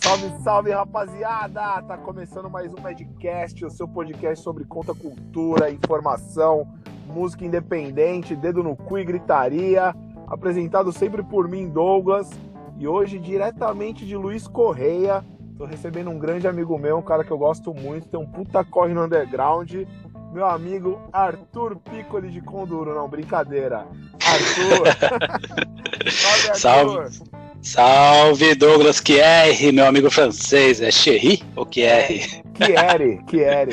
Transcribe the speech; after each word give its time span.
Salve, 0.00 0.32
salve, 0.42 0.70
rapaziada! 0.70 1.82
Tá 1.82 1.98
começando 1.98 2.48
mais 2.48 2.72
um 2.72 2.80
Madcast, 2.80 3.64
o 3.64 3.70
seu 3.70 3.86
podcast 3.86 4.42
sobre 4.42 4.64
conta 4.64 4.94
cultura, 4.94 5.70
informação, 5.70 6.66
música 7.06 7.44
independente, 7.44 8.36
dedo 8.36 8.62
no 8.62 8.76
cu 8.76 8.98
e 8.98 9.04
gritaria. 9.04 9.94
Apresentado 10.26 10.92
sempre 10.92 11.22
por 11.22 11.48
mim, 11.48 11.68
Douglas. 11.68 12.30
E 12.78 12.86
hoje, 12.86 13.18
diretamente 13.18 14.06
de 14.06 14.16
Luiz 14.16 14.46
Correia, 14.46 15.24
tô 15.56 15.64
recebendo 15.64 16.10
um 16.10 16.18
grande 16.18 16.46
amigo 16.46 16.78
meu, 16.78 16.98
um 16.98 17.02
cara 17.02 17.24
que 17.24 17.30
eu 17.30 17.38
gosto 17.38 17.74
muito, 17.74 18.08
tem 18.08 18.20
um 18.20 18.26
puta 18.26 18.64
corre 18.64 18.94
no 18.94 19.04
underground. 19.04 19.74
Meu 20.32 20.46
amigo 20.46 21.00
Arthur 21.12 21.76
Piccoli 21.76 22.30
de 22.30 22.40
Conduro, 22.40 22.94
não, 22.94 23.08
brincadeira. 23.08 23.86
Arthur! 24.24 24.86
salve, 26.10 26.48
Arthur! 26.48 27.10
Salve! 27.10 27.37
Salve 27.62 28.54
Douglas 28.54 29.02
Chieri, 29.04 29.72
meu 29.72 29.86
amigo 29.86 30.10
francês. 30.10 30.80
É 30.80 30.90
Cherry 30.90 31.42
ou 31.56 31.66
Chieri? 31.70 32.20
Chieri, 32.56 33.20
Chieri. 33.28 33.72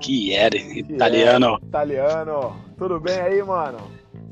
Chieri, 0.00 0.80
italiano. 0.80 1.58
Italiano. 1.62 2.56
Tudo 2.76 3.00
bem 3.00 3.18
aí, 3.20 3.42
mano? 3.42 3.78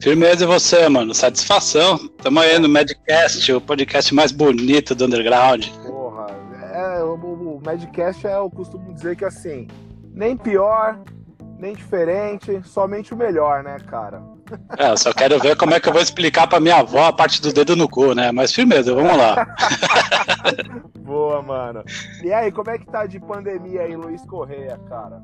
Firmeza 0.03 0.45
e 0.45 0.47
você, 0.47 0.89
mano. 0.89 1.15
Satisfação. 1.15 1.97
Tamo 2.23 2.41
aí 2.41 2.59
no 2.59 2.69
Madcast, 2.69 3.53
o 3.53 3.61
podcast 3.61 4.13
mais 4.13 4.33
bonito 4.33 4.95
do 4.95 5.07
underground. 5.07 5.67
Porra, 5.87 6.27
é, 6.75 7.03
o, 7.05 7.15
o 7.15 7.63
Madcast 7.65 8.27
é, 8.27 8.35
eu 8.35 8.51
costumo 8.51 8.93
dizer 8.93 9.17
que 9.17 9.25
assim, 9.25 9.69
nem 10.13 10.37
pior, 10.37 10.99
nem 11.57 11.75
diferente, 11.75 12.61
somente 12.65 13.15
o 13.15 13.17
melhor, 13.17 13.63
né, 13.63 13.77
cara? 13.87 14.21
É, 14.79 14.91
eu 14.91 14.97
só 14.97 15.13
quero 15.13 15.39
ver 15.39 15.57
como 15.57 15.75
é 15.75 15.81
que 15.81 15.89
eu 15.89 15.93
vou 15.93 16.03
explicar 16.03 16.47
pra 16.47 16.61
minha 16.61 16.77
avó 16.77 17.07
a 17.07 17.13
parte 17.13 17.41
do 17.41 17.53
dedo 17.53 17.77
no 17.77 17.89
cu, 17.89 18.15
né? 18.15 18.33
Mas 18.33 18.53
firmeza, 18.53 18.95
vamos 18.95 19.17
lá. 19.17 19.47
Boa, 21.01 21.43
mano. 21.43 21.85
E 22.23 22.33
aí, 22.33 22.51
como 22.51 22.71
é 22.71 22.79
que 22.79 22.87
tá 22.87 23.07
de 23.07 23.21
pandemia 23.21 23.83
aí, 23.83 23.97
Luiz 23.97 24.25
Correia, 24.25 24.79
cara? 24.89 25.23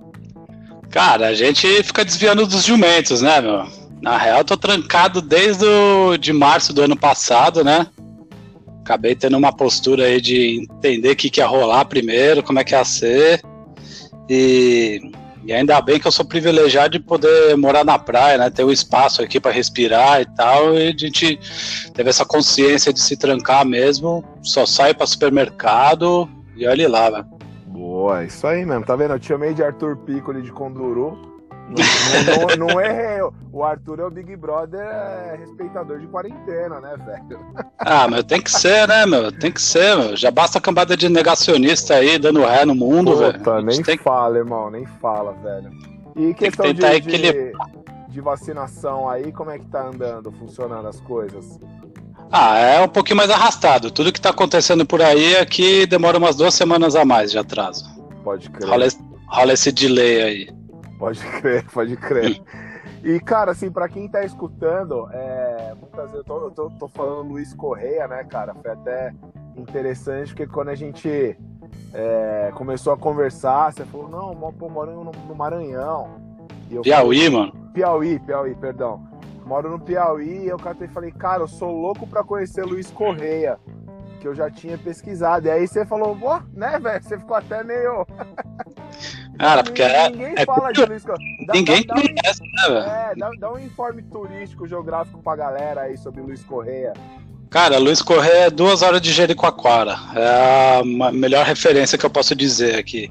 Cara, 0.91 1.29
a 1.29 1.34
gente 1.34 1.67
fica 1.83 2.05
desviando 2.05 2.47
dos 2.47 2.65
jumentos, 2.65 3.23
né, 3.23 3.41
meu? 3.41 3.67
Na 4.01 4.17
real, 4.17 4.39
eu 4.39 4.45
tô 4.45 4.56
trancado 4.56 5.21
desde 5.21 5.65
o, 5.65 6.17
de 6.17 6.33
março 6.33 6.73
do 6.73 6.83
ano 6.83 6.97
passado, 6.97 7.65
né? 7.65 7.87
Acabei 8.81 9.15
tendo 9.15 9.37
uma 9.37 9.53
postura 9.53 10.05
aí 10.05 10.21
de 10.21 10.62
entender 10.62 11.11
o 11.11 11.17
que, 11.17 11.29
que 11.29 11.41
ia 11.41 11.47
rolar 11.47 11.84
primeiro, 11.84 12.43
como 12.43 12.59
é 12.59 12.65
que 12.65 12.75
ia 12.75 12.84
ser. 12.84 13.43
E 14.29 15.11
e 15.49 15.53
ainda 15.55 15.81
bem 15.81 15.99
que 15.99 16.07
eu 16.07 16.13
sou 16.13 16.27
privilegiado 16.27 16.91
de 16.91 17.01
poder 17.01 17.57
morar 17.57 17.83
na 17.83 17.99
praia, 17.99 18.37
né? 18.37 18.51
Ter 18.51 18.65
um 18.65 18.71
espaço 18.71 19.23
aqui 19.23 19.41
para 19.41 19.51
respirar 19.51 20.21
e 20.21 20.27
tal. 20.27 20.75
E 20.75 20.89
a 20.89 20.95
gente 20.95 21.41
teve 21.95 22.11
essa 22.11 22.23
consciência 22.23 22.93
de 22.93 23.01
se 23.01 23.17
trancar 23.17 23.65
mesmo. 23.65 24.23
Só 24.43 24.67
sai 24.67 24.93
para 24.93 25.07
supermercado 25.07 26.29
e 26.55 26.67
olha 26.67 26.87
lá, 26.87 27.09
velho. 27.09 27.27
Boa, 27.69 28.25
isso 28.25 28.47
aí 28.47 28.63
mesmo. 28.67 28.85
Tá 28.85 28.95
vendo? 28.95 29.15
Eu 29.15 29.19
te 29.19 29.29
chamei 29.29 29.55
de 29.55 29.63
Arthur 29.63 29.97
Piccoli 29.97 30.43
de 30.43 30.53
Conduru. 30.53 31.38
Não, 31.69 32.57
não, 32.57 32.67
não, 32.69 32.81
errei. 32.81 33.21
O 33.53 33.63
Arthur 33.63 34.01
é 34.01 34.05
o 34.05 34.11
Big 34.11 34.35
Brother 34.37 34.81
é 34.81 35.37
respeitador 35.39 35.99
de 35.99 36.07
quarentena, 36.07 36.81
né, 36.81 36.95
velho? 37.05 37.41
Ah, 37.79 38.09
mas 38.09 38.25
tem 38.25 38.41
que 38.41 38.51
ser, 38.51 38.89
né, 38.89 39.05
meu? 39.05 39.31
Tem 39.33 39.53
que 39.53 39.61
ser, 39.61 39.97
meu. 39.97 40.17
Já 40.17 40.31
basta 40.31 40.59
a 40.59 40.61
cambada 40.61 40.97
de 40.97 41.09
negacionista 41.09 41.95
aí 41.95 42.19
dando 42.19 42.41
ré 42.41 42.65
no 42.65 42.75
mundo, 42.75 43.13
Puta, 43.13 43.55
velho. 43.55 43.67
Nem 43.67 43.83
tem... 43.83 43.99
fala, 43.99 44.39
irmão, 44.39 44.71
nem 44.71 44.87
fala, 44.87 45.33
velho. 45.35 45.71
E 46.17 46.35
questão 46.35 46.67
que 46.67 46.75
de, 46.75 47.01
de, 47.01 47.53
de 48.09 48.21
vacinação 48.21 49.09
aí, 49.09 49.31
como 49.33 49.51
é 49.51 49.59
que 49.59 49.67
tá 49.67 49.87
andando, 49.87 50.33
funcionando 50.33 50.89
as 50.89 51.01
coisas? 51.01 51.59
Ah, 52.31 52.59
é 52.59 52.81
um 52.81 52.89
pouquinho 52.89 53.17
mais 53.17 53.31
arrastado. 53.31 53.91
Tudo 53.91 54.13
que 54.13 54.21
tá 54.21 54.31
acontecendo 54.31 54.85
por 54.85 55.01
aí 55.01 55.35
é 55.35 55.47
que 55.47 55.87
demora 55.87 56.19
umas 56.19 56.37
duas 56.37 56.55
semanas 56.55 56.95
a 56.95 57.05
mais 57.05 57.31
de 57.31 57.39
atraso. 57.39 57.85
Pode 58.23 58.51
crer. 58.51 58.69
Rola, 58.69 58.89
rola 59.28 59.53
esse 59.53 59.73
delay 59.73 60.23
aí. 60.23 60.58
Pode 60.98 61.20
crer, 61.41 61.64
pode 61.72 61.97
crer. 61.97 62.42
E, 63.04 63.20
cara, 63.20 63.53
assim, 63.53 63.70
pra 63.70 63.88
quem 63.88 64.09
tá 64.09 64.25
escutando, 64.25 65.09
é, 65.12 65.75
muitas 65.81 66.10
vezes 66.10 66.16
eu 66.16 66.25
tô, 66.25 66.44
eu 66.44 66.50
tô, 66.50 66.70
tô, 66.70 66.88
falando 66.88 67.31
Luiz 67.31 67.54
Correia, 67.54 68.09
né, 68.09 68.25
cara? 68.25 68.54
Foi 68.54 68.70
até 68.70 69.14
interessante, 69.56 70.34
porque 70.34 70.47
quando 70.47 70.70
a 70.70 70.75
gente 70.75 71.36
é, 71.94 72.50
começou 72.54 72.92
a 72.92 72.97
conversar, 72.97 73.72
você 73.72 73.84
falou, 73.84 74.09
não, 74.09 74.53
pô, 74.53 74.69
moro 74.69 74.92
no, 75.04 75.12
no 75.12 75.34
Maranhão. 75.34 76.20
Piauí, 76.82 77.19
falei, 77.19 77.30
mano? 77.30 77.53
Piauí, 77.72 78.19
Piauí, 78.19 78.54
perdão. 78.56 79.06
Moro 79.47 79.70
no 79.70 79.80
Piauí 79.80 80.44
e 80.44 80.48
eu 80.48 80.59
falei, 80.92 81.10
cara, 81.12 81.42
eu 81.42 81.48
sou 81.48 81.70
louco 81.70 82.06
pra 82.06 82.22
conhecer 82.22 82.65
Luiz 82.65 82.91
Correia, 82.91 83.59
que 84.19 84.27
eu 84.27 84.34
já 84.34 84.51
tinha 84.51 84.77
pesquisado. 84.77 85.47
E 85.47 85.51
aí 85.51 85.67
você 85.67 85.87
falou, 85.87 86.17
pô, 86.17 86.41
né, 86.53 86.79
velho? 86.79 87.03
Você 87.03 87.19
ficou 87.19 87.37
até 87.37 87.62
meio. 87.65 88.06
Cara, 89.39 89.62
porque 89.62 89.83
é- 89.83 90.11
ninguém 90.11 90.34
é, 90.37 90.45
fala 90.45 90.71
é, 90.71 90.73
de 90.73 90.84
Luiz 90.84 91.05
Correia. 91.05 91.47
Ninguém 91.55 91.87
dá, 91.87 91.95
conhece, 91.95 92.43
né, 92.43 92.69
velho? 92.69 92.87
É, 92.87 93.15
dá, 93.17 93.31
dá 93.39 93.53
um 93.53 93.59
informe 93.59 94.03
turístico, 94.03 94.67
geográfico 94.67 95.23
pra 95.23 95.37
galera 95.37 95.83
aí 95.83 95.97
sobre 95.97 96.21
Luiz 96.21 96.43
Correia. 96.43 96.93
Cara, 97.51 97.78
Luiz 97.78 98.03
Correia 98.03 98.47
é 98.47 98.51
duas 98.51 98.83
horas 98.83 99.01
de 99.01 99.11
Jericoacoara. 99.11 99.97
É 100.15 100.81
a 100.81 101.12
melhor 101.12 101.47
referência 101.47 101.97
que 101.97 102.05
eu 102.05 102.11
posso 102.11 102.34
dizer 102.34 102.77
aqui. 102.78 103.11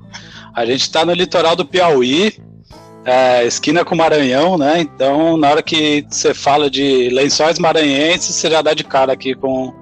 A 0.53 0.65
gente 0.65 0.81
está 0.81 1.03
no 1.03 1.13
litoral 1.13 1.55
do 1.55 1.65
Piauí, 1.65 2.37
é, 3.07 3.45
esquina 3.45 3.85
com 3.85 3.95
Maranhão, 3.95 4.57
né? 4.57 4.79
Então, 4.81 5.37
na 5.37 5.49
hora 5.49 5.63
que 5.63 6.05
você 6.09 6.33
fala 6.33 6.69
de 6.69 7.09
lençóis 7.09 7.57
maranhenses, 7.57 8.35
você 8.35 8.49
já 8.49 8.61
dá 8.61 8.73
de 8.73 8.83
cara 8.83 9.13
aqui 9.13 9.33
com, 9.33 9.73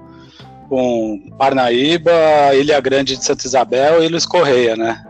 com 0.68 1.30
Parnaíba, 1.38 2.12
Ilha 2.54 2.80
Grande 2.80 3.16
de 3.16 3.24
Santa 3.24 3.46
Isabel 3.46 4.02
e 4.02 4.08
Luiz 4.08 4.26
Correia, 4.26 4.76
né? 4.76 5.04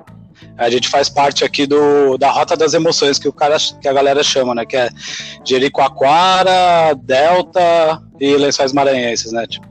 A 0.56 0.70
gente 0.70 0.88
faz 0.88 1.08
parte 1.08 1.44
aqui 1.44 1.66
do, 1.66 2.16
da 2.16 2.30
Rota 2.30 2.56
das 2.56 2.72
Emoções, 2.72 3.18
que, 3.18 3.28
o 3.28 3.32
cara, 3.32 3.56
que 3.80 3.86
a 3.86 3.92
galera 3.92 4.22
chama, 4.22 4.54
né? 4.54 4.64
Que 4.64 4.76
é 4.76 4.88
Jericoacoara, 5.44 6.94
Delta 6.94 8.02
e 8.18 8.36
Lençóis 8.36 8.72
Maranhenses, 8.72 9.32
né? 9.32 9.46
Tipo. 9.46 9.66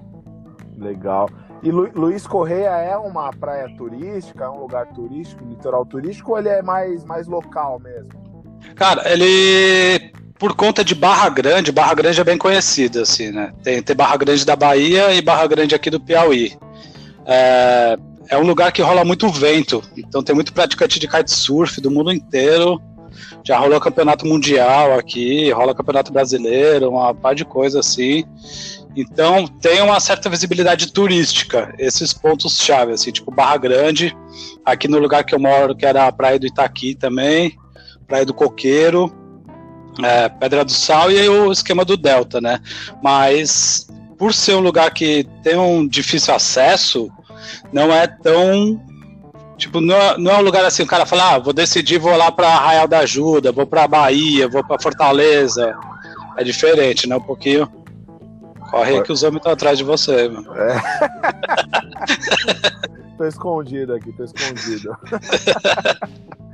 Legal. 0.77 1.29
E 1.63 1.71
Lu, 1.71 1.89
Luiz 1.95 2.27
Correia 2.27 2.69
é 2.69 2.95
uma 2.95 3.31
praia 3.31 3.67
turística, 3.75 4.43
é 4.43 4.49
um 4.49 4.59
lugar 4.59 4.85
turístico, 4.89 5.43
litoral 5.45 5.85
turístico, 5.85 6.31
ou 6.31 6.37
ele 6.37 6.49
é 6.49 6.61
mais, 6.61 7.03
mais 7.03 7.25
local 7.27 7.79
mesmo? 7.79 8.11
Cara, 8.75 9.11
ele 9.11 10.13
por 10.37 10.55
conta 10.55 10.83
de 10.83 10.93
Barra 10.93 11.29
Grande, 11.29 11.71
Barra 11.71 11.93
Grande 11.93 12.19
é 12.19 12.23
bem 12.23 12.37
conhecida, 12.37 13.01
assim, 13.01 13.31
né? 13.31 13.53
Tem, 13.63 13.81
tem 13.81 13.95
Barra 13.95 14.17
Grande 14.17 14.45
da 14.45 14.55
Bahia 14.55 15.13
e 15.13 15.21
Barra 15.21 15.47
Grande 15.47 15.73
aqui 15.73 15.89
do 15.89 15.99
Piauí. 15.99 16.57
É, 17.25 17.97
é 18.29 18.37
um 18.37 18.45
lugar 18.45 18.71
que 18.71 18.81
rola 18.81 19.05
muito 19.05 19.29
vento, 19.29 19.81
então 19.97 20.21
tem 20.21 20.35
muito 20.35 20.53
praticante 20.53 20.99
de 20.99 21.07
kitesurf 21.07 21.79
do 21.79 21.89
mundo 21.89 22.11
inteiro. 22.11 22.81
Já 23.45 23.57
rolou 23.57 23.79
campeonato 23.79 24.25
mundial 24.27 24.97
aqui, 24.99 25.49
rola 25.51 25.73
campeonato 25.73 26.11
brasileiro, 26.11 26.89
uma 26.89 27.15
par 27.15 27.33
de 27.33 27.45
coisa 27.45 27.79
assim. 27.79 28.25
Então 28.93 29.47
tem 29.47 29.81
uma 29.81 29.99
certa 30.01 30.29
visibilidade 30.29 30.91
turística, 30.91 31.73
esses 31.79 32.11
pontos 32.11 32.59
chave, 32.59 32.91
assim, 32.91 33.11
tipo 33.11 33.31
Barra 33.31 33.57
Grande, 33.57 34.15
aqui 34.65 34.87
no 34.89 34.99
lugar 34.99 35.23
que 35.23 35.33
eu 35.33 35.39
moro, 35.39 35.75
que 35.75 35.85
era 35.85 36.07
a 36.07 36.11
Praia 36.11 36.37
do 36.37 36.45
Itaqui 36.45 36.93
também, 36.93 37.55
Praia 38.05 38.25
do 38.25 38.33
Coqueiro, 38.33 39.13
é, 40.03 40.29
Pedra 40.29 40.65
do 40.65 40.71
Sal 40.71 41.11
e 41.11 41.27
o 41.29 41.51
esquema 41.51 41.85
do 41.85 41.95
Delta, 41.95 42.41
né? 42.41 42.59
Mas 43.01 43.87
por 44.17 44.33
ser 44.33 44.55
um 44.55 44.61
lugar 44.61 44.91
que 44.93 45.27
tem 45.43 45.57
um 45.57 45.87
difícil 45.87 46.33
acesso, 46.33 47.09
não 47.71 47.91
é 47.93 48.07
tão. 48.07 48.81
Tipo, 49.57 49.79
não 49.79 49.95
é, 49.95 50.17
não 50.17 50.31
é 50.31 50.37
um 50.37 50.41
lugar 50.41 50.65
assim, 50.65 50.83
o 50.83 50.87
cara 50.87 51.05
fala, 51.05 51.35
ah, 51.35 51.39
vou 51.39 51.53
decidir, 51.53 51.97
vou 51.97 52.15
lá 52.15 52.29
para 52.29 52.47
Arraial 52.47 52.87
da 52.89 52.99
Ajuda, 52.99 53.53
vou 53.53 53.65
para 53.65 53.87
Bahia, 53.87 54.49
vou 54.49 54.63
para 54.65 54.81
Fortaleza. 54.81 55.73
É 56.37 56.43
diferente, 56.43 57.07
né? 57.07 57.15
Um 57.15 57.21
pouquinho. 57.21 57.71
Corre 58.69 59.01
que 59.01 59.11
os 59.13 59.23
homens 59.23 59.37
estão 59.37 59.53
atrás 59.53 59.77
de 59.77 59.85
você, 59.85 60.27
mano. 60.27 60.53
É. 60.53 60.75
tô 63.17 63.25
escondido 63.25 63.93
aqui, 63.93 64.11
tô 64.11 64.25
escondido. 64.25 64.97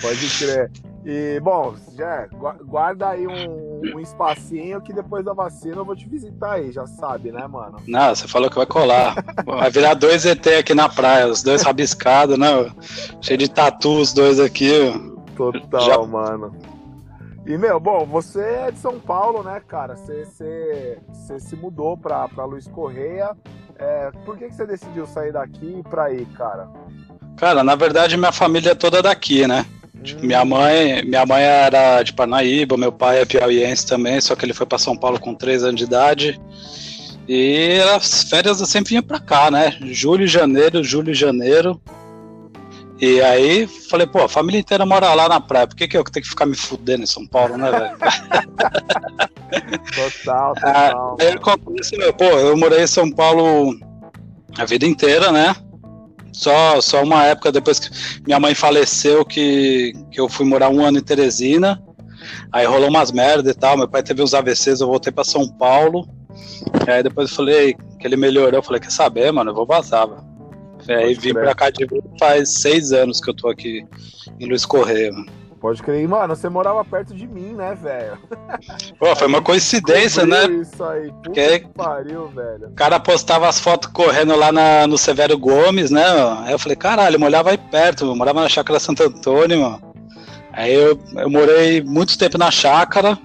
Pode 0.00 0.38
crer. 0.38 0.70
E, 1.04 1.40
bom, 1.40 1.74
já 1.96 2.28
guarda 2.64 3.08
aí 3.08 3.26
um, 3.26 3.80
um, 3.96 4.00
espacinho 4.00 4.80
que 4.80 4.92
depois 4.92 5.24
da 5.24 5.32
vacina 5.32 5.76
eu 5.76 5.84
vou 5.84 5.96
te 5.96 6.08
visitar 6.08 6.52
aí, 6.52 6.70
já 6.70 6.86
sabe, 6.86 7.32
né, 7.32 7.44
mano? 7.46 7.78
Não, 7.88 8.14
você 8.14 8.28
falou 8.28 8.48
que 8.48 8.56
vai 8.56 8.66
colar. 8.66 9.16
Vai 9.44 9.70
virar 9.70 9.94
dois 9.94 10.24
ET 10.24 10.46
aqui 10.46 10.74
na 10.74 10.88
praia, 10.88 11.26
os 11.26 11.42
dois 11.42 11.62
rabiscados, 11.62 12.38
né? 12.38 12.46
Cheio 13.20 13.38
de 13.38 13.50
tatu 13.50 14.00
os 14.00 14.12
dois 14.12 14.38
aqui. 14.38 14.70
Total, 15.36 15.80
já... 15.80 15.98
mano. 16.06 16.54
E, 17.44 17.58
meu, 17.58 17.80
bom, 17.80 18.06
você 18.06 18.40
é 18.40 18.70
de 18.70 18.78
São 18.78 19.00
Paulo, 19.00 19.42
né, 19.42 19.60
cara? 19.66 19.96
Você, 19.96 20.24
você, 20.24 20.98
você 21.12 21.40
se 21.40 21.56
mudou 21.56 21.96
pra, 21.96 22.28
pra 22.28 22.44
Luiz 22.44 22.68
Correia. 22.68 23.36
É, 23.76 24.12
por 24.24 24.38
que, 24.38 24.46
que 24.46 24.54
você 24.54 24.64
decidiu 24.64 25.06
sair 25.08 25.32
daqui 25.32 25.80
e 25.80 25.82
pra 25.82 26.04
aí, 26.04 26.24
cara? 26.26 26.68
Cara, 27.36 27.64
na 27.64 27.74
verdade, 27.74 28.16
minha 28.16 28.32
família 28.32 28.70
é 28.70 28.74
toda 28.74 29.02
daqui, 29.02 29.46
né? 29.46 29.66
Tipo, 30.02 30.24
minha 30.26 30.44
mãe, 30.44 31.04
minha 31.04 31.24
mãe 31.24 31.42
era 31.42 32.02
de 32.02 32.12
Parnaíba, 32.12 32.76
meu 32.76 32.90
pai 32.90 33.20
é 33.20 33.24
piauiense 33.24 33.86
também, 33.86 34.20
só 34.20 34.34
que 34.34 34.44
ele 34.44 34.52
foi 34.52 34.66
para 34.66 34.78
São 34.78 34.96
Paulo 34.96 35.20
com 35.20 35.34
3 35.34 35.62
anos 35.64 35.76
de 35.76 35.84
idade. 35.84 36.40
E 37.28 37.80
as 37.94 38.24
férias 38.24 38.60
eu 38.60 38.66
sempre 38.66 38.90
vinha 38.90 39.02
pra 39.02 39.20
cá, 39.20 39.50
né? 39.50 39.76
Julho, 39.82 40.26
janeiro, 40.26 40.82
julho 40.82 41.12
e 41.12 41.14
janeiro. 41.14 41.80
E 43.00 43.20
aí 43.20 43.66
falei, 43.66 44.06
pô, 44.06 44.22
a 44.22 44.28
família 44.28 44.60
inteira 44.60 44.86
mora 44.86 45.12
lá 45.14 45.28
na 45.28 45.40
praia, 45.40 45.66
por 45.66 45.76
que, 45.76 45.88
que 45.88 45.96
eu 45.96 46.04
tenho 46.04 46.22
que 46.22 46.30
ficar 46.30 46.46
me 46.46 46.54
fudendo 46.54 47.02
em 47.02 47.06
São 47.06 47.26
Paulo, 47.26 47.56
né, 47.56 47.70
velho? 47.70 47.98
total, 49.94 50.54
total. 50.60 51.16
Aí 51.20 51.28
acontece, 51.28 51.96
meu, 51.96 52.12
pô, 52.12 52.24
eu 52.24 52.56
morei 52.56 52.82
em 52.82 52.86
São 52.86 53.10
Paulo 53.10 53.76
a 54.56 54.64
vida 54.64 54.86
inteira, 54.86 55.32
né? 55.32 55.54
Só, 56.32 56.80
só 56.80 57.02
uma 57.02 57.24
época 57.26 57.52
depois 57.52 57.78
que 57.78 57.90
minha 58.24 58.40
mãe 58.40 58.54
faleceu 58.54 59.24
que, 59.24 59.92
que 60.10 60.20
eu 60.20 60.28
fui 60.28 60.46
morar 60.46 60.70
um 60.70 60.84
ano 60.84 60.98
em 60.98 61.02
Teresina. 61.02 61.82
Aí 62.50 62.66
rolou 62.66 62.88
umas 62.88 63.12
merda 63.12 63.50
e 63.50 63.54
tal. 63.54 63.76
Meu 63.76 63.88
pai 63.88 64.02
teve 64.02 64.22
uns 64.22 64.34
AVCs, 64.34 64.80
eu 64.80 64.86
voltei 64.86 65.12
para 65.12 65.24
São 65.24 65.46
Paulo. 65.46 66.08
Aí 66.86 67.02
depois 67.02 67.30
eu 67.30 67.36
falei 67.36 67.76
que 67.98 68.06
ele 68.06 68.16
melhorou. 68.16 68.58
Eu 68.58 68.62
falei, 68.62 68.80
quer 68.80 68.90
saber, 68.90 69.30
mano? 69.32 69.50
Eu 69.50 69.54
vou 69.54 69.66
vazar. 69.66 70.08
Mano. 70.08 70.32
Aí 70.88 71.14
vim 71.14 71.32
pra 71.32 71.54
cá 71.54 71.70
de 71.70 71.86
faz 72.18 72.54
seis 72.54 72.92
anos 72.92 73.20
que 73.20 73.30
eu 73.30 73.34
tô 73.34 73.48
aqui 73.48 73.84
em 74.40 74.48
Luiz 74.48 74.64
Correia, 74.64 75.12
mano. 75.12 75.41
Pode 75.62 75.80
crer, 75.80 76.08
mano, 76.08 76.34
você 76.34 76.48
morava 76.48 76.84
perto 76.84 77.14
de 77.14 77.24
mim, 77.24 77.54
né, 77.54 77.72
velho? 77.80 78.18
Pô, 78.98 79.14
foi 79.14 79.28
uma 79.28 79.40
coincidência, 79.40 80.26
né? 80.26 80.46
Isso 80.46 80.82
aí, 80.82 81.06
puta 81.06 81.22
Porque 81.22 81.60
que 81.60 81.68
pariu, 81.68 82.26
velho. 82.30 82.66
O 82.66 82.74
cara 82.74 82.98
postava 82.98 83.48
as 83.48 83.60
fotos 83.60 83.88
correndo 83.92 84.34
lá 84.34 84.50
na, 84.50 84.88
no 84.88 84.98
Severo 84.98 85.38
Gomes, 85.38 85.92
né? 85.92 86.02
Aí 86.40 86.50
eu 86.50 86.58
falei, 86.58 86.74
caralho, 86.74 87.14
eu 87.14 87.20
morava 87.20 87.50
aí 87.50 87.58
perto, 87.58 88.06
eu 88.06 88.16
morava 88.16 88.40
na 88.40 88.48
Chácara 88.48 88.80
Santo 88.80 89.04
Antônio, 89.04 89.60
mano. 89.60 89.94
Aí 90.52 90.74
eu, 90.74 90.98
eu 91.14 91.30
morei 91.30 91.80
muito 91.80 92.18
tempo 92.18 92.36
na 92.36 92.50
chácara, 92.50 93.16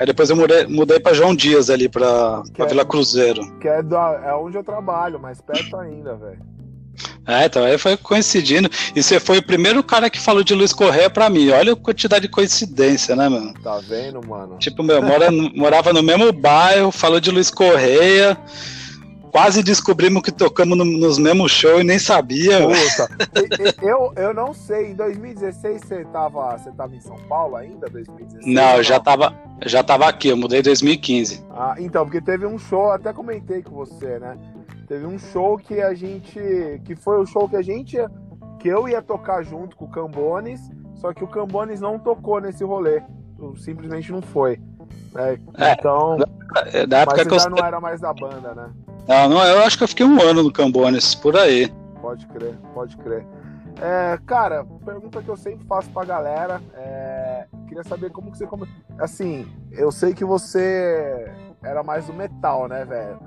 aí 0.00 0.06
depois 0.06 0.30
eu 0.30 0.36
mudei, 0.36 0.66
mudei 0.66 0.98
pra 0.98 1.12
João 1.12 1.36
Dias 1.36 1.68
ali, 1.68 1.86
pra, 1.86 2.42
pra 2.54 2.64
é, 2.64 2.68
Vila 2.68 2.86
Cruzeiro. 2.86 3.42
Que 3.58 3.68
é, 3.68 3.82
do, 3.82 3.94
é 3.94 4.34
onde 4.34 4.56
eu 4.56 4.64
trabalho, 4.64 5.20
mais 5.20 5.38
perto 5.42 5.76
ainda, 5.76 6.16
velho. 6.16 6.53
É, 7.26 7.46
então 7.46 7.64
aí 7.64 7.78
foi 7.78 7.96
coincidindo. 7.96 8.68
E 8.94 9.02
você 9.02 9.18
foi 9.18 9.38
o 9.38 9.42
primeiro 9.42 9.82
cara 9.82 10.10
que 10.10 10.20
falou 10.20 10.44
de 10.44 10.54
Luiz 10.54 10.72
Correia 10.72 11.08
pra 11.08 11.30
mim. 11.30 11.50
Olha 11.50 11.72
a 11.72 11.76
quantidade 11.76 12.26
de 12.26 12.32
coincidência, 12.32 13.16
né, 13.16 13.28
mano? 13.28 13.54
Tá 13.62 13.78
vendo, 13.78 14.26
mano? 14.26 14.58
Tipo, 14.58 14.82
meu, 14.82 15.02
mora, 15.02 15.30
morava 15.30 15.92
no 15.92 16.02
mesmo 16.02 16.32
bairro, 16.32 16.90
falou 16.90 17.20
de 17.20 17.30
Luiz 17.30 17.50
Correia 17.50 18.38
quase 19.34 19.64
descobrimos 19.64 20.22
que 20.22 20.30
tocamos 20.30 20.78
no, 20.78 20.84
nos 20.84 21.18
mesmos 21.18 21.50
shows 21.50 21.80
e 21.80 21.84
nem 21.84 21.98
sabia. 21.98 22.60
Puta, 22.60 23.74
eu, 23.82 24.12
eu 24.14 24.32
não 24.32 24.54
sei, 24.54 24.92
em 24.92 24.94
2016 24.94 25.80
você 25.80 26.04
tava, 26.04 26.56
você 26.56 26.70
tava 26.70 26.94
em 26.94 27.00
São 27.00 27.16
Paulo 27.28 27.56
ainda? 27.56 27.90
2016? 27.90 28.46
Não, 28.46 28.76
eu 28.76 28.84
já 28.84 29.00
tava, 29.00 29.34
já 29.66 29.82
tava 29.82 30.06
aqui, 30.08 30.28
eu 30.28 30.36
mudei 30.36 30.60
em 30.60 30.62
2015. 30.62 31.44
Ah, 31.50 31.74
então, 31.80 32.04
porque 32.04 32.20
teve 32.20 32.46
um 32.46 32.56
show, 32.56 32.92
até 32.92 33.12
comentei 33.12 33.60
com 33.60 33.74
você, 33.74 34.20
né? 34.20 34.38
Teve 34.86 35.06
um 35.06 35.18
show 35.18 35.56
que 35.58 35.80
a 35.80 35.94
gente. 35.94 36.38
que 36.84 36.94
foi 36.94 37.18
o 37.20 37.26
show 37.26 37.48
que 37.48 37.56
a 37.56 37.62
gente. 37.62 37.96
que 38.58 38.68
eu 38.68 38.88
ia 38.88 39.02
tocar 39.02 39.42
junto 39.42 39.76
com 39.76 39.84
o 39.86 39.90
Cambones, 39.90 40.60
só 40.96 41.12
que 41.12 41.24
o 41.24 41.28
Cambones 41.28 41.80
não 41.80 41.98
tocou 41.98 42.40
nesse 42.40 42.64
rolê. 42.64 43.02
Simplesmente 43.56 44.10
não 44.12 44.22
foi. 44.22 44.60
É, 45.16 45.38
é, 45.58 45.72
então. 45.72 46.16
Da 46.88 47.00
época 47.00 47.24
mas 47.24 47.44
que 47.44 47.48
eu... 47.48 47.50
não 47.50 47.66
era 47.66 47.80
mais 47.80 48.00
da 48.00 48.12
banda, 48.12 48.54
né? 48.54 48.70
Não, 49.06 49.28
não, 49.28 49.44
eu 49.44 49.62
acho 49.64 49.76
que 49.76 49.84
eu 49.84 49.88
fiquei 49.88 50.06
um 50.06 50.20
ano 50.20 50.42
no 50.42 50.52
Cambones, 50.52 51.14
por 51.14 51.36
aí. 51.36 51.70
Pode 52.00 52.26
crer, 52.26 52.54
pode 52.72 52.96
crer. 52.96 53.26
É, 53.80 54.18
cara, 54.24 54.64
pergunta 54.84 55.22
que 55.22 55.28
eu 55.28 55.36
sempre 55.36 55.66
faço 55.66 55.90
pra 55.90 56.04
galera. 56.04 56.60
É, 56.74 57.46
queria 57.66 57.84
saber 57.84 58.10
como 58.10 58.30
que 58.30 58.38
você. 58.38 58.48
Assim, 58.98 59.46
eu 59.72 59.90
sei 59.90 60.14
que 60.14 60.24
você 60.24 61.32
era 61.62 61.82
mais 61.82 62.06
do 62.06 62.12
metal, 62.12 62.68
né, 62.68 62.84
velho? 62.84 63.18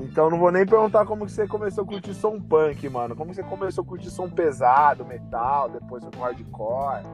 Então 0.00 0.28
não 0.28 0.38
vou 0.38 0.50
nem 0.50 0.66
perguntar 0.66 1.04
como 1.06 1.24
que 1.24 1.32
você 1.32 1.46
começou 1.46 1.84
a 1.84 1.86
curtir 1.86 2.14
som 2.14 2.40
punk, 2.40 2.88
mano. 2.88 3.14
Como 3.14 3.30
que 3.30 3.36
você 3.36 3.42
começou 3.42 3.82
a 3.82 3.86
curtir 3.86 4.10
som 4.10 4.28
pesado, 4.28 5.04
metal, 5.04 5.70
depois 5.70 6.02
no 6.02 6.10
hardcore. 6.20 7.04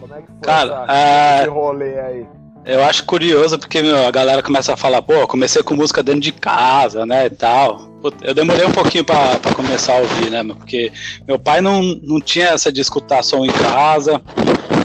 Como 0.00 0.14
é 0.14 0.22
que 0.22 0.28
foi 0.28 0.40
Cara, 0.42 0.84
essa, 0.84 0.92
é... 0.92 1.40
esse 1.40 1.50
rolê 1.50 2.00
aí? 2.00 2.26
Eu 2.64 2.84
acho 2.84 3.04
curioso 3.04 3.58
porque 3.58 3.80
meu, 3.80 4.06
a 4.06 4.10
galera 4.10 4.42
começa 4.42 4.74
a 4.74 4.76
falar, 4.76 5.00
pô, 5.00 5.26
comecei 5.26 5.62
com 5.62 5.74
música 5.74 6.02
dentro 6.02 6.20
de 6.20 6.32
casa, 6.32 7.06
né, 7.06 7.26
e 7.26 7.30
tal. 7.30 7.88
Eu 8.20 8.34
demorei 8.34 8.66
um 8.66 8.72
pouquinho 8.72 9.04
para 9.04 9.38
começar 9.54 9.94
a 9.94 10.00
ouvir, 10.00 10.30
né, 10.30 10.44
porque 10.44 10.92
meu 11.26 11.38
pai 11.38 11.60
não, 11.60 11.82
não 12.02 12.20
tinha 12.20 12.48
essa 12.48 12.70
de 12.70 12.80
escutar 12.80 13.22
som 13.22 13.44
em 13.44 13.50
casa, 13.50 14.20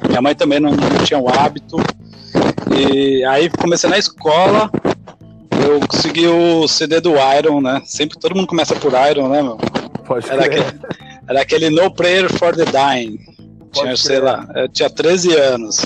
minha 0.08 0.22
mãe 0.22 0.34
também 0.34 0.60
não, 0.60 0.72
não 0.72 1.04
tinha 1.04 1.20
o 1.20 1.28
hábito. 1.28 1.76
E 2.74 3.26
aí 3.26 3.50
comecei 3.50 3.90
na 3.90 3.98
escola, 3.98 4.72
eu 5.64 5.80
consegui 5.88 6.28
o 6.28 6.68
CD 6.68 7.00
do 7.00 7.14
Iron, 7.38 7.62
né, 7.62 7.82
sempre 7.86 8.20
todo 8.20 8.36
mundo 8.36 8.48
começa 8.48 8.76
por 8.76 8.92
Iron, 9.10 9.30
né, 9.30 9.42
meu. 9.42 9.58
Pode 10.06 10.30
era, 10.30 10.46
aquele, 10.46 10.66
era 11.28 11.42
aquele 11.42 11.70
No 11.70 11.94
Prayer 11.94 12.32
for 12.32 12.56
the 12.56 12.66
Dying. 12.66 13.18
Pode 13.74 13.74
tinha, 13.74 13.98
sei 13.98 14.20
lá, 14.20 14.48
eu 14.56 14.70
tinha 14.70 14.90
13 14.90 15.36
anos. 15.36 15.86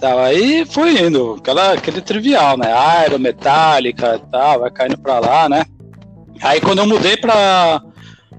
Tal. 0.00 0.18
Aí 0.18 0.66
foi 0.66 1.06
indo, 1.06 1.36
aquela, 1.38 1.72
aquele 1.72 2.02
trivial, 2.02 2.58
né? 2.58 2.72
Aero, 2.72 3.18
Metallica 3.18 4.16
e 4.16 4.30
tal, 4.30 4.60
vai 4.60 4.70
caindo 4.70 4.98
pra 4.98 5.18
lá, 5.18 5.48
né? 5.48 5.64
Aí 6.42 6.60
quando 6.60 6.80
eu 6.80 6.86
mudei 6.86 7.16
pra, 7.16 7.80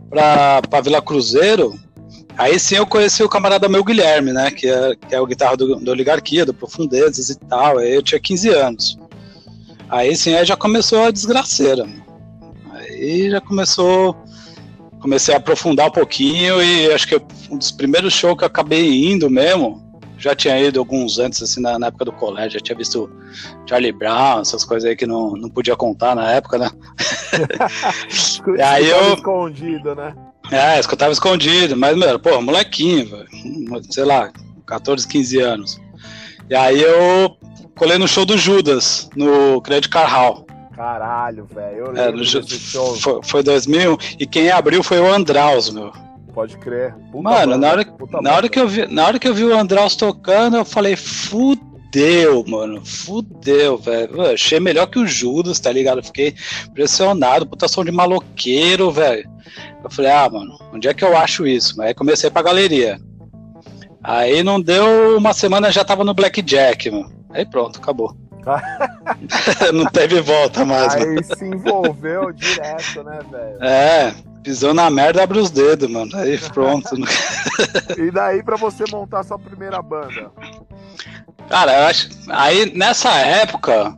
pra, 0.09 0.61
pra 0.69 0.81
Vila 0.81 1.01
Cruzeiro, 1.01 1.73
aí 2.37 2.59
sim 2.59 2.75
eu 2.75 2.85
conheci 2.85 3.23
o 3.23 3.29
camarada 3.29 3.67
meu 3.67 3.83
Guilherme, 3.83 4.31
né? 4.33 4.51
Que 4.51 4.69
é, 4.69 4.95
que 4.95 5.15
é 5.15 5.19
o 5.19 5.25
guitarra 5.25 5.57
do, 5.57 5.75
do 5.77 5.91
Oligarquia, 5.91 6.45
do 6.45 6.53
Profundezas 6.53 7.29
e 7.29 7.35
tal. 7.35 7.79
Aí 7.79 7.93
eu 7.93 8.03
tinha 8.03 8.19
15 8.19 8.49
anos. 8.49 8.99
Aí 9.89 10.15
sim, 10.15 10.33
aí 10.33 10.45
já 10.45 10.55
começou 10.55 11.03
a 11.03 11.11
desgraceira. 11.11 11.87
Aí 12.73 13.29
já 13.29 13.41
começou. 13.41 14.15
Comecei 14.99 15.33
a 15.33 15.37
aprofundar 15.37 15.87
um 15.87 15.91
pouquinho 15.91 16.61
e 16.61 16.91
acho 16.91 17.07
que 17.07 17.21
um 17.51 17.57
dos 17.57 17.71
primeiros 17.71 18.13
shows 18.13 18.35
que 18.35 18.43
eu 18.43 18.47
acabei 18.47 19.05
indo 19.05 19.29
mesmo 19.29 19.87
já 20.17 20.35
tinha 20.35 20.59
ido 20.59 20.79
alguns 20.79 21.19
antes, 21.19 21.41
assim, 21.41 21.61
na, 21.61 21.77
na, 21.77 21.87
época 21.87 22.05
do 22.05 22.11
colégio, 22.11 22.53
já 22.53 22.59
tinha 22.59 22.75
visto 22.75 23.09
Charlie 23.67 23.91
Brown, 23.91 24.41
essas 24.41 24.65
coisas 24.65 24.89
aí 24.89 24.95
que 24.95 25.05
não, 25.05 25.33
não 25.33 25.49
podia 25.49 25.75
contar 25.75 26.15
na 26.15 26.31
época, 26.31 26.57
né? 26.57 26.71
e 28.57 28.61
aí 28.61 28.89
eu. 28.89 29.13
escondido, 29.13 29.93
né? 29.93 30.15
É, 30.51 30.79
escutava 30.79 31.11
escondido, 31.11 31.77
mas, 31.77 31.95
meu, 31.95 32.17
pô, 32.19 32.41
molequinho, 32.41 33.09
velho, 33.09 33.83
sei 33.91 34.05
lá, 34.05 34.31
14, 34.65 35.07
15 35.07 35.39
anos. 35.39 35.81
E 36.49 36.55
aí 36.55 36.81
eu 36.81 37.37
colei 37.77 37.97
no 37.97 38.07
show 38.07 38.25
do 38.25 38.37
Judas, 38.37 39.09
no 39.15 39.61
Credit 39.61 39.89
Car 39.89 40.11
Hall. 40.11 40.45
Caralho, 40.75 41.45
velho, 41.45 41.77
eu 41.77 41.91
lembro 41.91 42.21
é, 42.21 42.41
desse 42.41 42.59
show. 42.59 42.95
Foi, 42.95 43.19
foi 43.23 43.43
2000, 43.43 43.97
e 44.19 44.27
quem 44.27 44.51
abriu 44.51 44.83
foi 44.83 44.99
o 44.99 45.11
Andraus, 45.11 45.69
meu 45.69 45.91
pode 46.37 46.55
crer. 46.59 46.93
Puta 47.11 47.23
Mano, 47.23 47.53
banda, 47.53 47.57
na, 47.57 47.71
hora, 47.71 47.85
na, 48.21 48.35
hora 48.35 48.47
que 48.47 48.59
eu 48.59 48.67
vi, 48.67 48.85
na 48.85 49.07
hora 49.07 49.17
que 49.17 49.27
eu 49.27 49.33
vi 49.33 49.43
o 49.43 49.57
Andraus 49.57 49.95
tocando, 49.95 50.55
eu 50.55 50.63
falei, 50.63 50.95
fudeu, 50.95 52.45
mano, 52.47 52.85
fudeu, 52.85 53.75
velho. 53.75 54.21
Achei 54.21 54.59
melhor 54.59 54.85
que 54.85 54.99
o 54.99 55.07
Judas, 55.07 55.59
tá 55.59 55.71
ligado? 55.71 56.03
Fiquei 56.03 56.35
impressionado, 56.67 57.47
puta 57.47 57.67
som 57.67 57.83
de 57.83 57.91
maloqueiro, 57.91 58.91
velho. 58.91 59.27
Eu 59.83 59.89
falei, 59.89 60.11
ah, 60.11 60.29
mano, 60.31 60.55
onde 60.71 60.87
é 60.87 60.93
que 60.93 61.03
eu 61.03 61.17
acho 61.17 61.47
isso? 61.47 61.81
Aí 61.81 61.95
comecei 61.95 62.29
pra 62.29 62.43
galeria. 62.43 62.99
Aí 64.03 64.43
não 64.43 64.61
deu 64.61 65.17
uma 65.17 65.33
semana, 65.33 65.71
já 65.71 65.83
tava 65.83 66.03
no 66.03 66.13
Blackjack, 66.13 66.91
mano. 66.91 67.16
Aí 67.37 67.45
pronto, 67.45 67.79
acabou. 67.79 68.17
não 69.73 69.85
teve 69.85 70.21
volta 70.21 70.65
mais. 70.65 70.95
Aí 70.95 71.05
mano. 71.05 71.23
se 71.23 71.45
envolveu 71.45 72.31
direto, 72.31 73.03
né, 73.03 73.19
velho? 73.29 73.63
É, 73.63 74.15
Pisou 74.41 74.73
na 74.73 74.89
merda, 74.89 75.21
abre 75.21 75.37
os 75.37 75.51
dedos, 75.51 75.89
mano. 75.89 76.09
Aí 76.15 76.39
pronto. 76.39 76.89
e 77.99 78.09
daí 78.09 78.41
pra 78.41 78.55
você 78.55 78.85
montar 78.89 79.23
sua 79.23 79.37
primeira 79.37 79.81
banda? 79.81 80.31
Cara, 81.47 81.79
eu 81.79 81.87
acho. 81.87 82.09
Aí 82.29 82.73
nessa 82.73 83.13
época, 83.13 83.95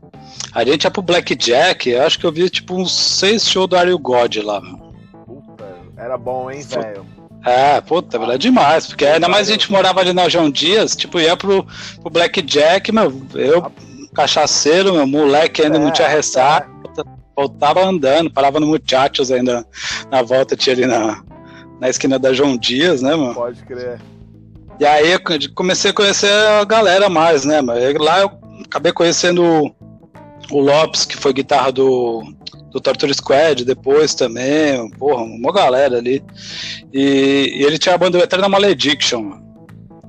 a 0.52 0.66
gente 0.66 0.84
ia 0.84 0.92
pro 0.92 1.02
Blackjack, 1.02 1.90
eu 1.90 2.04
acho 2.04 2.20
que 2.20 2.26
eu 2.26 2.32
vi 2.32 2.50
tipo 2.50 2.76
uns 2.76 2.92
seis 2.94 3.48
shows 3.48 3.70
do 3.70 3.78
Ariel 3.78 4.00
God 4.00 4.36
lá, 4.38 4.60
mano. 4.60 4.94
Puta, 5.26 5.66
era 5.96 6.18
bom, 6.18 6.52
hein, 6.52 6.62
velho? 6.64 7.06
É, 7.46 7.80
puta, 7.82 8.18
era 8.18 8.38
demais, 8.38 8.88
porque 8.88 9.06
ainda 9.06 9.30
mais 9.30 9.48
a 9.48 9.52
gente 9.52 9.72
morava 9.72 10.02
ali 10.02 10.14
na 10.14 10.28
João 10.28 10.50
Dias, 10.50 10.96
tipo, 10.96 11.20
ia 11.20 11.38
pro, 11.38 11.66
pro 12.02 12.10
Blackjack, 12.10 12.92
meu, 12.92 13.14
eu, 13.34 13.72
cachaceiro, 14.14 14.94
meu, 14.94 15.08
moleque 15.08 15.62
ainda 15.62 15.78
é, 15.78 15.80
não 15.80 15.92
tinha 15.92 16.08
ressaca. 16.08 16.70
É 16.98 17.20
voltava 17.40 17.86
andando, 17.86 18.30
parava 18.30 18.60
no 18.60 18.68
Muchachos 18.68 19.32
ainda 19.32 19.66
na 20.12 20.22
volta, 20.22 20.58
tinha 20.58 20.76
ali 20.76 20.86
na, 20.86 21.24
na 21.80 21.88
esquina 21.88 22.20
da 22.20 22.34
João 22.34 22.58
Dias, 22.58 23.02
né, 23.02 23.16
mano? 23.16 23.34
Pode 23.34 23.62
crer. 23.64 24.02
E 24.78 24.86
aí 24.86 25.14
eu 25.14 25.20
comecei 25.56 25.92
a 25.92 25.94
conhecer 25.94 26.32
a 26.32 26.66
galera 26.66 27.10
mais, 27.10 27.46
né, 27.46 27.62
mano? 27.62 27.80
Lá 28.04 28.20
eu 28.20 28.32
acabei 28.66 28.92
conhecendo 28.92 29.74
o 30.52 30.60
Lopes, 30.60 31.06
que 31.06 31.16
foi 31.16 31.32
guitarra 31.32 31.72
do, 31.72 32.24
do 32.72 32.80
Torture 32.80 33.14
Squad 33.14 33.66
depois 33.66 34.14
também, 34.14 34.90
porra, 34.92 35.24
uma 35.24 35.52
galera 35.52 35.98
ali. 35.98 36.24
E, 36.94 37.54
e 37.58 37.64
ele 37.64 37.78
tinha 37.78 37.96
a 37.96 37.98
banda 37.98 38.20
Eterna 38.20 38.50
Malediction. 38.50 39.40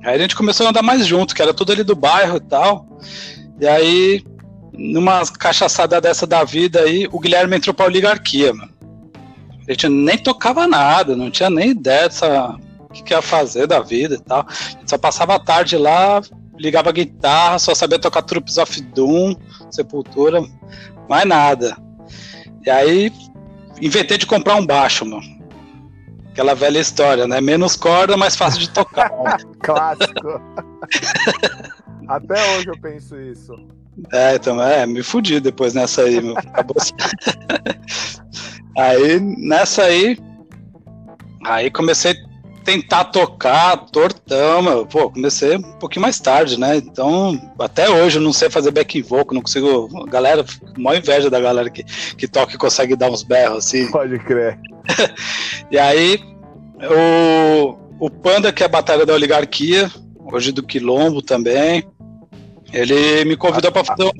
Aí 0.03 0.15
a 0.15 0.17
gente 0.17 0.35
começou 0.35 0.65
a 0.65 0.69
andar 0.69 0.81
mais 0.81 1.05
junto, 1.05 1.35
que 1.35 1.41
era 1.41 1.53
tudo 1.53 1.71
ali 1.71 1.83
do 1.83 1.95
bairro 1.95 2.37
e 2.37 2.41
tal. 2.41 2.87
E 3.59 3.67
aí 3.67 4.23
numa 4.73 5.25
cachaçada 5.27 5.99
dessa 5.99 6.25
da 6.25 6.43
vida 6.43 6.81
aí, 6.81 7.07
o 7.11 7.19
Guilherme 7.19 7.57
entrou 7.57 7.73
pra 7.73 7.85
oligarquia, 7.85 8.53
mano. 8.53 8.71
A 9.67 9.71
gente 9.71 9.87
nem 9.89 10.17
tocava 10.17 10.67
nada, 10.67 11.15
não 11.15 11.29
tinha 11.29 11.49
nem 11.49 11.71
ideia 11.71 12.07
dessa, 12.07 12.57
o 12.79 12.89
que, 12.89 13.03
que 13.03 13.13
ia 13.13 13.21
fazer 13.21 13.67
da 13.67 13.79
vida 13.79 14.15
e 14.15 14.19
tal. 14.19 14.45
A 14.47 14.79
gente 14.79 14.89
só 14.89 14.97
passava 14.97 15.35
a 15.35 15.39
tarde 15.39 15.77
lá, 15.77 16.21
ligava 16.57 16.91
guitarra, 16.91 17.59
só 17.59 17.75
sabia 17.75 17.99
tocar 17.99 18.23
Troops 18.23 18.57
of 18.57 18.81
Doom, 18.81 19.35
Sepultura, 19.69 20.43
mais 21.07 21.27
nada. 21.27 21.77
E 22.65 22.69
aí, 22.69 23.11
inventei 23.81 24.17
de 24.17 24.25
comprar 24.25 24.55
um 24.55 24.65
baixo, 24.65 25.05
mano. 25.05 25.41
Aquela 26.31 26.55
velha 26.55 26.79
história, 26.79 27.27
né? 27.27 27.41
Menos 27.41 27.75
corda, 27.75 28.15
mais 28.15 28.35
fácil 28.35 28.61
de 28.61 28.69
tocar. 28.69 29.09
Clássico. 29.59 30.41
Até 32.07 32.57
hoje 32.57 32.67
eu 32.67 32.79
penso 32.79 33.19
isso. 33.19 33.53
É, 34.13 34.35
então, 34.35 34.61
é, 34.61 34.85
me 34.85 35.03
fudi 35.03 35.39
depois 35.39 35.73
nessa 35.73 36.03
aí, 36.03 36.21
meu. 36.21 36.37
Acabou. 36.37 36.77
aí, 38.77 39.19
nessa 39.19 39.83
aí, 39.83 40.17
aí 41.45 41.69
comecei 41.69 42.15
tentar 42.63 43.05
tocar 43.05 43.77
tortão, 43.91 44.61
meu. 44.61 44.85
Pô, 44.85 45.09
comecei 45.09 45.57
um 45.57 45.61
pouquinho 45.61 46.01
mais 46.01 46.19
tarde, 46.19 46.59
né? 46.59 46.77
Então, 46.77 47.39
até 47.59 47.89
hoje 47.89 48.17
eu 48.17 48.21
não 48.21 48.33
sei 48.33 48.49
fazer 48.49 48.71
back 48.71 49.01
vocal, 49.01 49.35
não 49.35 49.41
consigo. 49.41 49.87
Galera, 50.07 50.45
maior 50.77 50.97
inveja 50.97 51.29
da 51.29 51.39
galera 51.39 51.69
que, 51.69 51.83
que 51.83 52.27
toca 52.27 52.53
e 52.53 52.57
consegue 52.57 52.95
dar 52.95 53.09
uns 53.09 53.23
berros 53.23 53.65
assim. 53.65 53.89
Pode 53.91 54.19
crer. 54.19 54.59
e 55.71 55.77
aí, 55.77 56.19
o, 56.79 57.77
o 57.99 58.09
Panda, 58.09 58.51
que 58.51 58.63
é 58.63 58.65
a 58.65 58.69
Batalha 58.69 59.05
da 59.05 59.13
Oligarquia, 59.13 59.89
hoje 60.31 60.51
do 60.51 60.63
Quilombo 60.63 61.21
também. 61.21 61.83
Ele 62.73 63.25
me 63.25 63.35
convidou 63.35 63.69
para 63.69 63.83
fazer 63.83 64.05
um. 64.05 64.11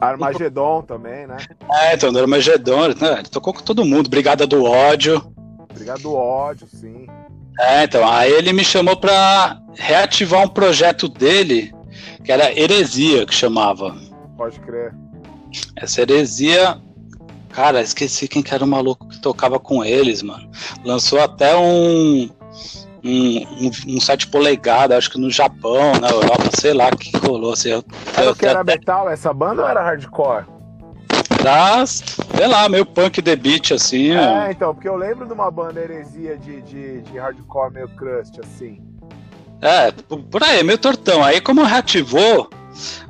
Armagedon 0.00 0.78
um... 0.78 0.82
também, 0.82 1.26
né? 1.26 1.38
É, 1.72 1.94
então, 1.94 2.12
do 2.12 2.20
Armagedon, 2.20 2.88
né? 2.88 3.14
Ele 3.18 3.28
tocou 3.28 3.52
com 3.52 3.62
todo 3.62 3.84
mundo. 3.84 4.08
Brigada 4.08 4.46
do 4.46 4.64
Ódio. 4.64 5.20
Brigada 5.74 6.00
do 6.00 6.14
Ódio, 6.14 6.68
sim. 6.68 7.08
É, 7.58 7.84
então, 7.84 8.06
aí 8.08 8.32
ele 8.32 8.52
me 8.52 8.64
chamou 8.64 8.96
para 8.96 9.60
reativar 9.74 10.42
um 10.42 10.48
projeto 10.48 11.08
dele, 11.08 11.74
que 12.24 12.32
era 12.32 12.58
Heresia, 12.58 13.26
que 13.26 13.34
chamava. 13.34 13.96
Pode 14.36 14.58
crer. 14.60 14.94
Essa 15.76 16.02
heresia. 16.02 16.78
Cara, 17.50 17.80
esqueci 17.82 18.28
quem 18.28 18.42
que 18.42 18.54
era 18.54 18.64
o 18.64 18.68
maluco 18.68 19.08
que 19.08 19.20
tocava 19.20 19.58
com 19.58 19.84
eles, 19.84 20.22
mano. 20.22 20.48
Lançou 20.84 21.20
até 21.20 21.56
um 21.56 22.30
um, 23.02 23.38
um, 23.38 23.96
um 23.96 24.00
7 24.00 24.28
polegadas, 24.28 24.98
acho 24.98 25.10
que 25.10 25.18
no 25.18 25.30
Japão, 25.30 25.92
na 26.00 26.10
Europa, 26.10 26.50
sei 26.58 26.74
lá 26.74 26.90
que 26.90 27.16
rolou. 27.16 27.52
Assim, 27.52 27.70
eu, 27.70 27.84
eu, 28.22 28.34
que 28.34 28.46
era 28.46 28.60
até... 28.60 28.76
metal 28.76 29.08
essa 29.08 29.32
banda 29.32 29.62
ou 29.62 29.68
era 29.68 29.82
hardcore? 29.82 30.44
Era, 31.40 31.86
sei 31.86 32.46
lá, 32.46 32.68
meio 32.68 32.84
punk 32.86 33.22
the 33.22 33.34
beat, 33.36 33.72
assim. 33.72 34.12
É, 34.12 34.20
ó. 34.20 34.50
então, 34.50 34.74
porque 34.74 34.88
eu 34.88 34.96
lembro 34.96 35.26
de 35.26 35.32
uma 35.32 35.50
banda 35.50 35.80
heresia 35.80 36.36
de, 36.36 36.60
de, 36.62 37.02
de 37.02 37.18
hardcore 37.18 37.72
meio 37.72 37.88
crust, 37.88 38.38
assim. 38.40 38.80
É, 39.62 39.90
por 39.92 40.42
aí, 40.42 40.62
meio 40.62 40.78
tortão. 40.78 41.22
Aí 41.22 41.40
como 41.40 41.62
reativou, 41.62 42.48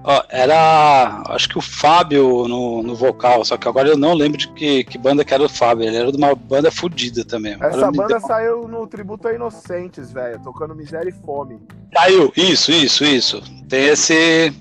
Ó, 0.02 0.22
era, 0.30 1.22
acho 1.28 1.48
que 1.48 1.58
o 1.58 1.60
Fábio 1.60 2.48
no, 2.48 2.82
no 2.82 2.94
vocal, 2.94 3.44
só 3.44 3.56
que 3.56 3.68
agora 3.68 3.88
eu 3.88 3.96
não 3.96 4.14
lembro 4.14 4.38
de 4.38 4.48
que, 4.48 4.84
que 4.84 4.96
banda 4.96 5.24
que 5.24 5.34
era 5.34 5.42
o 5.42 5.48
Fábio. 5.48 5.86
Ele 5.86 5.96
era 5.96 6.10
de 6.10 6.16
uma 6.16 6.34
banda 6.34 6.70
fodida 6.70 7.24
também. 7.24 7.56
Essa 7.60 7.90
banda 7.92 8.18
deu... 8.18 8.20
saiu 8.20 8.66
no 8.66 8.86
Tributo 8.86 9.28
a 9.28 9.34
Inocentes, 9.34 10.10
velho, 10.10 10.40
tocando 10.42 10.74
Miséria 10.74 11.10
e 11.10 11.24
Fome. 11.24 11.60
Saiu, 11.92 12.32
isso, 12.36 12.72
isso, 12.72 13.04
isso. 13.04 13.42
Tem 13.68 13.88
esse, 13.88 14.52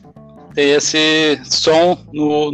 tem 0.53 0.71
esse 0.71 1.39
som 1.45 1.97
no, 2.11 2.51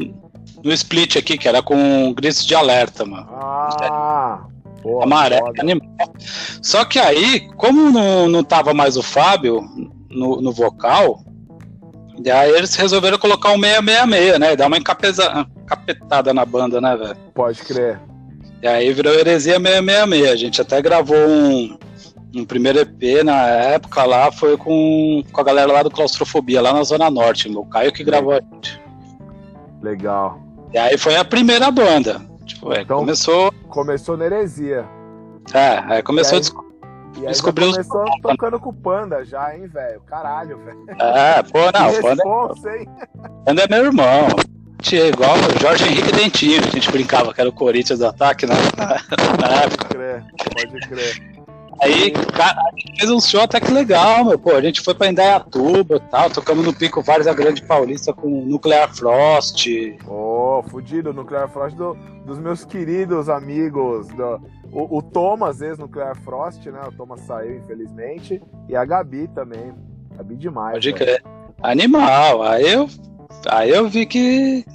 no 0.65 0.74
split 0.74 1.15
aqui, 1.17 1.38
que 1.38 1.48
era 1.48 1.62
com 1.62 2.12
gritos 2.12 2.43
de 2.43 2.55
alerta, 2.55 3.05
mano. 3.05 3.27
Ah, 3.31 4.39
Porra, 4.81 5.03
Amarelo, 5.03 5.53
animal. 5.60 5.88
Só 6.60 6.84
que 6.84 6.98
aí, 6.98 7.48
como 7.55 7.91
não, 7.91 8.27
não 8.27 8.43
tava 8.43 8.74
mais 8.74 8.98
o 8.98 9.03
Fábio 9.03 9.63
no, 10.10 10.41
no 10.41 10.51
vocal, 10.51 11.24
e 12.24 12.31
aí 12.31 12.50
eles 12.51 12.74
resolveram 12.75 13.19
colocar 13.19 13.51
um 13.51 13.60
666, 13.60 14.39
né? 14.39 14.55
Dar 14.55 14.65
uma 14.65 14.77
encapeza, 14.77 15.48
encapetada 15.63 16.34
na 16.34 16.43
banda, 16.43 16.81
né, 16.81 16.98
velho? 16.98 17.15
Pode 17.36 17.62
crer. 17.62 18.00
E 18.63 18.67
aí 18.67 18.91
virou 18.91 19.13
Heresia 19.13 19.60
666. 19.60 20.31
A 20.31 20.36
gente 20.36 20.62
até 20.62 20.81
gravou 20.81 21.15
um, 21.17 21.77
um 22.36 22.43
primeiro 22.43 22.79
EP 22.79 23.24
na 23.24 23.45
época 23.48 24.03
lá, 24.03 24.31
foi 24.31 24.57
com, 24.57 25.24
com 25.31 25.41
a 25.41 25.43
galera 25.43 25.72
lá 25.72 25.84
do 25.84 25.91
Claustrofobia, 25.91 26.62
lá 26.62 26.74
na 26.74 26.84
Zona 26.84 27.12
Norte. 27.12 27.50
O 27.50 27.65
Caio 27.65 27.93
que 27.93 28.03
gravou 28.03 28.34
a 28.34 28.41
gente. 28.41 28.81
Legal. 29.84 30.44
E 30.74 30.77
aí 30.77 30.98
foi 30.98 31.15
a 31.15 31.25
primeira 31.25 31.72
banda. 31.72 32.22
Tipo, 32.45 32.74
é, 32.74 32.81
então, 32.81 33.00
começou. 33.00 33.51
Começou 33.69 34.17
na 34.17 34.25
Heresia. 34.25 34.86
É, 35.53 35.84
aí 35.88 36.01
começou 36.01 36.38
aí... 36.38 36.43
a 36.43 36.65
e 37.17 37.19
aí 37.22 37.27
Descobriu 37.27 37.72
começou 37.72 38.03
os... 38.03 38.22
tocando 38.22 38.60
com 38.60 38.69
o 38.69 38.74
Panda 38.74 39.24
já, 39.24 39.55
hein, 39.55 39.67
velho? 39.67 40.01
Caralho, 40.01 40.57
velho. 40.57 40.86
É, 41.00 41.41
pô, 41.43 41.60
não, 41.74 41.89
o 41.89 42.01
Panda... 42.01 42.24
É 42.24 42.86
Panda 43.45 43.63
é 43.63 43.67
meu 43.69 43.86
irmão. 43.86 44.27
Tinha 44.81 45.07
igual 45.07 45.31
o 45.36 45.60
Jorge 45.60 45.86
Henrique 45.86 46.12
Dentinho, 46.12 46.62
a 46.62 46.69
gente 46.69 46.91
brincava 46.91 47.34
que 47.34 47.39
era 47.39 47.50
o 47.50 47.53
Corinthians 47.53 48.00
do 48.00 48.07
ataque, 48.07 48.45
né? 48.45 48.53
Na 49.39 49.63
época. 49.63 49.88
Pode 49.88 49.95
crer, 49.95 50.24
pode 50.53 50.88
crer. 50.89 51.34
Aí, 51.82 52.12
cara, 52.12 52.60
a 52.60 52.79
gente 52.79 53.00
fez 53.00 53.12
um 53.12 53.20
show 53.20 53.41
até 53.41 53.60
que 53.60 53.72
legal, 53.72 54.25
meu. 54.25 54.39
Pô, 54.39 54.51
a 54.55 54.62
gente 54.62 54.82
foi 54.82 54.96
pra 54.96 55.10
Indaiatuba 55.10 55.98
e 55.98 56.00
tal, 56.10 56.29
tocamos 56.29 56.65
no 56.65 56.74
Pico 56.74 57.01
Vários 57.01 57.27
a 57.27 57.34
Grande 57.34 57.62
Paulista 57.62 58.13
com 58.13 58.29
Nuclear 58.46 58.94
Frost. 58.96 59.67
Ô, 60.08 60.60
oh, 60.60 60.63
fudido, 60.63 61.13
Nuclear 61.13 61.50
Frost 61.50 61.75
do, 61.75 61.96
dos 62.25 62.39
meus 62.39 62.63
queridos 62.63 63.29
amigos, 63.29 64.08
do, 64.08 64.41
o, 64.72 64.98
o 64.98 65.01
Thomas, 65.01 65.62
ex-Nuclear 65.62 66.15
Frost, 66.22 66.65
né? 66.65 66.82
O 66.88 66.91
Thomas 66.91 67.22
saiu, 67.22 67.58
infelizmente. 67.58 68.41
E 68.67 68.75
a 68.75 68.84
Gabi 68.84 69.27
também. 69.29 69.74
Gabi 70.17 70.36
demais. 70.36 70.74
Pode 70.74 70.94
crer. 70.94 71.24
Animal. 71.62 72.44
Aí 72.44 72.74
eu, 72.74 72.89
aí 73.48 73.70
eu 73.70 73.88
vi 73.88 74.05
que 74.05 74.65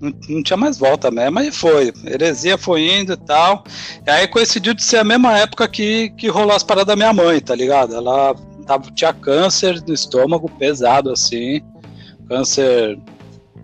não, 0.00 0.12
não, 0.28 0.42
tinha 0.42 0.56
mais 0.56 0.78
volta 0.78 1.10
mesmo, 1.10 1.38
aí 1.38 1.50
foi. 1.50 1.92
Heresia 2.04 2.58
foi 2.58 3.00
indo 3.00 3.12
e 3.12 3.16
tal. 3.16 3.64
E 4.06 4.10
aí 4.10 4.28
coincidiu 4.28 4.74
de 4.74 4.82
ser 4.82 4.98
a 4.98 5.04
mesma 5.04 5.38
época 5.38 5.68
que, 5.68 6.10
que 6.10 6.28
rolou 6.28 6.54
as 6.54 6.62
paradas 6.62 6.88
da 6.88 6.96
minha 6.96 7.12
mãe, 7.12 7.40
tá 7.40 7.54
ligado? 7.54 7.94
Ela 7.94 8.34
tava, 8.66 8.90
tinha 8.90 9.12
câncer 9.12 9.82
no 9.86 9.94
estômago, 9.94 10.48
pesado 10.58 11.10
assim. 11.10 11.60
Câncer 12.28 12.98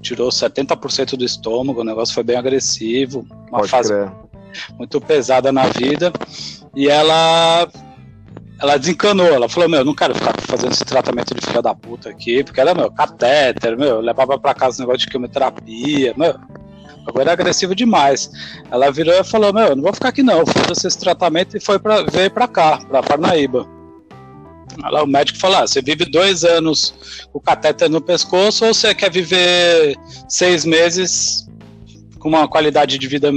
tirou 0.00 0.28
70% 0.28 1.16
do 1.16 1.24
estômago, 1.24 1.80
o 1.80 1.84
negócio 1.84 2.14
foi 2.14 2.22
bem 2.22 2.36
agressivo. 2.36 3.26
Uma 3.48 3.60
Pode 3.60 3.68
fase 3.68 3.92
crer 3.92 4.28
muito 4.78 5.00
pesada 5.00 5.52
na 5.52 5.66
vida. 5.66 6.12
E 6.74 6.88
ela 6.88 7.68
ela 8.60 8.76
desencanou, 8.76 9.26
ela 9.26 9.48
falou, 9.48 9.68
meu, 9.68 9.84
não 9.84 9.94
quero 9.94 10.14
ficar 10.14 10.34
fazendo 10.40 10.72
esse 10.72 10.84
tratamento 10.84 11.34
de 11.34 11.46
filha 11.46 11.62
da 11.62 11.74
puta 11.74 12.10
aqui, 12.10 12.42
porque 12.42 12.60
era, 12.60 12.74
meu, 12.74 12.90
catéter, 12.90 13.78
meu, 13.78 14.00
levava 14.00 14.38
pra 14.38 14.52
casa 14.52 14.78
um 14.78 14.86
negócio 14.86 15.06
de 15.06 15.12
quimioterapia, 15.12 16.12
meu, 16.16 16.34
agora 17.06 17.30
é 17.30 17.32
agressivo 17.32 17.74
demais. 17.74 18.30
Ela 18.70 18.90
virou 18.90 19.14
e 19.14 19.22
falou, 19.22 19.52
meu, 19.52 19.76
não 19.76 19.82
vou 19.82 19.92
ficar 19.92 20.08
aqui 20.08 20.24
não, 20.24 20.44
fiz 20.44 20.84
esse 20.84 20.98
tratamento 20.98 21.56
e 21.56 21.60
foi 21.60 21.78
pra, 21.78 22.02
veio 22.02 22.30
pra 22.30 22.48
cá, 22.48 22.78
pra 22.78 23.02
Parnaíba. 23.02 23.64
Ela, 24.84 25.04
o 25.04 25.06
médico 25.06 25.38
falou, 25.38 25.58
ah, 25.58 25.66
você 25.66 25.80
vive 25.80 26.04
dois 26.04 26.44
anos 26.44 27.26
com 27.32 27.38
o 27.38 27.42
catéter 27.42 27.88
no 27.88 28.00
pescoço 28.00 28.64
ou 28.64 28.74
você 28.74 28.94
quer 28.94 29.10
viver 29.10 29.96
seis 30.28 30.64
meses 30.64 31.48
com 32.18 32.28
uma 32.28 32.48
qualidade 32.48 32.98
de 32.98 33.08
vida 33.08 33.30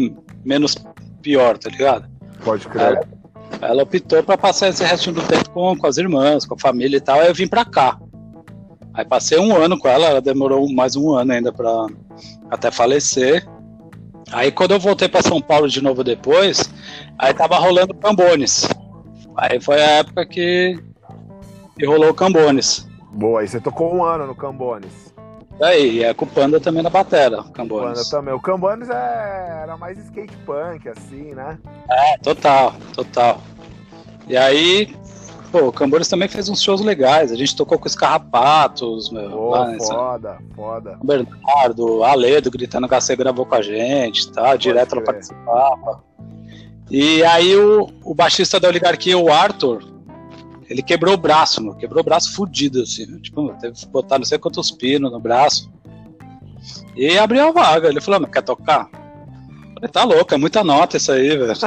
menos 0.43 0.75
pior, 1.21 1.57
tá 1.57 1.69
ligado? 1.69 2.09
Pode 2.43 2.67
crer. 2.67 2.99
Ela 3.61 3.83
optou 3.83 4.23
para 4.23 4.37
passar 4.37 4.69
esse 4.69 4.83
resto 4.83 5.11
do 5.11 5.21
tempo 5.21 5.49
com, 5.51 5.77
com 5.77 5.87
as 5.87 5.97
irmãs, 5.97 6.45
com 6.45 6.55
a 6.55 6.59
família 6.59 6.97
e 6.97 7.01
tal, 7.01 7.19
aí 7.19 7.27
eu 7.27 7.33
vim 7.33 7.47
pra 7.47 7.63
cá. 7.63 7.99
Aí 8.93 9.05
passei 9.05 9.39
um 9.39 9.55
ano 9.55 9.77
com 9.77 9.87
ela, 9.87 10.07
ela 10.07 10.21
demorou 10.21 10.69
mais 10.71 10.95
um 10.95 11.13
ano 11.13 11.31
ainda 11.31 11.53
para 11.53 11.87
até 12.49 12.71
falecer. 12.71 13.47
Aí 14.31 14.51
quando 14.51 14.71
eu 14.71 14.79
voltei 14.79 15.07
para 15.07 15.21
São 15.21 15.41
Paulo 15.41 15.67
de 15.67 15.81
novo 15.81 16.03
depois, 16.03 16.69
aí 17.17 17.33
tava 17.33 17.57
rolando 17.57 17.93
Cambones. 17.93 18.67
Aí 19.37 19.61
foi 19.61 19.81
a 19.81 19.91
época 19.99 20.25
que, 20.25 20.77
que 21.77 21.85
rolou 21.85 22.09
o 22.09 22.13
Cambones. 22.13 22.87
Boa, 23.13 23.41
aí 23.41 23.47
você 23.47 23.59
tocou 23.59 23.93
um 23.93 24.03
ano 24.03 24.27
no 24.27 24.35
Cambones. 24.35 25.10
Aí, 25.61 26.03
é 26.03 26.13
com 26.13 26.25
o 26.25 26.27
Panda 26.27 26.59
também 26.59 26.81
na 26.81 26.89
batera, 26.89 27.41
o 27.41 27.51
Cambones. 27.51 28.09
Panda 28.09 28.09
também. 28.09 28.33
O 28.33 28.39
Cambones 28.39 28.89
é... 28.89 29.59
era 29.63 29.77
mais 29.77 29.97
skate 29.97 30.35
punk, 30.37 30.89
assim, 30.89 31.35
né? 31.35 31.59
É, 31.89 32.17
total, 32.17 32.73
total. 32.93 33.41
E 34.27 34.35
aí, 34.35 34.95
pô, 35.51 35.67
o 35.67 35.71
Cambones 35.71 36.07
também 36.07 36.27
fez 36.27 36.49
uns 36.49 36.63
shows 36.63 36.81
legais. 36.81 37.31
A 37.31 37.35
gente 37.35 37.55
tocou 37.55 37.77
com 37.77 37.87
os 37.87 37.95
Carrapatos, 37.95 39.11
meu. 39.11 39.29
Pô, 39.29 39.49
lá, 39.49 39.65
foda, 39.77 40.29
essa... 40.29 40.55
foda. 40.55 40.97
O 40.99 41.05
Bernardo, 41.05 42.03
Aledo 42.03 42.49
gritando 42.49 42.87
HC 42.87 43.15
gravou 43.15 43.45
com 43.45 43.55
a 43.55 43.61
gente, 43.61 44.31
tá? 44.31 44.55
Direto 44.55 44.95
ela 44.95 45.03
participava. 45.03 46.03
E 46.89 47.23
aí 47.23 47.55
o, 47.55 47.87
o 48.03 48.15
baixista 48.15 48.59
da 48.59 48.67
oligarquia, 48.67 49.17
o 49.17 49.31
Arthur, 49.31 49.83
ele 50.71 50.81
quebrou 50.81 51.15
o 51.15 51.17
braço, 51.17 51.61
meu, 51.61 51.75
quebrou 51.75 51.99
o 51.99 52.05
braço 52.05 52.33
fudido, 52.33 52.81
assim. 52.81 53.19
Tipo, 53.19 53.53
teve 53.59 53.75
que 53.75 53.85
botar 53.87 54.17
não 54.17 54.23
sei 54.23 54.39
quantos 54.39 54.71
pinos 54.71 55.11
no 55.11 55.19
braço. 55.19 55.69
e 56.95 57.17
abriu 57.17 57.49
a 57.49 57.51
vaga. 57.51 57.89
Ele 57.89 57.99
falou, 57.99 58.21
mas 58.21 58.31
quer 58.31 58.41
tocar? 58.41 58.89
Eu 58.93 59.73
falei, 59.73 59.89
tá 59.91 60.03
louco, 60.05 60.33
é 60.33 60.37
muita 60.37 60.63
nota 60.63 60.95
isso 60.95 61.11
aí, 61.11 61.35
velho. 61.35 61.53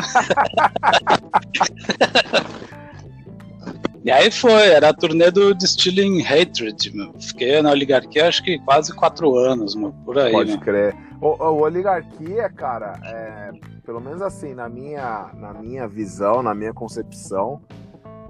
E 4.05 4.11
aí 4.11 4.31
foi, 4.31 4.69
era 4.69 4.91
a 4.91 4.93
turnê 4.93 5.31
do 5.31 5.55
Distilling 5.55 6.21
Hatred, 6.21 6.95
meu. 6.95 7.15
Fiquei 7.19 7.63
na 7.63 7.71
oligarquia 7.71 8.29
acho 8.29 8.45
que 8.45 8.59
quase 8.59 8.95
quatro 8.95 9.35
anos, 9.35 9.75
meu, 9.75 9.95
por 10.05 10.19
aí. 10.19 10.31
Pode 10.31 10.51
meu. 10.51 10.61
crer. 10.61 10.95
O, 11.23 11.29
o 11.29 11.63
oligarquia, 11.63 12.51
cara, 12.51 13.01
é, 13.03 13.53
pelo 13.83 14.03
menos 14.03 14.21
assim, 14.21 14.53
na 14.53 14.69
minha, 14.69 15.31
na 15.33 15.55
minha 15.55 15.89
visão, 15.89 16.43
na 16.43 16.55
minha 16.55 16.75
concepção, 16.75 17.63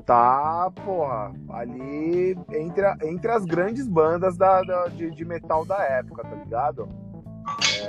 tá, 0.07 0.71
porra, 0.85 1.33
ali 1.51 2.37
entre, 2.53 2.85
a- 2.85 2.97
entre 3.03 3.31
as 3.31 3.45
grandes 3.45 3.87
bandas 3.89 4.37
da, 4.37 4.63
da- 4.63 4.89
de, 4.89 5.11
de 5.11 5.25
metal 5.25 5.65
da 5.65 5.83
época, 5.83 6.23
tá 6.25 6.37
ligado? 6.37 6.89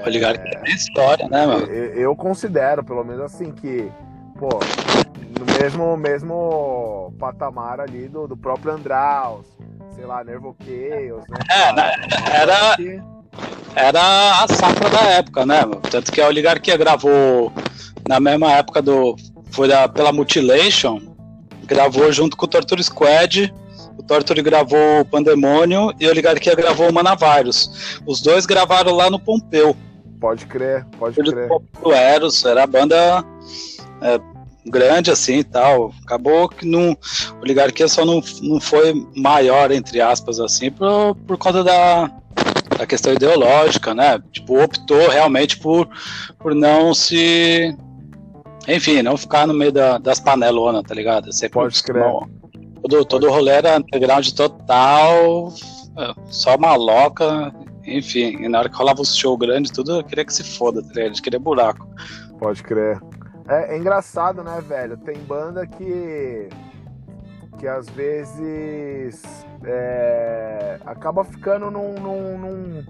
Oligarquia 0.06 0.60
tem 0.64 0.74
história, 0.76 1.28
né, 1.30 1.46
meu? 1.46 1.60
Eu, 1.68 1.94
eu 1.94 2.16
considero, 2.16 2.84
pelo 2.84 3.04
menos 3.04 3.22
assim, 3.22 3.52
que, 3.52 3.90
pô, 4.38 4.50
no 5.40 5.46
mesmo, 5.62 5.98
mesmo 5.98 7.14
patamar 7.20 7.80
ali 7.80 8.08
do, 8.08 8.28
do 8.28 8.36
próprio 8.38 8.74
Andraus, 8.74 9.46
sei 9.96 10.06
lá, 10.06 10.24
Nervo 10.24 10.56
Chaos, 10.60 11.24
né? 11.30 11.40
É, 11.50 11.74
né, 11.74 11.92
era- 12.34 12.76
Que- 12.76 13.02
Era 13.76 14.44
a 14.44 14.48
safra 14.48 14.90
da 14.90 15.02
época, 15.12 15.46
né, 15.46 15.66
meu? 15.66 15.82
Tanto 15.82 16.10
que 16.12 16.22
a 16.22 16.28
oligarquia 16.28 16.78
gravou 16.78 17.52
na 18.08 18.20
mesma 18.22 18.52
época 18.54 18.82
do. 18.82 19.16
Foi 19.52 19.68
da, 19.68 19.88
pela 19.90 20.12
Mutilation, 20.14 21.02
gravou 21.66 22.12
junto 22.12 22.38
com 22.38 22.46
o 22.46 22.50
Torture 22.50 22.84
Squad. 22.84 23.54
O 23.98 24.04
Torture 24.04 24.42
gravou 24.42 25.02
o 25.02 25.06
Pandemônio 25.06 25.94
e 26.00 26.06
a 26.06 26.10
Oligarquia 26.10 26.56
gravou 26.56 26.90
o 26.90 26.94
Manavirus. 26.94 28.00
Os 28.06 28.22
dois 28.22 28.46
gravaram 28.46 28.94
lá 28.94 29.10
no 29.10 29.20
Pompeu. 29.20 29.76
Pode 30.20 30.46
crer, 30.46 30.86
pode 30.98 31.12
Estúdio 31.12 31.34
crer. 31.34 31.48
Pompeu 31.48 31.94
Eros, 31.94 32.44
era 32.46 32.64
a 32.64 32.68
banda 32.68 33.24
é, 34.02 34.20
grande 34.66 35.12
assim 35.12 35.40
e 35.40 35.44
tal. 35.44 35.94
Acabou 36.04 36.50
que 36.50 36.66
não, 36.66 36.98
a 37.32 37.42
Oligarquia 37.42 37.88
só 37.88 38.06
não, 38.06 38.22
não 38.42 38.60
foi 38.60 38.94
maior, 39.16 39.72
entre 39.72 40.02
aspas, 40.02 40.40
assim, 40.40 40.72
por, 40.72 41.16
por 41.28 41.38
conta 41.38 41.64
da, 41.64 42.12
da 42.78 42.86
questão 42.86 43.14
ideológica, 43.14 43.94
né? 43.94 44.22
Tipo, 44.32 44.62
optou 44.62 45.10
realmente 45.10 45.58
por, 45.58 45.88
por 46.40 46.54
não 46.54 46.94
se. 46.94 47.76
Enfim, 48.68 49.02
não 49.02 49.16
ficar 49.18 49.46
no 49.48 49.54
meio 49.54 49.72
da- 49.72 49.98
das 49.98 50.20
panelonas, 50.20 50.84
tá 50.84 50.94
ligado? 50.94 51.32
Sempre 51.32 51.54
Pode 51.60 51.82
não, 51.94 52.28
todo, 52.82 53.06
todo 53.06 53.30
rolê 53.30 53.52
era 53.52 53.78
underground 53.78 54.28
total, 54.32 55.54
é, 55.98 56.14
só 56.28 56.58
maloca, 56.58 57.54
enfim. 57.86 58.44
E 58.44 58.50
na 58.50 58.60
hora 58.60 58.70
que 58.70 58.76
rolava 58.76 59.02
os 59.02 59.16
show 59.16 59.38
grande, 59.38 59.72
tudo 59.72 59.98
eu 59.98 60.04
queria 60.04 60.26
que 60.26 60.34
se 60.34 60.44
foda, 60.44 60.82
tá 60.82 60.88
ligado? 60.90 61.04
A 61.04 61.08
gente 61.08 61.22
queria 61.22 61.40
buraco. 61.40 61.88
Pode 62.40 62.64
crer. 62.64 63.00
É, 63.48 63.76
é 63.76 63.78
engraçado, 63.78 64.44
né, 64.44 64.62
velho? 64.68 64.98
Tem 64.98 65.16
banda 65.20 65.68
que. 65.68 66.50
que 67.60 67.68
às 67.68 67.88
vezes. 67.90 69.22
é, 69.64 70.80
acaba 70.86 71.24
ficando 71.24 71.70
num, 71.70 71.94
num, 71.94 72.38
num, 72.38 72.86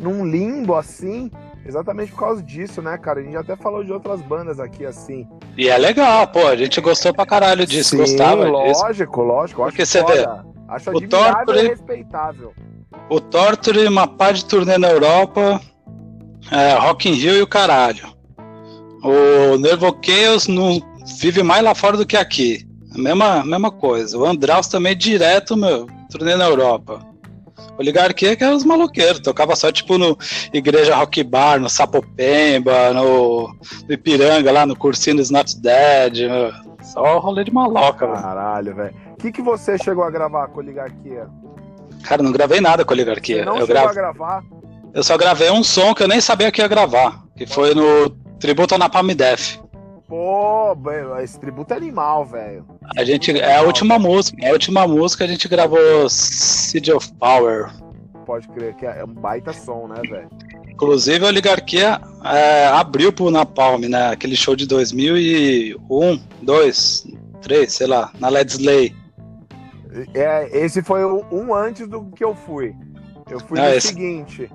num 0.00 0.26
limbo 0.26 0.74
assim. 0.74 1.30
Exatamente 1.68 2.10
por 2.12 2.20
causa 2.20 2.42
disso, 2.42 2.80
né, 2.80 2.96
cara? 2.96 3.20
A 3.20 3.22
gente 3.22 3.36
até 3.36 3.54
falou 3.54 3.84
de 3.84 3.92
outras 3.92 4.22
bandas 4.22 4.58
aqui 4.58 4.86
assim. 4.86 5.28
E 5.54 5.68
é 5.68 5.76
legal, 5.76 6.26
pô, 6.28 6.46
a 6.46 6.56
gente 6.56 6.80
gostou 6.80 7.12
pra 7.12 7.26
caralho 7.26 7.66
disso, 7.66 7.90
Sim, 7.90 7.98
gostava 7.98 8.44
disso. 8.46 8.82
lógico, 8.82 9.22
lógico. 9.22 9.62
Acho 9.62 9.70
Porque 9.72 9.84
você 9.84 10.02
vê, 10.02 10.16
foda. 10.24 10.46
Acho 10.66 10.90
o 10.90 11.00
Torture- 11.08 11.64
e 11.66 11.68
respeitável. 11.68 12.54
O 13.10 13.20
Torture, 13.20 13.86
uma 13.86 14.06
pá 14.06 14.32
de 14.32 14.46
turnê 14.46 14.78
na 14.78 14.88
Europa, 14.88 15.60
é, 16.50 16.72
Rock 16.78 17.10
in 17.10 17.12
Rio 17.12 17.36
e 17.36 17.42
o 17.42 17.46
caralho. 17.46 18.16
O 19.04 19.58
Nervo 19.58 19.94
Chaos 20.02 20.48
não 20.48 20.80
vive 21.20 21.42
mais 21.42 21.62
lá 21.62 21.74
fora 21.74 21.98
do 21.98 22.06
que 22.06 22.16
aqui. 22.16 22.66
A 22.94 22.98
mesma, 22.98 23.44
mesma 23.44 23.70
coisa. 23.70 24.16
O 24.16 24.24
Andraus 24.24 24.68
também 24.68 24.96
direto, 24.96 25.54
meu, 25.54 25.86
turnê 26.10 26.34
na 26.34 26.46
Europa. 26.46 27.06
Oligarquia 27.78 28.34
que 28.36 28.42
é 28.44 28.50
os 28.52 28.64
maloqueiros, 28.64 29.20
tocava 29.20 29.54
só 29.56 29.70
tipo 29.70 29.96
no 29.96 30.16
Igreja 30.52 30.96
Rock 30.96 31.22
Bar, 31.22 31.60
no 31.60 31.68
Sapopemba, 31.68 32.92
no, 32.92 33.48
no 33.86 33.92
Ipiranga, 33.94 34.50
lá 34.52 34.66
no 34.66 34.76
Cursinos 34.76 35.30
Not 35.30 35.56
Dead, 35.60 36.28
meu. 36.28 36.52
só 36.82 37.18
rolê 37.18 37.44
de 37.44 37.52
maloca, 37.52 38.06
velho. 38.06 38.20
Caralho, 38.20 38.74
velho. 38.74 38.94
O 39.12 39.16
que, 39.20 39.32
que 39.32 39.42
você 39.42 39.76
chegou 39.78 40.04
a 40.04 40.10
gravar 40.10 40.48
com 40.48 40.58
Oligarquia? 40.60 41.26
Cara, 42.02 42.22
não 42.22 42.32
gravei 42.32 42.60
nada 42.60 42.84
com 42.84 42.92
a 42.92 42.96
Você 42.96 43.02
Oligarquia. 43.02 43.44
não 43.44 43.54
Eu, 43.54 43.66
chegou 43.66 43.74
gravo, 43.74 43.88
a 43.88 43.92
gravar? 43.94 44.44
eu 44.94 45.02
só 45.02 45.16
gravei 45.16 45.50
um 45.50 45.64
som 45.64 45.92
que 45.94 46.02
eu 46.02 46.08
nem 46.08 46.20
sabia 46.20 46.50
que 46.52 46.60
ia 46.60 46.68
gravar, 46.68 47.22
que 47.36 47.46
foi 47.46 47.74
no 47.74 48.10
Tributo 48.38 48.74
ao 48.74 48.78
Napalm 48.78 49.08
Death. 49.14 49.58
Pô, 50.08 50.74
esse 51.22 51.38
tributo 51.38 51.74
é 51.74 51.76
animal, 51.76 52.24
velho. 52.24 52.64
A 52.96 53.04
gente, 53.04 53.30
é 53.38 53.56
a 53.56 53.62
última 53.62 53.98
música, 53.98 54.38
é 54.42 54.48
a 54.48 54.52
última 54.52 54.86
música 54.88 55.24
a 55.24 55.26
gente 55.28 55.46
gravou 55.48 56.08
Seed 56.08 56.88
of 56.88 57.12
Power. 57.14 57.70
Pode 58.24 58.48
crer 58.48 58.74
que 58.74 58.86
é 58.86 59.04
um 59.04 59.12
baita 59.12 59.52
som, 59.52 59.86
né, 59.86 60.00
velho? 60.08 60.28
Inclusive 60.70 61.24
a 61.24 61.28
Oligarquia 61.28 62.00
é, 62.24 62.66
abriu 62.68 63.12
pro 63.12 63.30
Napalm, 63.30 63.82
né? 63.82 64.08
Aquele 64.10 64.34
show 64.36 64.56
de 64.56 64.66
2001, 64.66 66.20
2, 66.42 67.06
3, 67.42 67.72
sei 67.72 67.86
lá, 67.86 68.10
na 68.18 68.28
Led 68.30 68.50
Slay. 68.50 68.94
É, 70.14 70.48
esse 70.58 70.82
foi 70.82 71.04
um 71.04 71.54
antes 71.54 71.86
do 71.86 72.04
que 72.06 72.24
eu 72.24 72.34
fui. 72.34 72.74
Eu 73.30 73.40
fui 73.40 73.58
Ah, 73.60 73.64
no 73.70 73.74
esse- 73.74 73.88
seguinte. 73.88 74.50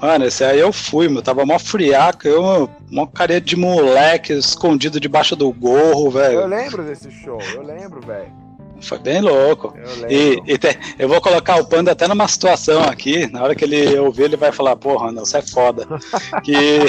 Mano, 0.00 0.26
esse 0.26 0.44
aí 0.44 0.60
eu 0.60 0.72
fui, 0.72 1.08
meu. 1.08 1.22
Tava 1.22 1.44
mó 1.46 1.58
friaca, 1.58 2.28
eu, 2.28 2.68
mó 2.90 3.06
carinha 3.06 3.40
de 3.40 3.56
moleque, 3.56 4.32
escondido 4.34 5.00
debaixo 5.00 5.34
do 5.34 5.50
gorro, 5.52 6.06
Eu 6.06 6.10
velho. 6.10 6.46
lembro 6.46 6.82
desse 6.82 7.10
show, 7.10 7.40
eu 7.54 7.62
lembro, 7.62 8.00
velho. 8.06 8.30
Foi 8.82 8.98
bem 8.98 9.22
louco. 9.22 9.72
Eu 9.74 10.10
E, 10.10 10.30
lembro. 10.30 10.44
e 10.52 10.58
te- 10.58 10.78
eu 10.98 11.08
vou 11.08 11.18
colocar 11.20 11.56
o 11.56 11.64
Panda 11.64 11.92
até 11.92 12.06
numa 12.06 12.28
situação 12.28 12.82
aqui, 12.82 13.26
na 13.32 13.42
hora 13.42 13.54
que 13.54 13.64
ele 13.64 13.98
ouvir, 13.98 14.24
ele 14.24 14.36
vai 14.36 14.52
falar, 14.52 14.76
porra, 14.76 15.10
não, 15.10 15.24
você 15.24 15.38
é 15.38 15.42
foda. 15.42 15.86
que, 16.44 16.80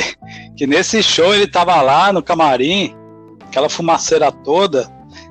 que 0.58 0.68
nesse 0.68 1.02
show 1.02 1.34
ele 1.34 1.48
tava 1.48 1.82
lá 1.82 2.12
no 2.12 2.22
camarim, 2.22 2.94
aquela 3.48 3.70
fumaceira 3.70 4.30
toda, 4.34 4.86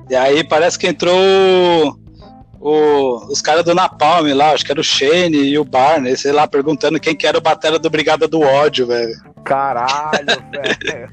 e 0.09 0.15
aí 0.15 0.43
parece 0.43 0.79
que 0.79 0.87
entrou 0.87 1.95
o- 2.59 2.69
o- 2.69 3.27
os 3.31 3.41
caras 3.41 3.63
do 3.63 3.73
Napalm 3.75 4.27
lá, 4.33 4.51
acho 4.51 4.65
que 4.65 4.71
era 4.71 4.81
o 4.81 4.83
Shane 4.83 5.37
e 5.37 5.57
o 5.59 5.63
Barney, 5.65 6.15
sei 6.17 6.31
lá, 6.31 6.47
perguntando 6.47 6.99
quem 6.99 7.15
que 7.15 7.25
era 7.27 7.37
o 7.37 7.41
batera 7.41 7.77
do 7.79 7.89
Brigada 7.89 8.27
do 8.27 8.41
Ódio, 8.41 8.87
velho. 8.87 9.13
Caralho, 9.43 10.25
velho. 10.51 11.09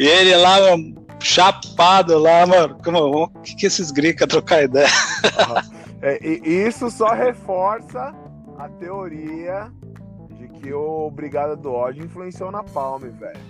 E 0.00 0.06
ele 0.06 0.36
lá, 0.36 0.60
mano, 0.60 1.06
chapado 1.20 2.18
lá, 2.18 2.46
mano, 2.46 2.76
como, 2.84 3.24
o 3.24 3.28
que 3.42 3.54
que 3.56 3.66
esses 3.66 3.90
gringos 3.90 4.26
trocar 4.28 4.62
ideia? 4.64 4.88
É, 6.02 6.18
e 6.26 6.40
e 6.44 6.66
isso 6.68 6.90
só 6.90 7.08
reforça 7.14 8.14
a 8.58 8.68
teoria 8.68 9.70
de 10.38 10.48
que 10.48 10.72
o 10.72 11.10
Brigada 11.10 11.56
do 11.56 11.72
Ódio 11.72 12.04
influenciou 12.04 12.50
na 12.50 12.62
Palme, 12.62 13.08
velho. 13.10 13.40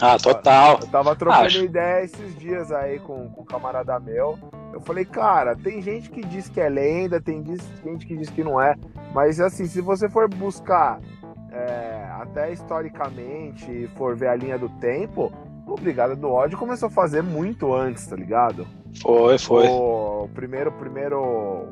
Ah, 0.00 0.16
total. 0.18 0.78
Eu 0.80 0.86
tava 0.88 1.14
trocando 1.14 1.44
Acho. 1.46 1.64
ideia 1.64 2.04
esses 2.04 2.36
dias 2.38 2.72
aí 2.72 2.98
com, 3.00 3.28
com 3.30 3.42
um 3.42 3.44
camarada 3.44 3.98
meu. 4.00 4.38
Eu 4.72 4.80
falei, 4.80 5.04
cara, 5.04 5.56
tem 5.56 5.82
gente 5.82 6.10
que 6.10 6.22
diz 6.22 6.48
que 6.48 6.60
é 6.60 6.68
lenda, 6.68 7.20
tem 7.20 7.44
gente 7.84 8.06
que 8.06 8.16
diz 8.16 8.30
que 8.30 8.44
não 8.44 8.60
é. 8.60 8.74
Mas 9.12 9.40
assim, 9.40 9.66
se 9.66 9.80
você 9.80 10.08
for 10.08 10.28
buscar 10.28 11.00
é, 11.50 12.08
até 12.20 12.52
historicamente 12.52 13.88
for 13.96 14.16
ver 14.16 14.28
a 14.28 14.36
linha 14.36 14.58
do 14.58 14.68
tempo, 14.68 15.32
o 15.66 15.74
Brigada 15.74 16.14
do 16.16 16.28
Ódio 16.28 16.58
começou 16.58 16.88
a 16.88 16.90
fazer 16.90 17.22
muito 17.22 17.72
antes, 17.74 18.06
tá 18.06 18.16
ligado? 18.16 18.66
Foi, 19.02 19.38
foi. 19.38 19.66
O 19.68 20.28
primeiro, 20.34 20.72
primeiro, 20.72 21.66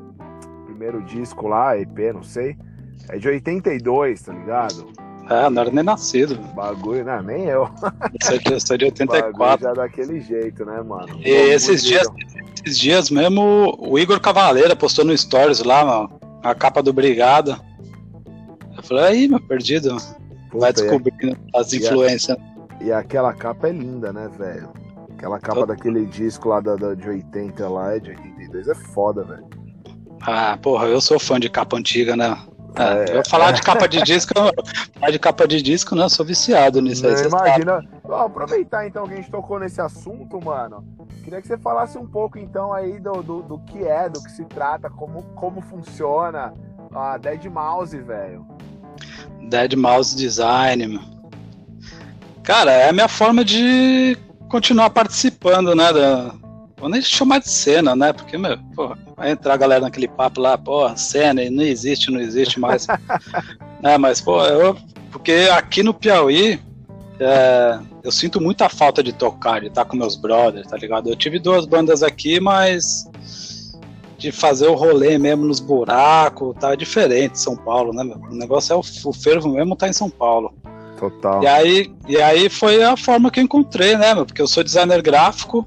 primeiro 0.67 1.03
disco 1.03 1.49
lá, 1.49 1.77
EP, 1.77 2.13
não 2.13 2.23
sei, 2.23 2.57
é 3.09 3.19
de 3.19 3.29
82, 3.29 4.23
tá 4.23 4.33
ligado? 4.33 4.87
É, 5.31 5.51
não 5.51 5.63
era 5.63 5.71
nem 5.71 5.85
nascido. 5.85 6.37
Bagulho, 6.55 7.05
não, 7.05 7.23
nem 7.23 7.45
eu. 7.45 7.69
Eu 7.83 8.27
sou 8.27 8.39
de, 8.39 8.53
eu 8.53 8.61
sou 8.61 8.77
de 8.79 8.85
Bagulho 8.91 9.21
84. 9.21 9.63
já 9.67 9.73
daquele 9.75 10.21
jeito, 10.21 10.65
né, 10.65 10.81
mano? 10.83 11.21
E 11.23 11.29
esses 11.31 11.83
dias, 11.85 12.07
esses 12.65 12.79
dias 12.79 13.11
mesmo, 13.11 13.77
o 13.79 13.99
Igor 13.99 14.21
Cavaleira 14.21 14.75
postou 14.75 15.05
no 15.05 15.17
Stories 15.17 15.63
lá, 15.63 15.85
mano, 15.85 16.19
a 16.43 16.55
capa 16.55 16.83
do 16.83 16.93
Brigada. 16.93 17.59
Eu 18.77 18.83
falei, 18.83 19.05
aí, 19.05 19.29
meu 19.29 19.41
perdido, 19.41 19.97
vai 19.99 20.49
Puta, 20.51 20.69
e, 20.71 20.73
descobrindo 20.73 21.37
as 21.55 21.73
influências. 21.75 22.39
e 22.81 22.91
aquela 22.91 23.35
capa 23.35 23.69
é 23.69 23.73
linda, 23.73 24.13
né, 24.13 24.31
velho? 24.39 24.71
Aquela 25.17 25.39
capa 25.41 25.61
Tô- 25.61 25.67
daquele 25.67 26.07
disco 26.07 26.49
lá 26.49 26.61
da, 26.61 26.77
da- 26.77 26.95
de 26.95 27.07
80 27.09 27.69
lá, 27.69 27.95
é 27.95 27.99
de 27.99 28.11
82, 28.11 28.69
é 28.69 28.75
foda, 28.75 29.25
velho. 29.25 29.45
Ah, 30.23 30.57
porra, 30.63 30.87
eu 30.87 31.01
sou 31.01 31.19
fã 31.19 31.39
de 31.39 31.49
capa 31.51 31.77
antiga, 31.77 32.17
né? 32.17 32.37
É, 32.79 33.11
É. 33.13 33.19
eu 33.19 33.23
falar 33.29 33.53
de 33.53 33.63
capa 33.63 33.89
de 33.89 34.03
disco, 34.03 34.33
falar 34.95 35.11
de 35.11 35.19
capa 35.19 35.47
de 35.49 35.61
disco, 35.61 35.95
né? 35.95 36.05
Eu 36.05 36.09
sou 36.09 36.25
viciado 36.25 36.81
nisso 36.81 37.07
aí. 37.07 37.15
Não, 37.15 37.29
imagina. 37.29 37.85
Ó, 38.05 38.27
aproveitar 38.27 38.87
então 38.87 39.07
que 39.07 39.15
a 39.15 39.17
gente 39.17 39.31
tocou 39.31 39.59
nesse 39.59 39.81
assunto, 39.81 40.43
mano. 40.43 40.85
Queria 41.25 41.41
que 41.43 41.49
você 41.49 41.59
falasse 41.59 41.99
um 41.99 42.07
pouco 42.07 42.39
então 42.39 42.73
aí 42.73 42.99
do, 42.99 43.23
do, 43.23 43.43
do 43.43 43.59
que 43.61 43.85
é, 43.85 44.09
do 44.09 44.23
que 44.23 44.31
se 44.31 44.45
trata, 44.45 44.89
como, 44.89 45.23
como 45.35 45.61
funciona 45.61 46.55
a 46.95 47.19
Dead 47.19 47.45
Mouse, 47.47 47.97
velho. 47.99 48.47
Dead 49.49 49.75
Mouse 49.75 50.17
Design, 50.17 50.87
meu. 50.87 51.01
Cara, 52.43 52.73
é 52.73 52.89
a 52.89 52.93
minha 52.93 53.09
forma 53.09 53.45
de 53.45 54.17
continuar 54.49 54.91
participando, 54.91 55.75
né? 55.75 55.93
Da, 55.93 56.33
vou 56.79 56.89
nem 56.89 57.03
chamar 57.03 57.41
de 57.41 57.49
cena, 57.49 57.95
né? 57.95 58.13
Porque, 58.13 58.39
meu, 58.39 58.59
pô, 58.75 58.97
vai 59.17 59.31
entrar 59.31 59.55
a 59.55 59.59
galera 59.59 59.81
naquele 59.83 60.09
papo 60.09 60.41
lá, 60.41 60.57
pô, 60.57 60.89
cena, 60.97 61.43
não 61.51 61.63
existe, 61.63 62.11
não 62.11 62.21
existe 62.21 62.59
mais. 62.59 62.87
é, 63.83 63.99
mas, 63.99 64.21
pô, 64.21 64.43
eu. 64.45 64.77
Porque 65.11 65.49
aqui 65.53 65.83
no 65.83 65.95
Piauí, 65.95 66.61
é, 67.19 67.79
eu 68.05 68.13
sinto 68.13 68.41
muita 68.41 68.69
falta 68.69 69.03
de 69.03 69.13
tocar, 69.13 69.61
de 69.61 69.69
estar 69.69 69.85
com 69.85 69.97
meus 69.97 70.17
brothers, 70.17 70.69
tá 70.69 70.77
ligado? 70.77 71.09
Eu 71.09 71.17
tive 71.17 71.39
duas 71.39 71.67
bandas 71.67 72.03
aqui, 72.03 72.39
mas 72.41 73.11
de 74.19 74.33
fazer 74.33 74.67
o 74.67 74.75
rolê 74.75 75.17
mesmo 75.17 75.47
nos 75.47 75.61
buracos, 75.61 76.57
tá 76.59 76.75
diferente 76.75 77.39
São 77.39 77.57
Paulo, 77.57 77.93
né? 77.93 78.03
O 78.31 78.35
negócio 78.35 78.73
é 78.73 78.77
o, 78.77 78.81
o 78.81 79.13
fervo 79.13 79.49
mesmo 79.49 79.77
tá 79.77 79.89
em 79.89 79.93
São 79.93 80.11
Paulo. 80.11 80.53
Total. 80.99 81.43
E 81.43 81.47
aí, 81.47 81.93
e 82.09 82.21
aí 82.21 82.49
foi 82.49 82.83
a 82.83 82.97
forma 82.97 83.31
que 83.31 83.39
eu 83.39 83.45
encontrei, 83.45 83.97
né, 83.97 84.15
meu? 84.15 84.27
Porque 84.27 84.43
eu 84.43 84.49
sou 84.49 84.65
designer 84.65 85.01
gráfico 85.01 85.67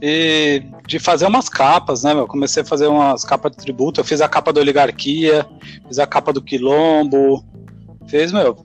e 0.00 0.62
de 0.86 0.98
fazer 0.98 1.26
umas 1.26 1.48
capas, 1.48 2.02
né, 2.02 2.14
meu? 2.14 2.26
Comecei 2.26 2.62
a 2.62 2.66
fazer 2.66 2.86
umas 2.86 3.24
capas 3.24 3.52
de 3.52 3.58
tributo. 3.58 4.00
Eu 4.00 4.04
fiz 4.04 4.20
a 4.20 4.28
capa 4.28 4.52
da 4.52 4.60
Oligarquia, 4.60 5.46
fiz 5.86 5.98
a 5.98 6.06
capa 6.06 6.32
do 6.32 6.42
Quilombo, 6.42 7.44
fiz, 8.06 8.32
meu, 8.32 8.56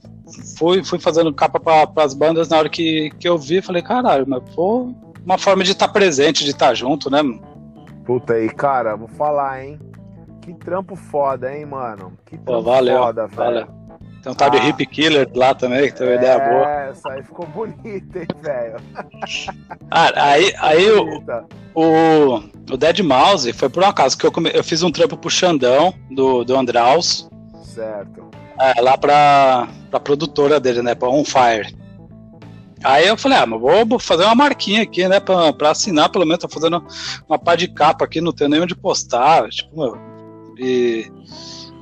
fui, 0.57 0.83
fui 0.83 0.99
fazendo 0.99 1.33
capa 1.33 1.59
para 1.59 2.03
as 2.03 2.13
bandas 2.13 2.49
na 2.49 2.57
hora 2.57 2.69
que, 2.69 3.11
que 3.19 3.27
eu 3.27 3.37
vi, 3.37 3.61
falei, 3.61 3.81
caralho, 3.81 4.25
mas 4.27 4.43
pô, 4.53 4.93
uma 5.25 5.37
forma 5.37 5.63
de 5.63 5.71
estar 5.71 5.87
tá 5.87 5.93
presente, 5.93 6.43
de 6.43 6.51
estar 6.51 6.67
tá 6.67 6.73
junto, 6.73 7.09
né? 7.09 7.21
Puta 8.05 8.33
aí, 8.33 8.49
cara, 8.49 8.95
vou 8.95 9.07
falar, 9.07 9.63
hein? 9.63 9.79
Que 10.41 10.53
trampo 10.53 10.95
foda, 10.95 11.55
hein, 11.55 11.65
mano? 11.65 12.13
Que 12.25 12.37
trampo 12.37 12.45
pô, 12.45 12.61
valeu, 12.61 12.97
foda, 12.97 13.27
velho. 13.27 13.37
Valeu. 13.37 13.80
Tem 14.21 14.31
um 14.31 14.35
tal 14.35 14.47
ah. 14.47 14.51
de 14.51 14.69
Hip 14.69 14.85
Killer 14.85 15.29
lá 15.33 15.55
também, 15.55 15.89
que 15.89 15.97
tem 15.97 16.07
uma 16.07 16.13
é, 16.13 16.17
ideia 16.17 16.39
boa. 16.39 16.69
É, 16.69 16.89
essa 16.89 17.09
aí 17.09 17.23
ficou 17.23 17.47
bonita, 17.47 18.19
hein, 18.19 18.27
velho? 18.41 18.77
Ah, 19.93 20.11
aí, 20.15 20.53
aí 20.59 20.89
o, 20.91 21.21
o, 21.75 22.35
o 22.71 22.77
Dead 22.77 22.99
Mouse 22.99 23.51
foi 23.51 23.69
por 23.69 23.83
um 23.83 23.87
acaso 23.87 24.17
que 24.17 24.25
eu, 24.25 24.31
come, 24.31 24.49
eu 24.53 24.63
fiz 24.63 24.83
um 24.83 24.91
trampo 24.91 25.17
pro 25.17 25.29
Xandão, 25.29 25.93
do, 26.09 26.45
do 26.45 26.55
Andraus. 26.55 27.29
Certo. 27.63 28.29
É, 28.57 28.79
lá 28.79 28.97
pra, 28.97 29.67
pra 29.89 29.99
produtora 29.99 30.59
dele, 30.59 30.81
né, 30.81 30.95
pra 30.95 31.09
On 31.09 31.25
Fire. 31.25 31.75
Aí 32.83 33.07
eu 33.07 33.17
falei, 33.17 33.37
ah, 33.37 33.45
mas 33.45 33.59
vou 33.59 33.99
fazer 33.99 34.23
uma 34.23 34.35
marquinha 34.35 34.83
aqui, 34.83 35.07
né, 35.07 35.19
pra, 35.19 35.51
pra 35.51 35.71
assinar, 35.71 36.09
pelo 36.09 36.25
menos, 36.25 36.39
tô 36.39 36.47
fazendo 36.47 36.83
uma 37.27 37.37
pá 37.37 37.55
de 37.55 37.67
capa 37.67 38.05
aqui, 38.05 38.21
não 38.21 38.31
tenho 38.31 38.49
nem 38.49 38.61
onde 38.61 38.75
postar, 38.75 39.49
tipo, 39.49 39.75
meu, 39.75 39.97
e 40.57 41.11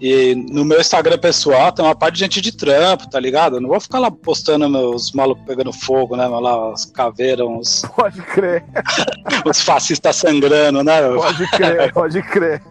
e 0.01 0.33
no 0.33 0.63
meu 0.63 0.79
Instagram 0.79 1.17
pessoal 1.17 1.71
tem 1.71 1.83
uma 1.83 1.95
parte 1.95 2.15
de 2.15 2.19
gente 2.21 2.41
de 2.41 2.55
trampo, 2.55 3.09
tá 3.09 3.19
ligado? 3.19 3.57
Eu 3.57 3.61
não 3.61 3.69
vou 3.69 3.79
ficar 3.81 3.99
lá 3.99 4.09
postando 4.09 4.69
meus 4.69 5.11
malucos 5.11 5.43
pegando 5.45 5.73
fogo, 5.73 6.15
né? 6.15 6.25
Lá, 6.25 6.71
os 6.71 6.85
caveiras, 6.85 7.45
uns. 7.45 7.81
Pode 7.95 8.21
crer. 8.21 8.63
os 9.45 9.61
fascistas 9.61 10.15
sangrando, 10.15 10.83
né? 10.83 11.01
Pode 11.01 11.51
crer, 11.51 11.91
pode 11.93 12.21
crer. 12.23 12.61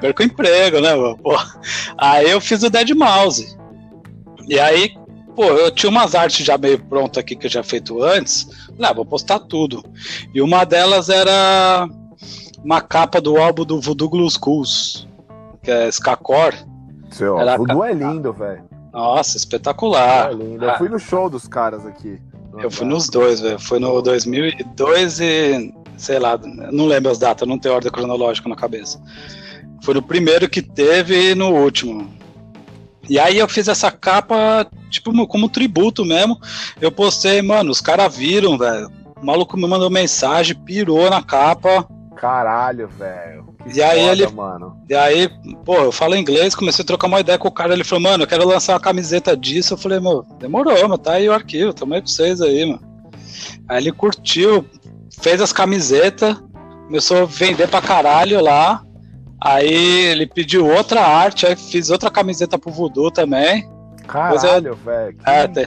Perco 0.00 0.22
emprego, 0.22 0.80
né, 0.80 0.94
meu? 0.94 1.16
Pô. 1.18 1.36
Aí 1.98 2.30
eu 2.30 2.40
fiz 2.40 2.62
o 2.62 2.70
Dead 2.70 2.90
Mouse. 2.92 3.56
E 4.48 4.58
aí, 4.58 4.94
pô, 5.34 5.44
eu 5.44 5.70
tinha 5.70 5.90
umas 5.90 6.14
artes 6.14 6.46
já 6.46 6.56
meio 6.56 6.78
prontas 6.78 7.18
aqui 7.18 7.36
que 7.36 7.46
eu 7.46 7.50
já 7.50 7.62
feito 7.62 8.02
antes. 8.02 8.48
Falei, 8.68 8.90
ah, 8.90 8.94
vou 8.94 9.04
postar 9.04 9.40
tudo. 9.40 9.84
E 10.32 10.40
uma 10.40 10.64
delas 10.64 11.10
era 11.10 11.86
uma 12.64 12.80
capa 12.80 13.20
do 13.20 13.36
álbum 13.36 13.64
do 13.64 13.80
Voodoo 13.80 14.08
Glue 14.08 14.30
Schools 14.30 15.05
que 15.66 15.70
é 15.72 15.88
Skakor. 15.88 16.54
Seu, 17.10 17.38
Era 17.40 17.56
Voodoo 17.56 17.84
é 17.84 17.92
lindo, 17.92 18.32
velho. 18.32 18.62
Nossa, 18.92 19.36
espetacular. 19.36 20.30
É 20.30 20.34
lindo. 20.34 20.64
Eu 20.64 20.78
fui 20.78 20.88
no 20.88 20.98
show 20.98 21.28
dos 21.28 21.48
caras 21.48 21.84
aqui. 21.84 22.20
Eu 22.56 22.70
fui 22.70 22.86
nos 22.86 23.08
dois, 23.08 23.40
velho. 23.40 23.58
Foi 23.58 23.80
no 23.80 24.00
2002 24.00 25.20
e. 25.20 25.74
sei 25.98 26.20
lá, 26.20 26.38
não 26.70 26.86
lembro 26.86 27.10
as 27.10 27.18
datas, 27.18 27.46
não 27.48 27.58
tenho 27.58 27.74
ordem 27.74 27.90
cronológica 27.90 28.48
na 28.48 28.54
cabeça. 28.54 29.02
Foi 29.82 29.92
no 29.92 30.02
primeiro 30.02 30.48
que 30.48 30.62
teve 30.62 31.32
e 31.32 31.34
no 31.34 31.50
último. 31.50 32.08
E 33.08 33.18
aí 33.18 33.38
eu 33.38 33.48
fiz 33.48 33.66
essa 33.68 33.90
capa, 33.90 34.66
tipo, 34.88 35.26
como 35.26 35.48
tributo 35.48 36.04
mesmo. 36.04 36.38
Eu 36.80 36.92
postei, 36.92 37.42
mano, 37.42 37.72
os 37.72 37.80
caras 37.80 38.16
viram, 38.16 38.56
velho. 38.56 38.88
O 39.20 39.26
maluco 39.26 39.56
me 39.56 39.66
mandou 39.66 39.90
mensagem, 39.90 40.56
pirou 40.56 41.10
na 41.10 41.22
capa. 41.22 41.86
Caralho, 42.16 42.88
velho. 42.88 43.55
E 43.74 43.82
aí 43.82 44.00
foda, 44.00 44.12
ele. 44.12 44.26
Mano. 44.28 44.80
E 44.88 44.94
aí, 44.94 45.28
pô, 45.64 45.76
eu 45.76 45.92
falo 45.92 46.16
inglês, 46.16 46.54
comecei 46.54 46.82
a 46.82 46.86
trocar 46.86 47.06
uma 47.06 47.20
ideia 47.20 47.38
com 47.38 47.48
o 47.48 47.52
cara. 47.52 47.72
Ele 47.72 47.84
falou, 47.84 48.02
mano, 48.02 48.24
eu 48.24 48.28
quero 48.28 48.46
lançar 48.46 48.74
uma 48.74 48.80
camiseta 48.80 49.36
disso. 49.36 49.74
Eu 49.74 49.78
falei, 49.78 49.98
mano, 49.98 50.24
demorou, 50.38 50.80
mano, 50.82 50.98
tá 50.98 51.12
aí 51.12 51.28
o 51.28 51.32
arquivo, 51.32 51.72
tamo 51.72 51.94
aí 51.94 52.00
com 52.00 52.06
vocês 52.06 52.40
aí, 52.40 52.64
mano. 52.64 52.80
Aí 53.68 53.78
ele 53.78 53.92
curtiu, 53.92 54.64
fez 55.20 55.40
as 55.40 55.52
camisetas, 55.52 56.36
começou 56.86 57.22
a 57.22 57.26
vender 57.26 57.68
pra 57.68 57.82
caralho 57.82 58.40
lá. 58.40 58.82
Aí 59.40 60.06
ele 60.06 60.26
pediu 60.26 60.66
outra 60.66 61.00
arte, 61.02 61.46
aí 61.46 61.56
fiz 61.56 61.90
outra 61.90 62.10
camiseta 62.10 62.58
pro 62.58 62.72
Voodoo 62.72 63.10
também. 63.10 63.68
Caralho, 64.06 64.74
velho. 64.76 65.16
É, 65.26 65.46
tem... 65.48 65.66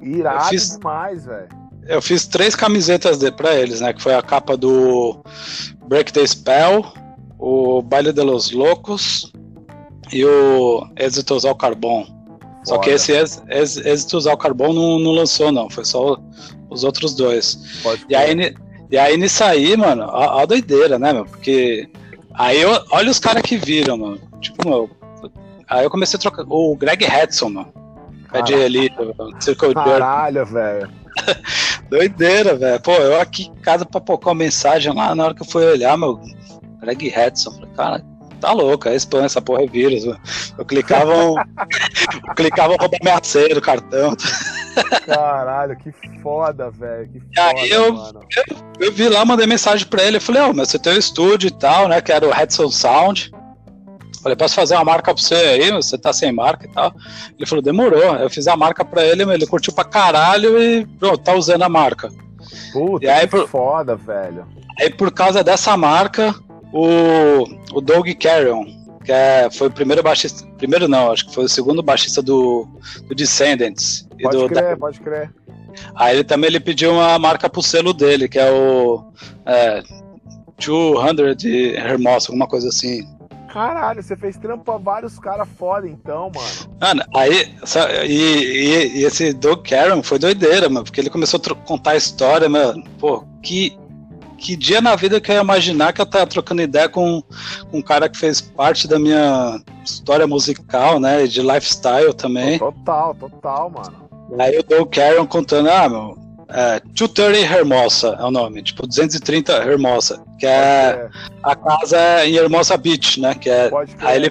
Irado 0.00 0.48
fiz... 0.48 0.76
demais, 0.78 1.26
velho 1.26 1.62
eu 1.86 2.00
fiz 2.00 2.26
três 2.26 2.54
camisetas 2.54 3.18
de, 3.18 3.30
pra 3.30 3.54
eles, 3.54 3.80
né? 3.80 3.92
Que 3.92 4.02
foi 4.02 4.14
a 4.14 4.22
capa 4.22 4.56
do 4.56 5.22
Break 5.88 6.12
the 6.12 6.26
Spell, 6.26 6.84
o 7.38 7.82
Baile 7.82 8.12
de 8.12 8.22
los 8.22 8.52
Loucos 8.52 9.32
e 10.12 10.24
o 10.24 10.86
Êxitos 10.96 11.44
ao 11.44 11.54
Carbon. 11.54 12.06
Só 12.64 12.78
que 12.78 12.90
esse 12.90 13.12
Êxitos 13.12 14.26
ao 14.26 14.36
Carbon 14.36 14.72
não, 14.72 14.98
não 14.98 15.12
lançou, 15.12 15.50
não. 15.50 15.68
Foi 15.68 15.84
só 15.84 16.16
os 16.70 16.84
outros 16.84 17.14
dois. 17.14 17.80
Pode 17.82 18.04
e 18.08 18.14
aí, 18.14 18.54
e 18.90 18.98
aí 18.98 19.16
nisso 19.16 19.42
aí, 19.42 19.76
mano, 19.76 20.04
a, 20.04 20.42
a 20.42 20.46
doideira, 20.46 20.98
né, 20.98 21.12
meu? 21.12 21.24
Porque 21.24 21.88
aí 22.34 22.60
eu, 22.60 22.70
olha 22.90 23.10
os 23.10 23.18
caras 23.18 23.42
que 23.42 23.56
viram, 23.56 23.98
mano. 23.98 24.20
Tipo, 24.40 24.68
meu, 24.68 24.90
aí 25.68 25.84
eu 25.84 25.90
comecei 25.90 26.16
a 26.16 26.20
trocar. 26.20 26.44
O 26.48 26.76
Greg 26.76 27.04
Hudson, 27.04 27.48
mano. 27.48 27.72
É 28.32 28.40
de 28.40 28.54
elite, 28.54 28.96
Circle 29.40 29.74
Caralho, 29.74 30.46
velho. 30.46 31.01
Doideira, 31.88 32.56
velho. 32.56 32.80
Pô, 32.80 32.92
eu 32.92 33.20
aqui 33.20 33.44
em 33.44 33.54
casa 33.56 33.84
pra 33.84 34.00
pôr 34.00 34.18
uma 34.24 34.34
mensagem 34.34 34.92
lá, 34.94 35.14
na 35.14 35.24
hora 35.24 35.34
que 35.34 35.42
eu 35.42 35.46
fui 35.46 35.64
olhar, 35.64 35.96
meu, 35.96 36.20
Greg 36.80 37.12
Hedson, 37.14 37.52
falei, 37.52 37.70
cara, 37.76 38.04
tá 38.40 38.52
louco, 38.52 38.88
é 38.88 38.96
spam, 38.96 39.24
essa 39.24 39.40
porra 39.40 39.62
é 39.62 39.66
vírus. 39.66 40.04
Eu 40.58 40.64
clicava, 40.64 41.12
eu 41.12 41.34
clicava 42.34 42.76
roubar 42.78 42.98
minha 43.02 43.20
senha 43.22 43.54
do 43.54 43.60
cartão. 43.60 44.14
Caralho, 45.06 45.76
que 45.76 45.92
foda, 46.20 46.70
velho. 46.70 47.08
Que 47.08 47.20
foda, 47.20 47.60
aí 47.60 47.70
eu. 47.70 47.94
Eu, 47.94 48.56
eu, 48.80 48.92
vi 48.92 49.08
lá, 49.08 49.24
mandei 49.24 49.46
mensagem 49.46 49.86
pra 49.86 50.02
ele, 50.02 50.16
eu 50.16 50.20
falei, 50.20 50.42
ó, 50.42 50.50
oh, 50.50 50.54
mas 50.54 50.70
você 50.70 50.78
tem 50.78 50.94
um 50.94 50.98
estúdio 50.98 51.46
e 51.48 51.52
tal, 51.52 51.88
né, 51.88 52.00
que 52.00 52.10
era 52.10 52.26
o 52.26 52.32
Hedson 52.32 52.70
Sound. 52.70 53.30
Falei, 54.22 54.36
posso 54.36 54.54
fazer 54.54 54.74
uma 54.74 54.84
marca 54.84 55.12
pra 55.12 55.22
você 55.22 55.34
aí? 55.34 55.72
Você 55.72 55.98
tá 55.98 56.12
sem 56.12 56.30
marca 56.30 56.66
e 56.66 56.68
tal. 56.68 56.94
Ele 57.36 57.46
falou, 57.46 57.62
demorou. 57.62 58.14
Eu 58.16 58.30
fiz 58.30 58.46
a 58.46 58.56
marca 58.56 58.84
pra 58.84 59.04
ele, 59.04 59.22
ele 59.22 59.46
curtiu 59.46 59.72
pra 59.72 59.84
caralho 59.84 60.62
e 60.62 60.86
pronto, 60.86 61.18
tá 61.18 61.34
usando 61.34 61.62
a 61.62 61.68
marca. 61.68 62.08
Puta, 62.72 63.04
e 63.04 63.08
aí, 63.08 63.22
que 63.22 63.28
por... 63.28 63.48
foda, 63.48 63.96
velho. 63.96 64.46
Aí 64.80 64.90
por 64.90 65.10
causa 65.10 65.42
dessa 65.42 65.76
marca, 65.76 66.34
o, 66.72 67.44
o 67.72 67.80
Doug 67.80 68.08
Carrion, 68.20 68.64
que 69.04 69.12
é, 69.12 69.48
foi 69.50 69.68
o 69.68 69.72
primeiro 69.72 70.02
baixista. 70.02 70.46
Primeiro 70.56 70.88
não, 70.88 71.10
acho 71.10 71.26
que 71.26 71.34
foi 71.34 71.44
o 71.44 71.48
segundo 71.48 71.82
baixista 71.82 72.22
do, 72.22 72.66
do 73.08 73.14
Descendants. 73.14 74.08
Pode 74.22 74.36
do, 74.36 74.48
crer, 74.48 74.70
da... 74.70 74.76
pode 74.76 75.00
crer. 75.00 75.30
Aí 75.94 76.16
ele 76.16 76.24
também 76.24 76.48
ele 76.48 76.60
pediu 76.60 76.92
uma 76.92 77.18
marca 77.18 77.48
pro 77.48 77.62
selo 77.62 77.92
dele, 77.92 78.28
que 78.28 78.38
é 78.38 78.50
o 78.50 79.04
é, 79.46 79.82
200 80.58 81.44
Hermosa, 81.44 82.28
alguma 82.28 82.46
coisa 82.46 82.68
assim. 82.68 83.02
Caralho, 83.52 84.02
você 84.02 84.16
fez 84.16 84.38
trampo 84.38 84.64
pra 84.64 84.78
vários 84.78 85.18
caras 85.18 85.46
foda 85.58 85.86
então, 85.86 86.32
mano. 86.34 86.74
Mano, 86.80 87.02
aí. 87.14 87.54
E, 88.08 88.14
e, 88.14 88.98
e, 89.00 89.04
esse 89.04 89.34
Doug 89.34 89.60
Caron 89.68 90.02
foi 90.02 90.18
doideira, 90.18 90.70
mano, 90.70 90.84
porque 90.84 90.98
ele 90.98 91.10
começou 91.10 91.38
a 91.38 91.54
contar 91.54 91.90
a 91.90 91.96
história, 91.96 92.48
mano. 92.48 92.82
Pô, 92.98 93.26
que, 93.42 93.76
que 94.38 94.56
dia 94.56 94.80
na 94.80 94.96
vida 94.96 95.20
que 95.20 95.30
eu 95.30 95.34
ia 95.34 95.42
imaginar 95.42 95.92
que 95.92 96.00
eu 96.00 96.06
tava 96.06 96.26
trocando 96.26 96.62
ideia 96.62 96.88
com, 96.88 97.22
com 97.70 97.76
um 97.76 97.82
cara 97.82 98.08
que 98.08 98.16
fez 98.16 98.40
parte 98.40 98.88
da 98.88 98.98
minha 98.98 99.60
história 99.84 100.26
musical, 100.26 100.98
né? 100.98 101.26
De 101.26 101.42
lifestyle 101.42 102.14
também. 102.14 102.58
Total, 102.58 103.14
total, 103.14 103.68
mano. 103.68 104.08
Aí 104.40 104.58
o 104.58 104.62
Doug 104.62 104.88
Caron 104.88 105.26
contando, 105.26 105.68
ah, 105.68 105.90
meu, 105.90 106.16
é, 106.52 106.80
230 106.84 107.54
Hermosa 107.54 108.16
é 108.20 108.24
o 108.24 108.30
nome, 108.30 108.62
tipo 108.62 108.86
230 108.86 109.52
Hermosa, 109.64 110.22
que 110.38 110.46
é 110.46 111.08
a 111.42 111.56
casa 111.56 112.26
em 112.26 112.34
Hermosa 112.34 112.76
Beach, 112.76 113.20
né? 113.20 113.34
Que 113.34 113.48
é, 113.48 113.70
aí 114.00 114.16
ele, 114.16 114.30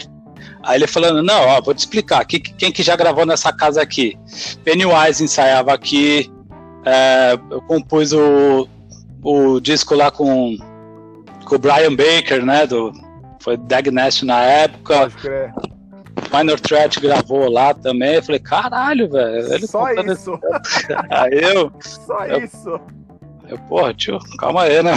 aí 0.64 0.78
ele 0.78 0.88
falando, 0.88 1.24
não, 1.24 1.48
ó, 1.48 1.62
vou 1.62 1.74
te 1.74 1.80
explicar, 1.80 2.24
que, 2.26 2.40
quem 2.40 2.72
que 2.72 2.84
já 2.84 2.96
gravou 2.96 3.26
nessa 3.26 3.52
casa 3.52 3.82
aqui? 3.82 4.18
Pennywise 4.64 5.24
ensaiava 5.24 5.74
aqui, 5.74 6.32
é, 6.86 7.34
eu 7.50 7.62
compus 7.62 8.14
o, 8.14 8.68
o 9.24 9.60
disco 9.60 9.96
lá 9.96 10.12
com, 10.12 10.58
com 11.46 11.56
o 11.56 11.60
Brian 11.60 11.96
Baker, 11.96 12.46
né? 12.46 12.68
Do, 12.68 12.92
foi 13.40 13.58
Dag 13.58 13.90
Nest 13.90 14.24
na 14.24 14.42
época. 14.42 15.00
Pode 15.00 15.16
crer. 15.16 15.54
Minor 16.32 16.60
Threat 16.60 17.00
gravou 17.00 17.50
lá 17.50 17.74
também. 17.74 18.16
Eu 18.16 18.24
falei, 18.24 18.40
caralho, 18.40 19.10
velho. 19.10 19.68
Só 19.68 19.92
isso. 19.92 20.40
aí 21.10 21.40
eu. 21.56 21.72
Só 21.82 22.26
eu, 22.26 22.44
isso. 22.44 22.80
Eu, 23.48 23.58
porra, 23.68 23.94
tio, 23.94 24.18
calma 24.38 24.64
aí, 24.64 24.82
né? 24.82 24.94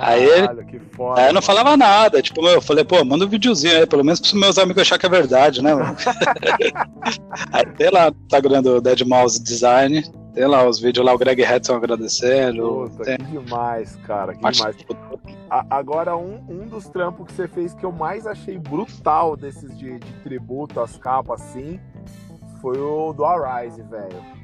Aí 0.00 0.28
Caralho, 0.28 0.66
que 0.66 0.78
foda, 0.78 1.20
aí 1.20 1.28
eu 1.28 1.32
não 1.34 1.42
falava 1.42 1.76
nada, 1.76 2.22
tipo, 2.22 2.46
eu 2.46 2.60
falei, 2.60 2.84
pô, 2.84 3.04
manda 3.04 3.24
um 3.24 3.28
videozinho 3.28 3.76
aí, 3.78 3.86
pelo 3.86 4.04
menos 4.04 4.20
pros 4.20 4.32
meus 4.32 4.58
amigos 4.58 4.82
achar 4.82 4.98
que 4.98 5.06
é 5.06 5.08
verdade, 5.08 5.62
né, 5.62 5.72
aí 7.52 7.66
tem 7.76 7.90
lá 7.90 8.10
no 8.10 8.16
Instagram 8.22 8.62
do 8.62 8.80
Dead 8.80 9.02
Mouse 9.02 9.42
Design, 9.42 10.02
tem 10.32 10.46
lá 10.46 10.66
os 10.66 10.78
vídeos 10.78 11.04
lá, 11.04 11.12
o 11.12 11.18
Greg 11.18 11.42
Hedson 11.42 11.74
agradecendo. 11.74 12.88
Puta, 12.88 13.04
tem... 13.04 13.18
que 13.18 13.24
demais, 13.24 13.96
cara, 14.06 14.34
que 14.34 14.42
Mas, 14.42 14.56
demais. 14.56 14.76
tipo, 14.76 14.96
A- 15.50 15.66
agora, 15.70 16.16
um, 16.16 16.44
um 16.48 16.66
dos 16.66 16.88
trampos 16.88 17.26
que 17.26 17.32
você 17.32 17.48
fez 17.48 17.74
que 17.74 17.84
eu 17.84 17.92
mais 17.92 18.26
achei 18.26 18.56
brutal 18.56 19.36
desses 19.36 19.76
de, 19.76 19.98
de 19.98 20.12
tributo, 20.22 20.80
as 20.80 20.96
capas 20.96 21.42
assim, 21.42 21.80
foi 22.60 22.78
o 22.78 23.12
do 23.12 23.24
Arise, 23.24 23.82
velho. 23.82 24.39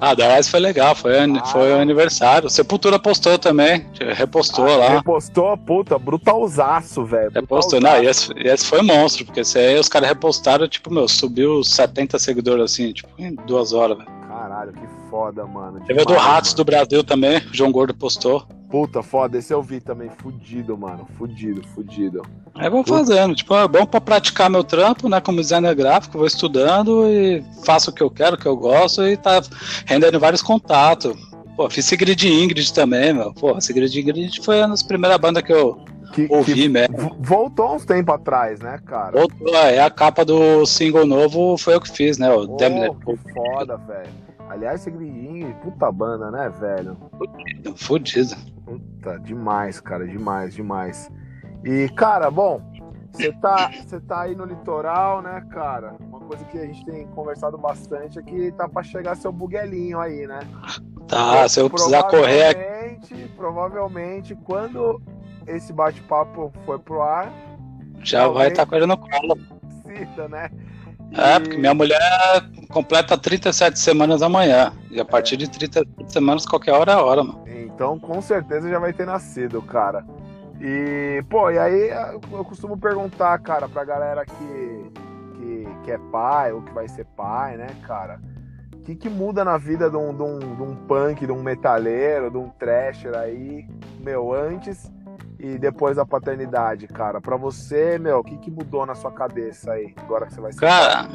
Ah, 0.00 0.14
da 0.14 0.36
Rise 0.36 0.50
foi 0.50 0.60
legal, 0.60 0.94
foi, 0.94 1.16
Ah. 1.18 1.44
foi 1.46 1.72
o 1.72 1.78
aniversário. 1.80 2.50
Sepultura 2.50 2.98
postou 2.98 3.38
também, 3.38 3.86
repostou 4.14 4.66
Ah, 4.66 4.76
lá. 4.76 4.88
Repostou, 4.90 5.56
puta, 5.56 5.98
brutalzaço, 5.98 7.04
velho. 7.04 7.30
Repostou, 7.32 7.80
não, 7.80 8.02
e 8.02 8.06
esse, 8.06 8.32
esse 8.36 8.66
foi 8.66 8.82
monstro, 8.82 9.24
porque 9.24 9.40
esse 9.40 9.58
aí 9.58 9.78
os 9.78 9.88
caras 9.88 10.08
repostaram, 10.08 10.68
tipo, 10.68 10.92
meu, 10.92 11.08
subiu 11.08 11.62
70 11.62 12.18
seguidores 12.18 12.64
assim, 12.72 12.92
tipo, 12.92 13.08
em 13.18 13.34
duas 13.46 13.72
horas, 13.72 13.96
velho. 13.98 14.10
Caralho, 14.28 14.72
que 14.72 14.86
foda, 15.10 15.46
mano. 15.46 15.80
Teve 15.86 16.02
o 16.02 16.04
do 16.04 16.14
Ratos 16.14 16.52
do 16.54 16.64
Brasil 16.64 17.02
também, 17.04 17.38
o 17.38 17.54
João 17.54 17.70
Gordo 17.72 17.94
postou. 17.94 18.44
Puta, 18.74 19.04
foda, 19.04 19.38
esse 19.38 19.54
eu 19.54 19.62
vi 19.62 19.80
também. 19.80 20.10
Fudido, 20.18 20.76
mano. 20.76 21.06
Fudido, 21.16 21.62
fudido. 21.76 22.22
Aí 22.56 22.68
vou 22.68 22.82
fazendo, 22.82 23.32
tipo, 23.32 23.54
é 23.54 23.68
bom 23.68 23.86
pra 23.86 24.00
praticar 24.00 24.50
meu 24.50 24.64
trampo, 24.64 25.08
né, 25.08 25.20
como 25.20 25.40
designer 25.40 25.76
gráfico, 25.76 26.18
vou 26.18 26.26
estudando 26.26 27.08
e 27.08 27.40
faço 27.64 27.90
o 27.90 27.94
que 27.94 28.02
eu 28.02 28.10
quero, 28.10 28.34
o 28.34 28.38
que 28.38 28.46
eu 28.46 28.56
gosto 28.56 29.06
e 29.06 29.16
tá 29.16 29.40
rendendo 29.86 30.18
vários 30.18 30.42
contatos. 30.42 31.14
Pô, 31.56 31.70
fiz 31.70 31.84
Sigrid 31.84 32.20
Ingrid 32.24 32.74
também, 32.74 33.12
meu. 33.14 33.32
Pô, 33.32 33.60
Sigrid 33.60 33.94
Ingrid 33.94 34.42
foi 34.44 34.58
uma 34.58 34.70
das 34.70 34.82
primeiras 34.82 35.18
bandas 35.20 35.44
que 35.44 35.52
eu 35.52 35.78
Que, 36.12 36.26
ouvi 36.28 36.54
que 36.54 36.68
mesmo. 36.68 36.96
vo- 36.98 37.16
voltou 37.20 37.76
uns 37.76 37.84
tempos 37.84 38.12
atrás, 38.12 38.58
né, 38.58 38.80
cara? 38.84 39.12
Voltou, 39.20 39.54
é 39.54 39.78
a 39.78 39.88
capa 39.88 40.24
do 40.24 40.66
single 40.66 41.06
novo 41.06 41.56
foi 41.56 41.74
eu 41.76 41.80
que 41.80 41.92
fiz, 41.92 42.18
né, 42.18 42.28
o 42.28 42.40
Oh, 42.40 42.56
Damn 42.56 42.92
que 42.96 43.32
foda, 43.32 43.76
velho. 43.76 44.24
Aliás, 44.54 44.82
Segredinho, 44.82 45.52
puta 45.62 45.90
banda, 45.90 46.30
né, 46.30 46.48
velho? 46.48 46.96
Fudido. 47.74 48.36
Puta, 48.64 49.18
demais, 49.18 49.80
cara, 49.80 50.06
demais, 50.06 50.54
demais. 50.54 51.10
E, 51.64 51.88
cara, 51.88 52.30
bom, 52.30 52.62
você 53.10 53.32
tá, 53.32 53.68
tá 54.06 54.20
aí 54.22 54.36
no 54.36 54.44
litoral, 54.44 55.20
né, 55.22 55.44
cara? 55.50 55.96
Uma 56.00 56.20
coisa 56.20 56.44
que 56.44 56.56
a 56.56 56.66
gente 56.66 56.84
tem 56.86 57.04
conversado 57.08 57.58
bastante 57.58 58.20
é 58.20 58.22
que 58.22 58.52
tá 58.52 58.68
pra 58.68 58.84
chegar 58.84 59.16
seu 59.16 59.32
buguelinho 59.32 59.98
aí, 59.98 60.24
né? 60.24 60.38
Tá, 61.08 61.48
se 61.48 61.58
eu 61.58 61.68
precisar 61.68 62.04
correr 62.04 62.54
Provavelmente, 62.54 63.30
provavelmente, 63.36 64.34
quando 64.36 65.02
esse 65.48 65.72
bate-papo 65.72 66.52
for 66.64 66.78
pro 66.78 67.02
ar, 67.02 67.32
Já 68.04 68.28
vai 68.28 68.48
estar 68.48 68.66
com 68.66 68.76
ele 68.76 68.86
no 68.86 68.96
colo. 68.96 69.36
cita, 69.84 70.28
né? 70.28 70.48
É, 71.12 71.38
porque 71.38 71.56
minha 71.56 71.74
mulher 71.74 72.00
completa 72.70 73.16
37 73.16 73.78
semanas 73.78 74.22
amanhã. 74.22 74.72
E 74.90 75.00
a 75.00 75.04
partir 75.04 75.36
de 75.36 75.48
37 75.48 76.12
semanas, 76.12 76.44
qualquer 76.44 76.72
hora 76.72 76.92
é 76.92 76.96
hora, 76.96 77.22
mano. 77.22 77.44
Então, 77.46 77.98
com 77.98 78.20
certeza 78.20 78.68
já 78.68 78.78
vai 78.78 78.92
ter 78.92 79.06
nascido, 79.06 79.60
cara. 79.62 80.04
E, 80.60 81.22
pô, 81.28 81.50
e 81.50 81.58
aí 81.58 81.90
eu 82.32 82.44
costumo 82.44 82.76
perguntar, 82.76 83.38
cara, 83.40 83.68
pra 83.68 83.84
galera 83.84 84.24
que, 84.24 84.92
que, 85.36 85.68
que 85.84 85.90
é 85.90 85.98
pai 86.10 86.52
ou 86.52 86.62
que 86.62 86.72
vai 86.72 86.88
ser 86.88 87.04
pai, 87.16 87.56
né, 87.56 87.68
cara? 87.82 88.20
O 88.72 88.78
que, 88.84 88.94
que 88.94 89.08
muda 89.08 89.44
na 89.44 89.58
vida 89.58 89.90
de 89.90 89.96
um, 89.96 90.14
de, 90.14 90.22
um, 90.22 90.38
de 90.38 90.62
um 90.62 90.76
punk, 90.86 91.26
de 91.26 91.32
um 91.32 91.42
metaleiro, 91.42 92.30
de 92.30 92.36
um 92.36 92.48
thrasher 92.50 93.16
aí, 93.16 93.66
meu, 94.00 94.32
antes 94.32 94.90
e 95.44 95.58
depois 95.58 95.96
da 95.96 96.06
paternidade, 96.06 96.86
cara? 96.88 97.20
Pra 97.20 97.36
você, 97.36 97.98
meu, 97.98 98.20
o 98.20 98.24
que, 98.24 98.38
que 98.38 98.50
mudou 98.50 98.86
na 98.86 98.94
sua 98.94 99.12
cabeça 99.12 99.72
aí, 99.72 99.92
agora 99.98 100.26
que 100.26 100.34
você 100.34 100.40
vai 100.40 100.52
ser? 100.52 100.60
Cara, 100.60 101.08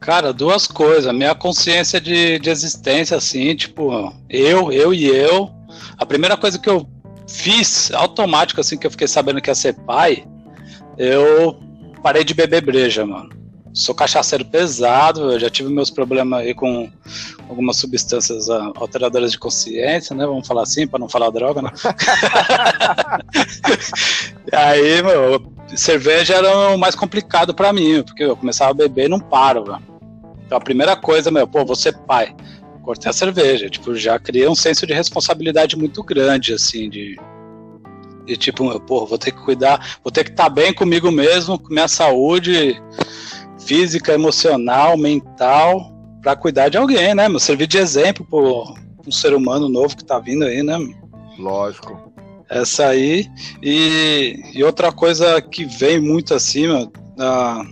cara, 0.00 0.32
duas 0.32 0.66
coisas. 0.66 1.14
Minha 1.14 1.34
consciência 1.34 2.00
de, 2.00 2.40
de 2.40 2.50
existência, 2.50 3.16
assim, 3.16 3.54
tipo, 3.54 4.12
eu, 4.28 4.72
eu 4.72 4.92
e 4.92 5.06
eu. 5.06 5.48
A 5.96 6.04
primeira 6.04 6.36
coisa 6.36 6.58
que 6.58 6.68
eu 6.68 6.88
fiz, 7.28 7.92
automático, 7.92 8.60
assim, 8.60 8.76
que 8.76 8.86
eu 8.86 8.90
fiquei 8.90 9.06
sabendo 9.06 9.40
que 9.40 9.48
ia 9.48 9.54
ser 9.54 9.74
pai, 9.74 10.26
eu 10.96 11.60
parei 12.02 12.24
de 12.24 12.34
beber 12.34 12.62
breja, 12.62 13.06
mano. 13.06 13.30
Sou 13.78 13.94
cachaceiro 13.94 14.44
pesado, 14.44 15.30
eu 15.30 15.38
já 15.38 15.48
tive 15.48 15.72
meus 15.72 15.88
problemas 15.88 16.40
aí 16.40 16.52
com 16.52 16.90
algumas 17.48 17.76
substâncias 17.76 18.50
ah, 18.50 18.72
alteradoras 18.74 19.30
de 19.30 19.38
consciência, 19.38 20.16
né? 20.16 20.26
Vamos 20.26 20.48
falar 20.48 20.64
assim, 20.64 20.84
para 20.84 20.98
não 20.98 21.08
falar 21.08 21.30
droga, 21.30 21.62
né? 21.62 21.70
E 24.50 24.50
aí, 24.56 25.00
meu, 25.00 25.52
cerveja 25.76 26.34
era 26.34 26.70
o 26.70 26.76
mais 26.76 26.96
complicado 26.96 27.54
pra 27.54 27.72
mim, 27.72 28.02
porque 28.02 28.24
eu 28.24 28.36
começava 28.36 28.72
a 28.72 28.74
beber 28.74 29.04
e 29.04 29.08
não 29.08 29.20
paro, 29.20 29.66
velho. 29.66 29.78
Então 30.44 30.58
a 30.58 30.60
primeira 30.60 30.96
coisa, 30.96 31.30
meu, 31.30 31.46
pô, 31.46 31.64
você 31.64 31.92
pai, 31.92 32.34
cortei 32.82 33.08
a 33.08 33.12
cerveja, 33.12 33.70
tipo, 33.70 33.94
já 33.94 34.18
criei 34.18 34.48
um 34.48 34.56
senso 34.56 34.88
de 34.88 34.92
responsabilidade 34.92 35.76
muito 35.76 36.02
grande, 36.02 36.52
assim, 36.52 36.90
de, 36.90 37.16
de 38.26 38.36
tipo, 38.36 38.64
meu, 38.64 38.80
pô, 38.80 39.06
vou 39.06 39.18
ter 39.18 39.30
que 39.30 39.40
cuidar, 39.44 39.98
vou 40.02 40.10
ter 40.10 40.24
que 40.24 40.30
estar 40.30 40.48
bem 40.48 40.74
comigo 40.74 41.12
mesmo, 41.12 41.60
com 41.60 41.72
minha 41.72 41.86
saúde 41.86 42.82
física, 43.68 44.14
emocional, 44.14 44.96
mental, 44.96 45.92
pra 46.22 46.34
cuidar 46.34 46.70
de 46.70 46.78
alguém, 46.78 47.14
né, 47.14 47.28
meu, 47.28 47.38
servir 47.38 47.66
de 47.66 47.76
exemplo 47.76 48.24
pro 48.28 48.74
um 49.06 49.12
ser 49.12 49.34
humano 49.34 49.68
novo 49.68 49.94
que 49.96 50.04
tá 50.04 50.18
vindo 50.18 50.44
aí, 50.44 50.62
né? 50.62 50.76
Lógico. 51.38 52.10
Essa 52.48 52.88
aí. 52.88 53.26
E, 53.62 54.40
e 54.54 54.64
outra 54.64 54.90
coisa 54.90 55.40
que 55.40 55.64
vem 55.66 56.00
muito 56.00 56.34
acima 56.34 56.90
da, 57.16 57.62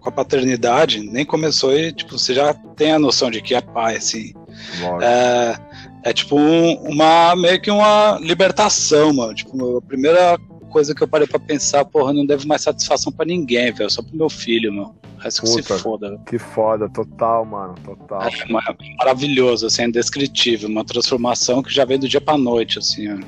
com 0.00 0.08
a 0.08 0.12
paternidade, 0.12 1.00
nem 1.00 1.24
começou 1.24 1.76
e, 1.76 1.92
tipo, 1.92 2.18
você 2.18 2.34
já 2.34 2.54
tem 2.76 2.92
a 2.92 2.98
noção 2.98 3.30
de 3.30 3.40
que 3.42 3.54
é 3.54 3.60
pai, 3.60 3.96
assim. 3.96 4.32
Lógico. 4.80 5.02
É, 5.02 5.56
é 6.04 6.12
tipo 6.12 6.36
um- 6.36 6.74
uma 6.88 7.34
meio 7.36 7.60
que 7.60 7.70
uma 7.70 8.18
libertação, 8.20 9.12
mano. 9.12 9.34
Tipo, 9.34 9.78
a 9.78 9.82
primeira 9.82 10.38
coisa 10.70 10.94
que 10.94 11.02
eu 11.02 11.08
parei 11.08 11.26
pra 11.26 11.38
pensar, 11.38 11.84
porra, 11.84 12.12
não 12.12 12.24
devo 12.26 12.46
mais 12.48 12.62
satisfação 12.62 13.12
pra 13.12 13.26
ninguém, 13.26 13.72
velho. 13.72 13.90
Só 13.90 14.02
pro 14.02 14.16
meu 14.16 14.28
filho, 14.30 14.72
mano. 14.72 14.96
Resto 15.22 15.42
que 15.42 15.48
se 15.48 15.62
Puta. 15.62 15.78
foda, 15.78 16.08
velho. 16.10 16.20
Que 16.24 16.38
foda, 16.38 16.88
total, 16.88 17.44
mano, 17.44 17.74
total. 17.84 18.22
É 18.22 18.52
ma- 18.52 18.62
maravilhoso, 18.98 19.66
assim, 19.66 19.82
é 19.82 19.86
indescritível. 19.86 20.68
Uma 20.68 20.84
transformação 20.84 21.62
que 21.62 21.72
já 21.72 21.84
vem 21.84 21.98
do 21.98 22.08
dia 22.08 22.20
pra 22.20 22.36
noite, 22.36 22.78
assim, 22.78 23.08
ó. 23.12 23.18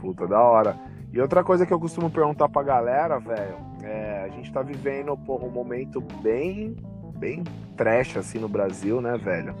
Puta, 0.00 0.26
da 0.26 0.40
hora. 0.40 0.76
E 1.12 1.20
outra 1.20 1.42
coisa 1.42 1.66
que 1.66 1.72
eu 1.72 1.80
costumo 1.80 2.10
perguntar 2.10 2.48
pra 2.48 2.62
galera, 2.62 3.18
velho, 3.18 3.56
é, 3.82 4.24
a 4.24 4.28
gente 4.36 4.52
tá 4.52 4.62
vivendo, 4.62 5.16
porra, 5.16 5.44
um 5.46 5.50
momento 5.50 6.00
bem, 6.22 6.76
bem 7.16 7.42
trash, 7.76 8.16
assim, 8.16 8.38
no 8.38 8.48
Brasil, 8.48 9.00
né, 9.00 9.16
velho? 9.18 9.54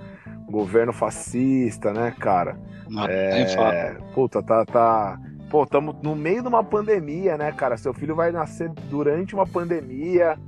Governo 0.50 0.92
fascista, 0.92 1.92
né, 1.92 2.14
cara? 2.18 2.58
Não. 2.88 3.04
É, 3.06 3.98
puta, 4.14 4.42
tá, 4.42 4.64
tá... 4.64 5.20
Pô, 5.50 5.64
estamos 5.64 5.96
no 6.02 6.14
meio 6.14 6.42
de 6.42 6.48
uma 6.48 6.62
pandemia, 6.62 7.38
né, 7.38 7.50
cara? 7.52 7.76
Seu 7.78 7.94
filho 7.94 8.14
vai 8.14 8.30
nascer 8.30 8.70
durante 8.90 9.34
uma 9.34 9.46
pandemia. 9.46 10.38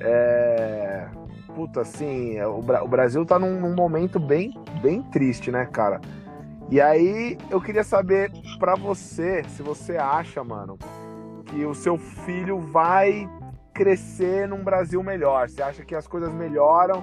É... 0.00 1.06
Puta, 1.54 1.80
assim, 1.80 2.36
é, 2.36 2.46
o, 2.46 2.58
o 2.58 2.88
Brasil 2.88 3.24
tá 3.24 3.38
num, 3.38 3.58
num 3.60 3.74
momento 3.74 4.18
bem, 4.20 4.52
bem 4.82 5.02
triste, 5.02 5.50
né, 5.50 5.64
cara? 5.66 6.00
E 6.70 6.80
aí, 6.80 7.38
eu 7.48 7.60
queria 7.60 7.84
saber 7.84 8.30
pra 8.58 8.74
você, 8.74 9.42
se 9.48 9.62
você 9.62 9.96
acha, 9.96 10.44
mano, 10.44 10.76
que 11.46 11.64
o 11.64 11.74
seu 11.74 11.96
filho 11.96 12.58
vai 12.58 13.26
crescer 13.72 14.48
num 14.48 14.62
Brasil 14.64 15.02
melhor. 15.02 15.48
Você 15.48 15.62
acha 15.62 15.84
que 15.84 15.94
as 15.94 16.06
coisas 16.06 16.32
melhoram 16.32 17.02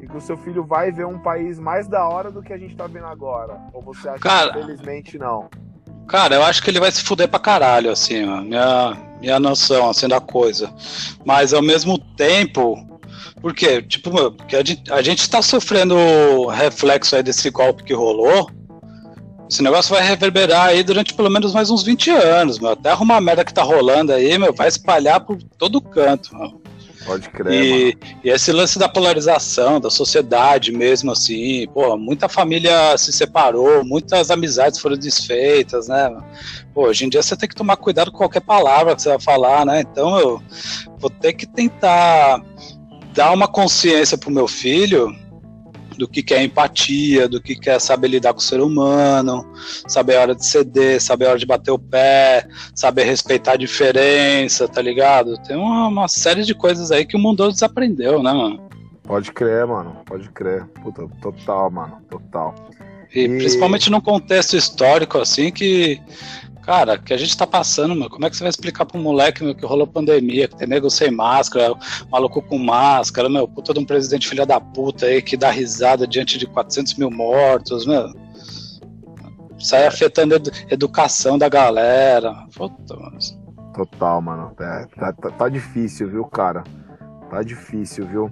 e 0.00 0.06
que 0.06 0.16
o 0.16 0.20
seu 0.20 0.36
filho 0.36 0.64
vai 0.64 0.90
ver 0.92 1.06
um 1.06 1.18
país 1.18 1.58
mais 1.58 1.88
da 1.88 2.06
hora 2.08 2.30
do 2.30 2.42
que 2.42 2.52
a 2.52 2.58
gente 2.58 2.76
tá 2.76 2.86
vendo 2.86 3.06
agora? 3.06 3.58
Ou 3.74 3.82
você 3.82 4.08
acha 4.08 4.20
Cara- 4.20 4.52
que 4.52 4.58
infelizmente 4.60 5.18
não? 5.18 5.50
Cara, 6.06 6.36
eu 6.36 6.42
acho 6.42 6.62
que 6.62 6.70
ele 6.70 6.80
vai 6.80 6.90
se 6.90 7.02
fuder 7.02 7.28
pra 7.28 7.38
caralho, 7.38 7.90
assim, 7.90 8.26
ó, 8.28 8.40
minha, 8.40 8.96
minha 9.20 9.38
noção, 9.38 9.90
assim, 9.90 10.08
da 10.08 10.20
coisa. 10.20 10.72
Mas 11.24 11.52
ao 11.52 11.62
mesmo 11.62 11.98
tempo, 11.98 12.76
por 13.40 13.54
quê? 13.54 13.82
Tipo, 13.82 14.32
porque 14.32 14.56
a 14.56 14.64
gente, 14.64 14.92
a 14.92 15.02
gente 15.02 15.28
tá 15.28 15.40
sofrendo 15.42 16.46
reflexo 16.46 17.16
aí 17.16 17.22
desse 17.22 17.50
golpe 17.50 17.84
que 17.84 17.94
rolou. 17.94 18.50
Esse 19.50 19.62
negócio 19.62 19.94
vai 19.94 20.06
reverberar 20.06 20.68
aí 20.68 20.82
durante 20.84 21.12
pelo 21.12 21.30
menos 21.30 21.52
mais 21.52 21.70
uns 21.70 21.82
20 21.82 22.10
anos, 22.10 22.58
meu. 22.58 22.70
Até 22.70 22.90
arrumar 22.90 23.20
merda 23.20 23.44
que 23.44 23.52
tá 23.52 23.62
rolando 23.62 24.12
aí, 24.12 24.38
meu, 24.38 24.52
vai 24.52 24.68
espalhar 24.68 25.20
por 25.20 25.42
todo 25.58 25.80
canto, 25.80 26.36
meu. 26.36 26.59
Pode 27.04 27.28
crer. 27.30 27.52
E, 27.52 27.98
e, 28.24 28.30
esse 28.30 28.52
lance 28.52 28.78
da 28.78 28.88
polarização, 28.88 29.80
da 29.80 29.90
sociedade 29.90 30.72
mesmo, 30.72 31.10
assim, 31.10 31.66
pô, 31.72 31.96
muita 31.96 32.28
família 32.28 32.96
se 32.98 33.12
separou, 33.12 33.84
muitas 33.84 34.30
amizades 34.30 34.78
foram 34.78 34.96
desfeitas, 34.96 35.88
né? 35.88 36.10
Pô, 36.74 36.88
hoje 36.88 37.06
em 37.06 37.08
dia 37.08 37.22
você 37.22 37.36
tem 37.36 37.48
que 37.48 37.54
tomar 37.54 37.76
cuidado 37.76 38.12
com 38.12 38.18
qualquer 38.18 38.40
palavra 38.40 38.94
que 38.94 39.02
você 39.02 39.08
vai 39.08 39.20
falar, 39.20 39.64
né? 39.64 39.80
Então 39.80 40.18
eu 40.18 40.42
vou 40.98 41.10
ter 41.10 41.32
que 41.32 41.46
tentar 41.46 42.42
dar 43.14 43.32
uma 43.32 43.48
consciência 43.48 44.18
pro 44.18 44.30
meu 44.30 44.46
filho 44.46 45.14
do 46.00 46.08
que, 46.08 46.22
que 46.22 46.32
é 46.32 46.42
empatia, 46.42 47.28
do 47.28 47.42
que, 47.42 47.54
que 47.54 47.68
é 47.68 47.78
saber 47.78 48.08
lidar 48.08 48.32
com 48.32 48.38
o 48.38 48.42
ser 48.42 48.60
humano, 48.60 49.46
saber 49.86 50.16
a 50.16 50.22
hora 50.22 50.34
de 50.34 50.46
ceder, 50.46 50.98
saber 50.98 51.26
a 51.26 51.30
hora 51.30 51.38
de 51.38 51.44
bater 51.44 51.70
o 51.70 51.78
pé, 51.78 52.48
saber 52.74 53.04
respeitar 53.04 53.52
a 53.52 53.56
diferença, 53.56 54.66
tá 54.66 54.80
ligado? 54.80 55.36
Tem 55.42 55.56
uma, 55.56 55.88
uma 55.88 56.08
série 56.08 56.42
de 56.42 56.54
coisas 56.54 56.90
aí 56.90 57.04
que 57.04 57.16
o 57.16 57.18
mundo 57.18 57.52
desaprendeu, 57.52 58.22
né, 58.22 58.32
mano? 58.32 58.66
Pode 59.02 59.30
crer, 59.30 59.66
mano, 59.66 59.98
pode 60.06 60.30
crer. 60.30 60.64
Puta, 60.82 61.06
total, 61.20 61.70
mano, 61.70 61.98
total. 62.08 62.54
E, 63.14 63.24
e, 63.24 63.28
principalmente 63.28 63.90
num 63.90 64.00
contexto 64.00 64.56
histórico 64.56 65.18
assim 65.18 65.50
que 65.50 66.00
Cara, 66.62 66.98
que 66.98 67.12
a 67.12 67.16
gente 67.16 67.36
tá 67.36 67.46
passando, 67.46 67.94
meu, 67.94 68.10
como 68.10 68.24
é 68.26 68.30
que 68.30 68.36
você 68.36 68.44
vai 68.44 68.50
explicar 68.50 68.84
pro 68.84 68.98
moleque, 68.98 69.42
meu, 69.42 69.54
que 69.54 69.64
rolou 69.64 69.86
pandemia, 69.86 70.46
que 70.46 70.56
tem 70.56 70.68
nego 70.68 70.90
sem 70.90 71.10
máscara, 71.10 71.74
maluco 72.10 72.42
com 72.42 72.58
máscara, 72.58 73.28
meu, 73.28 73.48
puta 73.48 73.72
de 73.72 73.80
um 73.80 73.84
presidente 73.84 74.28
filha 74.28 74.44
da 74.44 74.60
puta 74.60 75.06
aí 75.06 75.22
que 75.22 75.36
dá 75.36 75.50
risada 75.50 76.06
diante 76.06 76.38
de 76.38 76.46
400 76.46 76.94
mil 76.94 77.10
mortos, 77.10 77.86
meu. 77.86 78.12
Sai 79.58 79.86
afetando 79.86 80.34
a 80.34 80.36
edu 80.36 80.50
educação 80.70 81.36
da 81.36 81.48
galera. 81.48 82.46
Puta, 82.54 82.96
mano. 82.96 83.18
Total, 83.74 84.20
mano. 84.20 84.52
É, 84.58 84.86
tá, 84.98 85.12
tá, 85.12 85.30
tá 85.30 85.48
difícil, 85.48 86.10
viu, 86.10 86.24
cara? 86.24 86.64
Tá 87.30 87.42
difícil, 87.42 88.06
viu? 88.06 88.30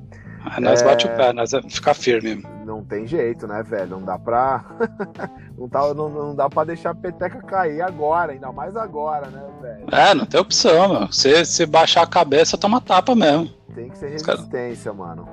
Aí 0.51 0.63
nós 0.63 0.83
é... 0.83 0.85
bate 0.85 1.07
o 1.07 1.17
pé, 1.17 1.33
nós 1.33 1.53
vamos 1.53 1.75
ficar 1.75 1.95
firme. 1.95 2.45
Não 2.65 2.85
tem 2.85 3.07
jeito, 3.07 3.47
né, 3.47 3.63
velho? 3.63 3.91
Não 3.91 4.03
dá 4.03 4.19
pra. 4.19 4.65
não, 5.57 5.69
tá, 5.69 5.95
não, 5.95 6.09
não 6.09 6.35
dá 6.35 6.49
pra 6.49 6.65
deixar 6.65 6.91
a 6.91 6.95
peteca 6.95 7.41
cair 7.43 7.81
agora, 7.81 8.33
ainda 8.33 8.53
mais 8.53 8.77
agora, 8.77 9.29
né, 9.29 9.43
velho? 9.61 9.87
É, 9.93 10.15
não 10.15 10.27
tem 10.27 10.41
opção, 10.41 10.89
meu. 10.89 11.13
Se, 11.13 11.45
se 11.45 11.67
baixar 11.67 12.03
a 12.03 12.07
cabeça, 12.07 12.59
toma 12.59 12.81
tapa 12.81 13.15
mesmo. 13.15 13.51
Tem 13.75 13.89
que 13.89 13.99
ser 13.99 14.11
resistência, 14.11 14.93
mano. 14.93 15.29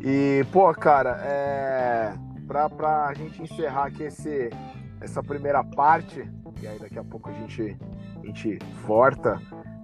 E, 0.00 0.44
pô, 0.52 0.72
cara, 0.74 1.20
é. 1.22 2.12
Pra, 2.46 2.68
pra 2.70 3.12
gente 3.14 3.42
encerrar 3.42 3.88
aqui 3.88 4.04
esse, 4.04 4.48
essa 5.02 5.22
primeira 5.22 5.62
parte, 5.62 6.26
e 6.62 6.66
aí 6.66 6.78
daqui 6.78 6.98
a 6.98 7.04
pouco 7.04 7.28
a 7.28 7.32
gente, 7.32 7.76
a 8.22 8.26
gente 8.26 8.58
volta. 8.86 9.38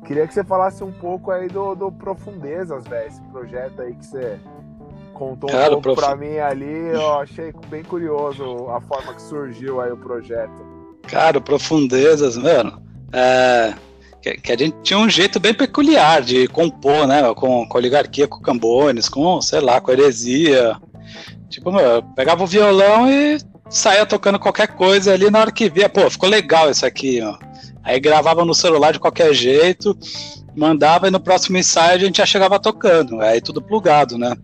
Queria 0.05 0.27
que 0.27 0.35
você 0.35 0.45
falasse 0.45 0.85
um 0.85 0.93
pouco 0.93 1.31
aí 1.31 1.49
do, 1.49 1.75
do 1.75 1.91
Profundezas, 1.91 2.85
velho. 2.85 3.09
Esse 3.09 3.21
projeto 3.23 3.81
aí 3.81 3.95
que 3.95 4.05
você 4.05 4.39
contou 5.15 5.49
um 5.49 5.53
Cara, 5.53 5.71
pouco 5.71 5.83
prof... 5.83 6.01
pra 6.01 6.17
mim 6.17 6.39
ali. 6.39 6.89
Eu 6.93 7.15
achei 7.21 7.53
bem 7.69 7.83
curioso 7.83 8.69
a 8.69 8.81
forma 8.81 9.15
que 9.15 9.23
surgiu 9.23 9.81
aí 9.81 9.91
o 9.91 9.97
projeto. 9.97 10.65
Cara, 11.03 11.41
Profundezas, 11.41 12.37
mano. 12.37 12.83
É, 13.13 13.75
que, 14.21 14.35
que, 14.35 14.53
a 14.53 14.57
gente 14.57 14.77
tinha 14.83 14.99
um 14.99 15.09
jeito 15.09 15.41
bem 15.41 15.55
peculiar 15.55 16.21
de 16.21 16.49
compor, 16.49 17.07
né? 17.07 17.23
Com, 17.35 17.67
com 17.67 17.79
oligarquia, 17.79 18.29
com 18.29 18.41
Cambones, 18.41 19.09
com, 19.09 19.41
sei 19.41 19.61
lá, 19.61 19.81
com 19.81 19.93
heresia. 19.93 20.77
Tipo, 21.49 21.71
meu, 21.73 21.81
eu 21.81 22.03
pegava 22.03 22.43
o 22.43 22.47
violão 22.47 23.09
e 23.11 23.39
saía 23.71 24.05
tocando 24.05 24.39
qualquer 24.39 24.69
coisa 24.69 25.13
ali 25.13 25.31
na 25.31 25.41
hora 25.41 25.53
que 25.53 25.71
via. 25.71 25.89
Pô, 25.89 26.11
ficou 26.11 26.29
legal 26.29 26.71
isso 26.71 26.85
aqui, 26.85 27.23
ó. 27.23 27.37
Aí 27.85 28.01
gravava 28.01 28.45
no 28.45 28.55
celular 28.55 28.93
de 28.93 28.99
qualquer 28.99 29.35
jeito, 29.35 29.97
mandava 30.57 31.07
e 31.07 31.11
no 31.11 31.21
próximo 31.21 31.59
ensaio 31.59 31.97
a 31.97 31.99
gente 31.99 32.17
já 32.17 32.27
chegava 32.27 32.59
tocando. 32.59 33.21
Aí 33.21 33.41
tudo 33.41 33.61
plugado, 33.61 34.17
né? 34.17 34.35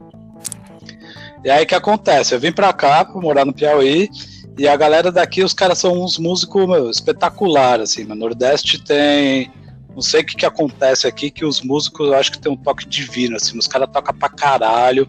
E 1.43 1.51
aí 1.51 1.65
que 1.65 1.75
acontece? 1.75 2.35
Eu 2.35 2.41
vim 2.41 2.53
pra 2.53 2.73
cá, 2.73 3.05
pra 3.05 3.21
morar 3.21 3.47
no 3.47 3.53
Piauí, 3.53 4.11
e 4.59 4.69
a 4.69 4.77
galera 4.77 5.11
daqui, 5.11 5.43
os 5.43 5.55
caras 5.55 5.79
são 5.79 6.05
uns 6.05 6.19
músicos 6.19 6.69
meu, 6.69 6.91
espetaculares, 6.91 7.91
assim. 7.91 8.05
No 8.05 8.15
Nordeste 8.15 8.83
tem. 8.85 9.51
Não 9.95 10.03
sei 10.03 10.21
o 10.21 10.25
que, 10.25 10.37
que 10.37 10.47
acontece 10.47 11.07
aqui, 11.07 11.31
que 11.31 11.45
os 11.45 11.63
músicos 11.63 12.09
eu 12.09 12.15
acho 12.15 12.31
que 12.31 12.39
tem 12.39 12.53
um 12.53 12.57
toque 12.57 12.87
divino, 12.87 13.37
assim. 13.37 13.59
Os 13.59 13.67
caras 13.67 13.89
tocam 13.91 14.15
pra 14.15 14.29
caralho, 14.29 15.09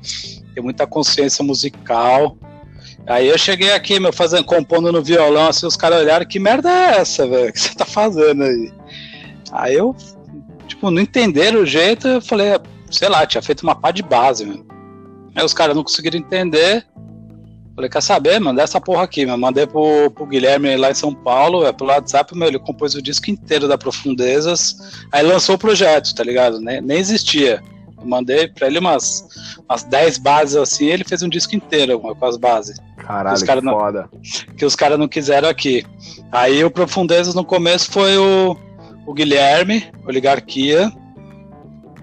tem 0.55 0.63
muita 0.63 0.87
consciência 0.87 1.43
musical. 1.43 2.37
Aí 3.07 3.27
eu 3.27 3.37
cheguei 3.37 3.71
aqui, 3.71 3.99
meu, 3.99 4.13
fazendo, 4.13 4.43
compondo 4.43 4.91
no 4.91 5.01
violão, 5.01 5.47
assim, 5.47 5.65
os 5.65 5.75
caras 5.75 5.99
olharam, 6.01 6.25
que 6.25 6.39
merda 6.39 6.69
é 6.69 6.99
essa, 6.99 7.27
velho? 7.27 7.51
que 7.53 7.59
você 7.59 7.73
tá 7.75 7.85
fazendo 7.85 8.43
aí? 8.43 8.71
Aí 9.51 9.75
eu, 9.75 9.95
tipo, 10.67 10.89
não 10.91 11.01
entenderam 11.01 11.61
o 11.61 11.65
jeito, 11.65 12.07
eu 12.07 12.21
falei, 12.21 12.53
sei 12.89 13.09
lá, 13.09 13.25
tinha 13.25 13.41
feito 13.41 13.63
uma 13.63 13.75
pá 13.75 13.91
de 13.91 14.03
base, 14.03 14.45
meu. 14.45 14.65
Aí 15.35 15.43
os 15.43 15.53
caras 15.53 15.75
não 15.75 15.83
conseguiram 15.83 16.19
entender. 16.19 16.85
Falei, 17.73 17.89
quer 17.89 18.01
saber, 18.01 18.39
mano? 18.39 18.59
Essa 18.59 18.81
porra 18.81 19.03
aqui, 19.03 19.25
meu. 19.25 19.37
Mandei 19.37 19.65
pro, 19.65 20.11
pro 20.11 20.25
Guilherme 20.25 20.75
lá 20.75 20.91
em 20.91 20.95
São 20.95 21.13
Paulo, 21.15 21.65
é, 21.65 21.71
pelo 21.71 21.89
WhatsApp, 21.89 22.37
meu, 22.37 22.47
ele 22.47 22.59
compôs 22.59 22.95
o 22.95 23.01
disco 23.01 23.31
inteiro 23.31 23.67
da 23.67 23.77
Profundezas. 23.77 24.75
Aí 25.11 25.25
lançou 25.25 25.55
o 25.55 25.57
projeto, 25.57 26.13
tá 26.13 26.23
ligado? 26.23 26.59
Nem, 26.59 26.81
nem 26.81 26.97
existia. 26.97 27.61
Eu 28.01 28.07
mandei 28.07 28.47
pra 28.47 28.67
ele 28.67 28.79
umas, 28.79 29.27
umas 29.69 29.83
10 29.83 30.17
bases 30.17 30.55
assim, 30.55 30.85
ele 30.85 31.03
fez 31.03 31.21
um 31.21 31.29
disco 31.29 31.55
inteiro 31.55 31.99
com 31.99 32.25
as 32.25 32.37
bases. 32.37 32.79
Caralho, 32.97 33.37
que, 33.37 33.45
que 33.45 33.61
não, 33.61 33.73
foda. 33.73 34.09
Que 34.57 34.65
os 34.65 34.75
caras 34.75 34.97
não 34.97 35.07
quiseram 35.07 35.47
aqui. 35.47 35.85
Aí 36.31 36.63
o 36.63 36.71
Profundezas 36.71 37.35
no 37.35 37.45
começo 37.45 37.91
foi 37.91 38.17
o, 38.17 38.57
o 39.05 39.13
Guilherme, 39.13 39.85
Oligarquia, 40.05 40.91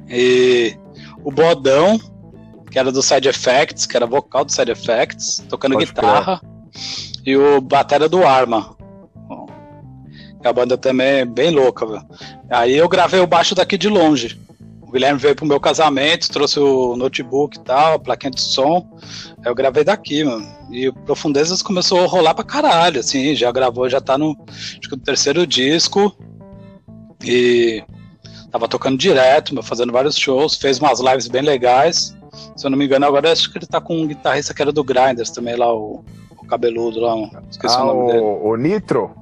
e 0.08 0.74
o 1.24 1.30
Bodão, 1.30 2.00
que 2.70 2.78
era 2.78 2.90
do 2.90 3.02
Side 3.02 3.28
Effects, 3.28 3.86
que 3.86 3.96
era 3.96 4.06
vocal 4.06 4.44
do 4.44 4.52
Side 4.52 4.70
Effects, 4.70 5.44
tocando 5.48 5.74
Pode 5.74 5.86
guitarra, 5.86 6.40
e 7.26 7.36
o 7.36 7.60
Batera 7.60 8.08
do 8.08 8.24
Arma. 8.24 8.76
A 10.44 10.52
banda 10.52 10.78
também 10.78 11.06
é 11.06 11.24
bem 11.24 11.50
louca, 11.50 11.84
velho. 11.84 12.06
Aí 12.48 12.76
eu 12.76 12.88
gravei 12.88 13.20
o 13.20 13.26
baixo 13.26 13.54
daqui 13.54 13.76
de 13.76 13.88
longe. 13.88 14.40
O 14.88 14.90
Guilherme 14.90 15.20
veio 15.20 15.36
pro 15.36 15.44
meu 15.44 15.60
casamento, 15.60 16.30
trouxe 16.30 16.58
o 16.58 16.96
notebook 16.96 17.58
e 17.58 17.60
tal, 17.60 17.94
a 17.94 17.98
plaquinha 17.98 18.30
de 18.30 18.40
som. 18.40 18.88
Aí 19.44 19.50
eu 19.50 19.54
gravei 19.54 19.84
daqui, 19.84 20.24
mano. 20.24 20.48
E 20.70 20.88
o 20.88 20.94
Profundezas 20.94 21.60
começou 21.60 22.02
a 22.02 22.06
rolar 22.06 22.32
pra 22.32 22.42
caralho, 22.42 23.00
assim, 23.00 23.34
já 23.34 23.52
gravou, 23.52 23.86
já 23.90 24.00
tá 24.00 24.16
no, 24.16 24.34
acho 24.48 24.80
que 24.80 24.96
no 24.96 25.02
terceiro 25.02 25.46
disco. 25.46 26.16
E 27.22 27.84
tava 28.50 28.66
tocando 28.66 28.96
direto, 28.96 29.62
fazendo 29.62 29.92
vários 29.92 30.16
shows, 30.16 30.54
fez 30.54 30.78
umas 30.78 31.00
lives 31.00 31.28
bem 31.28 31.42
legais. 31.42 32.16
Se 32.56 32.66
eu 32.66 32.70
não 32.70 32.78
me 32.78 32.86
engano, 32.86 33.04
agora 33.04 33.30
acho 33.30 33.52
que 33.52 33.58
ele 33.58 33.66
tá 33.66 33.82
com 33.82 33.94
um 33.94 34.06
guitarrista 34.06 34.54
que 34.54 34.62
era 34.62 34.72
do 34.72 34.82
Grinders 34.82 35.30
também, 35.30 35.54
lá, 35.54 35.70
o, 35.70 36.02
o 36.30 36.46
cabeludo 36.46 36.98
lá, 36.98 37.14
esqueci 37.50 37.76
ah, 37.76 37.84
o 37.84 37.86
nome 37.88 38.00
o, 38.00 38.06
dele. 38.06 38.20
O 38.24 38.56
Nitro? 38.56 39.14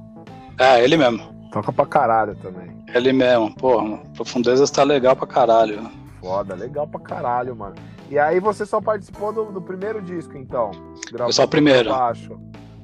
É, 0.57 0.81
ele 0.81 0.95
mesmo. 0.95 1.27
Toca 1.51 1.73
pra 1.73 1.85
caralho 1.85 2.37
também. 2.37 2.76
Ele 2.93 3.11
mesmo, 3.11 3.53
porra, 3.55 3.97
Profundezas 4.15 4.71
tá 4.71 4.83
legal 4.83 5.15
pra 5.15 5.27
caralho. 5.27 5.89
Foda, 6.21 6.55
legal 6.55 6.87
pra 6.87 6.99
caralho, 6.99 7.55
mano. 7.55 7.75
E 8.09 8.17
aí 8.17 8.39
você 8.39 8.65
só 8.65 8.79
participou 8.79 9.33
do, 9.33 9.45
do 9.45 9.61
primeiro 9.61 10.01
disco, 10.01 10.37
então? 10.37 10.71
Foi 11.17 11.33
só 11.33 11.43
o 11.43 11.47
primeiro. 11.47 11.89
Baixo. 11.89 12.39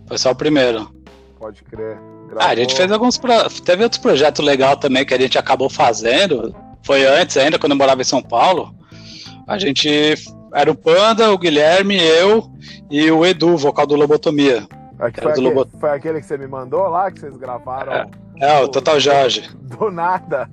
Foi 0.06 0.18
só 0.18 0.32
o 0.32 0.36
primeiro. 0.36 0.94
Pode 1.40 1.64
crer. 1.64 1.98
Gravou... 2.28 2.42
Ah, 2.42 2.50
a 2.50 2.56
gente 2.56 2.76
fez 2.76 2.92
alguns. 2.92 3.18
Pro... 3.18 3.32
Teve 3.64 3.84
outros 3.84 4.02
projetos 4.02 4.46
legais 4.46 4.78
também 4.78 5.06
que 5.06 5.14
a 5.14 5.20
gente 5.20 5.38
acabou 5.38 5.70
fazendo. 5.70 6.54
Foi 6.84 7.06
antes 7.06 7.38
ainda, 7.38 7.58
quando 7.58 7.72
eu 7.72 7.78
morava 7.78 8.02
em 8.02 8.06
São 8.06 8.22
Paulo. 8.22 8.76
A 9.48 9.58
gente. 9.58 10.16
Era 10.54 10.70
o 10.70 10.76
Panda, 10.76 11.32
o 11.32 11.38
Guilherme, 11.38 11.98
eu 11.98 12.52
e 12.90 13.10
o 13.10 13.26
Edu, 13.26 13.58
vocal 13.58 13.88
do 13.88 13.96
Lobotomia. 13.96 14.68
É 15.00 15.12
foi, 15.12 15.32
aquele, 15.32 15.50
Lobo... 15.50 15.68
foi, 15.80 15.90
aquele, 15.90 16.22
que 16.22 16.28
você 16.28 16.38
me 16.38 16.46
mandou 16.46 16.88
lá, 16.88 17.10
que 17.12 17.20
vocês 17.20 17.36
gravaram? 17.36 17.92
É. 17.92 18.08
É, 18.40 18.60
o 18.60 18.68
Total 18.68 19.00
Jorge. 19.00 19.50
Do 19.74 19.90
nada. 19.90 20.48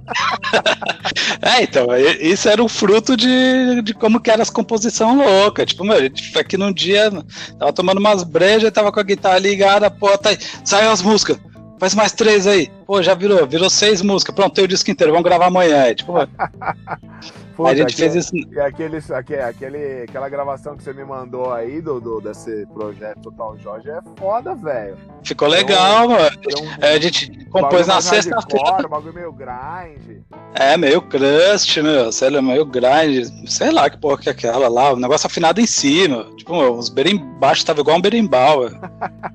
é, 1.43 1.63
então, 1.63 1.89
isso 2.21 2.49
era 2.49 2.63
o 2.63 2.69
fruto 2.69 3.17
de, 3.17 3.83
de 3.83 3.93
como 3.93 4.21
que 4.21 4.31
era 4.31 4.43
as 4.43 4.51
composições 4.51 5.17
loucas. 5.17 5.67
Tipo, 5.67 5.85
meu, 5.85 5.99
aqui 6.39 6.57
num 6.57 6.73
dia, 6.73 7.11
tava 7.59 7.73
tomando 7.73 7.99
umas 7.99 8.23
brejas, 8.23 8.73
tava 8.73 8.91
com 8.91 9.01
a 9.01 9.05
guitarra 9.05 9.39
ligada, 9.39 9.91
pô, 9.91 10.17
tá 10.17 10.31
aí, 10.31 10.39
saiu 10.65 10.91
as 10.91 11.03
músicas. 11.03 11.39
Faz 11.79 11.95
mais 11.95 12.13
três 12.13 12.47
aí. 12.47 12.71
Pô, 12.87 13.03
já 13.03 13.15
virou, 13.15 13.47
virou 13.47 13.71
seis 13.71 14.03
músicas. 14.03 14.35
Pronto, 14.35 14.55
tem 14.55 14.65
o 14.65 14.69
disco 14.69 14.91
inteiro, 14.91 15.13
vamos 15.13 15.25
gravar 15.25 15.47
amanhã. 15.47 15.85
É, 15.85 15.95
tipo, 15.95 16.13
Puta, 17.61 17.73
a 17.73 17.75
gente 17.75 17.93
aquele, 17.93 18.11
fez 18.11 18.25
isso. 18.25 19.13
Aquele, 19.13 19.43
aquele, 19.43 20.03
aquela 20.05 20.29
gravação 20.31 20.77
que 20.77 20.83
você 20.83 20.95
me 20.95 21.05
mandou 21.05 21.53
aí 21.53 21.83
do, 21.83 22.01
do 22.01 22.19
desse 22.19 22.67
projeto 22.73 23.21
Total 23.21 23.59
Jorge 23.59 23.91
é 23.91 24.01
foda, 24.17 24.55
velho. 24.55 24.97
Ficou 25.23 25.47
legal, 25.47 26.09
mano. 26.09 26.31
Um, 26.59 26.85
é, 26.85 26.93
a 26.93 26.99
gente 26.99 27.45
compôs 27.51 27.87
na 27.87 28.01
sexta-feira. 28.01 28.89
bagulho 28.89 29.13
meio 29.13 29.33
grind. 29.33 30.23
É, 30.55 30.77
meio 30.79 31.03
crust, 31.03 31.83
meu. 31.83 32.11
Sei 32.11 32.31
lá, 32.31 32.41
meio 32.41 32.65
grind. 32.65 33.29
Sei 33.47 33.71
lá 33.71 33.91
que 33.91 33.99
porra 33.99 34.19
que 34.19 34.29
é 34.31 34.33
aquela 34.33 34.69
lá. 34.69 34.95
O 34.95 34.97
negócio 34.97 35.27
afinado 35.27 35.61
em 35.61 35.67
cima. 35.67 36.25
Tipo, 36.37 36.55
os 36.71 36.89
berimbau 36.89 37.55
tava 37.65 37.81
igual 37.81 37.99
um 37.99 38.01
berimbau. 38.01 38.71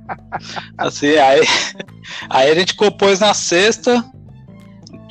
assim, 0.79 1.15
aí, 1.17 1.41
aí 2.27 2.49
a 2.49 2.55
gente 2.55 2.75
compôs 2.75 3.19
na 3.19 3.35
sexta 3.35 4.03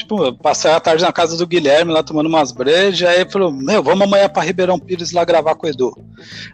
Tipo, 0.04 0.34
passei 0.34 0.70
a 0.70 0.78
tarde 0.78 1.02
na 1.02 1.10
casa 1.10 1.34
do 1.34 1.46
Guilherme 1.46 1.90
lá 1.90 2.02
tomando 2.02 2.26
umas 2.26 2.52
brejas, 2.52 3.08
aí 3.08 3.24
falou, 3.24 3.50
meu, 3.50 3.82
vamos 3.82 4.02
amanhã 4.02 4.28
pra 4.28 4.42
Ribeirão 4.42 4.78
Pires 4.78 5.12
lá 5.12 5.24
gravar 5.24 5.54
com 5.54 5.66
o 5.66 5.70
Edu. 5.70 5.96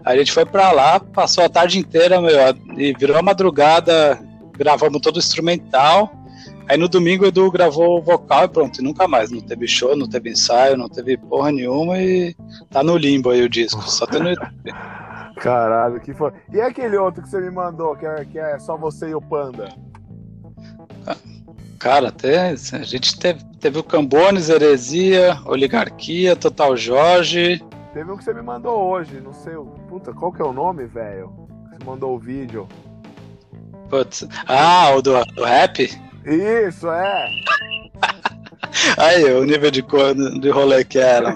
Aí 0.04 0.14
a 0.14 0.18
gente 0.20 0.30
foi 0.30 0.46
pra 0.46 0.70
lá, 0.70 1.00
passou 1.00 1.42
a 1.42 1.48
tarde 1.48 1.76
inteira, 1.76 2.20
meu, 2.20 2.30
e 2.78 2.92
virou 2.92 3.16
a 3.16 3.22
madrugada, 3.22 4.20
gravamos 4.56 5.00
todo 5.00 5.16
o 5.16 5.18
instrumental. 5.18 6.12
Aí 6.68 6.78
no 6.78 6.88
domingo 6.88 7.24
o 7.24 7.26
Edu 7.26 7.50
gravou 7.50 7.98
o 7.98 8.02
vocal 8.02 8.44
e 8.44 8.48
pronto, 8.48 8.80
e 8.80 8.84
nunca 8.84 9.08
mais. 9.08 9.32
Não 9.32 9.40
teve 9.40 9.66
show, 9.66 9.96
não 9.96 10.08
teve 10.08 10.30
ensaio, 10.30 10.76
não 10.76 10.88
teve 10.88 11.16
porra 11.16 11.50
nenhuma 11.50 11.98
e 11.98 12.32
tá 12.70 12.84
no 12.84 12.96
limbo 12.96 13.30
aí 13.30 13.42
o 13.42 13.48
disco, 13.48 13.82
só 13.90 14.04
YouTube. 14.04 14.36
Caralho, 15.34 15.98
que 16.00 16.14
foi. 16.14 16.30
E 16.52 16.60
aquele 16.60 16.96
outro 16.96 17.20
que 17.20 17.28
você 17.28 17.40
me 17.40 17.50
mandou, 17.50 17.96
que 17.96 18.06
é, 18.06 18.24
que 18.26 18.38
é 18.38 18.58
só 18.60 18.76
você 18.76 19.08
e 19.08 19.14
o 19.14 19.20
Panda? 19.20 19.74
Cara, 21.80 22.08
até 22.08 22.50
a 22.50 22.82
gente 22.82 23.18
teve, 23.18 23.42
teve 23.58 23.78
o 23.78 23.82
Cambones, 23.82 24.50
Heresia, 24.50 25.40
Oligarquia, 25.46 26.36
Total 26.36 26.76
Jorge. 26.76 27.64
Teve 27.94 28.12
um 28.12 28.18
que 28.18 28.22
você 28.22 28.34
me 28.34 28.42
mandou 28.42 28.78
hoje, 28.90 29.18
não 29.18 29.32
sei. 29.32 29.54
Puta, 29.88 30.12
qual 30.12 30.30
que 30.30 30.42
é 30.42 30.44
o 30.44 30.52
nome, 30.52 30.84
velho? 30.84 31.32
Você 31.70 31.82
mandou 31.82 32.14
o 32.14 32.18
vídeo. 32.18 32.68
Putz. 33.88 34.28
Ah, 34.46 34.90
o 34.94 35.00
do, 35.00 35.24
do 35.34 35.42
rap? 35.42 35.90
Isso, 36.26 36.86
é. 36.86 37.30
Aí, 38.98 39.24
o 39.32 39.44
nível 39.44 39.70
de, 39.70 39.82
de 40.38 40.50
rolê 40.50 40.84
que 40.84 40.98
era. 40.98 41.34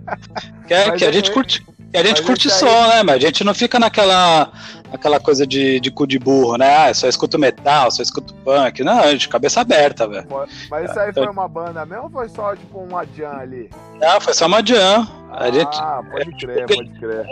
que, 0.66 0.72
é, 0.72 0.92
que 0.92 1.04
a 1.04 1.12
gente 1.12 1.30
curte. 1.30 1.62
E 1.94 1.96
a 1.96 2.02
gente 2.02 2.22
Mas 2.22 2.26
curte 2.26 2.50
som, 2.50 2.88
né? 2.88 3.04
Mas 3.04 3.16
a 3.16 3.18
gente 3.20 3.44
não 3.44 3.54
fica 3.54 3.78
naquela, 3.78 4.50
naquela 4.90 5.20
coisa 5.20 5.46
de, 5.46 5.78
de 5.78 5.92
cu 5.92 6.08
de 6.08 6.18
burro, 6.18 6.56
né? 6.56 6.88
Ah, 6.88 6.92
só 6.92 7.06
escuto 7.06 7.38
metal, 7.38 7.88
só 7.92 8.02
escuto 8.02 8.34
punk. 8.44 8.82
Não, 8.82 8.98
a 8.98 9.12
gente 9.12 9.28
cabeça 9.28 9.60
aberta, 9.60 10.08
velho. 10.08 10.26
Mas 10.68 10.90
isso 10.90 10.98
aí 10.98 11.12
foi 11.12 11.28
uma 11.28 11.46
banda 11.46 11.86
mesmo 11.86 12.06
ou 12.06 12.10
foi 12.10 12.28
só 12.30 12.56
tipo 12.56 12.80
uma 12.80 13.06
jam 13.16 13.30
ali? 13.38 13.70
Não, 14.00 14.20
foi 14.20 14.34
só 14.34 14.46
uma 14.46 14.60
jam. 14.66 15.06
A 15.30 15.50
gente, 15.52 15.76
ah, 15.76 16.02
pode 16.10 16.36
crer, 16.36 16.66
pode 16.66 16.90
crer. 16.98 17.26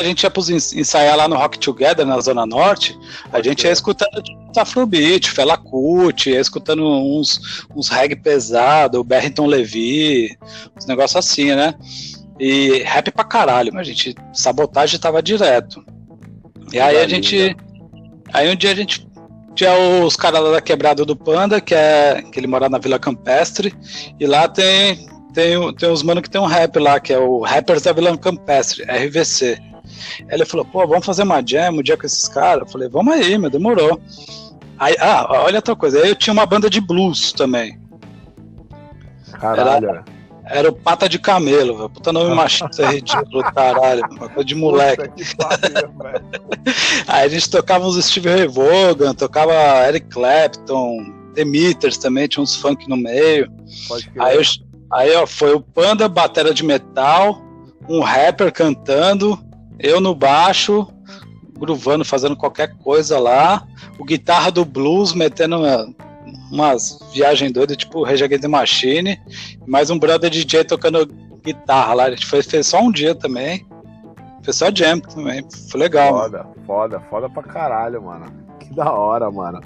A 0.00 0.04
gente 0.04 0.22
ia 0.22 0.30
pros 0.30 0.48
ensaiar 0.48 1.16
lá 1.16 1.26
no 1.26 1.36
Rock 1.36 1.58
Together, 1.58 2.06
na 2.06 2.20
Zona 2.20 2.46
Norte, 2.46 2.96
a 3.32 3.42
gente 3.42 3.64
ia 3.64 3.72
escutando 3.72 4.22
tipo, 4.22 4.38
Afrobeat, 4.56 5.30
Fela 5.30 5.56
Kuti, 5.56 6.30
ia 6.30 6.40
escutando 6.40 6.84
uns, 6.84 7.64
uns 7.74 7.88
reggae 7.88 8.16
pesado, 8.16 9.04
Barrington 9.04 9.46
Levy, 9.46 10.36
uns 10.76 10.86
negócios 10.86 11.16
assim, 11.16 11.54
né? 11.54 11.74
E 12.38 12.82
rap 12.84 13.10
pra 13.10 13.24
caralho, 13.24 13.72
mas 13.72 13.82
a 13.88 13.90
gente, 13.90 14.14
sabotagem 14.32 15.00
tava 15.00 15.22
direto. 15.22 15.84
E 16.72 16.78
aí 16.78 16.98
a 16.98 17.08
gente. 17.08 17.56
Aí 18.32 18.50
um 18.50 18.56
dia 18.56 18.72
a 18.72 18.74
gente 18.74 19.08
tinha 19.54 19.76
os 20.04 20.14
caras 20.14 20.40
lá 20.40 20.52
da 20.52 20.60
quebrada 20.60 21.04
do 21.04 21.16
Panda, 21.16 21.60
que 21.60 21.74
é 21.74 22.22
que 22.22 22.38
ele 22.38 22.46
mora 22.46 22.68
na 22.68 22.78
Vila 22.78 22.98
Campestre, 22.98 23.74
e 24.20 24.26
lá 24.26 24.46
tem 24.46 25.08
tem, 25.32 25.72
tem 25.74 25.90
uns 25.90 26.02
mano 26.02 26.22
que 26.22 26.30
tem 26.30 26.40
um 26.40 26.46
rap 26.46 26.78
lá, 26.78 26.98
que 26.98 27.12
é 27.12 27.18
o 27.18 27.40
Rappers 27.40 27.82
da 27.82 27.92
Vila 27.92 28.16
Campestre, 28.16 28.84
RVC. 28.84 29.58
Aí 30.20 30.26
ele 30.32 30.44
falou, 30.44 30.66
pô, 30.66 30.86
vamos 30.86 31.06
fazer 31.06 31.22
uma 31.22 31.42
jam 31.44 31.74
um 31.74 31.82
dia 31.82 31.96
com 31.96 32.06
esses 32.06 32.28
caras? 32.28 32.62
Eu 32.62 32.72
falei, 32.72 32.88
vamos 32.88 33.14
aí, 33.14 33.38
meu, 33.38 33.50
demorou. 33.50 34.00
Aí, 34.78 34.96
ah, 35.00 35.26
olha 35.30 35.56
outra 35.56 35.74
coisa, 35.74 36.00
aí 36.00 36.08
eu 36.08 36.16
tinha 36.16 36.32
uma 36.32 36.46
banda 36.46 36.70
de 36.70 36.80
blues 36.80 37.32
também. 37.32 37.78
Caralho. 39.32 39.88
Era, 39.88 40.04
era 40.50 40.68
o 40.68 40.72
Pata 40.72 41.08
de 41.08 41.18
Camelo, 41.18 41.76
velho. 41.76 41.90
Puta 41.90 42.12
nome 42.12 42.34
machista 42.34 42.86
ridículo, 42.90 43.42
caralho. 43.52 44.02
Uma 44.10 44.28
coisa 44.28 44.44
de 44.44 44.54
moleque. 44.54 45.08
Aí 47.06 47.26
a 47.26 47.28
gente 47.28 47.50
tocava 47.50 47.86
uns 47.86 48.02
Steve 48.04 48.28
Ray 48.28 48.48
Vaughan, 48.48 49.14
tocava 49.14 49.52
Eric 49.86 50.06
Clapton, 50.08 51.12
The 51.34 51.44
Meters 51.44 51.98
também, 51.98 52.28
tinha 52.28 52.42
uns 52.42 52.56
funk 52.56 52.88
no 52.88 52.96
meio. 52.96 53.50
Aí, 54.18 54.36
eu, 54.36 54.42
aí 54.92 55.14
ó, 55.14 55.26
foi 55.26 55.54
o 55.54 55.60
Panda, 55.60 56.08
batera 56.08 56.52
de 56.52 56.64
metal, 56.64 57.40
um 57.88 58.00
rapper 58.00 58.52
cantando, 58.52 59.38
eu 59.78 60.00
no 60.00 60.14
baixo, 60.14 60.88
gruvando, 61.58 62.04
fazendo 62.04 62.36
qualquer 62.36 62.76
coisa 62.78 63.18
lá, 63.18 63.66
o 63.98 64.04
guitarra 64.04 64.50
do 64.50 64.64
blues 64.64 65.12
metendo 65.12 65.58
umas 66.50 66.98
viagens 67.12 67.52
doidas, 67.52 67.76
tipo 67.76 68.04
Against 68.04 68.40
the 68.42 68.48
Machine, 68.48 69.20
mais 69.66 69.90
um 69.90 69.98
brother 69.98 70.30
DJ 70.30 70.64
tocando 70.64 71.06
guitarra 71.42 71.94
lá. 71.94 72.04
A 72.04 72.10
gente 72.10 72.26
foi, 72.26 72.42
fez 72.42 72.66
só 72.66 72.80
um 72.80 72.90
dia 72.90 73.14
também. 73.14 73.66
Fez 74.42 74.56
só 74.56 74.70
jam 74.74 75.00
também. 75.00 75.44
Foi 75.70 75.80
legal. 75.80 76.12
Foda, 76.12 76.38
mano. 76.38 76.54
foda, 76.66 77.00
foda 77.00 77.30
pra 77.30 77.42
caralho, 77.42 78.02
mano. 78.02 78.26
Que 78.60 78.74
da 78.74 78.92
hora, 78.92 79.30
mano. 79.30 79.60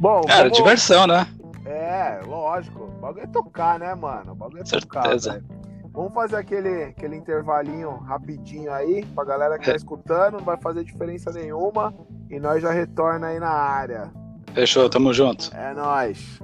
Bom, 0.00 0.22
Cara, 0.22 0.44
vamos... 0.44 0.58
diversão, 0.58 1.06
né? 1.06 1.26
É, 1.64 2.20
lógico. 2.26 2.84
O 2.84 3.00
bagulho 3.00 3.24
é 3.24 3.26
tocar, 3.26 3.78
né, 3.78 3.94
mano? 3.94 4.32
O 4.32 4.34
bagulho 4.34 4.62
é 4.62 4.66
Certeza. 4.66 4.86
tocar, 4.86 5.18
velho. 5.18 5.64
Vamos 5.92 6.12
fazer 6.12 6.36
aquele, 6.36 6.84
aquele 6.84 7.14
intervalinho 7.14 7.90
rapidinho 7.98 8.72
aí, 8.72 9.04
pra 9.14 9.24
galera 9.24 9.58
que 9.58 9.66
tá 9.66 9.72
é. 9.72 9.76
escutando, 9.76 10.38
não 10.38 10.44
vai 10.44 10.56
fazer 10.56 10.82
diferença 10.82 11.30
nenhuma. 11.30 11.94
E 12.28 12.40
nós 12.40 12.60
já 12.60 12.72
retorna 12.72 13.28
aí 13.28 13.38
na 13.38 13.50
área. 13.50 14.10
Fechou, 14.54 14.88
tamo 14.88 15.12
junto. 15.12 15.50
É 15.54 15.74
nóis. 15.74 16.40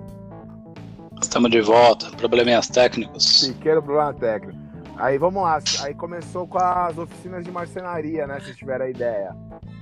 Estamos 1.22 1.50
de 1.50 1.60
volta. 1.60 2.06
Probleminhas 2.16 2.66
técnicos. 2.68 3.46
Pequeno 3.46 3.82
problema 3.82 4.12
técnico. 4.14 4.58
Aí 4.96 5.16
vamos 5.16 5.42
lá. 5.42 5.60
Aí 5.82 5.94
começou 5.94 6.46
com 6.46 6.58
as 6.58 6.98
oficinas 6.98 7.44
de 7.44 7.50
marcenaria, 7.50 8.26
né? 8.26 8.40
Se 8.40 8.54
tiver 8.54 8.82
a 8.82 8.90
ideia. 8.90 9.34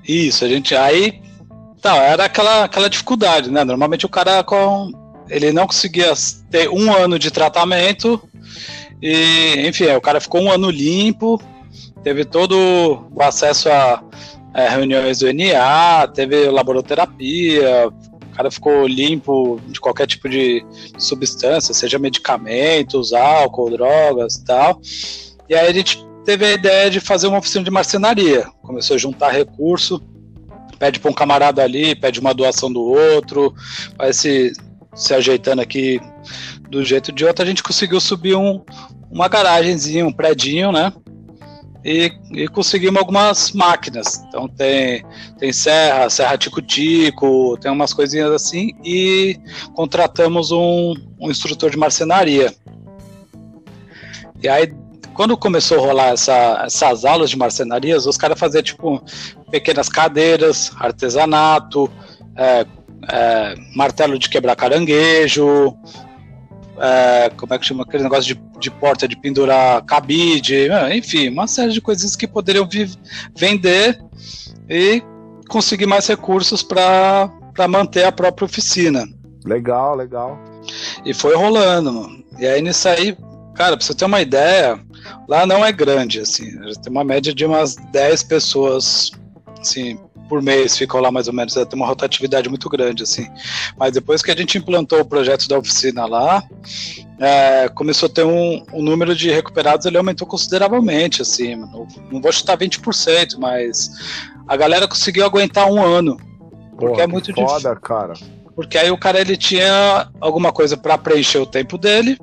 Isso, 0.06 0.44
a 0.44 0.48
gente. 0.48 0.76
Aí. 0.76 1.22
Tá, 1.80 1.96
era 1.96 2.24
aquela, 2.24 2.64
aquela 2.64 2.90
dificuldade, 2.90 3.50
né? 3.50 3.64
Normalmente 3.64 4.04
o 4.04 4.08
cara 4.08 4.42
com. 4.44 4.92
Ele 5.28 5.52
não 5.52 5.66
conseguia 5.66 6.12
ter 6.50 6.68
um 6.68 6.92
ano 6.92 7.18
de 7.18 7.30
tratamento. 7.30 8.20
E, 9.00 9.66
enfim, 9.66 9.86
o 9.92 10.00
cara 10.00 10.20
ficou 10.20 10.40
um 10.42 10.50
ano 10.50 10.70
limpo, 10.70 11.40
teve 12.02 12.24
todo 12.24 13.08
o 13.12 13.22
acesso 13.22 13.68
a, 13.68 14.02
a 14.52 14.68
reuniões 14.68 15.20
do 15.20 15.32
NA, 15.32 16.08
teve 16.08 16.50
laboraterapia, 16.50 17.92
cara 18.38 18.52
ficou 18.52 18.86
limpo 18.86 19.60
de 19.66 19.80
qualquer 19.80 20.06
tipo 20.06 20.28
de 20.28 20.64
substância, 20.96 21.74
seja 21.74 21.98
medicamentos, 21.98 23.12
álcool, 23.12 23.70
drogas 23.70 24.36
e 24.36 24.44
tal. 24.44 24.80
E 25.48 25.56
aí 25.56 25.66
a 25.66 25.72
gente 25.72 26.06
teve 26.24 26.46
a 26.46 26.52
ideia 26.52 26.88
de 26.88 27.00
fazer 27.00 27.26
uma 27.26 27.38
oficina 27.38 27.64
de 27.64 27.70
marcenaria. 27.70 28.46
Começou 28.62 28.94
a 28.94 28.98
juntar 28.98 29.30
recurso, 29.30 30.00
pede 30.78 31.00
para 31.00 31.10
um 31.10 31.14
camarada 31.14 31.64
ali, 31.64 31.96
pede 31.96 32.20
uma 32.20 32.32
doação 32.32 32.72
do 32.72 32.80
outro, 32.80 33.52
vai 33.96 34.12
se, 34.12 34.52
se 34.94 35.12
ajeitando 35.12 35.60
aqui 35.60 36.00
do 36.70 36.84
jeito 36.84 37.10
de 37.10 37.24
outro. 37.24 37.42
A 37.42 37.46
gente 37.46 37.64
conseguiu 37.64 38.00
subir 38.00 38.36
um, 38.36 38.62
uma 39.10 39.26
garagenzinha, 39.26 40.06
um 40.06 40.12
predinho, 40.12 40.70
né? 40.70 40.92
E, 41.88 42.12
e, 42.32 42.48
conseguimos 42.48 42.98
algumas 43.00 43.52
máquinas. 43.52 44.22
Então 44.28 44.46
tem, 44.46 45.02
tem 45.38 45.50
serra, 45.52 46.10
serra 46.10 46.36
tico-tico, 46.36 47.56
tem 47.58 47.72
umas 47.72 47.94
coisinhas 47.94 48.30
assim, 48.30 48.72
e 48.84 49.40
contratamos 49.74 50.52
um, 50.52 50.94
um 51.18 51.30
instrutor 51.30 51.70
de 51.70 51.78
marcenaria. 51.78 52.54
E 54.42 54.46
aí, 54.48 54.70
quando 55.14 55.34
começou 55.34 55.78
a 55.78 55.86
rolar 55.86 56.08
essa, 56.08 56.62
essas 56.66 57.06
aulas 57.06 57.30
de 57.30 57.38
marcenarias, 57.38 58.04
os 58.04 58.18
caras 58.18 58.38
faziam 58.38 58.62
tipo 58.62 59.02
pequenas 59.50 59.88
cadeiras, 59.88 60.70
artesanato, 60.78 61.90
é, 62.36 62.66
é, 63.10 63.54
martelo 63.74 64.18
de 64.18 64.28
quebrar 64.28 64.54
caranguejo, 64.54 65.74
é, 66.80 67.30
como 67.36 67.54
é 67.54 67.58
que 67.58 67.66
chama 67.66 67.82
aquele 67.82 68.02
negócio 68.02 68.34
de, 68.34 68.40
de 68.58 68.70
porta 68.70 69.06
de 69.06 69.16
pendurar 69.16 69.82
cabide, 69.84 70.70
é, 70.70 70.96
enfim, 70.96 71.28
uma 71.28 71.46
série 71.46 71.72
de 71.72 71.80
coisas 71.80 72.14
que 72.16 72.26
poderiam 72.26 72.68
vender 73.36 73.98
e 74.68 75.02
conseguir 75.48 75.86
mais 75.86 76.06
recursos 76.06 76.62
para 76.62 77.30
manter 77.68 78.04
a 78.04 78.12
própria 78.12 78.46
oficina. 78.46 79.06
Legal, 79.44 79.96
legal. 79.96 80.38
E 81.04 81.14
foi 81.14 81.34
rolando, 81.34 81.92
mano. 81.92 82.24
E 82.38 82.46
aí 82.46 82.60
nisso 82.60 82.88
aí, 82.88 83.16
cara, 83.54 83.76
pra 83.76 83.84
você 83.84 83.94
ter 83.94 84.04
uma 84.04 84.20
ideia, 84.20 84.78
lá 85.28 85.46
não 85.46 85.64
é 85.64 85.72
grande, 85.72 86.20
assim, 86.20 86.50
tem 86.82 86.90
uma 86.90 87.04
média 87.04 87.34
de 87.34 87.44
umas 87.44 87.74
10 87.74 88.22
pessoas, 88.24 89.10
assim, 89.58 89.98
por 90.28 90.42
mês 90.42 90.76
ficam 90.76 91.00
lá 91.00 91.10
mais 91.10 91.26
ou 91.26 91.34
menos, 91.34 91.56
é, 91.56 91.64
tem 91.64 91.78
uma 91.78 91.86
rotatividade 91.86 92.48
muito 92.48 92.68
grande, 92.68 93.02
assim. 93.02 93.26
Mas 93.76 93.92
depois 93.92 94.22
que 94.22 94.30
a 94.30 94.36
gente 94.36 94.58
implantou 94.58 95.00
o 95.00 95.04
projeto 95.04 95.48
da 95.48 95.58
oficina 95.58 96.06
lá, 96.06 96.42
é, 97.18 97.68
começou 97.70 98.06
a 98.06 98.12
ter 98.12 98.24
um, 98.24 98.64
um, 98.72 98.82
número 98.82 99.14
de 99.14 99.30
recuperados, 99.30 99.86
ele 99.86 99.96
aumentou 99.96 100.26
consideravelmente, 100.26 101.22
assim, 101.22 101.56
não, 101.56 101.88
não 102.10 102.20
vou 102.20 102.30
chutar 102.30 102.56
20%, 102.56 103.38
mas 103.38 103.90
a 104.46 104.56
galera 104.56 104.86
conseguiu 104.86 105.24
aguentar 105.24 105.70
um 105.70 105.82
ano, 105.82 106.16
porque 106.70 106.86
Porra, 106.86 107.02
é 107.02 107.06
muito 107.06 107.34
foda, 107.34 107.46
difícil. 107.46 107.76
cara. 107.80 108.14
Porque 108.54 108.76
aí 108.76 108.90
o 108.90 108.98
cara 108.98 109.20
ele 109.20 109.36
tinha 109.36 110.08
alguma 110.20 110.52
coisa 110.52 110.76
para 110.76 110.98
preencher 110.98 111.38
o 111.38 111.46
tempo 111.46 111.78
dele, 111.78 112.18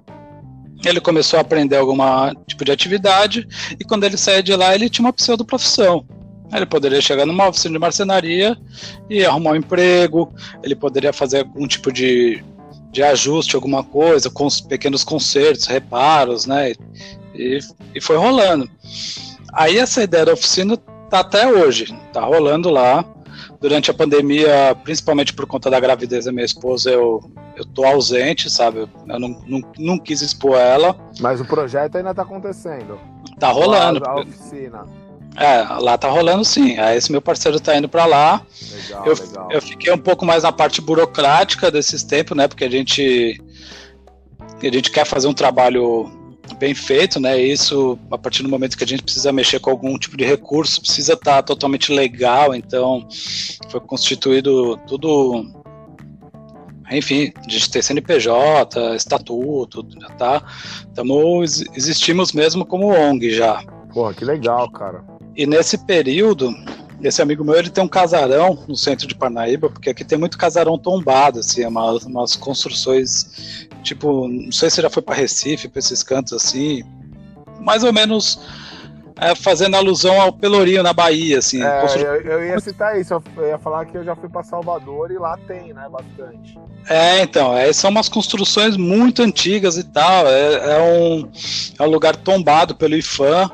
ele 0.84 1.00
começou 1.00 1.38
a 1.38 1.42
aprender 1.42 1.78
algum 1.78 1.98
tipo 2.46 2.64
de 2.64 2.72
atividade 2.72 3.48
e 3.80 3.84
quando 3.84 4.04
ele 4.04 4.18
saía 4.18 4.44
de 4.44 4.56
lá 4.56 4.76
ele 4.76 4.90
tinha 4.90 5.06
uma 5.06 5.14
pseudo 5.14 5.46
profissão. 5.46 6.06
Ele 6.58 6.66
poderia 6.66 7.02
chegar 7.02 7.26
numa 7.26 7.48
oficina 7.48 7.74
de 7.74 7.80
marcenaria 7.80 8.58
e 9.10 9.26
arrumar 9.26 9.52
um 9.52 9.56
emprego, 9.56 10.34
ele 10.64 10.76
poderia 10.76 11.12
fazer 11.12 11.40
algum 11.40 11.68
tipo 11.68 11.92
de, 11.92 12.44
de 12.92 13.04
ajuste, 13.04 13.56
alguma 13.56 13.84
coisa, 13.84 14.30
com 14.30 14.46
os 14.46 14.62
pequenos 14.62 15.04
concertos, 15.04 15.66
reparos, 15.66 16.46
né? 16.46 16.74
E, 17.34 17.60
e 17.94 18.02
foi 18.02 18.18
rolando. 18.18 18.70
Aí 19.54 19.78
essa 19.78 20.04
ideia 20.04 20.26
da 20.26 20.34
oficina 20.34 20.78
tá 21.10 21.20
até 21.20 21.48
hoje, 21.48 21.94
tá 22.12 22.22
rolando 22.22 22.70
lá. 22.70 23.04
Durante 23.60 23.90
a 23.90 23.94
pandemia, 23.94 24.78
principalmente 24.84 25.34
por 25.34 25.46
conta 25.46 25.70
da 25.70 25.80
gravidez 25.80 26.26
da 26.26 26.32
minha 26.32 26.46
esposa, 26.46 26.92
eu, 26.92 27.20
eu 27.56 27.66
tô 27.66 27.84
ausente, 27.84 28.50
sabe? 28.50 28.80
Eu 28.80 28.90
não, 29.06 29.30
não, 29.48 29.62
não 29.78 29.98
quis 29.98 30.22
expor 30.22 30.58
ela. 30.58 30.96
Mas 31.20 31.42
o 31.42 31.46
projeto 31.46 31.96
ainda 31.96 32.14
tá 32.14 32.22
acontecendo. 32.22 33.00
Tá 33.40 33.50
rolando. 33.50 34.06
A, 34.06 34.12
a 34.12 34.22
oficina. 34.22 34.86
É, 35.38 35.64
lá 35.80 35.98
tá 35.98 36.10
rolando 36.10 36.46
sim. 36.46 36.78
Aí 36.78 36.98
esse 36.98 37.12
meu 37.12 37.22
parceiro 37.22 37.60
tá 37.60 37.76
indo 37.78 37.90
para 37.90 38.06
lá. 38.06 38.46
Legal, 38.72 39.06
eu, 39.06 39.14
legal. 39.14 39.52
eu 39.52 39.62
fiquei 39.62 39.92
um 39.92 39.98
pouco 39.98 40.26
mais 40.26 40.44
na 40.44 40.52
parte 40.52 40.82
burocrática 40.82 41.70
desses 41.70 42.04
tempos, 42.04 42.38
né? 42.38 42.48
Porque 42.48 42.64
a 42.64 42.70
gente 42.70 43.42
a 44.62 44.72
gente 44.72 44.90
quer 44.90 45.06
fazer 45.06 45.28
um 45.28 45.34
trabalho 45.34 46.10
bem 46.58 46.74
feito, 46.74 47.20
né? 47.20 47.40
Isso 47.40 48.00
a 48.10 48.18
partir 48.18 48.44
do 48.44 48.50
momento 48.50 48.78
que 48.78 48.84
a 48.84 48.88
gente 48.88 49.04
precisa 49.04 49.32
mexer 49.34 49.60
com 49.60 49.70
algum 49.70 49.98
tipo 49.98 50.16
de 50.16 50.24
recurso, 50.24 50.82
precisa 50.82 51.14
estar 51.14 51.36
tá 51.36 51.44
totalmente 51.44 51.92
legal. 51.92 52.56
Então 52.56 53.08
foi 53.70 53.82
constituído 53.82 54.78
tudo 54.88 55.46
enfim, 56.92 57.34
a 57.36 57.50
gente 57.50 57.72
tem 57.72 57.82
CNPJ, 57.82 58.96
estatuto, 58.96 59.84
tá? 60.18 60.44
Tamo, 60.94 61.44
existimos 61.44 62.32
mesmo 62.32 62.64
como 62.64 62.94
ONG 62.94 63.32
já. 63.32 63.64
Porra, 63.92 64.14
que 64.14 64.24
legal, 64.24 64.70
cara. 64.70 65.04
E 65.36 65.46
nesse 65.46 65.78
período, 65.78 66.56
esse 67.02 67.22
amigo 67.22 67.44
meu 67.44 67.56
ele 67.56 67.70
tem 67.70 67.84
um 67.84 67.88
casarão 67.88 68.64
no 68.68 68.76
centro 68.76 69.08
de 69.08 69.16
Parnaíba, 69.16 69.70
porque 69.70 69.90
aqui 69.90 70.04
tem 70.04 70.18
muito 70.18 70.38
casarão 70.38 70.78
tombado, 70.78 71.40
assim, 71.40 71.66
umas, 71.66 72.06
umas 72.06 72.36
construções, 72.36 73.68
tipo, 73.84 74.28
não 74.28 74.52
sei 74.52 74.70
se 74.70 74.82
já 74.82 74.90
foi 74.90 75.04
para 75.04 75.16
Recife, 75.16 75.68
para 75.68 75.80
esses 75.80 76.02
cantos 76.04 76.34
assim, 76.34 76.84
mais 77.60 77.84
ou 77.84 77.92
menos 77.92 78.40
é, 79.20 79.34
fazendo 79.34 79.76
alusão 79.76 80.20
ao 80.20 80.34
Pelourinho 80.34 80.84
na 80.84 80.94
Bahia, 80.94 81.40
assim. 81.40 81.64
É, 81.64 81.82
constru... 81.82 82.02
eu, 82.02 82.22
eu, 82.22 82.46
ia 82.46 82.60
citar 82.60 83.00
isso, 83.00 83.22
eu 83.38 83.48
ia 83.48 83.58
falar 83.58 83.86
que 83.86 83.98
eu 83.98 84.04
já 84.04 84.16
fui 84.16 84.30
para 84.30 84.44
Salvador 84.44 85.12
e 85.12 85.18
lá 85.18 85.38
tem, 85.48 85.74
né, 85.74 85.88
bastante. 85.90 86.58
É, 86.88 87.22
então, 87.22 87.58
é, 87.58 87.72
são 87.72 87.90
umas 87.90 88.10
construções 88.10 88.78
muito 88.78 89.22
antigas 89.22 89.78
e 89.78 89.84
tal, 89.84 90.28
é, 90.28 90.76
é 90.76 90.82
um, 90.82 91.30
é 91.80 91.84
um 91.84 91.90
lugar 91.90 92.16
tombado 92.16 92.76
pelo 92.76 92.96
IFAM, 92.96 93.50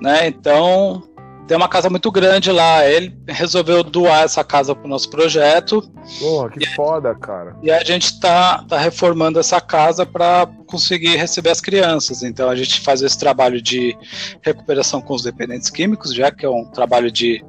né, 0.00 0.28
então 0.28 1.02
tem 1.48 1.56
uma 1.56 1.68
casa 1.68 1.88
muito 1.88 2.12
grande 2.12 2.52
lá. 2.52 2.86
Ele 2.86 3.16
resolveu 3.26 3.82
doar 3.82 4.24
essa 4.24 4.44
casa 4.44 4.74
para 4.74 4.84
o 4.84 4.88
nosso 4.88 5.08
projeto. 5.08 5.82
Porra, 6.20 6.50
que 6.50 6.62
e, 6.62 6.66
foda, 6.74 7.14
cara. 7.14 7.56
E 7.62 7.70
a 7.70 7.82
gente 7.82 8.04
está 8.04 8.62
tá 8.64 8.78
reformando 8.78 9.40
essa 9.40 9.58
casa 9.58 10.04
para 10.04 10.46
conseguir 10.66 11.16
receber 11.16 11.48
as 11.48 11.60
crianças. 11.60 12.22
Então 12.22 12.50
a 12.50 12.54
gente 12.54 12.82
faz 12.82 13.00
esse 13.00 13.18
trabalho 13.18 13.62
de 13.62 13.96
recuperação 14.42 15.00
com 15.00 15.14
os 15.14 15.22
dependentes 15.22 15.70
químicos, 15.70 16.14
já 16.14 16.30
que 16.30 16.44
é 16.44 16.50
um 16.50 16.66
trabalho 16.66 17.10
de 17.10 17.42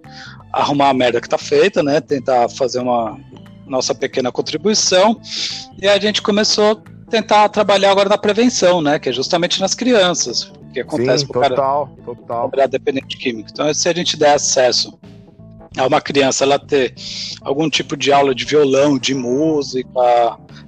arrumar 0.53 0.89
a 0.89 0.93
merda 0.93 1.19
que 1.19 1.27
está 1.27 1.37
feita, 1.37 1.83
né? 1.83 1.99
Tentar 1.99 2.47
fazer 2.47 2.79
uma 2.79 3.19
nossa 3.67 3.93
pequena 3.93 4.31
contribuição. 4.31 5.19
E 5.79 5.87
a 5.87 5.99
gente 5.99 6.21
começou 6.21 6.71
a 6.71 7.09
tentar 7.09 7.49
trabalhar 7.49 7.91
agora 7.91 8.07
na 8.07 8.17
prevenção, 8.17 8.81
né? 8.81 8.97
Que 8.97 9.09
é 9.09 9.11
justamente 9.11 9.59
nas 9.59 9.75
crianças 9.75 10.49
que 10.83 10.95
acontece 10.95 11.25
Sim, 11.25 11.31
total, 11.31 11.87
cara 11.87 12.05
total. 12.05 12.49
virar 12.49 12.67
dependente 12.67 13.17
químico. 13.17 13.49
Então, 13.51 13.73
se 13.73 13.87
a 13.89 13.93
gente 13.93 14.17
der 14.17 14.33
acesso 14.33 14.97
a 15.77 15.85
uma 15.85 16.01
criança 16.01 16.43
ela 16.43 16.57
ter 16.57 16.93
algum 17.41 17.69
tipo 17.69 17.95
de 17.95 18.11
aula 18.11 18.33
de 18.33 18.45
violão, 18.45 18.97
de 18.97 19.13
música, 19.13 19.89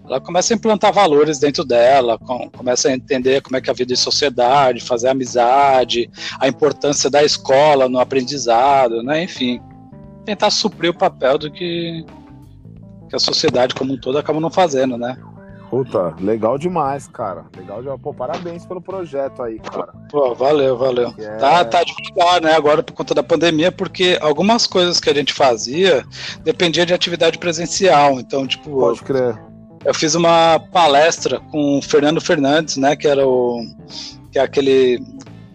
ela 0.06 0.20
começa 0.20 0.54
a 0.54 0.56
implantar 0.56 0.94
valores 0.94 1.40
dentro 1.40 1.64
dela, 1.64 2.20
começa 2.56 2.90
a 2.90 2.94
entender 2.94 3.42
como 3.42 3.58
é 3.58 3.62
que 3.62 3.70
é 3.70 3.74
a 3.74 3.76
vida 3.76 3.94
em 3.94 3.98
sociedade, 3.98 4.82
fazer 4.82 5.10
amizade, 5.10 6.10
a 6.40 6.48
importância 6.48 7.10
da 7.10 7.24
escola 7.24 7.88
no 7.90 8.00
aprendizado, 8.00 9.02
né? 9.02 9.24
Enfim, 9.24 9.62
tentar 10.26 10.52
suprir 10.52 10.92
o 10.92 10.98
papel 10.98 11.38
do 11.38 11.52
que, 11.52 12.06
que 13.10 13.16
a 13.16 13.20
sociedade 13.20 13.74
como 13.74 13.94
um 13.94 13.98
todo 14.00 14.18
acaba 14.18 14.40
não 14.40 14.52
fazendo, 14.52 14.98
né? 14.98 15.18
Puta, 15.72 16.14
legal 16.20 16.58
demais, 16.58 17.08
cara. 17.08 17.46
Legal 17.56 17.82
demais. 17.82 18.02
Pô, 18.02 18.14
parabéns 18.14 18.66
pelo 18.66 18.82
projeto 18.82 19.42
aí, 19.42 19.58
cara. 19.58 19.94
Pô, 20.10 20.36
valeu, 20.36 20.78
valeu. 20.78 21.14
É... 21.18 21.38
Tá, 21.38 21.64
tá 21.64 21.82
devagar, 21.82 22.42
né, 22.42 22.54
agora 22.54 22.84
por 22.84 22.92
conta 22.92 23.16
da 23.16 23.24
pandemia, 23.24 23.72
porque 23.72 24.20
algumas 24.20 24.68
coisas 24.68 25.00
que 25.00 25.10
a 25.10 25.14
gente 25.14 25.32
fazia 25.32 26.06
dependia 26.44 26.86
de 26.86 26.94
atividade 26.94 27.38
presencial. 27.38 28.20
Então, 28.20 28.46
tipo. 28.46 28.70
Pode 28.70 29.02
crer. 29.02 29.42
Eu 29.86 29.94
fiz 29.94 30.14
uma 30.14 30.60
palestra 30.74 31.40
com 31.40 31.80
o 31.80 31.82
Fernando 31.82 32.20
Fernandes, 32.20 32.76
né, 32.76 32.94
que 32.98 33.08
era 33.08 33.26
o. 33.26 33.66
que 34.30 34.38
é 34.38 34.42
aquele 34.42 35.02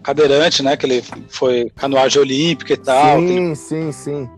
cadeirante, 0.01 0.63
né, 0.63 0.75
que 0.75 0.87
ele 0.87 1.03
foi 1.29 1.71
canoagem 1.75 2.19
olímpica 2.19 2.73
e 2.73 2.77
tal. 2.77 3.19
Sim, 3.19 3.53
sim, 3.53 3.91
sim. 3.91 4.29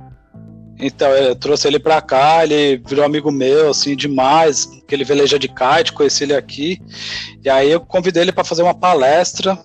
Então, 0.79 1.09
eu 1.09 1.35
trouxe 1.35 1.67
ele 1.67 1.77
pra 1.77 2.01
cá, 2.01 2.43
ele 2.43 2.81
virou 2.85 3.03
amigo 3.03 3.31
meu, 3.31 3.69
assim, 3.69 3.97
demais, 3.97 4.65
que 4.87 4.95
ele 4.95 5.03
veleja 5.03 5.37
de 5.37 5.49
kite, 5.49 5.91
conheci 5.91 6.23
ele 6.23 6.33
aqui. 6.33 6.81
E 7.43 7.49
aí 7.49 7.69
eu 7.69 7.81
convidei 7.81 8.23
ele 8.23 8.31
para 8.31 8.45
fazer 8.45 8.63
uma 8.63 8.73
palestra. 8.73 9.61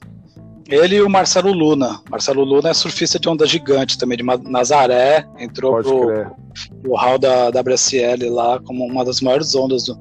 Ele 0.69 0.97
e 0.97 1.03
o 1.03 1.11
Marcelo 1.11 1.53
Luna. 1.53 2.01
Marcelo 2.11 2.43
Luna 2.43 2.71
é 2.71 2.75
surfista 2.75 3.19
de 3.19 3.29
onda 3.29 3.47
gigante 3.47 3.97
também, 3.97 4.17
de 4.17 4.25
Nazaré, 4.25 5.25
entrou 5.39 5.73
Pode 5.73 5.89
pro, 5.89 6.37
pro 6.83 6.95
hall 6.97 7.19
da 7.19 7.49
WSL 7.51 8.31
lá 8.31 8.59
como 8.61 8.85
uma 8.85 9.05
das 9.05 9.21
maiores 9.21 9.55
ondas 9.55 9.85
do, 9.85 9.97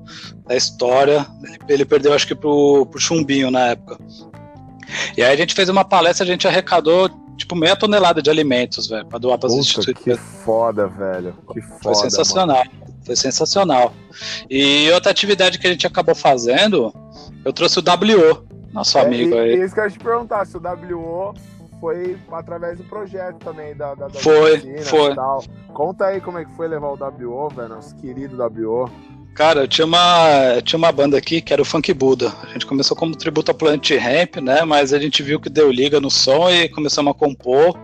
da 0.47 0.55
história. 0.55 1.27
Ele, 1.43 1.59
ele, 1.67 1.85
perdeu, 1.85 2.13
acho 2.13 2.25
que, 2.25 2.33
pro, 2.33 2.87
pro 2.87 2.99
Chumbinho 2.99 3.51
na 3.51 3.67
época. 3.67 3.97
E 5.17 5.21
aí 5.21 5.33
a 5.33 5.35
gente 5.35 5.53
fez 5.53 5.69
uma 5.69 5.83
palestra, 5.83 6.23
a 6.23 6.27
gente 6.27 6.47
arrecadou 6.47 7.09
tipo 7.37 7.55
meia 7.55 7.75
tonelada 7.75 8.21
de 8.21 8.29
alimentos, 8.29 8.87
velho, 8.87 9.05
pra 9.05 9.17
doar 9.17 9.37
pras 9.37 9.53
instituições. 9.53 9.97
Que 9.97 10.15
foda, 10.15 10.87
velho. 10.87 11.35
Que 11.51 11.61
foda. 11.61 11.79
Foi 11.81 11.95
sensacional. 11.95 12.57
Mano. 12.57 12.83
Foi 13.05 13.15
sensacional. 13.15 13.93
E 14.49 14.89
outra 14.91 15.11
atividade 15.11 15.59
que 15.59 15.67
a 15.67 15.69
gente 15.69 15.85
acabou 15.85 16.15
fazendo, 16.15 16.93
eu 17.43 17.51
trouxe 17.51 17.79
o 17.79 17.81
WO, 17.81 18.45
nosso 18.71 18.97
é, 18.97 19.01
amigo 19.01 19.35
e, 19.35 19.39
aí. 19.39 19.63
Isso 19.63 19.73
que 19.73 19.79
eu 19.81 19.85
ia 19.85 19.91
te 19.91 19.99
perguntar, 19.99 20.45
se 20.45 20.55
o 20.55 20.61
WO 20.61 21.33
foi 21.81 22.17
através 22.31 22.77
do 22.77 22.83
projeto 22.85 23.37
também 23.39 23.75
da, 23.75 23.93
da, 23.93 24.07
da 24.07 24.19
Foi, 24.19 24.81
foi. 24.83 25.13
Conta 25.73 26.05
aí 26.05 26.21
como 26.21 26.37
é 26.37 26.45
que 26.45 26.55
foi 26.55 26.67
levar 26.67 26.87
o 26.87 26.97
WO, 26.97 27.49
velho, 27.49 27.69
nosso 27.69 27.93
querido 27.97 28.37
WO. 28.37 28.89
Cara, 29.33 29.61
eu 29.61 29.67
tinha 29.67 29.85
uma, 29.85 30.61
tinha 30.63 30.77
uma 30.77 30.91
banda 30.91 31.17
aqui 31.17 31.41
que 31.41 31.51
era 31.51 31.61
o 31.61 31.65
Funk 31.65 31.91
Buda. 31.91 32.31
A 32.43 32.53
gente 32.53 32.67
começou 32.67 32.95
como 32.95 33.15
tributo 33.15 33.49
a 33.49 33.53
Plant 33.53 33.89
Ramp, 33.91 34.35
né? 34.37 34.63
Mas 34.63 34.93
a 34.93 34.99
gente 34.99 35.23
viu 35.23 35.39
que 35.39 35.49
deu 35.49 35.71
liga 35.71 35.99
no 35.99 36.11
som 36.11 36.51
e 36.51 36.69
começamos 36.69 37.11
a 37.11 37.13
compor. 37.15 37.75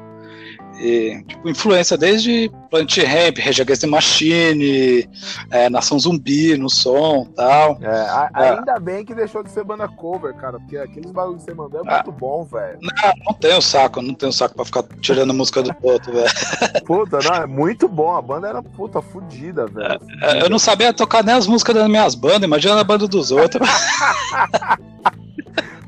E, 0.79 1.21
tipo, 1.27 1.49
influência 1.49 1.97
desde 1.97 2.49
Plant 2.69 2.97
Ramp, 2.97 3.37
Rage 3.37 3.61
Against 3.61 3.81
the 3.81 3.87
Machine, 3.87 5.09
é, 5.51 5.69
Nação 5.69 5.99
Zumbi 5.99 6.57
no 6.57 6.69
som 6.69 7.25
tal. 7.35 7.77
É, 7.81 7.89
a, 7.89 8.29
é. 8.35 8.49
ainda 8.51 8.79
bem 8.79 9.03
que 9.03 9.13
deixou 9.13 9.43
de 9.43 9.51
ser 9.51 9.65
banda 9.65 9.87
cover, 9.87 10.33
cara, 10.35 10.57
porque 10.59 10.77
aqueles 10.77 11.11
bagulhos 11.11 11.43
que 11.43 11.51
você 11.51 11.53
mandou 11.53 11.81
é 11.85 11.95
muito 11.95 12.11
bom, 12.13 12.45
velho. 12.45 12.79
Não, 12.81 13.13
não 13.25 13.33
tenho 13.33 13.61
saco, 13.61 14.01
não 14.01 14.13
tenho 14.13 14.31
saco 14.31 14.55
pra 14.55 14.63
ficar 14.63 14.83
tirando 15.01 15.31
a 15.31 15.33
música 15.33 15.61
do 15.61 15.75
outro, 15.81 16.13
velho. 16.13 16.29
Puta, 16.85 17.19
não, 17.23 17.35
é 17.35 17.45
muito 17.45 17.87
bom, 17.87 18.15
a 18.15 18.21
banda 18.21 18.47
era 18.47 18.63
puta 18.63 19.01
fudida, 19.01 19.67
velho. 19.67 19.99
É, 20.21 20.43
eu 20.43 20.49
não 20.49 20.59
sabia 20.59 20.93
tocar 20.93 21.23
nem 21.23 21.35
as 21.35 21.47
músicas 21.47 21.75
das 21.75 21.87
minhas 21.87 22.15
bandas, 22.15 22.43
imagina 22.43 22.79
a 22.79 22.83
banda 22.83 23.07
dos 23.07 23.31
outros. 23.31 23.67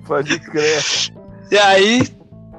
Pode 0.06 0.40
crer. 0.40 0.84
E 1.50 1.58
aí, 1.58 2.08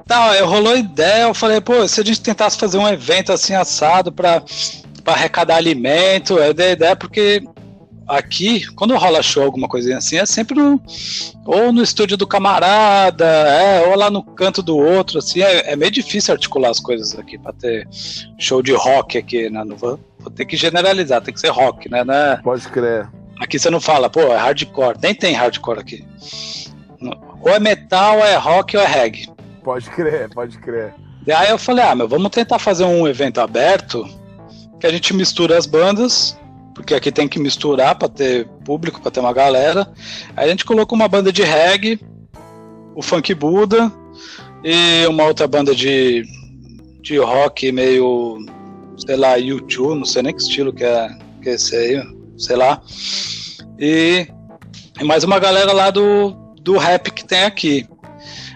Tá, 0.05 0.35
eu 0.37 0.47
rolou 0.47 0.75
ideia, 0.75 1.23
eu 1.23 1.33
falei, 1.33 1.61
pô, 1.61 1.87
se 1.87 2.01
a 2.01 2.03
gente 2.03 2.21
tentasse 2.21 2.57
fazer 2.57 2.77
um 2.77 2.87
evento 2.87 3.31
assim 3.31 3.53
assado 3.53 4.11
para 4.11 4.43
arrecadar 5.05 5.55
alimento, 5.55 6.37
eu 6.37 6.53
dei 6.53 6.73
ideia 6.73 6.95
porque 6.95 7.41
aqui, 8.07 8.65
quando 8.73 8.95
rola 8.95 9.23
show, 9.23 9.43
alguma 9.43 9.67
coisinha 9.67 9.97
assim, 9.97 10.17
é 10.17 10.25
sempre 10.25 10.55
no, 10.55 10.81
ou 11.45 11.71
no 11.71 11.81
estúdio 11.81 12.17
do 12.17 12.27
camarada, 12.27 13.25
é, 13.25 13.87
ou 13.87 13.95
lá 13.95 14.09
no 14.09 14.23
canto 14.23 14.61
do 14.61 14.77
outro, 14.77 15.19
assim, 15.19 15.41
é, 15.41 15.71
é 15.71 15.75
meio 15.75 15.91
difícil 15.91 16.33
articular 16.33 16.69
as 16.69 16.79
coisas 16.79 17.17
aqui 17.17 17.37
para 17.37 17.53
ter 17.53 17.87
show 18.37 18.61
de 18.61 18.73
rock 18.73 19.17
aqui, 19.17 19.49
né? 19.49 19.63
Não 19.63 19.75
vou, 19.75 19.99
vou, 20.19 20.31
ter 20.31 20.45
que 20.45 20.57
generalizar, 20.57 21.21
tem 21.21 21.33
que 21.33 21.39
ser 21.39 21.49
rock, 21.49 21.89
né? 21.89 22.03
né? 22.03 22.39
Pode 22.43 22.67
crer. 22.67 23.07
Aqui 23.39 23.57
você 23.57 23.69
não 23.69 23.79
fala, 23.79 24.09
pô, 24.09 24.21
é 24.21 24.37
hardcore, 24.37 24.97
nem 25.01 25.15
tem 25.15 25.33
hardcore 25.33 25.79
aqui. 25.79 26.05
Ou 27.41 27.49
é 27.49 27.59
metal, 27.59 28.17
ou 28.17 28.25
é 28.25 28.35
rock, 28.35 28.77
ou 28.77 28.83
é 28.83 28.85
reggae. 28.85 29.32
Pode 29.63 29.89
crer, 29.89 30.29
pode 30.29 30.57
crer. 30.57 30.93
E 31.25 31.31
aí 31.31 31.49
eu 31.49 31.57
falei, 31.57 31.83
ah, 31.83 31.95
mas 31.95 32.09
vamos 32.09 32.29
tentar 32.31 32.59
fazer 32.59 32.83
um 32.83 33.07
evento 33.07 33.39
aberto 33.39 34.07
que 34.79 34.85
a 34.85 34.91
gente 34.91 35.13
mistura 35.13 35.57
as 35.57 35.65
bandas, 35.65 36.37
porque 36.75 36.93
aqui 36.93 37.11
tem 37.11 37.27
que 37.27 37.39
misturar 37.39 37.97
para 37.97 38.09
ter 38.09 38.47
público, 38.65 39.01
para 39.01 39.11
ter 39.11 39.21
uma 39.21 39.31
galera. 39.31 39.87
Aí 40.35 40.47
a 40.47 40.49
gente 40.49 40.65
colocou 40.65 40.95
uma 40.95 41.07
banda 41.07 41.31
de 41.31 41.43
reggae, 41.43 41.99
o 42.93 43.01
Funk 43.01 43.33
Buda 43.33 43.91
e 44.63 45.07
uma 45.07 45.23
outra 45.23 45.47
banda 45.47 45.73
de, 45.73 46.23
de 47.01 47.17
rock 47.17 47.71
meio, 47.71 48.45
sei 48.97 49.15
lá, 49.15 49.35
YouTube, 49.35 49.99
não 49.99 50.05
sei 50.05 50.23
nem 50.23 50.35
que 50.35 50.41
estilo 50.41 50.73
que 50.73 50.83
é, 50.83 51.09
que 51.41 51.49
é 51.49 51.53
esse 51.53 51.75
aí, 51.75 52.03
sei 52.37 52.57
lá. 52.57 52.81
E 53.79 54.27
e 54.99 55.03
mais 55.03 55.23
uma 55.23 55.39
galera 55.39 55.73
lá 55.73 55.89
do, 55.89 56.31
do 56.61 56.77
rap 56.77 57.11
que 57.11 57.25
tem 57.25 57.43
aqui. 57.43 57.87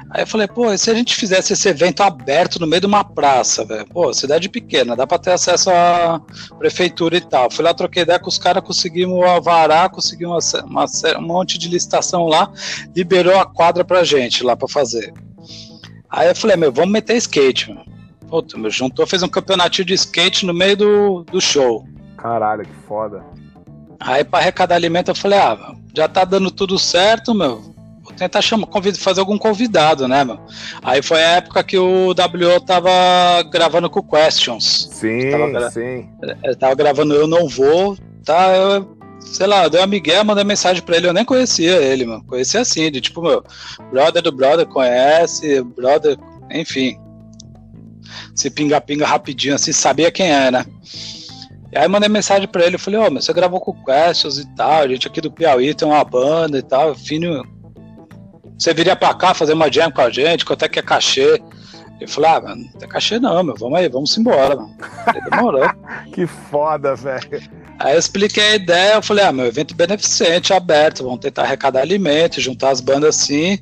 Aí 0.10 0.22
eu 0.24 0.28
falei, 0.28 0.48
pô, 0.48 0.72
e 0.72 0.78
se 0.78 0.90
a 0.90 0.94
gente 0.94 1.16
fizesse 1.16 1.52
esse 1.52 1.68
evento 1.68 2.02
aberto 2.02 2.60
no 2.60 2.68
meio 2.68 2.80
de 2.80 2.88
uma 2.88 3.04
praça, 3.04 3.66
velho? 3.66 3.86
Pô, 3.88 4.14
cidade 4.14 4.48
pequena, 4.48 4.96
dá 4.96 5.06
pra 5.06 5.20
ter 5.20 5.32
acesso 5.32 5.70
à 5.70 6.22
prefeitura 6.58 7.18
e 7.18 7.22
tal. 7.22 7.52
Fui 7.52 7.64
lá, 7.64 7.74
troquei 7.74 8.04
ideia 8.04 8.18
com 8.18 8.30
os 8.30 8.38
caras, 8.38 8.64
conseguimos 8.64 9.22
avarar, 9.26 9.90
conseguimos 9.90 10.54
uma, 10.54 10.66
uma, 10.66 10.86
um 11.18 11.22
monte 11.22 11.58
de 11.58 11.68
licitação 11.68 12.26
lá, 12.26 12.50
liberou 12.96 13.38
a 13.38 13.46
quadra 13.46 13.84
pra 13.84 14.06
gente 14.06 14.44
lá 14.44 14.56
pra 14.56 14.68
fazer. 14.68 15.14
Aí 16.10 16.30
eu 16.30 16.36
falei, 16.36 16.56
meu, 16.56 16.72
vamos 16.72 16.92
meter 16.92 17.18
skate, 17.18 17.70
mano. 17.70 17.86
Puta, 18.30 18.58
meu, 18.58 18.72
juntou, 18.72 19.06
fez 19.06 19.24
um 19.24 19.28
campeonatinho 19.28 19.86
de 19.86 19.94
skate 19.94 20.46
no 20.46 20.54
meio 20.54 20.78
do, 20.78 21.24
do 21.24 21.42
show. 21.42 21.86
Caralho, 22.16 22.66
que 22.66 22.76
foda. 22.88 23.24
Aí 24.00 24.24
pra 24.24 24.40
arrecadar 24.40 24.76
alimento 24.76 25.12
eu 25.12 25.16
falei, 25.16 25.40
ah, 25.40 25.76
já 25.94 26.08
tá 26.08 26.24
dando 26.24 26.50
tudo 26.50 26.80
certo, 26.80 27.34
meu 27.34 27.77
tentar 28.18 28.42
chamar, 28.42 28.68
fazer 28.98 29.20
algum 29.20 29.38
convidado, 29.38 30.08
né, 30.08 30.24
meu? 30.24 30.40
Aí 30.82 31.02
foi 31.02 31.24
a 31.24 31.38
época 31.38 31.64
que 31.64 31.78
o 31.78 32.14
W 32.14 32.60
tava 32.62 32.90
gravando 33.44 33.90
com 33.90 34.02
Questions. 34.02 34.90
Sim, 34.92 35.32
tava, 35.32 35.72
sim. 35.72 36.10
Ele 36.44 36.56
tava 36.56 36.76
gravando 36.76 37.14
Eu 37.14 37.28
Não 37.28 37.48
Vou, 37.48 37.98
tá? 38.26 38.56
Eu, 38.56 38.98
sei 39.22 39.48
lá, 39.48 39.64
eu 39.64 39.70
dei 39.70 39.80
uma 39.80 39.88
migué, 39.88 40.24
mandei 40.24 40.44
mensagem 40.44 40.82
pra 40.82 40.98
ele, 40.98 41.08
eu 41.08 41.14
nem 41.14 41.26
conhecia 41.26 41.78
ele, 41.78 42.06
mano. 42.06 42.24
Conhecia 42.26 42.62
assim, 42.62 42.92
de 42.92 43.00
tipo, 43.00 43.22
meu, 43.22 43.44
brother 43.92 44.22
do 44.22 44.32
brother 44.32 44.66
conhece, 44.66 45.62
brother, 45.64 46.18
enfim. 46.52 47.00
Se 48.36 48.50
pinga-pinga 48.50 49.06
rapidinho, 49.06 49.56
assim, 49.56 49.72
sabia 49.72 50.12
quem 50.12 50.32
é, 50.32 50.52
né? 50.52 50.66
E 51.72 51.78
aí 51.78 51.88
mandei 51.88 52.08
mensagem 52.08 52.48
pra 52.48 52.66
ele, 52.66 52.76
eu 52.76 52.80
falei, 52.80 53.00
ô, 53.00 53.08
oh, 53.08 53.12
mas 53.12 53.26
você 53.26 53.34
gravou 53.34 53.60
com 53.60 53.74
Questions 53.84 54.38
e 54.38 54.46
tal, 54.56 54.84
a 54.84 54.88
gente 54.88 55.08
aqui 55.08 55.20
do 55.20 55.32
Piauí 55.32 55.74
tem 55.74 55.88
uma 55.88 56.04
banda 56.04 56.58
e 56.58 56.62
tal, 56.62 56.96
fino, 56.96 57.44
você 58.58 58.74
viria 58.74 58.96
pra 58.96 59.14
cá 59.14 59.34
fazer 59.34 59.54
uma 59.54 59.72
jam 59.72 59.92
com 59.92 60.02
a 60.02 60.10
gente, 60.10 60.46
quanto 60.46 60.66
é 60.66 60.70
que 60.70 60.80
é 60.80 60.82
cachê? 60.82 61.42
Eu 62.00 62.08
falei, 62.08 62.30
ah, 62.30 62.42
mano, 62.42 62.64
não 62.64 62.80
tem 62.80 62.88
cachê 62.88 63.20
não, 63.20 63.44
meu, 63.44 63.56
vamos 63.58 63.80
aí, 63.80 63.90
vamos 63.90 64.16
embora, 64.18 64.56
mano. 64.56 64.76
Falei, 65.04 65.22
demorou. 65.22 65.70
que 66.14 66.28
foda, 66.28 66.96
velho. 66.96 67.42
Aí 67.80 67.94
eu 67.94 68.00
expliquei 68.00 68.44
a 68.44 68.56
ideia, 68.56 68.94
eu 68.96 69.02
falei, 69.02 69.24
ah, 69.24 69.32
meu 69.32 69.46
evento 69.46 69.76
beneficente, 69.76 70.54
aberto, 70.54 71.04
vamos 71.04 71.20
tentar 71.20 71.44
arrecadar 71.44 71.82
alimentos, 71.82 72.44
juntar 72.44 72.70
as 72.70 72.82
bandas 72.82 73.16
assim. 73.16 73.60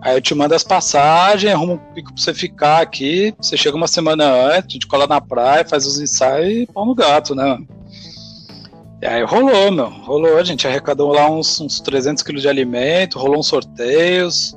Aí 0.00 0.16
eu 0.16 0.20
te 0.20 0.34
mando 0.34 0.54
as 0.54 0.64
passagens, 0.64 1.52
arrumo 1.52 1.74
um 1.74 1.94
pico 1.94 2.12
pra 2.12 2.22
você 2.22 2.34
ficar 2.34 2.80
aqui. 2.80 3.34
Você 3.40 3.56
chega 3.56 3.76
uma 3.76 3.88
semana 3.88 4.24
antes, 4.24 4.70
a 4.70 4.72
gente 4.72 4.86
cola 4.86 5.06
na 5.06 5.20
praia, 5.20 5.64
faz 5.64 5.86
os 5.86 6.00
ensaios 6.00 6.62
e 6.62 6.66
pau 6.66 6.86
no 6.86 6.94
gato, 6.94 7.34
né? 7.34 7.58
E 7.58 7.81
aí 9.06 9.22
rolou, 9.24 9.70
meu. 9.72 9.88
Rolou. 9.88 10.36
A 10.36 10.44
gente 10.44 10.66
arrecadou 10.66 11.12
lá 11.12 11.30
uns, 11.30 11.60
uns 11.60 11.80
300 11.80 12.22
quilos 12.22 12.42
de 12.42 12.48
alimento, 12.48 13.18
rolou 13.18 13.38
uns 13.38 13.48
sorteios. 13.48 14.56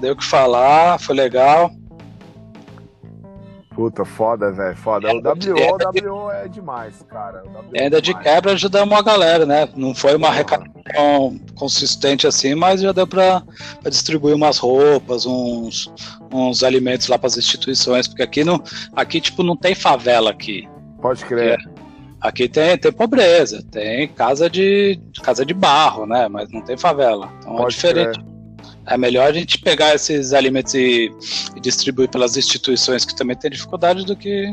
Deu 0.00 0.12
o 0.12 0.16
que 0.16 0.24
falar, 0.24 1.00
foi 1.00 1.14
legal. 1.14 1.70
Puta, 3.76 4.06
foda, 4.06 4.50
velho, 4.52 4.74
foda. 4.74 5.08
O 5.12 5.18
WO, 5.18 6.14
o 6.14 6.24
WO 6.24 6.30
é 6.32 6.48
demais, 6.48 7.04
cara. 7.10 7.42
É 7.74 7.84
ainda 7.84 8.00
de 8.00 8.14
quebra 8.14 8.52
ajudamos 8.52 8.96
a 8.96 9.02
galera, 9.02 9.44
né? 9.44 9.68
Não 9.76 9.94
foi 9.94 10.16
uma 10.16 10.28
arrecadação 10.28 11.38
consistente 11.54 12.26
assim, 12.26 12.54
mas 12.54 12.80
já 12.80 12.90
deu 12.90 13.06
pra, 13.06 13.42
pra 13.82 13.90
distribuir 13.90 14.34
umas 14.34 14.56
roupas, 14.56 15.26
uns, 15.26 15.92
uns 16.32 16.62
alimentos 16.62 17.06
lá 17.08 17.18
para 17.18 17.26
as 17.26 17.36
instituições, 17.36 18.08
porque 18.08 18.22
aqui, 18.22 18.44
não, 18.44 18.62
aqui, 18.94 19.20
tipo, 19.20 19.42
não 19.42 19.54
tem 19.54 19.74
favela 19.74 20.30
aqui. 20.30 20.66
Pode 21.02 21.22
crer. 21.26 21.58
É, 21.60 21.75
Aqui 22.26 22.48
tem, 22.48 22.76
tem 22.76 22.90
pobreza, 22.90 23.62
tem 23.70 24.08
casa 24.08 24.50
de, 24.50 25.00
casa 25.22 25.46
de 25.46 25.54
barro, 25.54 26.06
né? 26.06 26.26
Mas 26.26 26.50
não 26.50 26.60
tem 26.60 26.76
favela. 26.76 27.32
Então 27.38 27.54
é 27.54 27.56
Pode 27.58 27.74
é 27.74 27.76
diferente. 27.76 28.18
Crer. 28.18 28.36
É 28.88 28.98
melhor 28.98 29.28
a 29.28 29.32
gente 29.32 29.60
pegar 29.60 29.94
esses 29.94 30.32
alimentos 30.32 30.74
e, 30.74 31.08
e, 31.54 31.60
distribuir 31.60 32.08
pelas 32.08 32.36
instituições 32.36 33.04
que 33.04 33.14
também 33.14 33.36
têm 33.36 33.50
dificuldade 33.50 34.04
do 34.04 34.16
que 34.16 34.52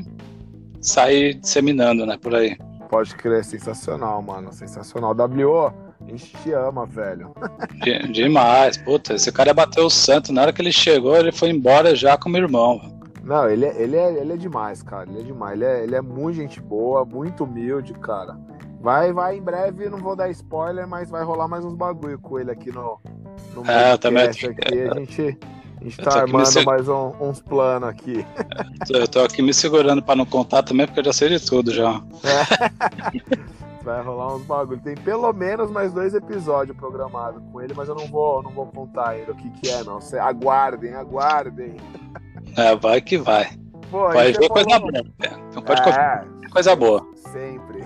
sair 0.82 1.34
disseminando, 1.34 2.06
né, 2.06 2.16
por 2.22 2.36
aí. 2.36 2.56
Pode 2.90 3.16
crer, 3.16 3.44
sensacional, 3.44 4.22
mano, 4.22 4.54
sensacional. 4.54 5.16
W, 5.16 5.66
a 5.66 5.74
gente 6.08 6.32
te 6.44 6.52
ama, 6.52 6.86
velho. 6.86 7.34
De, 7.84 8.08
demais, 8.12 8.78
puta, 8.78 9.16
esse 9.16 9.32
cara 9.32 9.52
bateu 9.52 9.86
o 9.86 9.90
santo, 9.90 10.32
na 10.32 10.44
hora 10.44 10.54
que 10.54 10.62
ele 10.62 10.72
chegou, 10.72 11.18
ele 11.18 11.32
foi 11.32 11.50
embora 11.50 11.96
já 11.96 12.18
com 12.18 12.30
o 12.30 12.32
meu 12.32 12.44
irmão. 12.44 13.03
Não, 13.24 13.50
ele 13.50 13.66
é, 13.66 13.82
ele 13.82 13.96
é, 13.96 14.14
ele 14.14 14.34
é 14.34 14.38
demais, 14.38 14.84
cara. 14.84 15.10
Ele 15.10 15.22
é 15.22 15.24
demais. 15.24 15.54
Ele 15.54 15.66
é, 15.66 15.84
ele 15.84 15.96
é 15.96 16.02
muito 16.02 16.36
gente 16.36 16.60
boa, 16.60 17.06
muito 17.06 17.46
humilde, 17.46 17.94
cara. 17.94 18.38
Vai, 18.82 19.14
vai 19.14 19.38
em 19.38 19.42
breve, 19.42 19.88
não 19.88 19.98
vou 19.98 20.14
dar 20.14 20.30
spoiler, 20.30 20.86
mas 20.86 21.10
vai 21.10 21.24
rolar 21.24 21.48
mais 21.48 21.64
uns 21.64 21.74
bagulho 21.74 22.20
com 22.20 22.38
ele 22.38 22.52
aqui 22.52 22.70
no, 22.70 23.00
no 23.56 23.66
é, 23.66 23.96
também 23.96 24.24
aqui. 24.24 24.48
A 24.48 25.00
gente, 25.00 25.40
a 25.80 25.84
gente 25.86 25.98
tá 25.98 26.20
armando 26.20 26.46
seg... 26.48 26.66
mais 26.66 26.90
um, 26.90 27.14
uns 27.22 27.42
planos 27.42 27.88
aqui. 27.88 28.26
Eu 28.90 29.08
tô 29.08 29.22
aqui 29.22 29.42
me 29.42 29.54
segurando 29.54 30.04
pra 30.04 30.18
não 30.18 30.26
contar 30.26 30.64
também, 30.64 30.86
porque 30.86 31.00
eu 31.00 31.06
já 31.06 31.14
sei 31.14 31.30
de 31.30 31.40
tudo 31.40 31.72
já. 31.72 32.04
É. 32.26 33.44
Vai 33.84 34.02
rolar 34.02 34.36
uns 34.36 34.44
bagulho. 34.44 34.82
Tem 34.82 34.96
pelo 34.96 35.32
menos 35.32 35.72
mais 35.72 35.94
dois 35.94 36.14
episódios 36.14 36.76
programados 36.76 37.42
com 37.52 37.62
ele, 37.62 37.74
mas 37.74 37.88
eu 37.88 37.96
não 37.96 38.08
vou, 38.08 38.44
não 38.44 38.52
vou 38.52 38.66
contar 38.68 39.10
ainda 39.10 39.32
o 39.32 39.36
que, 39.36 39.50
que 39.50 39.70
é, 39.70 39.82
não. 39.84 40.02
Cê, 40.02 40.20
aguardem, 40.20 40.94
aguardem. 40.94 41.78
É, 42.58 42.76
vai 42.76 43.02
que 43.02 43.18
vai. 43.18 43.50
Pô, 43.90 44.08
vai 44.10 44.32
ver 44.32 44.34
falou... 44.34 44.50
coisa 44.50 44.80
boa. 44.80 44.92
Então 45.50 45.64
pode 45.64 45.82
é, 45.90 46.26
coisa 46.52 46.76
boa. 46.76 47.08
Sempre. 47.16 47.84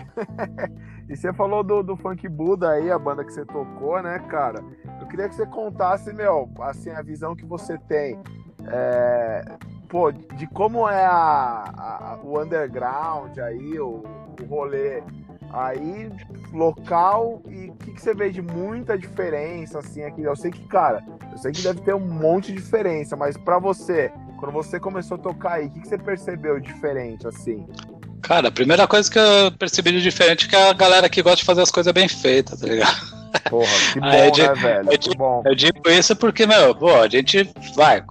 e 1.09 1.15
você 1.15 1.33
falou 1.33 1.63
do, 1.63 1.83
do 1.83 1.95
Funk 1.97 2.27
Buda 2.27 2.71
aí, 2.71 2.91
a 2.91 2.99
banda 2.99 3.23
que 3.23 3.33
você 3.33 3.45
tocou, 3.45 4.01
né, 4.01 4.19
cara? 4.29 4.63
Eu 4.99 5.07
queria 5.07 5.29
que 5.29 5.35
você 5.35 5.45
contasse, 5.45 6.13
meu, 6.13 6.49
assim, 6.61 6.89
a 6.89 7.01
visão 7.01 7.35
que 7.35 7.45
você 7.45 7.77
tem. 7.77 8.19
É, 8.67 9.43
pô, 9.87 10.11
de 10.11 10.47
como 10.47 10.87
é 10.87 11.05
a, 11.05 11.63
a, 11.77 12.19
o 12.23 12.41
underground 12.41 13.37
aí, 13.37 13.79
o, 13.79 14.03
o 14.41 14.45
rolê 14.49 15.01
aí 15.51 16.11
local 16.51 17.41
e 17.47 17.69
o 17.69 17.75
que, 17.75 17.93
que, 17.93 18.01
você 18.01 18.13
vê 18.13 18.29
de 18.29 18.41
muita 18.41 18.97
diferença 18.97 19.79
assim 19.79 20.03
aqui 20.03 20.21
eu 20.21 20.35
sei 20.35 20.51
que 20.51 20.67
cara 20.67 21.01
eu 21.31 21.37
sei 21.37 21.53
que 21.53 21.61
deve 21.61 21.81
ter 21.81 21.95
um 21.95 22.05
monte 22.05 22.51
de 22.51 22.57
diferença 22.57 23.15
mas 23.15 23.37
para 23.37 23.57
você 23.57 24.11
quando 24.37 24.51
você 24.51 24.79
começou 24.79 25.15
a 25.15 25.19
tocar 25.19 25.53
aí, 25.53 25.67
o 25.67 25.69
que, 25.71 25.81
que 25.81 25.87
você 25.87 25.97
percebeu 25.97 26.59
diferente, 26.59 27.27
assim? 27.27 27.65
Cara, 28.21 28.47
a 28.47 28.51
primeira 28.51 28.87
coisa 28.87 29.09
que 29.09 29.17
eu 29.17 29.51
percebi 29.57 29.91
de 29.91 30.01
diferente 30.01 30.45
é 30.45 30.49
que 30.49 30.55
a 30.55 30.73
galera 30.73 31.07
aqui 31.07 31.21
gosta 31.21 31.37
de 31.37 31.45
fazer 31.45 31.61
as 31.61 31.71
coisas 31.71 31.91
bem 31.93 32.07
feitas, 32.07 32.59
tá 32.59 32.67
ligado? 32.67 32.95
Porra, 33.49 33.67
que 33.93 33.99
bom, 33.99 34.07
né, 34.07 34.31
digo, 34.31 34.55
velho? 34.55 34.91
Eu, 34.91 34.99
que 34.99 35.17
bom. 35.17 35.43
eu 35.45 35.55
digo 35.55 35.89
isso 35.89 36.15
porque, 36.15 36.45
meu, 36.45 36.75
pô, 36.75 36.95
a 36.95 37.07
gente 37.07 37.49
vai 37.75 38.03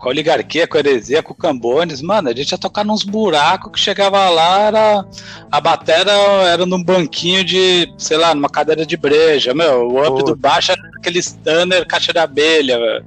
com 0.00 0.08
a 0.08 0.10
oligarquia, 0.10 0.66
com 0.66 0.78
a 0.78 0.80
heresia, 0.80 1.22
com 1.22 1.34
o 1.34 1.36
Cambones, 1.36 2.00
mano, 2.00 2.30
a 2.30 2.34
gente 2.34 2.50
ia 2.50 2.58
tocar 2.58 2.84
nos 2.84 3.02
buracos 3.02 3.70
que 3.72 3.78
chegava 3.78 4.30
lá, 4.30 4.60
era, 4.60 5.04
a 5.52 5.60
batera 5.60 6.10
era 6.46 6.64
num 6.64 6.82
banquinho 6.82 7.44
de, 7.44 7.92
sei 7.98 8.16
lá, 8.16 8.34
numa 8.34 8.48
cadeira 8.48 8.86
de 8.86 8.96
breja, 8.96 9.52
meu, 9.52 9.88
o 9.88 10.02
up 10.02 10.24
do 10.24 10.34
baixo 10.34 10.72
era 10.72 10.80
aquele 10.96 11.20
stunner 11.20 11.86
caixa 11.86 12.14
de 12.14 12.18
abelha, 12.18 12.78
velho. 12.78 13.04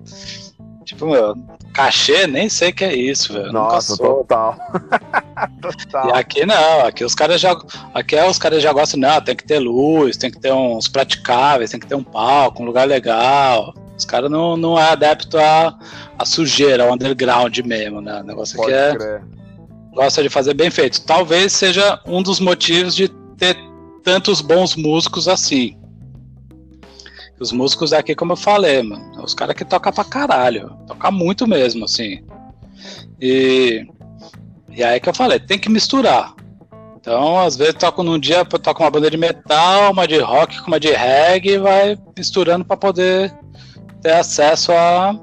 Tipo, 0.94 1.08
meu, 1.08 1.36
Cachê, 1.74 2.28
nem 2.28 2.48
sei 2.48 2.72
que 2.72 2.84
é 2.84 2.96
isso, 2.96 3.34
velho. 3.34 3.52
Nossa, 3.52 3.98
total. 3.98 4.56
total. 5.60 6.10
E 6.10 6.12
aqui 6.12 6.46
não, 6.46 6.86
aqui 6.86 7.04
os 7.04 7.16
caras 7.16 7.42
já. 7.42 7.60
Aqui 7.94 8.16
é, 8.16 8.30
os 8.30 8.38
caras 8.38 8.62
já 8.62 8.72
gostam, 8.72 9.00
não, 9.00 9.20
tem 9.20 9.36
que 9.36 9.44
ter 9.44 9.58
luz, 9.58 10.16
tem 10.16 10.30
que 10.30 10.40
ter 10.40 10.54
uns 10.54 10.88
praticáveis, 10.88 11.72
tem 11.72 11.80
que 11.80 11.88
ter 11.88 11.96
um 11.96 12.04
palco, 12.04 12.62
um 12.62 12.66
lugar 12.66 12.88
legal. 12.88 13.74
Os 13.98 14.06
caras 14.06 14.30
não, 14.30 14.56
não 14.56 14.78
é 14.78 14.90
adepto 14.90 15.38
a, 15.40 15.78
a 16.18 16.26
sujeira, 16.26 16.84
ao 16.84 16.94
underground 16.94 17.58
mesmo, 17.60 18.02
né? 18.02 18.22
O 18.22 18.24
negócio 18.24 18.56
Pode 18.56 18.74
aqui 18.74 18.84
é. 18.84 18.96
Crer. 18.96 19.24
Gosta 19.94 20.22
de 20.22 20.30
fazer 20.30 20.54
bem 20.54 20.70
feito. 20.70 21.04
Talvez 21.06 21.54
seja 21.54 22.00
um 22.06 22.22
dos 22.22 22.40
motivos 22.40 22.96
de 22.96 23.08
ter 23.38 23.58
tantos 24.04 24.42
bons 24.42 24.76
músicos 24.76 25.28
assim. 25.28 25.76
Os 27.44 27.52
músicos 27.52 27.90
daqui, 27.90 28.16
como 28.16 28.32
eu 28.32 28.38
falei, 28.38 28.82
mano, 28.82 29.22
os 29.22 29.34
caras 29.34 29.54
que 29.54 29.66
tocam 29.66 29.92
pra 29.92 30.06
caralho. 30.06 30.78
Toca 30.88 31.12
muito 31.12 31.46
mesmo, 31.46 31.84
assim. 31.84 32.24
E, 33.20 33.86
e 34.70 34.82
aí 34.82 34.98
que 34.98 35.10
eu 35.10 35.14
falei, 35.14 35.42
tem 35.42 35.60
que 35.60 35.68
misturar. 35.70 36.34
Então, 36.96 37.38
às 37.38 37.58
vezes, 37.58 37.74
toco 37.74 38.02
num 38.02 38.18
dia, 38.18 38.46
toco 38.46 38.82
uma 38.82 38.90
banda 38.90 39.12
de 39.12 39.18
metal, 39.18 39.92
uma 39.92 40.08
de 40.08 40.20
rock, 40.20 40.58
uma 40.66 40.80
de 40.80 40.94
reggae, 40.94 41.56
e 41.56 41.58
vai 41.58 41.98
misturando 42.18 42.64
para 42.64 42.78
poder 42.78 43.38
ter 44.02 44.14
acesso 44.14 44.72
a, 44.72 45.14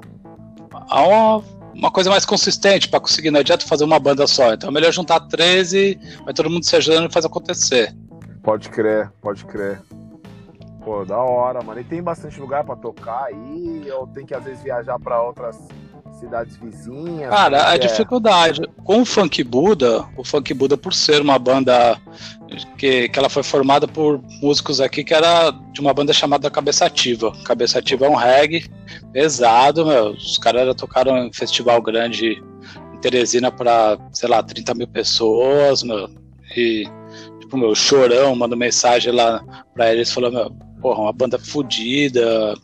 a 0.89 1.01
uma, 1.01 1.43
uma 1.73 1.89
coisa 1.89 2.11
mais 2.11 2.23
consistente, 2.23 2.87
para 2.87 2.99
conseguir. 2.99 3.31
Não 3.31 3.39
adianta 3.39 3.65
fazer 3.65 3.83
uma 3.83 3.97
banda 3.97 4.27
só. 4.27 4.53
Então, 4.53 4.69
é 4.69 4.71
melhor 4.71 4.93
juntar 4.93 5.21
13, 5.21 5.99
vai 6.23 6.35
todo 6.35 6.51
mundo 6.51 6.67
se 6.67 6.75
ajudando 6.75 7.09
e 7.09 7.13
faz 7.13 7.25
acontecer. 7.25 7.95
Pode 8.43 8.69
crer, 8.69 9.11
pode 9.19 9.43
crer. 9.45 9.81
Pô, 10.83 11.05
da 11.05 11.17
hora, 11.17 11.61
mano. 11.61 11.79
E 11.79 11.83
tem 11.83 12.01
bastante 12.01 12.39
lugar 12.39 12.63
para 12.63 12.75
tocar 12.75 13.25
aí? 13.25 13.89
Ou 13.91 14.07
tem 14.07 14.25
que 14.25 14.33
às 14.33 14.43
vezes 14.43 14.63
viajar 14.63 14.99
para 14.99 15.21
outras 15.21 15.57
cidades 16.19 16.55
vizinhas? 16.57 17.29
Cara, 17.29 17.69
a 17.69 17.75
é? 17.75 17.77
dificuldade. 17.77 18.61
Com 18.83 19.01
o 19.01 19.05
Funk 19.05 19.43
Buda, 19.43 20.05
o 20.17 20.23
Funk 20.23 20.53
Buda, 20.53 20.77
por 20.77 20.93
ser 20.93 21.21
uma 21.21 21.37
banda 21.37 21.99
que, 22.77 23.09
que 23.09 23.19
ela 23.19 23.29
foi 23.29 23.43
formada 23.43 23.87
por 23.87 24.21
músicos 24.41 24.81
aqui 24.81 25.03
que 25.03 25.13
era 25.13 25.51
de 25.71 25.79
uma 25.79 25.93
banda 25.93 26.13
chamada 26.13 26.49
Cabeça 26.49 26.85
Ativa. 26.85 27.31
Cabeça 27.43 27.79
Ativa 27.79 28.05
é 28.05 28.09
um 28.09 28.15
reggae 28.15 28.69
pesado, 29.13 29.85
meu. 29.85 30.11
Os 30.11 30.37
caras 30.37 30.75
tocaram 30.75 31.17
em 31.17 31.33
festival 31.33 31.81
grande 31.81 32.41
em 32.93 32.97
Teresina 32.99 33.51
para, 33.51 33.97
sei 34.11 34.29
lá, 34.29 34.41
30 34.41 34.73
mil 34.73 34.87
pessoas, 34.87 35.83
meu. 35.83 36.09
E, 36.55 36.87
tipo, 37.51 37.57
meu, 37.57 37.75
chorão, 37.75 38.35
manda 38.35 38.55
mensagem 38.55 39.11
lá 39.11 39.43
pra 39.73 39.91
eles 39.91 40.11
falando, 40.11 40.33
meu, 40.33 40.51
porra, 40.81 41.01
uma 41.01 41.13
banda 41.13 41.37
fodida. 41.37 42.55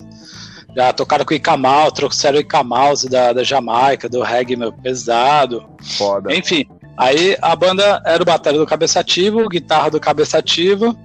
Já 0.75 0.93
tocaram 0.93 1.25
com 1.25 1.33
o 1.33 1.37
Ikamal, 1.37 1.91
trouxeram 1.91 2.37
o 2.37 2.41
Ikamal 2.41 2.93
da, 3.09 3.33
da 3.33 3.43
Jamaica, 3.43 4.07
do 4.07 4.21
reggae, 4.21 4.55
meu, 4.55 4.71
pesado. 4.71 5.67
Foda. 5.97 6.33
Enfim, 6.33 6.65
aí 6.97 7.35
a 7.41 7.55
banda 7.55 8.01
era 8.05 8.21
o 8.21 8.25
bateria 8.25 8.59
do 8.59 8.65
Cabeça 8.65 8.99
Ativa, 8.99 9.45
guitarra 9.49 9.91
do 9.91 9.99
Cabeça 9.99 10.37
Ativa, 10.37 10.95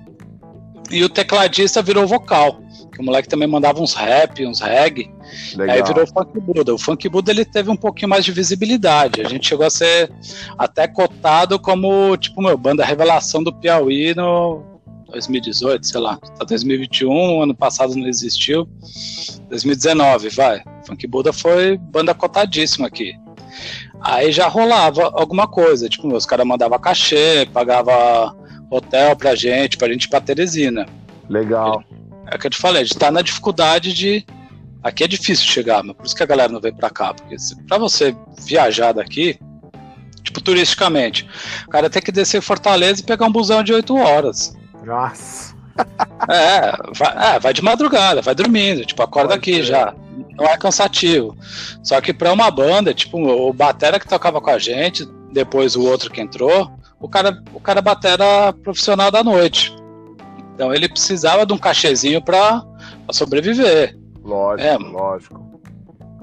e 0.90 1.02
o 1.02 1.08
tecladista 1.08 1.82
virou 1.82 2.06
vocal. 2.06 2.60
Que 2.92 3.00
o 3.00 3.04
moleque 3.04 3.28
também 3.28 3.48
mandava 3.48 3.80
uns 3.80 3.94
rap, 3.94 4.46
uns 4.46 4.60
reggae. 4.60 5.10
Legal. 5.54 5.76
Aí 5.76 5.82
virou 5.82 6.04
o 6.04 6.06
Funk 6.06 6.40
Buda. 6.40 6.74
O 6.74 6.78
Funk 6.78 7.08
Buda 7.08 7.30
ele 7.30 7.44
teve 7.44 7.70
um 7.70 7.76
pouquinho 7.76 8.08
mais 8.08 8.24
de 8.24 8.32
visibilidade. 8.32 9.20
A 9.20 9.28
gente 9.28 9.48
chegou 9.48 9.66
a 9.66 9.70
ser 9.70 10.10
até 10.58 10.86
cotado 10.86 11.58
como, 11.58 12.16
tipo, 12.16 12.42
meu, 12.42 12.56
banda 12.56 12.84
revelação 12.84 13.42
do 13.42 13.52
Piauí 13.52 14.14
no 14.14 14.62
2018, 15.10 15.86
sei 15.86 16.00
lá. 16.00 16.16
Tá 16.16 16.44
2021, 16.44 17.42
ano 17.42 17.54
passado 17.54 17.94
não 17.94 18.06
existiu. 18.06 18.68
2019, 19.48 20.28
vai. 20.30 20.62
Funk 20.86 21.06
Buda 21.06 21.32
foi 21.32 21.76
banda 21.76 22.14
cotadíssima 22.14 22.86
aqui. 22.86 23.14
Aí 24.00 24.32
já 24.32 24.48
rolava 24.48 25.12
alguma 25.14 25.46
coisa, 25.46 25.88
tipo, 25.88 26.12
os 26.12 26.26
caras 26.26 26.46
mandavam 26.46 26.78
cachê, 26.78 27.46
pagava 27.52 28.34
hotel 28.68 29.14
pra 29.14 29.34
gente, 29.34 29.76
pra 29.76 29.88
gente 29.88 30.04
ir 30.04 30.08
pra 30.08 30.20
Teresina. 30.20 30.86
Legal. 31.28 31.84
É 32.26 32.36
o 32.36 32.38
que 32.38 32.46
eu 32.46 32.50
te 32.50 32.58
falei, 32.58 32.82
a 32.82 32.84
gente 32.84 32.98
tá 32.98 33.10
na 33.10 33.22
dificuldade 33.22 33.92
de. 33.92 34.24
Aqui 34.82 35.04
é 35.04 35.08
difícil 35.08 35.46
chegar, 35.46 35.82
mas 35.82 35.96
por 35.96 36.06
isso 36.06 36.16
que 36.16 36.22
a 36.22 36.26
galera 36.26 36.52
não 36.52 36.60
vem 36.60 36.72
pra 36.74 36.90
cá. 36.90 37.14
Porque 37.14 37.36
pra 37.68 37.78
você 37.78 38.14
viajar 38.44 38.92
daqui, 38.92 39.38
tipo, 40.22 40.40
turisticamente, 40.40 41.28
o 41.66 41.70
cara 41.70 41.88
tem 41.88 42.02
que 42.02 42.10
descer 42.10 42.40
Fortaleza 42.42 43.00
e 43.00 43.04
pegar 43.04 43.26
um 43.26 43.32
busão 43.32 43.62
de 43.62 43.72
8 43.72 43.94
horas. 43.96 44.56
Nossa. 44.84 45.54
É, 46.28 46.72
vai, 46.94 47.36
é, 47.36 47.40
vai 47.40 47.52
de 47.52 47.62
madrugada, 47.62 48.20
vai 48.20 48.34
dormindo, 48.34 48.84
tipo, 48.84 49.02
acorda 49.02 49.30
Pode 49.30 49.38
aqui 49.38 49.54
ser. 49.56 49.64
já. 49.64 49.94
Não 50.36 50.44
é 50.46 50.56
cansativo. 50.56 51.36
Só 51.82 52.00
que 52.00 52.12
pra 52.12 52.32
uma 52.32 52.50
banda, 52.50 52.92
tipo, 52.92 53.18
o 53.18 53.52
Batera 53.52 53.98
que 53.98 54.06
tocava 54.08 54.40
com 54.40 54.50
a 54.50 54.58
gente, 54.58 55.06
depois 55.32 55.76
o 55.76 55.82
outro 55.82 56.10
que 56.10 56.20
entrou, 56.20 56.70
o 57.00 57.08
cara, 57.08 57.42
o 57.52 57.60
cara 57.60 57.80
batera 57.80 58.52
profissional 58.62 59.10
da 59.10 59.24
noite. 59.24 59.74
Então 60.54 60.72
ele 60.72 60.88
precisava 60.88 61.44
de 61.46 61.52
um 61.52 61.58
cachezinho 61.58 62.22
pra 62.22 62.62
sobreviver. 63.10 63.96
Lógico, 64.22 64.68
É. 64.68 64.76
lógico. 64.78 65.52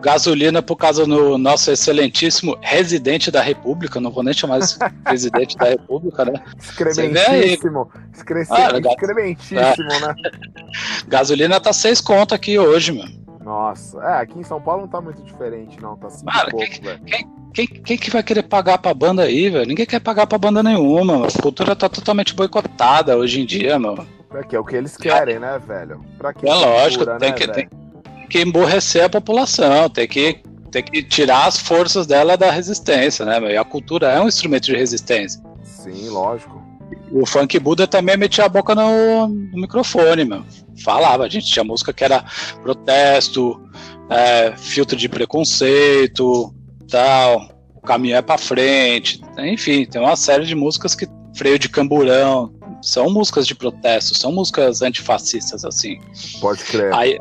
Gasolina 0.01 0.61
por 0.61 0.77
causa 0.77 1.05
do 1.05 1.37
nosso 1.37 1.69
excelentíssimo 1.71 2.57
residente 2.61 3.29
da 3.29 3.41
República, 3.41 3.99
não 3.99 4.09
vou 4.11 4.23
nem 4.23 4.33
chamar 4.33 4.59
esse 4.59 4.79
presidente 5.03 5.57
da 5.57 5.65
República, 5.65 6.23
né? 6.23 6.41
Excrementíssimo. 6.57 7.89
Excre... 8.13 8.43
Ah. 8.49 8.69
Excrementíssimo, 8.79 9.89
né? 9.99 10.15
Gasolina 11.07 11.59
tá 11.59 11.73
seis 11.73 11.99
conto 11.99 12.33
aqui 12.33 12.57
hoje, 12.57 12.93
meu. 12.93 13.03
Nossa. 13.43 13.99
É, 14.01 14.21
aqui 14.21 14.39
em 14.39 14.43
São 14.43 14.61
Paulo 14.61 14.81
não 14.83 14.87
tá 14.87 15.01
muito 15.01 15.21
diferente, 15.23 15.81
não. 15.81 15.97
Tá 15.97 16.09
cinco 16.09 16.31
Cara, 16.31 16.49
pouco, 16.51 16.65
velho. 16.81 17.01
Quem, 17.53 17.67
quem 17.67 17.97
que 17.97 18.11
vai 18.11 18.21
querer 18.23 18.43
pagar 18.43 18.77
pra 18.77 18.93
banda 18.93 19.23
aí, 19.23 19.49
velho? 19.49 19.65
Ninguém 19.67 19.85
quer 19.85 19.99
pagar 19.99 20.27
pra 20.27 20.37
banda 20.37 20.61
nenhuma. 20.63 21.25
A 21.27 21.41
cultura 21.41 21.75
tá 21.75 21.89
totalmente 21.89 22.33
boicotada 22.33 23.17
hoje 23.17 23.41
em 23.41 23.45
dia, 23.45 23.77
meu. 23.79 23.97
É 24.33 24.43
que 24.43 24.55
é 24.55 24.59
o 24.59 24.63
que 24.63 24.75
eles 24.75 24.95
querem, 24.95 25.39
né, 25.39 25.59
velho? 25.65 26.05
Pra 26.17 26.31
que 26.33 26.47
É 26.47 26.53
lógico, 26.53 27.03
cultura, 27.05 27.17
tem 27.19 27.31
né, 27.31 27.35
que, 27.35 27.47
velho? 27.47 27.53
tem 27.53 27.69
que 28.29 28.41
emborrecer 28.41 29.03
a 29.03 29.09
população, 29.09 29.89
tem 29.89 30.07
que, 30.07 30.41
tem 30.71 30.83
que 30.83 31.03
tirar 31.03 31.47
as 31.47 31.57
forças 31.57 32.07
dela 32.07 32.37
da 32.37 32.51
resistência, 32.51 33.25
né, 33.25 33.39
meu? 33.39 33.49
E 33.49 33.57
a 33.57 33.63
cultura 33.63 34.07
é 34.07 34.21
um 34.21 34.27
instrumento 34.27 34.65
de 34.65 34.75
resistência. 34.75 35.41
Sim, 35.63 36.09
lógico. 36.09 36.59
O 37.11 37.25
funk 37.25 37.57
Buda 37.59 37.87
também 37.87 38.15
metia 38.15 38.45
a 38.45 38.49
boca 38.49 38.75
no, 38.75 39.27
no 39.27 39.61
microfone, 39.61 40.23
meu. 40.23 40.45
Falava, 40.83 41.25
a 41.25 41.29
gente 41.29 41.47
tinha 41.47 41.63
música 41.63 41.91
que 41.91 42.03
era 42.03 42.23
protesto, 42.61 43.59
é, 44.09 44.53
filtro 44.55 44.95
de 44.95 45.09
preconceito, 45.09 46.53
tal, 46.89 47.49
o 47.75 47.81
caminho 47.81 48.15
é 48.15 48.21
pra 48.21 48.37
frente, 48.37 49.21
enfim, 49.37 49.85
tem 49.85 50.01
uma 50.01 50.15
série 50.15 50.45
de 50.45 50.55
músicas 50.55 50.95
que 50.95 51.07
freio 51.35 51.59
de 51.59 51.69
camburão, 51.69 52.53
são 52.81 53.09
músicas 53.09 53.45
de 53.45 53.55
protesto, 53.55 54.17
são 54.17 54.31
músicas 54.31 54.81
antifascistas, 54.81 55.65
assim. 55.65 55.99
Pode 56.39 56.63
crer. 56.63 56.93
Aí, 56.93 57.19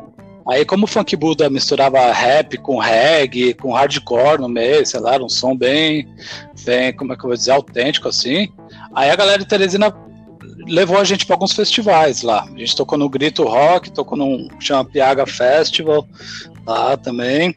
aí 0.49 0.65
como 0.65 0.85
o 0.85 0.87
funk 0.87 1.15
Buda 1.15 1.49
misturava 1.49 2.11
rap 2.11 2.57
com 2.57 2.79
reggae, 2.79 3.53
com 3.53 3.73
hardcore 3.73 4.41
no 4.41 4.49
meio, 4.49 4.85
sei 4.85 4.99
lá, 4.99 5.17
um 5.17 5.29
som 5.29 5.55
bem, 5.55 6.07
bem, 6.63 6.93
como 6.93 7.13
é 7.13 7.15
que 7.15 7.23
eu 7.23 7.29
vou 7.29 7.37
dizer, 7.37 7.51
autêntico, 7.51 8.07
assim. 8.07 8.49
Aí 8.93 9.09
a 9.09 9.15
galera 9.15 9.39
de 9.39 9.47
Teresina 9.47 9.93
levou 10.67 10.97
a 10.97 11.03
gente 11.03 11.25
para 11.25 11.35
alguns 11.35 11.53
festivais 11.53 12.21
lá. 12.21 12.43
A 12.43 12.57
gente 12.57 12.75
tocou 12.75 12.97
no 12.97 13.09
Grito 13.09 13.43
Rock, 13.43 13.91
tocou 13.91 14.17
que 14.17 14.65
chama 14.65 14.85
Piaga 14.85 15.25
Festival 15.25 16.07
lá 16.65 16.97
também. 16.97 17.55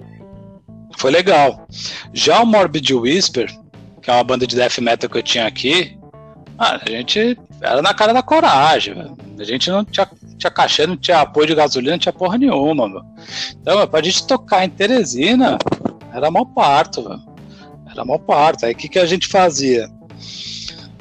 Foi 0.97 1.11
legal. 1.11 1.67
Já 2.13 2.43
o 2.43 2.47
Morbid 2.47 2.95
Whisper, 2.95 3.53
que 4.01 4.11
é 4.11 4.15
uma 4.15 4.25
banda 4.25 4.47
de 4.47 4.57
death 4.57 4.79
metal 4.79 5.09
que 5.09 5.19
eu 5.19 5.23
tinha 5.23 5.47
aqui, 5.47 5.97
ah, 6.59 6.81
a 6.85 6.91
gente 6.91 7.39
era 7.61 7.83
na 7.83 7.95
cara 7.95 8.13
da 8.13 8.23
coragem. 8.23 8.95
A 9.39 9.45
gente 9.45 9.71
não 9.71 9.85
tinha, 9.85 10.09
tinha 10.43 10.51
cachê, 10.51 10.87
não 10.87 10.97
tinha 10.97 11.21
apoio 11.21 11.47
de 11.47 11.55
gasolina, 11.55 11.93
não 11.93 11.99
tinha 11.99 12.13
porra 12.13 12.37
nenhuma, 12.37 12.89
meu. 12.89 13.03
Então, 13.61 13.77
meu, 13.77 13.89
pra 13.89 14.03
gente 14.03 14.27
tocar 14.27 14.65
em 14.65 14.69
Teresina, 14.69 15.59
era 16.13 16.31
mal 16.31 16.47
parto, 16.47 17.03
velho. 17.03 17.23
Era 17.91 18.05
mal 18.05 18.19
parto. 18.19 18.67
Aí 18.67 18.73
o 18.73 18.77
que, 18.77 18.89
que 18.89 18.99
a 18.99 19.07
gente 19.07 19.29
fazia? 19.29 19.89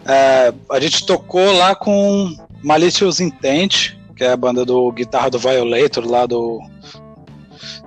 É, 0.06 0.54
a 0.70 0.80
gente 0.80 1.06
tocou 1.06 1.52
lá 1.54 1.74
com 1.74 2.36
Malicious 2.64 3.20
Intent, 3.20 3.96
que 4.16 4.24
é 4.24 4.32
a 4.32 4.38
banda 4.38 4.66
do 4.66 4.92
guitarra 4.92 5.30
do 5.30 5.40
Violator, 5.40 6.06
lá 6.06 6.26
do. 6.26 6.60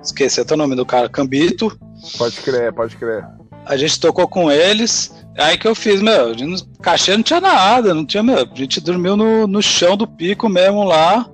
Esqueci 0.01 0.41
até 0.41 0.53
o 0.53 0.57
nome 0.57 0.75
do 0.75 0.85
cara, 0.85 1.09
Cambito. 1.09 1.77
Pode 2.17 2.35
crer, 2.41 2.73
pode 2.73 2.95
crer. 2.97 3.25
A 3.65 3.77
gente 3.77 3.99
tocou 3.99 4.27
com 4.27 4.51
eles. 4.51 5.13
Aí 5.37 5.57
que 5.57 5.67
eu 5.67 5.75
fiz, 5.75 6.01
meu, 6.01 6.33
cachê 6.81 7.15
não 7.15 7.23
tinha 7.23 7.41
nada, 7.41 7.93
não 7.93 8.05
tinha, 8.05 8.23
meu, 8.23 8.37
a 8.49 8.55
gente 8.55 8.79
dormiu 8.79 9.17
no, 9.17 9.45
no 9.45 9.61
chão 9.61 9.97
do 9.97 10.07
pico 10.07 10.47
mesmo 10.47 10.83
lá. 10.83 11.29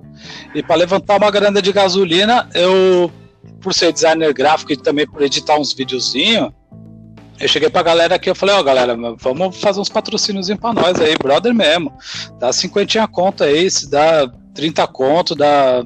E 0.54 0.62
para 0.62 0.76
levantar 0.76 1.16
uma 1.16 1.30
grana 1.30 1.60
de 1.60 1.72
gasolina, 1.72 2.48
eu, 2.54 3.10
por 3.60 3.74
ser 3.74 3.92
designer 3.92 4.32
gráfico 4.32 4.72
e 4.72 4.76
também 4.76 5.06
por 5.06 5.22
editar 5.22 5.58
uns 5.58 5.72
videozinhos, 5.72 6.50
eu 7.40 7.48
cheguei 7.48 7.68
pra 7.68 7.82
galera 7.82 8.14
aqui, 8.14 8.30
eu 8.30 8.34
falei, 8.34 8.54
ó, 8.54 8.60
oh, 8.60 8.64
galera, 8.64 8.96
vamos 9.18 9.56
fazer 9.60 9.80
uns 9.80 9.88
patrocínios 9.88 10.48
pra 10.60 10.72
nós 10.72 11.00
aí, 11.00 11.16
brother 11.16 11.52
mesmo. 11.52 11.92
Dá 12.38 12.52
50 12.52 13.06
conto 13.08 13.42
aí, 13.42 13.68
se 13.68 13.90
dá 13.90 14.30
30 14.54 14.86
conto, 14.86 15.34
dá 15.34 15.84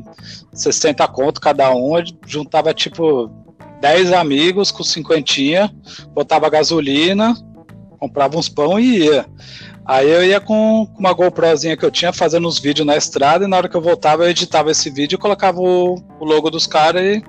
60 0.53 1.07
conto 1.09 1.41
cada 1.41 1.75
um, 1.75 1.95
juntava 2.27 2.75
tipo 2.75 3.31
10 3.81 4.13
amigos 4.13 4.71
com 4.71 4.83
50, 4.83 5.73
botava 6.13 6.51
gasolina, 6.51 7.35
comprava 7.99 8.37
uns 8.37 8.49
pão 8.49 8.79
e 8.79 9.05
ia. 9.05 9.27
Aí 9.87 10.11
eu 10.11 10.25
ia 10.25 10.41
com 10.41 10.89
uma 10.99 11.13
GoProzinha 11.13 11.77
que 11.77 11.85
eu 11.85 11.91
tinha 11.91 12.13
fazendo 12.13 12.49
uns 12.49 12.59
vídeos 12.59 12.87
na 12.87 12.97
estrada 12.97 13.45
e 13.45 13.49
na 13.49 13.57
hora 13.57 13.69
que 13.69 13.77
eu 13.77 13.81
voltava 13.81 14.25
eu 14.25 14.31
editava 14.31 14.71
esse 14.71 14.91
vídeo 14.91 15.15
e 15.15 15.19
colocava 15.19 15.61
o, 15.61 15.95
o 16.19 16.25
logo 16.25 16.51
dos 16.51 16.67
caras 16.67 17.23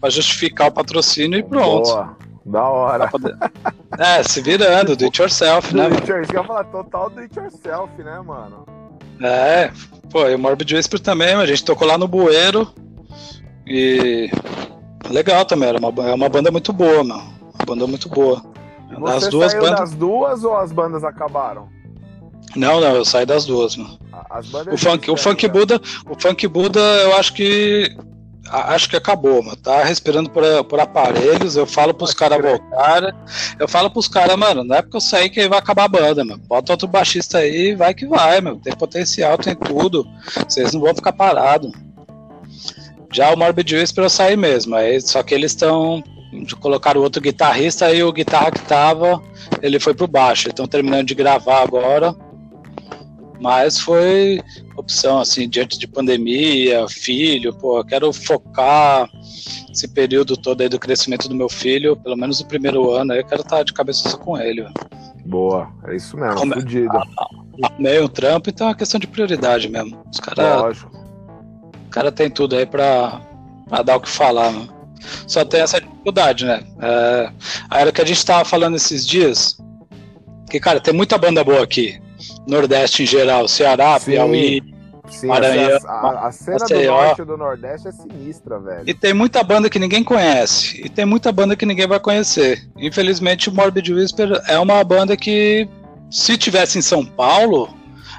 para 0.00 0.10
justificar 0.10 0.68
o 0.68 0.72
patrocínio 0.72 1.38
e 1.38 1.42
pronto. 1.42 1.88
Boa, 1.88 2.16
da 2.44 2.64
hora. 2.64 3.08
Poder... 3.08 3.36
É, 3.98 4.22
se 4.24 4.40
virando, 4.40 4.96
do 4.96 5.04
it 5.04 5.20
yourself, 5.20 5.74
né? 5.74 5.88
Do 5.88 5.94
it 5.94 6.10
yourself, 6.10 6.34
eu 6.34 6.42
ia 6.42 6.46
falar 6.46 6.64
total 6.64 7.10
do 7.10 7.20
it 7.20 7.38
yourself, 7.38 8.02
né, 8.02 8.20
mano? 8.20 8.66
É, 9.22 9.70
pô, 10.10 10.26
e 10.26 10.34
o 10.34 10.38
Morbid 10.38 10.74
Whisper 10.74 10.98
também, 10.98 11.34
a 11.34 11.46
gente 11.46 11.64
tocou 11.64 11.86
lá 11.86 11.96
no 11.96 12.08
Bueiro 12.08 12.72
e 13.66 14.30
legal 15.10 15.44
também, 15.44 15.68
era 15.68 15.78
uma, 15.78 16.08
é 16.08 16.14
uma 16.14 16.28
banda 16.28 16.50
muito 16.50 16.72
boa, 16.72 17.04
mano. 17.04 17.22
Uma 17.54 17.66
banda 17.66 17.86
muito 17.86 18.08
boa. 18.08 18.42
Você 18.98 19.26
As 19.26 19.28
duas 19.28 19.54
bandas. 19.54 19.80
das 19.80 19.94
duas 19.94 20.42
ou 20.42 20.56
as 20.56 20.72
bandas 20.72 21.04
acabaram? 21.04 21.68
Não, 22.56 22.80
não, 22.80 22.96
eu 22.96 23.04
saí 23.04 23.24
das 23.24 23.44
duas, 23.44 23.76
mano. 23.76 23.98
O 24.72 24.76
funk, 24.76 25.10
o 25.10 25.16
funk. 25.16 25.48
Buda, 25.48 25.80
o 26.08 26.20
funk 26.20 26.46
Buda, 26.48 26.80
eu 26.80 27.16
acho 27.16 27.32
que 27.32 27.96
acho 28.50 28.88
que 28.88 28.96
acabou, 28.96 29.42
mano. 29.42 29.56
Tá 29.56 29.84
respirando 29.84 30.30
por, 30.30 30.42
por 30.64 30.80
aparelhos. 30.80 31.56
Eu 31.56 31.66
falo 31.66 31.94
pros 31.94 32.12
caras 32.12 32.38
crer. 32.38 32.58
voltarem. 32.58 33.12
Eu 33.58 33.68
falo 33.68 33.90
pros 33.90 34.08
caras, 34.08 34.36
mano, 34.36 34.64
não 34.64 34.76
é 34.76 34.82
porque 34.82 34.96
eu 34.96 35.00
saí 35.00 35.30
que 35.30 35.48
vai 35.48 35.58
acabar 35.58 35.84
a 35.84 35.88
banda, 35.88 36.24
mano. 36.24 36.42
Bota 36.46 36.72
outro 36.72 36.88
baixista 36.88 37.38
aí, 37.38 37.74
vai 37.74 37.94
que 37.94 38.06
vai, 38.06 38.40
meu. 38.40 38.56
Tem 38.56 38.74
potencial, 38.74 39.38
tem 39.38 39.54
tudo. 39.54 40.06
Vocês 40.48 40.72
não 40.72 40.80
vão 40.80 40.94
ficar 40.94 41.12
parados. 41.12 41.72
Já 43.12 43.32
o 43.32 43.38
Morbid 43.38 43.74
Whisper 43.74 44.04
eu 44.04 44.10
saí 44.10 44.36
mesmo. 44.36 44.74
Aí, 44.74 45.00
só 45.00 45.22
que 45.22 45.34
eles 45.34 45.52
estão 45.52 46.02
colocaram 46.60 47.00
outro 47.00 47.20
guitarrista 47.20 47.92
e 47.92 48.04
o 48.04 48.12
guitarra 48.12 48.52
que 48.52 48.60
tava, 48.60 49.20
ele 49.60 49.80
foi 49.80 49.94
pro 49.94 50.06
baixo. 50.06 50.48
Estão 50.48 50.66
terminando 50.66 51.06
de 51.06 51.14
gravar 51.14 51.62
agora. 51.62 52.14
Mas 53.40 53.80
foi 53.80 54.40
opção, 54.76 55.18
assim, 55.18 55.48
diante 55.48 55.78
de 55.78 55.88
pandemia, 55.88 56.86
filho, 56.88 57.54
pô, 57.54 57.78
eu 57.78 57.84
quero 57.84 58.12
focar 58.12 59.08
esse 59.72 59.88
período 59.88 60.36
todo 60.36 60.60
aí 60.60 60.68
do 60.68 60.78
crescimento 60.78 61.28
do 61.28 61.34
meu 61.34 61.48
filho, 61.48 61.96
pelo 61.96 62.16
menos 62.16 62.40
o 62.40 62.46
primeiro 62.46 62.90
ano, 62.90 63.12
aí 63.12 63.20
eu 63.20 63.26
quero 63.26 63.40
estar 63.40 63.62
de 63.62 63.72
cabeça 63.72 64.16
com 64.18 64.38
ele. 64.38 64.66
Boa, 65.24 65.70
é 65.86 65.96
isso 65.96 66.16
mesmo, 66.16 66.36
Como, 66.36 66.54
fudido. 66.54 66.90
Meio 67.78 68.04
um 68.04 68.08
trampo, 68.08 68.50
então 68.50 68.66
é 68.66 68.70
uma 68.70 68.76
questão 68.76 68.98
de 69.00 69.06
prioridade 69.06 69.68
mesmo. 69.68 70.02
Os 70.10 70.20
caras. 70.20 70.60
Lógico. 70.60 70.90
O 71.86 71.90
cara 71.90 72.12
tem 72.12 72.30
tudo 72.30 72.56
aí 72.56 72.66
pra, 72.66 73.20
pra 73.68 73.82
dar 73.82 73.96
o 73.96 74.00
que 74.00 74.08
falar, 74.08 74.50
mano. 74.50 74.72
Só 75.26 75.44
tem 75.44 75.60
essa 75.60 75.80
dificuldade, 75.80 76.44
né? 76.44 76.62
É, 76.80 77.32
era 77.72 77.92
que 77.92 78.00
a 78.00 78.04
gente 78.04 78.24
tava 78.24 78.44
falando 78.44 78.76
esses 78.76 79.06
dias, 79.06 79.58
que, 80.48 80.60
cara, 80.60 80.80
tem 80.80 80.92
muita 80.92 81.18
banda 81.18 81.42
boa 81.42 81.62
aqui. 81.62 82.00
Nordeste 82.46 83.02
em 83.02 83.06
geral, 83.06 83.46
Ceará, 83.46 83.98
Sim. 83.98 84.12
Piauí, 84.12 84.62
Sim, 85.10 85.26
Maranhão. 85.26 85.78
A, 85.86 86.28
a 86.28 86.32
cena 86.32 86.58
do 86.58 86.84
norte 86.84 87.24
do 87.24 87.36
Nordeste 87.36 87.88
é 87.88 87.92
sinistra, 87.92 88.58
velho. 88.58 88.84
E 88.86 88.94
tem 88.94 89.12
muita 89.12 89.42
banda 89.42 89.68
que 89.68 89.78
ninguém 89.78 90.04
conhece. 90.04 90.80
E 90.84 90.88
tem 90.88 91.04
muita 91.04 91.32
banda 91.32 91.56
que 91.56 91.66
ninguém 91.66 91.86
vai 91.86 91.98
conhecer. 91.98 92.62
Infelizmente, 92.76 93.48
o 93.48 93.52
Morbid 93.52 93.92
Whisper 93.92 94.40
é 94.46 94.58
uma 94.58 94.82
banda 94.84 95.16
que, 95.16 95.68
se 96.10 96.36
tivesse 96.36 96.78
em 96.78 96.82
São 96.82 97.04
Paulo, 97.04 97.74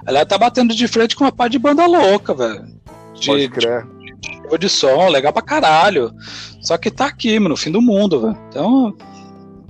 ela 0.05 0.25
tá 0.25 0.37
batendo 0.37 0.75
de 0.75 0.87
frente 0.87 1.15
com 1.15 1.23
uma 1.23 1.31
parte 1.31 1.53
de 1.53 1.59
banda 1.59 1.85
louca, 1.85 2.33
velho. 2.33 2.65
De, 3.13 3.27
Pode 3.27 3.49
crer. 3.49 3.87
De, 4.19 4.57
de 4.57 4.69
som, 4.69 5.07
legal 5.07 5.31
pra 5.31 5.41
caralho. 5.41 6.13
Só 6.61 6.77
que 6.77 6.91
tá 6.91 7.05
aqui, 7.05 7.39
mano, 7.39 7.49
no 7.49 7.57
fim 7.57 7.71
do 7.71 7.81
mundo, 7.81 8.21
velho. 8.21 8.37
Então, 8.49 8.95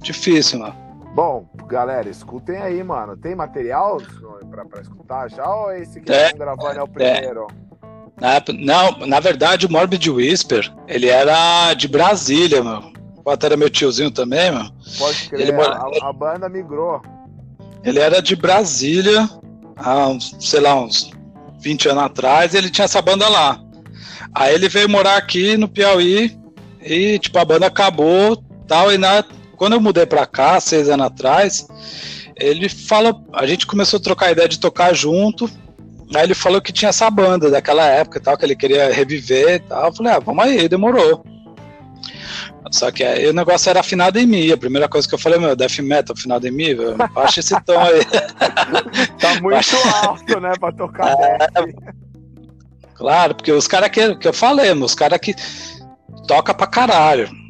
difícil, 0.01 0.59
mano. 0.59 0.80
Bom, 1.14 1.45
galera, 1.68 2.09
escutem 2.09 2.57
aí, 2.57 2.82
mano. 2.84 3.18
Tem 3.18 3.36
material 3.36 4.01
pra, 4.49 4.64
pra 4.64 4.82
escutar 4.82 5.30
já 5.30 5.45
ou 5.53 5.72
esse 5.74 5.99
que 5.99 6.12
é, 6.12 6.26
estão 6.28 6.39
gravando 6.39 6.80
é 6.80 6.84
o 6.84 6.88
primeiro? 6.88 7.47
É. 8.22 8.53
não, 8.53 9.05
na 9.05 9.20
verdade, 9.20 9.66
o 9.66 9.72
Morbid 9.72 10.09
Whisper, 10.09 10.72
ele 10.88 11.07
era 11.09 11.74
de 11.74 11.88
Brasília, 11.88 12.64
meu. 12.64 12.91
O 13.18 13.24
Pato 13.24 13.45
era 13.45 13.57
meu 13.57 13.70
tiozinho 13.70 14.09
também, 14.09 14.51
meu. 14.51 14.66
Pode 14.97 15.30
crer, 15.30 15.49
ele, 15.49 15.62
a, 15.62 16.09
a, 16.09 16.14
banda 16.14 16.47
migrou. 16.47 17.01
Ele 17.84 17.99
era 17.99 18.22
de 18.22 18.36
Brasília, 18.36 19.30
há 19.76 20.07
uns, 20.07 20.36
sei 20.39 20.62
lá, 20.62 20.76
uns 20.76 21.12
20 21.59 21.89
anos 21.89 22.03
atrás, 22.03 22.53
e 22.53 22.57
ele 22.57 22.70
tinha 22.70 22.86
essa 22.86 23.01
banda 23.01 23.28
lá. 23.28 23.59
Aí 24.34 24.55
ele 24.55 24.70
veio 24.70 24.88
morar 24.88 25.18
aqui 25.18 25.57
no 25.57 25.68
Piauí, 25.68 26.39
e, 26.82 27.20
tipo, 27.20 27.38
a 27.38 27.45
banda 27.45 27.68
acabou, 27.68 28.41
tal, 28.66 28.91
e 28.91 28.97
na 28.97 29.24
quando 29.62 29.74
eu 29.74 29.80
mudei 29.80 30.07
para 30.07 30.26
cá, 30.26 30.59
seis 30.59 30.89
anos 30.89 31.05
atrás, 31.05 31.68
ele 32.36 32.68
falou, 32.68 33.24
a 33.32 33.45
gente 33.45 33.68
começou 33.68 33.99
a 33.99 34.01
trocar 34.01 34.32
ideia 34.32 34.49
de 34.49 34.59
tocar 34.59 34.91
junto. 34.91 35.47
Aí 36.16 36.24
ele 36.24 36.34
falou 36.34 36.59
que 36.59 36.74
tinha 36.74 36.89
essa 36.89 37.07
banda 37.12 37.47
daquela 37.47 37.86
época 37.86 38.18
e 38.18 38.22
tal, 38.24 38.36
que 38.36 38.43
ele 38.43 38.55
queria 38.55 38.91
reviver 38.91 39.57
e 39.57 39.59
tal. 39.59 39.86
Eu 39.86 39.93
falei, 39.93 40.14
ah, 40.14 40.20
vamos 40.20 40.43
aí, 40.43 40.68
demorou. 40.68 41.24
Só 42.72 42.89
que 42.89 43.03
aí 43.03 43.30
o 43.30 43.34
negócio 43.34 43.70
era 43.70 43.82
afinado 43.82 44.18
em 44.18 44.26
mi. 44.26 44.51
A 44.51 44.57
primeira 44.57 44.89
coisa 44.89 45.07
que 45.07 45.14
eu 45.14 45.20
falei, 45.20 45.38
meu, 45.38 45.55
death 45.55 45.78
metal 45.78 46.16
afinado 46.18 46.47
em 46.47 46.51
mi, 46.51 46.76
baixa 47.14 47.39
esse 47.39 47.53
tom 47.62 47.80
aí. 47.80 48.03
tá 49.22 49.39
muito 49.41 49.51
baixa... 49.51 49.78
alto, 50.07 50.39
né, 50.39 50.53
pra 50.59 50.72
tocar 50.72 51.12
é... 51.12 51.38
Claro, 52.95 53.36
porque 53.36 53.51
os 53.51 53.68
caras 53.68 53.91
que, 53.91 54.16
que 54.16 54.28
eu 54.28 54.34
falei, 54.34 54.72
os 54.72 54.95
caras 54.95 55.20
que 55.20 55.36
toca 56.26 56.51
pra 56.51 56.66
caralho. 56.66 57.40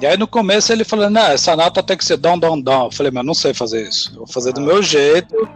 E 0.00 0.06
aí 0.06 0.16
no 0.16 0.26
começo 0.26 0.72
ele 0.72 0.84
falou, 0.84 1.08
não, 1.08 1.26
essa 1.26 1.54
nota 1.56 1.82
tem 1.82 1.96
que 1.96 2.04
ser 2.04 2.16
dom, 2.16 2.38
dom, 2.38 2.60
dom. 2.60 2.86
Eu 2.86 2.90
falei, 2.92 3.12
mas 3.12 3.24
não 3.24 3.34
sei 3.34 3.54
fazer 3.54 3.88
isso. 3.88 4.10
Eu 4.12 4.18
vou 4.18 4.26
fazer 4.26 4.52
do 4.52 4.60
meu 4.60 4.82
jeito 4.82 5.48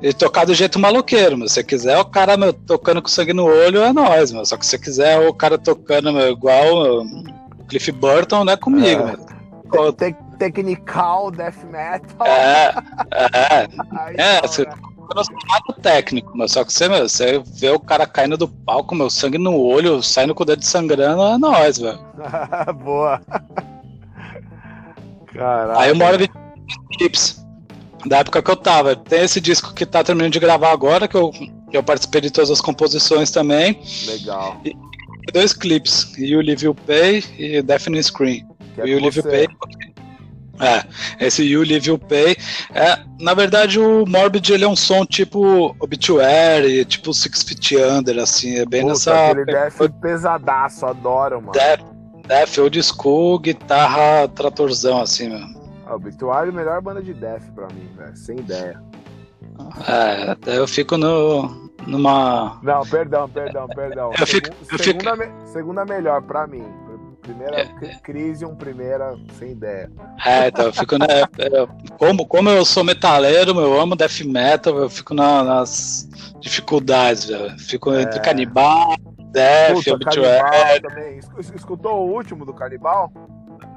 e 0.00 0.12
tocar 0.12 0.46
do 0.46 0.54
jeito 0.54 0.78
maloqueiro, 0.78 1.36
mas 1.36 1.50
se 1.50 1.56
você 1.56 1.64
quiser 1.64 1.98
o 1.98 2.04
cara 2.04 2.36
meu, 2.36 2.52
tocando 2.52 3.02
com 3.02 3.08
sangue 3.08 3.32
no 3.32 3.44
olho, 3.46 3.82
é 3.82 3.92
nós, 3.92 4.30
meu. 4.30 4.44
Só 4.44 4.56
que 4.56 4.64
se 4.64 4.70
você 4.70 4.78
quiser 4.78 5.18
o 5.28 5.34
cara 5.34 5.58
tocando 5.58 6.12
meu, 6.12 6.30
igual 6.30 7.00
o 7.00 7.64
Cliff 7.68 7.90
Burton, 7.92 8.44
não 8.44 8.52
é 8.52 8.56
comigo, 8.56 9.02
é. 9.02 9.16
Te 9.92 10.16
technical 10.38 11.30
death 11.30 11.64
metal. 11.64 12.26
É, 12.26 12.74
é. 13.12 13.68
Aí 13.98 14.14
é, 14.16 14.40
não, 14.40 14.97
você, 15.14 15.32
eu 15.32 15.36
não 15.36 15.40
sou 15.40 15.48
nada 15.48 15.82
técnico, 15.82 16.32
mas 16.34 16.52
só 16.52 16.64
que 16.64 16.72
você, 16.72 16.88
meu, 16.88 17.08
você 17.08 17.42
vê 17.54 17.70
o 17.70 17.80
cara 17.80 18.06
caindo 18.06 18.36
do 18.36 18.48
palco, 18.48 18.94
meu 18.94 19.10
sangue 19.10 19.38
no 19.38 19.56
olho, 19.56 20.02
saindo 20.02 20.34
com 20.34 20.42
o 20.42 20.46
dedo 20.46 20.64
sangrando, 20.64 21.22
é 21.22 21.38
nóis, 21.38 21.78
velho. 21.78 21.98
Boa. 22.82 23.20
Caralho. 25.34 25.78
Aí 25.78 25.88
eu 25.90 25.96
moro 25.96 26.18
de 26.18 26.28
clips. 26.96 27.44
Da 28.06 28.18
época 28.18 28.40
que 28.42 28.50
eu 28.50 28.56
tava. 28.56 28.94
Tem 28.94 29.22
esse 29.22 29.40
disco 29.40 29.74
que 29.74 29.84
tá 29.84 30.04
terminando 30.04 30.32
de 30.32 30.38
gravar 30.38 30.70
agora, 30.70 31.08
que 31.08 31.16
eu, 31.16 31.32
eu 31.72 31.82
participei 31.82 32.20
de 32.20 32.30
todas 32.30 32.50
as 32.50 32.60
composições 32.60 33.30
também. 33.30 33.80
Legal. 34.06 34.60
E, 34.64 34.76
dois 35.32 35.52
clipes, 35.52 36.12
You 36.16 36.40
Live 36.40 36.64
You 36.64 36.74
Pay 36.74 37.24
e 37.36 37.60
Deafening 37.60 38.02
Screen. 38.02 38.46
Que 38.74 38.82
é 38.82 38.86
you 38.86 39.00
Live 39.00 39.18
You 39.18 39.24
Pay 39.24 39.48
é, 40.60 41.26
esse 41.26 41.42
You 41.42 41.62
Live 41.62 41.88
You 41.88 41.98
Pay. 41.98 42.36
É, 42.74 42.98
na 43.20 43.34
verdade, 43.34 43.78
o 43.78 44.04
Morbid 44.06 44.52
ele 44.52 44.64
é 44.64 44.68
um 44.68 44.76
som 44.76 45.04
tipo 45.04 45.74
Obituary, 45.80 46.84
tipo 46.84 47.12
Six 47.12 47.42
Feet 47.42 47.76
Under, 47.76 48.18
assim, 48.18 48.58
é 48.58 48.66
bem 48.66 48.82
Puta, 48.82 48.92
nessa. 48.92 49.30
Aquele 49.30 49.44
death 49.44 49.92
pesadaço, 50.00 50.86
adoro, 50.86 51.40
mano. 51.40 51.52
Death, 51.52 51.84
death 52.26 52.58
old 52.58 52.82
school, 52.82 53.38
guitarra 53.38 54.28
tratorzão, 54.28 55.00
assim, 55.00 55.28
mano. 55.28 55.58
Ah, 55.86 55.94
Obituary 55.94 56.48
é 56.48 56.52
a 56.52 56.54
melhor 56.54 56.80
banda 56.82 57.02
de 57.02 57.14
death 57.14 57.44
pra 57.54 57.66
mim, 57.68 57.88
velho, 57.96 58.16
sem 58.16 58.38
ideia. 58.38 58.82
É, 59.86 60.30
até 60.30 60.58
eu 60.58 60.68
fico 60.68 60.96
no, 60.96 61.70
numa. 61.86 62.60
Não, 62.62 62.82
perdão, 62.82 63.28
perdão, 63.28 63.66
perdão. 63.68 64.12
Eu 64.18 64.26
fico, 64.26 64.48
eu 64.70 64.78
segunda, 64.78 65.16
fico... 65.16 65.26
Me, 65.26 65.48
segunda 65.48 65.84
melhor 65.84 66.22
pra 66.22 66.46
mim. 66.46 66.64
Primeira 67.28 67.60
é, 67.60 67.94
crise, 68.02 68.46
um 68.46 68.56
primeira 68.56 69.14
sem 69.38 69.50
ideia. 69.50 69.90
É, 70.24 70.48
então 70.48 70.64
eu 70.64 70.72
fico 70.72 70.96
né, 70.96 71.06
como, 71.98 72.24
como 72.26 72.48
eu 72.48 72.64
sou 72.64 72.82
metaleiro, 72.82 73.50
eu 73.60 73.78
amo 73.78 73.94
death 73.94 74.20
metal, 74.24 74.78
eu 74.78 74.88
fico 74.88 75.12
na, 75.12 75.44
nas 75.44 76.08
dificuldades, 76.40 77.26
velho. 77.26 77.58
Fico 77.58 77.92
é. 77.92 78.02
entre 78.02 78.18
canibal, 78.20 78.96
death, 79.30 79.74
Puta, 79.74 79.98
também. 80.80 81.20
Escutou 81.54 82.08
o 82.08 82.14
último 82.14 82.46
do 82.46 82.54
canibal? 82.54 83.12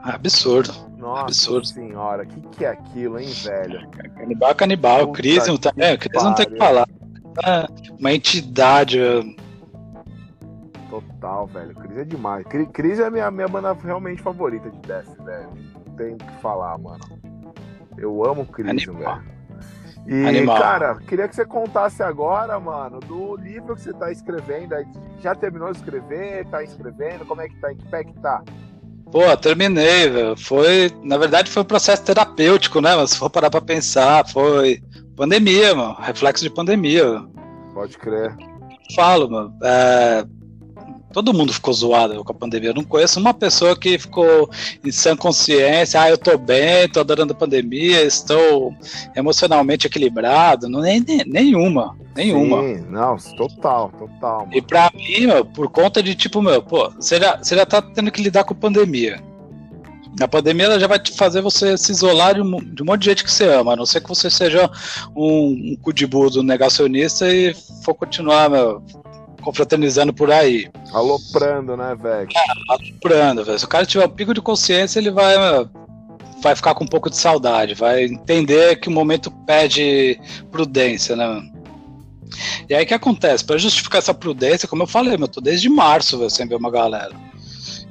Absurdo. 0.02 0.74
Nossa 0.98 1.24
absurdo. 1.24 1.68
senhora, 1.68 2.24
o 2.24 2.28
que, 2.28 2.42
que 2.56 2.64
é 2.64 2.70
aquilo, 2.70 3.20
hein, 3.20 3.30
velho? 3.44 3.86
Canibal, 4.16 4.56
canibal. 4.56 5.12
Crisium 5.12 5.58
também, 5.58 5.98
Crisium 5.98 6.24
não 6.24 6.36
tem 6.36 6.46
que 6.46 6.58
falar. 6.58 6.88
É 7.46 7.68
uma 8.00 8.14
entidade. 8.14 8.98
Total, 11.22 11.46
velho. 11.46 11.76
Cris 11.76 11.98
é 12.00 12.04
demais. 12.04 12.46
Cris 12.74 13.00
é 13.00 13.06
a 13.06 13.12
minha, 13.12 13.30
minha 13.30 13.48
banda 13.48 13.74
realmente 13.74 14.24
favorita 14.24 14.72
de 14.72 14.80
Death, 14.80 15.16
velho. 15.24 15.50
Não 15.86 15.96
tem 15.96 16.14
o 16.16 16.18
que 16.18 16.42
falar, 16.42 16.76
mano. 16.80 17.04
Eu 17.96 18.26
amo 18.26 18.44
Cris, 18.48 18.86
velho. 18.86 19.24
E, 20.08 20.26
Animal. 20.26 20.58
cara, 20.60 20.96
queria 21.08 21.28
que 21.28 21.36
você 21.36 21.46
contasse 21.46 22.02
agora, 22.02 22.60
mano, 22.60 23.00
do 23.02 23.36
livro 23.36 23.76
que 23.76 23.82
você 23.82 23.94
tá 23.94 24.12
escrevendo. 24.12 24.74
Já 25.20 25.36
terminou 25.36 25.72
de 25.72 25.78
escrever? 25.78 26.44
Tá 26.48 26.64
escrevendo? 26.64 27.24
Como 27.24 27.40
é 27.40 27.48
que 27.48 27.56
tá? 27.58 27.72
Em 27.72 27.78
que 27.78 27.86
pé 27.86 28.04
que 28.04 28.14
tá? 28.20 28.42
Pô, 29.12 29.38
terminei, 29.38 30.10
velho. 30.10 30.36
Foi, 30.36 30.92
na 31.04 31.20
verdade, 31.20 31.52
foi 31.52 31.62
um 31.62 31.66
processo 31.66 32.04
terapêutico, 32.04 32.82
né? 32.82 32.96
Mas 32.96 33.12
se 33.12 33.20
for 33.20 33.30
parar 33.30 33.52
pra 33.52 33.62
pensar, 33.62 34.28
foi 34.28 34.82
pandemia, 35.16 35.76
mano. 35.76 35.96
Reflexo 36.00 36.44
de 36.44 36.50
pandemia. 36.50 37.24
Pode 37.76 37.96
crer. 38.00 38.36
Falo, 38.96 39.30
mano. 39.30 39.56
É, 39.62 40.26
Todo 41.12 41.34
mundo 41.34 41.54
ficou 41.54 41.74
zoado 41.74 42.24
com 42.24 42.32
a 42.32 42.36
pandemia. 42.36 42.70
Eu 42.70 42.76
não 42.76 42.84
conheço 42.84 43.20
uma 43.20 43.34
pessoa 43.34 43.76
que 43.76 43.98
ficou 43.98 44.50
em 44.84 44.92
sã 44.92 45.16
consciência. 45.16 46.02
Ah, 46.02 46.10
eu 46.10 46.18
tô 46.18 46.38
bem, 46.38 46.88
tô 46.90 47.00
adorando 47.00 47.34
a 47.34 47.36
pandemia, 47.36 48.02
estou 48.04 48.74
emocionalmente 49.16 49.88
equilibrado. 49.88 50.70
Não, 50.70 50.82
nem, 50.82 51.02
nem, 51.02 51.24
nenhuma. 51.26 51.96
Nenhuma. 52.16 52.62
Sim, 52.62 52.86
não, 52.90 53.18
total, 53.38 53.92
total. 53.98 54.40
Mano. 54.42 54.52
E 54.54 54.62
pra 54.62 54.92
mim, 54.94 55.28
meu, 55.28 55.46
por 55.46 55.70
conta 55.70 56.04
de 56.04 56.14
tipo, 56.16 56.42
meu, 56.42 56.62
pô, 56.62 56.90
você 56.90 57.20
já, 57.20 57.38
você 57.38 57.56
já 57.56 57.66
tá 57.66 57.82
tendo 57.82 58.12
que 58.12 58.22
lidar 58.22 58.44
com 58.44 58.54
a 58.54 58.58
pandemia. 58.58 59.22
A 60.20 60.28
pandemia 60.28 60.66
ela 60.66 60.80
já 60.80 60.88
vai 60.88 61.00
te 61.00 61.14
fazer 61.14 61.42
você 61.42 61.78
se 61.78 61.92
isolar 61.92 62.36
de 62.36 62.42
um, 62.42 62.60
de 62.60 62.84
um 62.84 62.86
monte 62.86 63.02
de 63.02 63.10
gente 63.10 63.24
que 63.24 63.32
você 63.32 63.46
ama, 63.46 63.74
a 63.74 63.76
não 63.78 63.86
ser 63.86 64.02
que 64.02 64.10
você 64.10 64.30
seja 64.30 64.70
um, 65.16 65.72
um 65.72 65.78
cu 65.82 65.94
de 65.94 66.06
budo 66.06 66.44
negacionista 66.44 67.34
e 67.34 67.56
for 67.84 67.94
continuar 67.94 68.50
meu, 68.50 68.84
confraternizando 69.42 70.14
por 70.14 70.32
aí. 70.32 70.70
Aloprando, 70.94 71.76
né, 71.76 71.96
velho? 71.96 72.30
É, 72.36 72.74
aloprando, 72.74 73.44
velho. 73.44 73.60
Se 73.60 73.66
o 73.66 73.68
cara 73.70 73.86
tiver 73.86 74.06
um 74.06 74.10
pico 74.10 74.34
de 74.34 74.42
consciência, 74.42 75.00
ele 75.00 75.12
vai, 75.12 75.36
vai 76.42 76.56
ficar 76.56 76.74
com 76.74 76.84
um 76.84 76.88
pouco 76.88 77.10
de 77.10 77.18
saudade, 77.18 77.74
vai 77.74 78.06
entender 78.06 78.78
que 78.78 78.88
o 78.88 78.92
momento 78.92 79.32
pede 79.46 80.20
prudência, 80.52 81.16
né? 81.16 81.44
E 82.70 82.74
aí 82.74 82.84
o 82.84 82.88
que 82.88 82.94
acontece? 82.94 83.44
Para 83.44 83.58
justificar 83.58 84.00
essa 84.00 84.14
prudência, 84.14 84.68
como 84.68 84.84
eu 84.84 84.88
falei, 84.88 85.16
eu 85.20 85.28
tô 85.28 85.42
desde 85.42 85.70
março 85.70 86.18
véio, 86.18 86.30
sem 86.30 86.48
ver 86.48 86.56
uma 86.56 86.72
galera. 86.72 87.14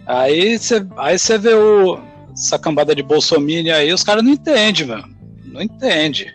Aí 0.06 0.58
você 0.58 0.86
aí 0.96 1.16
vê 1.38 1.54
o. 1.54 2.00
essa 2.32 2.58
cambada 2.58 2.94
de 2.94 3.02
bolsominion 3.02 3.74
aí, 3.74 3.92
os 3.92 4.02
caras 4.02 4.24
não 4.24 4.32
entendem, 4.32 4.86
mano. 4.86 5.08
Não 5.44 5.60
entende. 5.60 6.34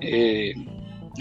E, 0.00 0.54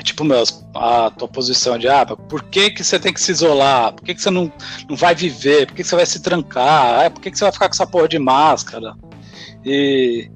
tipo, 0.03 0.23
meu, 0.23 0.43
a 0.75 1.09
tua 1.11 1.27
posição 1.27 1.77
de, 1.77 1.87
ah, 1.87 2.05
por 2.05 2.43
que, 2.43 2.71
que 2.71 2.83
você 2.83 2.99
tem 2.99 3.13
que 3.13 3.21
se 3.21 3.31
isolar? 3.31 3.93
Por 3.93 4.03
que, 4.03 4.15
que 4.15 4.21
você 4.21 4.29
não, 4.29 4.51
não 4.89 4.95
vai 4.95 5.13
viver? 5.15 5.67
Por 5.67 5.75
que, 5.75 5.83
que 5.83 5.87
você 5.87 5.95
vai 5.95 6.05
se 6.05 6.21
trancar? 6.21 7.05
Ah, 7.05 7.09
por 7.09 7.21
que, 7.21 7.31
que 7.31 7.37
você 7.37 7.43
vai 7.43 7.53
ficar 7.53 7.67
com 7.67 7.73
essa 7.73 7.87
porra 7.87 8.07
de 8.07 8.19
máscara? 8.19 8.95
E, 9.65 10.29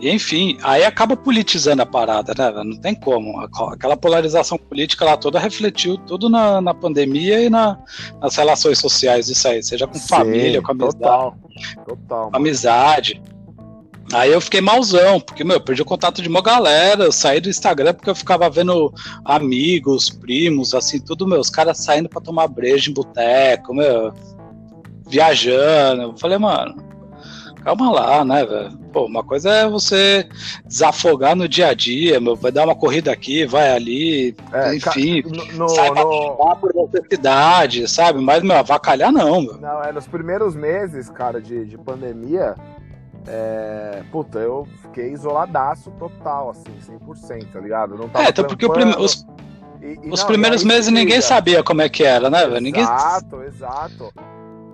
e 0.00 0.10
enfim, 0.10 0.58
aí 0.62 0.84
acaba 0.84 1.16
politizando 1.16 1.82
a 1.82 1.86
parada, 1.86 2.34
né? 2.36 2.64
Não 2.64 2.76
tem 2.76 2.94
como. 2.94 3.40
Aquela 3.72 3.96
polarização 3.96 4.58
política 4.58 5.04
lá 5.04 5.16
toda 5.16 5.38
refletiu 5.38 5.96
tudo 5.98 6.28
na, 6.28 6.60
na 6.60 6.74
pandemia 6.74 7.40
e 7.40 7.48
na, 7.48 7.78
nas 8.20 8.36
relações 8.36 8.78
sociais 8.78 9.26
disso 9.26 9.48
aí, 9.48 9.62
seja 9.62 9.86
com 9.86 9.94
Sim, 9.94 10.08
família, 10.08 10.60
com 10.60 10.72
amizade. 10.72 10.98
Total, 10.98 11.36
total. 11.86 12.30
Amizade. 12.32 13.22
Aí 14.12 14.32
eu 14.32 14.40
fiquei 14.40 14.60
malzão, 14.60 15.18
porque, 15.20 15.42
meu, 15.42 15.56
eu 15.56 15.60
perdi 15.60 15.82
o 15.82 15.86
contato 15.86 16.20
de 16.20 16.28
uma 16.28 16.42
galera, 16.42 17.04
eu 17.04 17.12
saí 17.12 17.40
do 17.40 17.48
Instagram 17.48 17.94
porque 17.94 18.10
eu 18.10 18.14
ficava 18.14 18.50
vendo 18.50 18.92
amigos, 19.24 20.10
primos, 20.10 20.74
assim, 20.74 21.00
tudo, 21.00 21.26
meu, 21.26 21.40
os 21.40 21.50
caras 21.50 21.78
saindo 21.78 22.08
pra 22.08 22.20
tomar 22.20 22.48
breja 22.48 22.90
em 22.90 22.94
boteco, 22.94 23.74
meu, 23.74 24.12
viajando. 25.08 26.02
Eu 26.02 26.16
falei, 26.18 26.38
mano, 26.38 26.76
calma 27.64 27.90
lá, 27.90 28.24
né, 28.24 28.44
velho? 28.44 28.84
Pô, 28.92 29.06
uma 29.06 29.24
coisa 29.24 29.50
é 29.50 29.68
você 29.68 30.28
desafogar 30.64 31.34
no 31.34 31.48
dia 31.48 31.68
a 31.68 31.74
dia, 31.74 32.20
meu, 32.20 32.36
vai 32.36 32.52
dar 32.52 32.64
uma 32.64 32.76
corrida 32.76 33.10
aqui, 33.10 33.44
vai 33.44 33.72
ali, 33.72 34.36
é, 34.52 34.76
enfim, 34.76 35.22
no, 35.54 35.68
sai 35.70 35.90
no... 35.90 36.36
por 36.60 36.72
necessidade, 36.74 37.88
sabe? 37.88 38.20
Mas, 38.20 38.42
meu, 38.42 38.56
avacalhar 38.56 39.10
não, 39.10 39.40
meu. 39.40 39.58
Não, 39.58 39.82
é, 39.82 39.90
nos 39.90 40.06
primeiros 40.06 40.54
meses, 40.54 41.10
cara, 41.10 41.40
de, 41.40 41.64
de 41.64 41.78
pandemia, 41.78 42.54
é, 43.26 44.02
puta, 44.10 44.38
eu 44.38 44.66
fiquei 44.82 45.12
isoladaço 45.12 45.90
total, 45.92 46.50
assim, 46.50 46.76
100%, 46.80 47.52
tá 47.52 47.60
ligado? 47.60 47.96
não 47.96 48.08
tava 48.08 48.26
é, 48.26 48.28
então 48.28 48.44
porque 48.44 48.68
prime... 48.68 48.94
os, 48.96 49.26
e, 49.80 49.98
e 50.02 50.10
os 50.10 50.20
não, 50.20 50.26
primeiros 50.26 50.64
meses 50.64 50.92
ninguém 50.92 51.20
sabia 51.20 51.62
como 51.62 51.82
é 51.82 51.88
que 51.88 52.04
era, 52.04 52.28
né, 52.28 52.46
velho? 52.46 52.60
Ninguém... 52.60 52.82
Exato, 52.82 53.42
exato. 53.42 54.12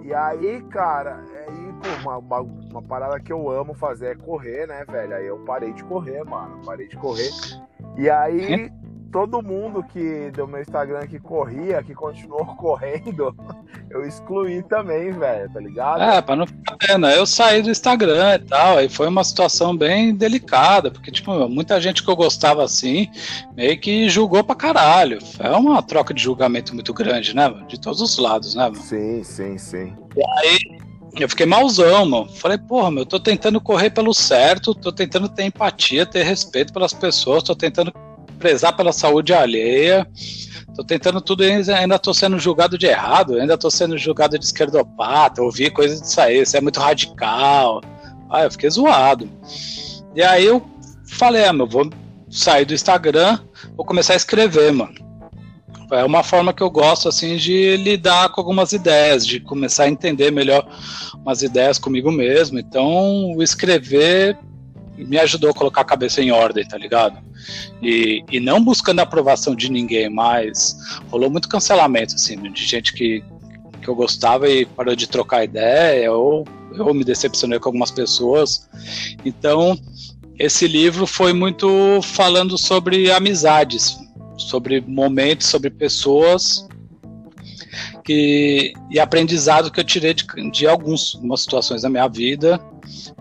E 0.02 0.14
aí, 0.14 0.60
cara, 0.70 1.22
aí, 1.46 1.72
pô, 1.80 1.88
uma, 2.02 2.18
uma, 2.18 2.40
uma, 2.40 2.82
parada 2.82 3.20
que 3.20 3.32
eu 3.32 3.48
amo 3.48 3.74
fazer 3.74 4.12
é 4.12 4.14
correr, 4.16 4.66
né, 4.66 4.84
velho? 4.90 5.14
Aí 5.14 5.26
eu 5.26 5.38
parei 5.38 5.72
de 5.72 5.84
correr, 5.84 6.24
mano, 6.24 6.60
parei 6.64 6.88
de 6.88 6.96
correr. 6.96 7.30
E 7.96 8.10
aí, 8.10 8.72
todo 9.10 9.42
mundo 9.42 9.82
que 9.82 10.30
do 10.30 10.46
meu 10.46 10.60
Instagram 10.60 11.06
que 11.06 11.18
corria, 11.18 11.82
que 11.82 11.94
continuou 11.94 12.44
correndo, 12.56 13.34
eu 13.90 14.04
excluí 14.06 14.62
também, 14.62 15.10
velho, 15.12 15.50
tá 15.52 15.60
ligado? 15.60 16.02
É, 16.02 16.20
pra 16.22 16.36
não 16.36 16.46
ficar 16.46 16.76
pena. 16.76 17.12
Eu 17.12 17.26
saí 17.26 17.62
do 17.62 17.70
Instagram 17.70 18.36
e 18.36 18.38
tal, 18.40 18.78
aí 18.78 18.88
foi 18.88 19.08
uma 19.08 19.24
situação 19.24 19.76
bem 19.76 20.14
delicada, 20.14 20.90
porque, 20.90 21.10
tipo, 21.10 21.48
muita 21.48 21.80
gente 21.80 22.02
que 22.02 22.10
eu 22.10 22.16
gostava 22.16 22.62
assim, 22.64 23.08
meio 23.56 23.78
que 23.78 24.08
julgou 24.08 24.44
pra 24.44 24.54
caralho. 24.54 25.18
É 25.38 25.50
uma 25.50 25.82
troca 25.82 26.14
de 26.14 26.22
julgamento 26.22 26.74
muito 26.74 26.94
grande, 26.94 27.34
né, 27.34 27.48
de 27.66 27.80
todos 27.80 28.00
os 28.00 28.16
lados, 28.18 28.54
né, 28.54 28.64
mano? 28.64 28.76
Sim, 28.76 29.22
sim, 29.24 29.58
sim. 29.58 29.94
E 30.16 30.22
aí, 30.38 30.80
eu 31.18 31.28
fiquei 31.28 31.46
malzão, 31.46 32.06
mano. 32.06 32.28
Falei, 32.28 32.58
porra, 32.58 32.90
meu, 32.90 33.02
eu 33.02 33.06
tô 33.06 33.18
tentando 33.18 33.60
correr 33.60 33.90
pelo 33.90 34.14
certo, 34.14 34.74
tô 34.74 34.92
tentando 34.92 35.28
ter 35.28 35.44
empatia, 35.44 36.06
ter 36.06 36.22
respeito 36.22 36.72
pelas 36.72 36.92
pessoas, 36.92 37.42
tô 37.42 37.54
tentando 37.54 37.92
prezar 38.40 38.72
pela 38.72 38.92
saúde 38.92 39.32
alheia. 39.32 40.04
Tô 40.74 40.82
tentando 40.82 41.20
tudo 41.20 41.44
e 41.44 41.52
ainda 41.72 41.98
tô 41.98 42.14
sendo 42.14 42.38
julgado 42.38 42.78
de 42.78 42.86
errado, 42.86 43.34
ainda 43.34 43.58
tô 43.58 43.70
sendo 43.70 43.98
julgado 43.98 44.38
de 44.38 44.44
esquerdopata, 44.44 45.42
ouvi 45.42 45.70
coisas 45.70 46.00
disso 46.00 46.20
aí, 46.20 46.40
isso 46.40 46.56
é 46.56 46.60
muito 46.60 46.80
radical. 46.80 47.82
Ah, 48.30 48.44
eu 48.44 48.50
fiquei 48.50 48.70
zoado. 48.70 49.28
E 50.14 50.22
aí 50.22 50.46
eu 50.46 50.62
falei, 51.06 51.44
ah, 51.44 51.52
meu, 51.52 51.66
vou 51.66 51.90
sair 52.30 52.64
do 52.64 52.72
Instagram, 52.72 53.38
vou 53.76 53.84
começar 53.84 54.14
a 54.14 54.16
escrever, 54.16 54.72
mano. 54.72 54.94
É 55.92 56.04
uma 56.04 56.22
forma 56.22 56.52
que 56.52 56.62
eu 56.62 56.70
gosto, 56.70 57.08
assim, 57.08 57.36
de 57.36 57.76
lidar 57.76 58.28
com 58.28 58.40
algumas 58.40 58.72
ideias, 58.72 59.26
de 59.26 59.40
começar 59.40 59.84
a 59.84 59.88
entender 59.88 60.30
melhor 60.30 60.64
umas 61.16 61.42
ideias 61.42 61.80
comigo 61.80 62.12
mesmo. 62.12 62.60
Então, 62.60 63.34
escrever 63.40 64.38
me 65.04 65.18
ajudou 65.18 65.50
a 65.50 65.54
colocar 65.54 65.82
a 65.82 65.84
cabeça 65.84 66.22
em 66.22 66.30
ordem, 66.30 66.66
tá 66.66 66.76
ligado? 66.76 67.18
E, 67.82 68.24
e 68.30 68.40
não 68.40 68.62
buscando 68.62 69.00
a 69.00 69.02
aprovação 69.02 69.54
de 69.54 69.70
ninguém, 69.70 70.08
mas 70.08 70.76
rolou 71.10 71.30
muito 71.30 71.48
cancelamento, 71.48 72.14
assim, 72.14 72.36
de 72.52 72.64
gente 72.64 72.92
que, 72.92 73.22
que 73.80 73.88
eu 73.88 73.94
gostava 73.94 74.48
e 74.48 74.66
parou 74.66 74.94
de 74.94 75.06
trocar 75.06 75.44
ideia, 75.44 76.12
ou 76.12 76.46
eu 76.74 76.92
me 76.94 77.04
decepcionei 77.04 77.58
com 77.58 77.68
algumas 77.68 77.90
pessoas. 77.90 78.68
Então, 79.24 79.78
esse 80.38 80.66
livro 80.66 81.06
foi 81.06 81.32
muito 81.32 82.00
falando 82.02 82.56
sobre 82.56 83.10
amizades, 83.10 83.98
sobre 84.36 84.80
momentos, 84.80 85.46
sobre 85.46 85.70
pessoas 85.70 86.66
que, 88.04 88.72
e 88.90 88.98
aprendizado 88.98 89.70
que 89.70 89.80
eu 89.80 89.84
tirei 89.84 90.14
de, 90.14 90.24
de 90.50 90.66
algumas 90.66 91.16
situações 91.36 91.82
da 91.82 91.88
minha 91.88 92.08
vida. 92.08 92.60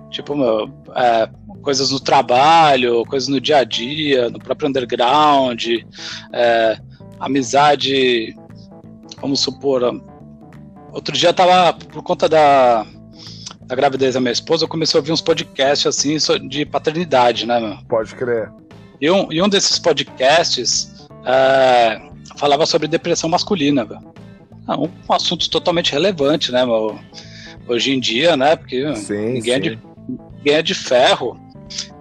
Tipo, 0.10 0.36
meu, 0.36 0.70
é, 0.96 1.30
coisas 1.62 1.92
no 1.92 2.00
trabalho, 2.00 3.06
coisas 3.06 3.30
no 3.30 3.40
dia 3.40 3.58
a 3.58 3.64
dia, 3.64 4.30
no 4.30 4.40
próprio 4.40 4.70
underground, 4.70 5.66
é, 6.34 6.80
amizade, 7.20 8.36
vamos 9.22 9.40
supor. 9.42 10.02
Outro 10.92 11.16
dia 11.16 11.30
eu 11.30 11.34
tava, 11.34 11.74
por 11.74 12.02
conta 12.02 12.28
da, 12.28 12.86
da 13.66 13.76
gravidez 13.76 14.16
da 14.16 14.20
minha 14.20 14.32
esposa, 14.32 14.64
eu 14.64 14.68
comecei 14.70 14.98
a 14.98 15.02
ouvir 15.02 15.12
uns 15.12 15.22
podcasts 15.22 15.86
assim 15.86 16.18
de 16.48 16.66
paternidade, 16.66 17.46
né, 17.46 17.60
meu? 17.60 17.78
Pode 17.88 18.16
crer. 18.16 18.52
E 19.00 19.10
um, 19.10 19.32
e 19.32 19.42
um 19.42 19.48
desses 19.48 19.78
podcasts 19.78 21.08
é, 21.26 22.02
falava 22.38 22.66
sobre 22.66 22.88
depressão 22.88 23.30
masculina, 23.30 23.86
velho. 23.86 24.02
Um, 24.68 24.90
um 25.10 25.14
assunto 25.14 25.50
totalmente 25.50 25.92
relevante, 25.92 26.52
né, 26.52 26.66
meu? 26.66 27.00
Hoje 27.68 27.92
em 27.92 28.00
dia, 28.00 28.36
né? 28.36 28.56
Porque 28.56 28.96
sim, 28.96 29.34
ninguém, 29.34 29.42
sim. 29.42 29.52
É 29.52 29.60
de, 29.60 29.80
é 30.46 30.62
de 30.62 30.74
ferro. 30.74 31.40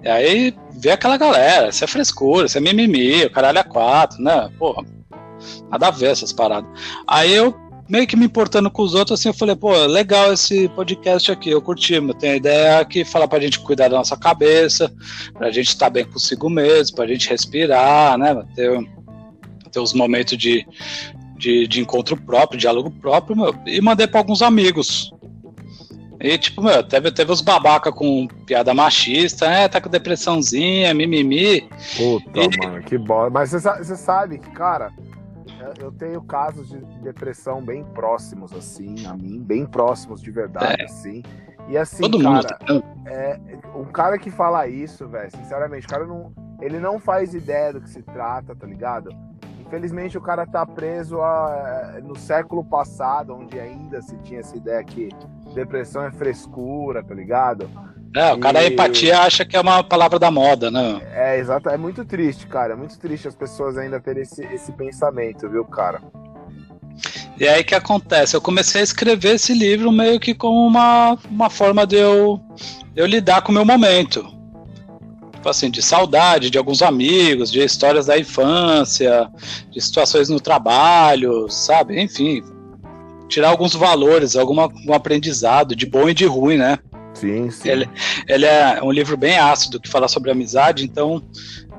E 0.02 0.08
aí 0.08 0.54
vê 0.72 0.90
aquela 0.90 1.16
galera, 1.16 1.68
isso 1.68 1.84
é 1.84 1.86
frescura, 1.86 2.46
isso 2.46 2.56
é 2.56 2.60
mimimi, 2.60 3.24
o 3.24 3.30
caralho 3.30 3.58
é 3.58 3.62
quatro, 3.62 4.22
né? 4.22 4.50
Porra, 4.58 4.84
nada 5.70 5.88
a 5.88 5.90
ver 5.90 6.10
essas 6.10 6.32
paradas. 6.32 6.70
Aí 7.06 7.34
eu 7.34 7.54
meio 7.88 8.06
que 8.06 8.16
me 8.16 8.26
importando 8.26 8.70
com 8.70 8.82
os 8.82 8.94
outros, 8.94 9.18
assim, 9.18 9.30
eu 9.30 9.34
falei, 9.34 9.56
pô, 9.56 9.72
legal 9.86 10.32
esse 10.32 10.68
podcast 10.68 11.32
aqui, 11.32 11.50
eu 11.50 11.62
curti, 11.62 11.98
mas 11.98 12.16
tenho 12.16 12.34
a 12.34 12.36
ideia 12.36 12.84
que 12.84 13.04
fala 13.04 13.26
pra 13.26 13.40
gente 13.40 13.58
cuidar 13.60 13.88
da 13.88 13.96
nossa 13.96 14.16
cabeça, 14.16 14.92
pra 15.32 15.50
gente 15.50 15.68
estar 15.68 15.88
bem 15.88 16.04
consigo 16.04 16.50
mesmo, 16.50 16.96
pra 16.96 17.06
gente 17.06 17.28
respirar, 17.28 18.18
né? 18.18 18.42
Ter, 18.54 18.78
ter 19.72 19.80
os 19.80 19.94
momentos 19.94 20.36
de, 20.36 20.66
de, 21.36 21.66
de 21.66 21.80
encontro 21.80 22.16
próprio, 22.16 22.60
diálogo 22.60 22.90
próprio, 22.90 23.36
meu, 23.36 23.54
e 23.66 23.80
mandei 23.80 24.06
para 24.06 24.20
alguns 24.20 24.42
amigos. 24.42 25.10
E, 26.20 26.36
tipo, 26.36 26.62
meu, 26.62 26.82
teve, 26.82 27.12
teve 27.12 27.30
os 27.30 27.40
babaca 27.40 27.92
com 27.92 28.26
piada 28.44 28.74
machista, 28.74 29.46
é, 29.46 29.68
tá 29.68 29.80
com 29.80 29.88
depressãozinha, 29.88 30.92
mimimi. 30.92 31.68
Puta, 31.96 32.40
e... 32.40 32.66
mano, 32.66 32.82
que 32.82 32.98
bola. 32.98 33.30
Mas 33.30 33.50
você 33.50 33.96
sabe 33.96 34.38
que, 34.38 34.50
cara, 34.50 34.92
eu 35.78 35.92
tenho 35.92 36.20
casos 36.22 36.68
de 36.68 36.78
depressão 37.00 37.62
bem 37.62 37.84
próximos, 37.84 38.52
assim, 38.52 39.06
a 39.06 39.14
mim, 39.14 39.40
bem 39.40 39.64
próximos 39.64 40.20
de 40.20 40.30
verdade, 40.30 40.82
é. 40.82 40.84
assim. 40.84 41.22
E 41.68 41.76
assim, 41.76 42.02
Todo 42.02 42.22
cara, 42.22 42.58
mundo 42.68 42.82
tá... 43.04 43.10
é, 43.10 43.38
um 43.74 43.84
cara 43.84 44.18
que 44.18 44.30
fala 44.30 44.66
isso, 44.66 45.06
velho, 45.06 45.30
sinceramente, 45.30 45.86
o 45.86 45.90
cara 45.90 46.06
não. 46.06 46.32
Ele 46.60 46.80
não 46.80 46.98
faz 46.98 47.34
ideia 47.34 47.72
do 47.72 47.80
que 47.80 47.88
se 47.88 48.02
trata, 48.02 48.52
tá 48.56 48.66
ligado? 48.66 49.10
Infelizmente 49.60 50.16
o 50.18 50.20
cara 50.20 50.46
tá 50.46 50.64
preso 50.66 51.20
a, 51.20 52.00
no 52.02 52.16
século 52.16 52.64
passado, 52.64 53.34
onde 53.34 53.60
ainda 53.60 54.00
se 54.00 54.16
tinha 54.18 54.40
essa 54.40 54.56
ideia 54.56 54.82
que 54.82 55.10
depressão 55.58 56.04
é 56.04 56.10
frescura, 56.10 57.02
tá 57.02 57.14
ligado? 57.14 57.70
É, 58.14 58.32
o 58.32 58.38
cara 58.38 58.62
e... 58.62 58.66
a 58.66 58.68
empatia 58.68 59.20
acha 59.20 59.44
que 59.44 59.56
é 59.56 59.60
uma 59.60 59.82
palavra 59.82 60.18
da 60.18 60.30
moda, 60.30 60.70
né? 60.70 61.00
É, 61.12 61.38
exato. 61.38 61.68
É 61.68 61.76
muito 61.76 62.04
triste, 62.04 62.46
cara. 62.46 62.72
É 62.72 62.76
muito 62.76 62.98
triste 62.98 63.28
as 63.28 63.34
pessoas 63.34 63.76
ainda 63.76 64.00
terem 64.00 64.22
esse, 64.22 64.42
esse 64.46 64.72
pensamento, 64.72 65.48
viu, 65.48 65.64
cara? 65.64 66.00
E 67.38 67.46
aí 67.46 67.62
que 67.62 67.74
acontece? 67.74 68.34
Eu 68.34 68.40
comecei 68.40 68.80
a 68.80 68.84
escrever 68.84 69.34
esse 69.34 69.52
livro 69.52 69.92
meio 69.92 70.18
que 70.18 70.34
como 70.34 70.66
uma, 70.66 71.16
uma 71.30 71.50
forma 71.50 71.86
de 71.86 71.96
eu, 71.96 72.40
de 72.92 73.00
eu 73.00 73.06
lidar 73.06 73.42
com 73.42 73.52
o 73.52 73.54
meu 73.54 73.64
momento 73.64 74.38
tipo 75.38 75.48
assim, 75.48 75.70
de 75.70 75.80
saudade 75.80 76.50
de 76.50 76.58
alguns 76.58 76.82
amigos, 76.82 77.50
de 77.50 77.60
histórias 77.60 78.06
da 78.06 78.18
infância, 78.18 79.30
de 79.70 79.80
situações 79.80 80.28
no 80.28 80.40
trabalho, 80.40 81.48
sabe? 81.48 82.00
Enfim, 82.00 82.42
tirar 83.28 83.48
alguns 83.50 83.74
valores, 83.74 84.34
algum 84.36 84.56
um 84.86 84.92
aprendizado 84.92 85.76
de 85.76 85.86
bom 85.86 86.08
e 86.08 86.14
de 86.14 86.26
ruim, 86.26 86.56
né? 86.56 86.78
Sim, 87.14 87.50
sim. 87.50 87.68
Ele, 87.68 87.88
ele 88.26 88.46
é 88.46 88.80
um 88.82 88.90
livro 88.90 89.16
bem 89.16 89.38
ácido 89.38 89.80
que 89.80 89.88
fala 89.88 90.08
sobre 90.08 90.30
amizade, 90.30 90.84
então 90.84 91.22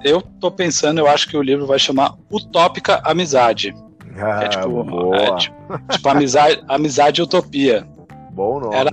eu 0.03 0.21
tô 0.21 0.51
pensando, 0.51 0.99
eu 0.99 1.07
acho 1.07 1.27
que 1.27 1.37
o 1.37 1.41
livro 1.41 1.65
vai 1.65 1.79
chamar 1.79 2.15
Utópica 2.31 3.01
Amizade. 3.03 3.75
Ah, 4.17 4.43
é 4.43 4.47
tipo, 4.49 5.15
é, 5.15 5.35
tipo, 5.37 5.55
tipo, 5.89 6.09
amizade, 6.09 6.61
amizade 6.67 7.21
e 7.21 7.23
utopia. 7.23 7.87
Bom 8.31 8.59
nome. 8.59 8.75
Era, 8.75 8.91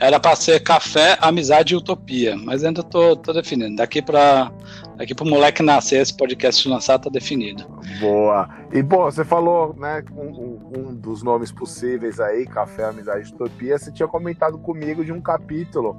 era 0.00 0.18
para 0.18 0.36
ser 0.36 0.60
café, 0.60 1.16
amizade 1.20 1.74
e 1.74 1.76
utopia, 1.76 2.36
mas 2.36 2.64
ainda 2.64 2.82
tô, 2.82 3.16
tô 3.16 3.32
definindo. 3.32 3.76
Daqui 3.76 4.02
para 4.02 4.50
daqui 4.96 5.14
pro 5.14 5.26
moleque 5.26 5.62
nascer, 5.62 6.00
esse 6.00 6.16
podcast 6.16 6.68
lançar 6.68 6.98
tá 6.98 7.10
definido. 7.10 7.66
Boa. 8.00 8.48
E 8.72 8.82
bom, 8.82 9.04
você 9.04 9.24
falou, 9.24 9.74
né, 9.78 10.02
um, 10.12 10.58
um, 10.76 10.94
dos 10.94 11.22
nomes 11.22 11.52
possíveis 11.52 12.18
aí, 12.18 12.46
café, 12.46 12.84
amizade 12.84 13.30
e 13.30 13.34
utopia. 13.34 13.78
Você 13.78 13.92
tinha 13.92 14.08
comentado 14.08 14.58
comigo 14.58 15.04
de 15.04 15.12
um 15.12 15.20
capítulo 15.20 15.96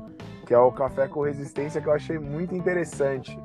que 0.47 0.53
é 0.53 0.57
o 0.57 0.71
café 0.71 1.09
com 1.09 1.21
resistência 1.21 1.81
que 1.81 1.89
eu 1.89 1.93
achei 1.93 2.17
muito 2.17 2.55
interessante. 2.55 3.37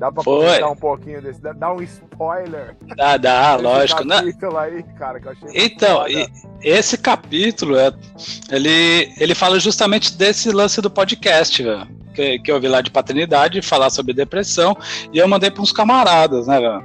Dá 0.00 0.10
pra 0.10 0.24
Foi. 0.24 0.46
comentar 0.46 0.70
um 0.70 0.76
pouquinho 0.76 1.20
desse? 1.20 1.42
Dá, 1.42 1.52
dá 1.52 1.74
um 1.74 1.82
spoiler? 1.82 2.74
Dá, 2.96 3.18
dá, 3.18 3.56
lógico. 3.60 4.02
Né? 4.02 4.16
capítulo 4.16 4.56
aí, 4.56 4.82
cara, 4.98 5.20
que 5.20 5.26
eu 5.26 5.32
achei 5.32 5.48
Então, 5.54 6.04
esse 6.62 6.96
capítulo, 6.96 7.76
é, 7.76 7.92
ele, 8.50 9.12
ele 9.18 9.34
fala 9.34 9.60
justamente 9.60 10.16
desse 10.16 10.50
lance 10.50 10.80
do 10.80 10.90
podcast, 10.90 11.62
velho. 11.62 11.86
Que, 12.14 12.38
que 12.38 12.50
eu 12.50 12.58
vi 12.58 12.66
lá 12.66 12.80
de 12.80 12.90
paternidade, 12.90 13.60
falar 13.60 13.90
sobre 13.90 14.14
depressão, 14.14 14.74
e 15.12 15.18
eu 15.18 15.28
mandei 15.28 15.50
para 15.50 15.62
uns 15.62 15.70
camaradas, 15.70 16.46
né, 16.46 16.58
velho? 16.58 16.82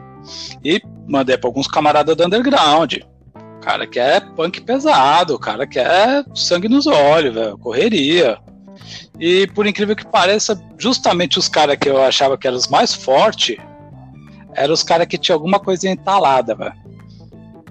E 0.61 0.82
mandei 1.07 1.38
para 1.38 1.47
alguns 1.47 1.68
camaradas 1.68 2.18
do 2.18 2.26
underground. 2.26 2.95
O 3.34 3.59
cara 3.61 3.88
que 3.88 3.97
é 3.97 4.20
punk 4.20 4.59
pesado, 4.59 5.36
o 5.36 5.39
cara 5.39 5.66
que 5.66 5.80
é 5.80 6.22
sangue 6.36 6.68
nos 6.68 6.86
olhos, 6.86 7.34
velho, 7.34 7.57
correria. 7.57 8.38
E 9.20 9.47
por 9.47 9.66
incrível 9.66 9.95
que 9.95 10.05
pareça, 10.05 10.61
justamente 10.78 11.39
os 11.39 11.47
caras 11.47 11.78
que 11.78 11.89
eu 11.89 12.01
achava 12.01 12.38
que 12.38 12.47
eram 12.47 12.57
os 12.57 12.68
mais 12.68 12.93
fortes 12.93 13.57
eram 14.55 14.74
os 14.74 14.84
caras 14.84 15.07
que 15.07 15.18
tinham 15.18 15.36
alguma 15.36 15.59
coisinha 15.59 15.93
entalada, 15.93 16.55
velho. 16.55 16.74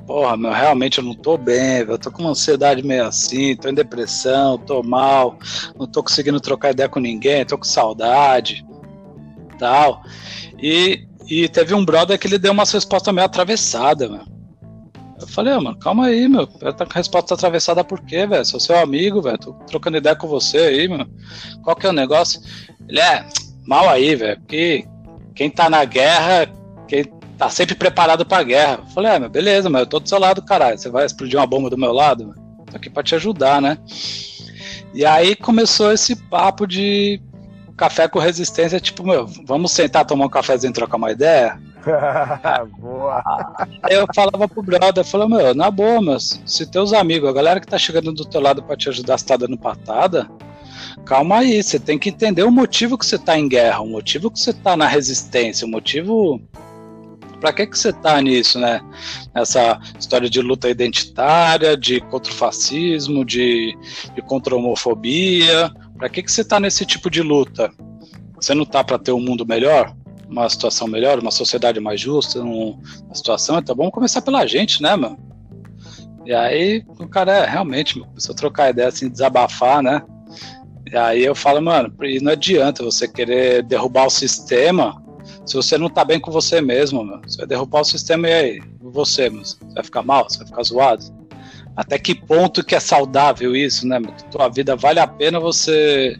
Porra, 0.06 0.36
meu, 0.36 0.52
realmente 0.52 0.98
eu 0.98 1.04
não 1.04 1.14
tô 1.14 1.38
bem, 1.38 1.84
velho. 1.84 1.98
Tô 1.98 2.10
com 2.10 2.22
uma 2.22 2.32
ansiedade 2.32 2.82
meio 2.82 3.06
assim, 3.06 3.56
tô 3.56 3.68
em 3.70 3.74
depressão, 3.74 4.58
tô 4.58 4.82
mal, 4.82 5.38
não 5.78 5.86
tô 5.86 6.02
conseguindo 6.02 6.40
trocar 6.40 6.72
ideia 6.72 6.88
com 6.88 7.00
ninguém, 7.00 7.44
tô 7.44 7.56
com 7.56 7.64
saudade. 7.64 8.64
Tal. 9.58 10.02
E, 10.62 11.06
e 11.26 11.48
teve 11.48 11.74
um 11.74 11.84
brother 11.84 12.18
que 12.18 12.26
ele 12.26 12.38
deu 12.38 12.52
uma 12.52 12.64
resposta 12.64 13.12
meio 13.12 13.24
atravessada, 13.24 14.08
velho. 14.08 14.33
Eu 15.20 15.28
falei, 15.28 15.52
ah, 15.52 15.60
mano, 15.60 15.78
calma 15.78 16.06
aí, 16.06 16.28
meu. 16.28 16.46
Tá 16.46 16.84
com 16.84 16.92
a 16.92 16.96
resposta 16.96 17.34
atravessada 17.34 17.84
por 17.84 18.00
quê, 18.00 18.26
velho? 18.26 18.44
Sou 18.44 18.58
seu 18.58 18.78
amigo, 18.78 19.22
velho. 19.22 19.38
Tô 19.38 19.52
trocando 19.66 19.96
ideia 19.96 20.16
com 20.16 20.26
você 20.26 20.58
aí, 20.58 20.88
mano. 20.88 21.08
Qual 21.62 21.76
que 21.76 21.86
é 21.86 21.90
o 21.90 21.92
negócio? 21.92 22.40
Ele 22.88 23.00
é 23.00 23.26
mal 23.66 23.88
aí, 23.88 24.14
velho. 24.16 24.38
Porque 24.40 24.86
quem 25.34 25.48
tá 25.50 25.70
na 25.70 25.84
guerra, 25.84 26.52
quem 26.88 27.04
tá 27.38 27.48
sempre 27.48 27.74
preparado 27.74 28.26
pra 28.26 28.42
guerra. 28.42 28.80
Eu 28.84 28.86
falei, 28.92 29.12
ah, 29.12 29.20
meu, 29.20 29.30
beleza, 29.30 29.70
mas 29.70 29.82
eu 29.82 29.86
tô 29.86 30.00
do 30.00 30.08
seu 30.08 30.18
lado, 30.18 30.42
caralho. 30.42 30.78
Você 30.78 30.88
vai 30.88 31.06
explodir 31.06 31.38
uma 31.38 31.46
bomba 31.46 31.70
do 31.70 31.78
meu 31.78 31.92
lado? 31.92 32.34
Tô 32.70 32.76
aqui 32.76 32.90
pra 32.90 33.02
te 33.02 33.14
ajudar, 33.14 33.62
né? 33.62 33.78
E 34.92 35.04
aí 35.04 35.34
começou 35.34 35.92
esse 35.92 36.16
papo 36.16 36.66
de 36.66 37.20
café 37.76 38.06
com 38.08 38.18
resistência, 38.18 38.80
tipo, 38.80 39.04
meu, 39.04 39.26
vamos 39.44 39.72
sentar, 39.72 40.04
tomar 40.04 40.26
um 40.26 40.30
cafezinho 40.30 40.72
trocar 40.72 40.96
uma 40.96 41.10
ideia? 41.10 41.60
boa. 42.78 43.22
Eu 43.90 44.06
falava 44.14 44.48
pro 44.48 44.62
brother, 44.62 45.04
falava, 45.04 45.36
meu, 45.36 45.54
na 45.54 45.70
boa, 45.70 46.00
mas 46.00 46.40
se 46.46 46.66
teus 46.66 46.92
amigos, 46.92 47.28
a 47.28 47.32
galera 47.32 47.60
que 47.60 47.66
tá 47.66 47.78
chegando 47.78 48.12
do 48.12 48.24
teu 48.24 48.40
lado 48.40 48.62
pra 48.62 48.76
te 48.76 48.88
ajudar, 48.88 49.18
se 49.18 49.26
tá 49.26 49.36
dando 49.36 49.58
patada, 49.58 50.28
calma 51.04 51.38
aí, 51.38 51.62
você 51.62 51.78
tem 51.78 51.98
que 51.98 52.08
entender 52.08 52.42
o 52.42 52.50
motivo 52.50 52.98
que 52.98 53.06
você 53.06 53.18
tá 53.18 53.38
em 53.38 53.48
guerra, 53.48 53.80
o 53.80 53.88
motivo 53.88 54.30
que 54.30 54.38
você 54.38 54.52
tá 54.52 54.76
na 54.76 54.86
resistência, 54.86 55.66
o 55.66 55.70
motivo 55.70 56.40
para 57.40 57.52
que 57.52 57.66
que 57.66 57.78
você 57.78 57.92
tá 57.92 58.18
nisso, 58.22 58.58
né? 58.58 58.80
Nessa 59.34 59.78
história 59.98 60.30
de 60.30 60.40
luta 60.40 60.70
identitária, 60.70 61.76
de 61.76 62.00
contra 62.00 62.32
o 62.32 62.34
fascismo, 62.34 63.22
de, 63.22 63.76
de 64.14 64.22
contra 64.22 64.54
a 64.54 64.56
homofobia. 64.56 65.70
Para 65.98 66.08
que 66.08 66.22
que 66.22 66.32
você 66.32 66.42
tá 66.42 66.58
nesse 66.58 66.86
tipo 66.86 67.10
de 67.10 67.20
luta? 67.20 67.70
Você 68.36 68.54
não 68.54 68.64
tá 68.64 68.82
para 68.82 68.98
ter 68.98 69.12
um 69.12 69.20
mundo 69.20 69.44
melhor? 69.44 69.94
Uma 70.28 70.48
situação 70.48 70.86
melhor, 70.86 71.18
uma 71.18 71.30
sociedade 71.30 71.80
mais 71.80 72.00
justa, 72.00 72.40
uma 72.40 73.14
situação, 73.14 73.58
então 73.58 73.74
vamos 73.74 73.92
começar 73.92 74.22
pela 74.22 74.46
gente, 74.46 74.82
né, 74.82 74.96
mano? 74.96 75.18
E 76.24 76.32
aí 76.32 76.84
o 76.88 77.06
cara 77.06 77.32
é, 77.38 77.46
realmente, 77.46 77.98
meu, 77.98 78.06
começou 78.06 78.32
a 78.32 78.36
trocar 78.36 78.70
ideia 78.70 78.88
assim, 78.88 79.10
desabafar, 79.10 79.82
né? 79.82 80.02
E 80.90 80.96
aí 80.96 81.24
eu 81.24 81.34
falo, 81.34 81.60
mano, 81.60 81.92
não 82.22 82.32
adianta 82.32 82.82
você 82.82 83.06
querer 83.06 83.62
derrubar 83.62 84.06
o 84.06 84.10
sistema 84.10 85.02
se 85.44 85.54
você 85.54 85.76
não 85.76 85.90
tá 85.90 86.04
bem 86.04 86.18
com 86.18 86.30
você 86.30 86.60
mesmo, 86.60 87.04
mano. 87.04 87.22
Você 87.26 87.38
vai 87.38 87.46
derrubar 87.46 87.80
o 87.80 87.84
sistema 87.84 88.28
e 88.28 88.32
aí, 88.32 88.60
você, 88.80 89.28
mano, 89.28 89.44
você 89.44 89.56
vai 89.74 89.84
ficar 89.84 90.02
mal, 90.02 90.24
você 90.24 90.38
vai 90.38 90.46
ficar 90.46 90.62
zoado. 90.62 91.04
Até 91.76 91.98
que 91.98 92.14
ponto 92.14 92.64
que 92.64 92.74
é 92.74 92.80
saudável 92.80 93.54
isso, 93.54 93.86
né? 93.86 94.00
Que 94.00 94.24
tua 94.30 94.48
vida 94.48 94.76
vale 94.76 95.00
a 95.00 95.06
pena 95.06 95.40
você 95.40 96.18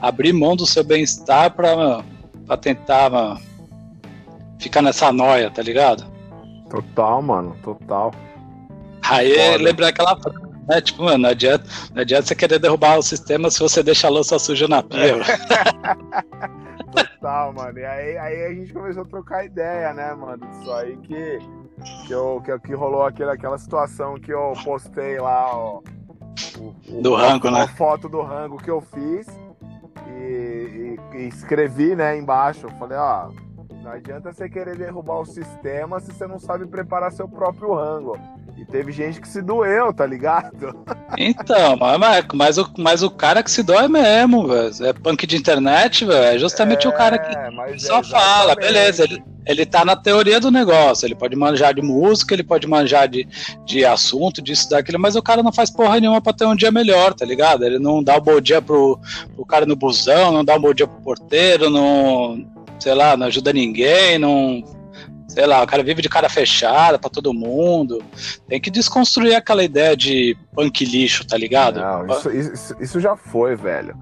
abrir 0.00 0.32
mão 0.32 0.54
do 0.54 0.66
seu 0.66 0.84
bem-estar 0.84 1.54
para 1.54 2.04
pra 2.46 2.56
tentar, 2.56 3.10
mano, 3.10 3.40
ficar 4.58 4.82
nessa 4.82 5.12
noia, 5.12 5.50
tá 5.50 5.62
ligado? 5.62 6.04
Total, 6.70 7.20
mano, 7.22 7.56
total. 7.62 8.12
Aí 9.02 9.34
Foda. 9.34 9.64
lembra 9.64 9.88
aquela 9.88 10.16
né? 10.68 10.80
Tipo, 10.80 11.04
mano, 11.04 11.18
não 11.18 11.30
adianta, 11.30 11.64
não 11.92 12.02
adianta 12.02 12.26
você 12.26 12.34
querer 12.34 12.58
derrubar 12.58 12.98
o 12.98 13.02
sistema 13.02 13.50
se 13.50 13.60
você 13.60 13.82
deixa 13.82 14.06
a 14.06 14.10
louça 14.10 14.38
suja 14.38 14.68
na 14.68 14.82
pia. 14.82 15.16
Total, 16.92 17.52
mano. 17.52 17.78
E 17.78 17.84
aí, 17.84 18.18
aí 18.18 18.44
a 18.46 18.54
gente 18.54 18.72
começou 18.72 19.02
a 19.02 19.06
trocar 19.06 19.44
ideia, 19.44 19.92
né, 19.92 20.14
mano? 20.14 20.46
Isso 20.52 20.72
aí 20.72 20.96
que, 20.98 21.38
que, 22.06 22.12
eu, 22.12 22.42
que, 22.44 22.58
que 22.60 22.74
rolou 22.74 23.04
aquela, 23.04 23.32
aquela 23.34 23.58
situação 23.58 24.14
que 24.14 24.32
eu 24.32 24.52
postei 24.64 25.18
lá, 25.18 25.56
ó. 25.56 25.80
O, 26.58 26.74
o, 26.88 27.02
do 27.02 27.14
rango, 27.14 27.50
né? 27.50 27.62
A 27.62 27.68
foto 27.68 28.08
do 28.08 28.22
rango 28.22 28.56
que 28.56 28.70
eu 28.70 28.80
fiz 28.80 29.26
e, 30.32 31.16
e, 31.16 31.28
escrevi, 31.28 31.94
né, 31.94 32.16
embaixo. 32.16 32.68
Falei, 32.78 32.98
ó, 32.98 33.30
não 33.82 33.90
adianta 33.90 34.32
você 34.32 34.48
querer 34.48 34.76
derrubar 34.76 35.20
o 35.20 35.26
sistema 35.26 36.00
se 36.00 36.12
você 36.12 36.26
não 36.26 36.38
sabe 36.38 36.66
preparar 36.66 37.12
seu 37.12 37.28
próprio 37.28 37.74
rango. 37.74 38.16
E 38.56 38.64
teve 38.64 38.92
gente 38.92 39.20
que 39.20 39.28
se 39.28 39.42
doeu, 39.42 39.92
tá 39.92 40.06
ligado? 40.06 40.74
Então, 41.18 41.76
mas, 41.76 42.24
mas, 42.32 42.58
o, 42.58 42.70
mas 42.78 43.02
o 43.02 43.10
cara 43.10 43.42
que 43.42 43.50
se 43.50 43.62
dói 43.62 43.86
mesmo, 43.86 44.48
velho. 44.48 44.70
É 44.86 44.94
punk 44.94 45.26
de 45.26 45.36
internet, 45.36 46.06
velho. 46.06 46.36
É 46.36 46.38
justamente 46.38 46.86
é, 46.86 46.88
o 46.90 46.92
cara 46.94 47.18
que 47.18 47.78
só 47.78 48.00
é 48.00 48.02
fala, 48.02 48.54
beleza. 48.54 49.04
Ele, 49.04 49.22
ele 49.46 49.66
tá 49.66 49.84
na 49.84 49.94
teoria 49.94 50.40
do 50.40 50.50
negócio. 50.50 51.04
Ele 51.04 51.14
pode 51.14 51.36
manjar 51.36 51.74
de 51.74 51.82
música, 51.82 52.34
ele 52.34 52.42
pode 52.42 52.66
manjar 52.66 53.06
de, 53.08 53.28
de 53.66 53.84
assunto, 53.84 54.40
disso, 54.40 54.70
daquilo, 54.70 54.98
mas 54.98 55.14
o 55.14 55.22
cara 55.22 55.42
não 55.42 55.52
faz 55.52 55.68
porra 55.68 56.00
nenhuma 56.00 56.22
pra 56.22 56.32
ter 56.32 56.46
um 56.46 56.56
dia 56.56 56.70
melhor, 56.70 57.12
tá 57.12 57.26
ligado? 57.26 57.62
Ele 57.62 57.78
não 57.78 58.02
dá 58.02 58.14
o 58.14 58.18
um 58.18 58.22
bom 58.22 58.40
dia 58.40 58.62
pro, 58.62 58.98
pro 59.34 59.44
cara 59.44 59.66
no 59.66 59.76
busão, 59.76 60.32
não 60.32 60.42
dá 60.42 60.54
o 60.54 60.58
um 60.58 60.62
bom 60.62 60.72
dia 60.72 60.86
pro 60.86 61.02
porteiro, 61.02 61.68
não 61.68 62.42
sei 62.82 62.94
lá, 62.94 63.16
não 63.16 63.26
ajuda 63.26 63.52
ninguém, 63.52 64.18
não. 64.18 64.81
Sei 65.32 65.46
lá, 65.46 65.62
o 65.62 65.66
cara 65.66 65.82
vive 65.82 66.02
de 66.02 66.10
cara 66.10 66.28
fechada 66.28 66.98
pra 66.98 67.08
todo 67.08 67.32
mundo. 67.32 68.04
Tem 68.46 68.60
que 68.60 68.70
desconstruir 68.70 69.34
aquela 69.34 69.64
ideia 69.64 69.96
de 69.96 70.36
punk 70.54 70.84
lixo, 70.84 71.26
tá 71.26 71.38
ligado? 71.38 71.80
Não, 71.80 72.06
isso, 72.06 72.30
isso, 72.30 72.76
isso 72.78 73.00
já 73.00 73.16
foi, 73.16 73.56
velho. 73.56 73.96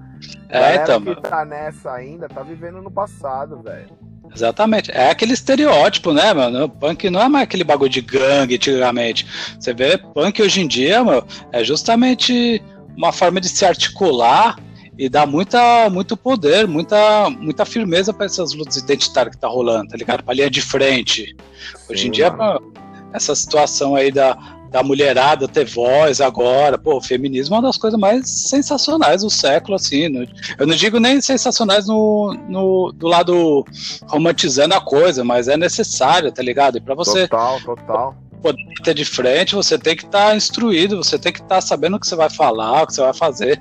É, 0.49 0.75
então. 0.75 1.01
que 1.01 1.15
tá 1.21 1.45
nessa 1.45 1.93
ainda, 1.93 2.27
tá 2.27 2.43
vivendo 2.43 2.81
no 2.81 2.91
passado, 2.91 3.61
velho. 3.61 3.87
Exatamente. 4.35 4.91
É 4.91 5.09
aquele 5.09 5.33
estereótipo, 5.33 6.11
né, 6.11 6.33
mano? 6.33 6.65
O 6.65 6.69
punk 6.69 7.09
não 7.09 7.21
é 7.21 7.29
mais 7.29 7.43
aquele 7.43 7.63
bagulho 7.63 7.89
de 7.89 8.01
gangue 8.01 8.55
antigamente. 8.55 9.25
Você 9.57 9.73
vê 9.73 9.97
punk 9.97 10.41
hoje 10.41 10.61
em 10.61 10.67
dia, 10.67 11.01
mano, 11.01 11.25
é 11.53 11.63
justamente 11.63 12.61
uma 12.97 13.13
forma 13.13 13.39
de 13.39 13.47
se 13.47 13.65
articular 13.65 14.57
e 15.01 15.09
dá 15.09 15.25
muita, 15.25 15.89
muito 15.89 16.15
poder, 16.15 16.67
muita, 16.67 17.27
muita 17.31 17.65
firmeza 17.65 18.13
para 18.13 18.27
essas 18.27 18.53
lutas 18.53 18.77
identitárias 18.77 19.33
que 19.33 19.41
tá 19.41 19.47
rolando, 19.47 19.87
tá 19.87 19.97
ligado? 19.97 20.23
Pra 20.23 20.31
linha 20.31 20.47
de 20.47 20.61
frente. 20.61 21.35
Sim, 21.75 21.83
Hoje 21.89 22.07
em 22.07 22.11
dia, 22.11 22.29
mano. 22.29 22.71
essa 23.11 23.33
situação 23.33 23.95
aí 23.95 24.11
da, 24.11 24.37
da 24.69 24.83
mulherada 24.83 25.47
ter 25.47 25.65
voz 25.65 26.21
agora, 26.21 26.77
pô, 26.77 26.97
o 26.97 27.01
feminismo 27.01 27.55
é 27.55 27.57
uma 27.57 27.67
das 27.67 27.77
coisas 27.77 27.99
mais 27.99 28.29
sensacionais 28.29 29.23
do 29.23 29.29
século, 29.31 29.73
assim. 29.73 30.07
No, 30.07 30.23
eu 30.59 30.67
não 30.67 30.75
digo 30.75 30.99
nem 30.99 31.19
sensacionais 31.19 31.87
no, 31.87 32.37
no, 32.47 32.91
do 32.91 33.07
lado 33.07 33.65
romantizando 34.07 34.75
a 34.75 34.81
coisa, 34.81 35.23
mas 35.23 35.47
é 35.47 35.57
necessário, 35.57 36.31
tá 36.31 36.43
ligado? 36.43 36.77
E 36.77 36.79
pra 36.79 36.93
você. 36.93 37.27
Total, 37.27 37.59
total 37.61 38.15
poder 38.39 38.63
ter 38.83 38.95
de 38.95 39.05
frente, 39.05 39.53
você 39.53 39.77
tem 39.77 39.95
que 39.95 40.03
estar 40.03 40.29
tá 40.29 40.35
instruído, 40.35 40.97
você 40.97 41.19
tem 41.19 41.31
que 41.31 41.39
estar 41.39 41.55
tá 41.55 41.61
sabendo 41.61 41.97
o 41.97 41.99
que 41.99 42.07
você 42.07 42.15
vai 42.15 42.27
falar, 42.27 42.81
o 42.81 42.87
que 42.87 42.93
você 42.95 43.01
vai 43.01 43.13
fazer. 43.13 43.59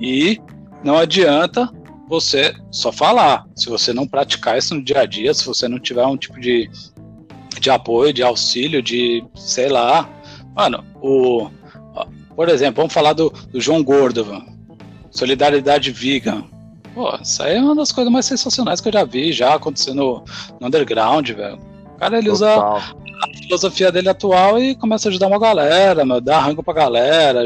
E 0.00 0.40
não 0.84 0.96
adianta 0.96 1.68
você 2.08 2.54
só 2.70 2.92
falar. 2.92 3.46
Se 3.54 3.68
você 3.68 3.92
não 3.92 4.06
praticar 4.06 4.58
isso 4.58 4.74
no 4.74 4.82
dia 4.82 5.00
a 5.00 5.06
dia, 5.06 5.32
se 5.32 5.46
você 5.46 5.68
não 5.68 5.78
tiver 5.78 6.04
um 6.06 6.16
tipo 6.16 6.38
de, 6.40 6.70
de 7.58 7.70
apoio, 7.70 8.12
de 8.12 8.22
auxílio, 8.22 8.82
de 8.82 9.24
sei 9.34 9.68
lá. 9.68 10.08
Mano, 10.54 10.84
o. 11.00 11.48
Por 12.34 12.48
exemplo, 12.48 12.76
vamos 12.76 12.92
falar 12.92 13.12
do, 13.12 13.30
do 13.50 13.60
João 13.60 13.84
Gordo, 13.84 14.42
Solidariedade 15.10 15.90
Vegan. 15.90 16.44
Pô, 16.94 17.14
isso 17.22 17.42
aí 17.42 17.56
é 17.56 17.60
uma 17.60 17.74
das 17.74 17.92
coisas 17.92 18.12
mais 18.12 18.26
sensacionais 18.26 18.80
que 18.80 18.88
eu 18.88 18.92
já 18.92 19.04
vi, 19.04 19.32
já 19.32 19.54
acontecendo 19.54 20.24
no, 20.60 20.66
underground, 20.66 21.30
velho. 21.30 21.58
cara 21.98 22.18
ele 22.18 22.30
usa 22.30 22.48
a 22.58 22.82
filosofia 23.42 23.92
dele 23.92 24.08
atual 24.08 24.58
e 24.58 24.74
começa 24.74 25.08
a 25.08 25.10
ajudar 25.10 25.26
uma 25.26 25.38
galera, 25.38 26.04
meu, 26.04 26.20
dá 26.20 26.38
rango 26.40 26.62
pra 26.62 26.74
galera, 26.74 27.40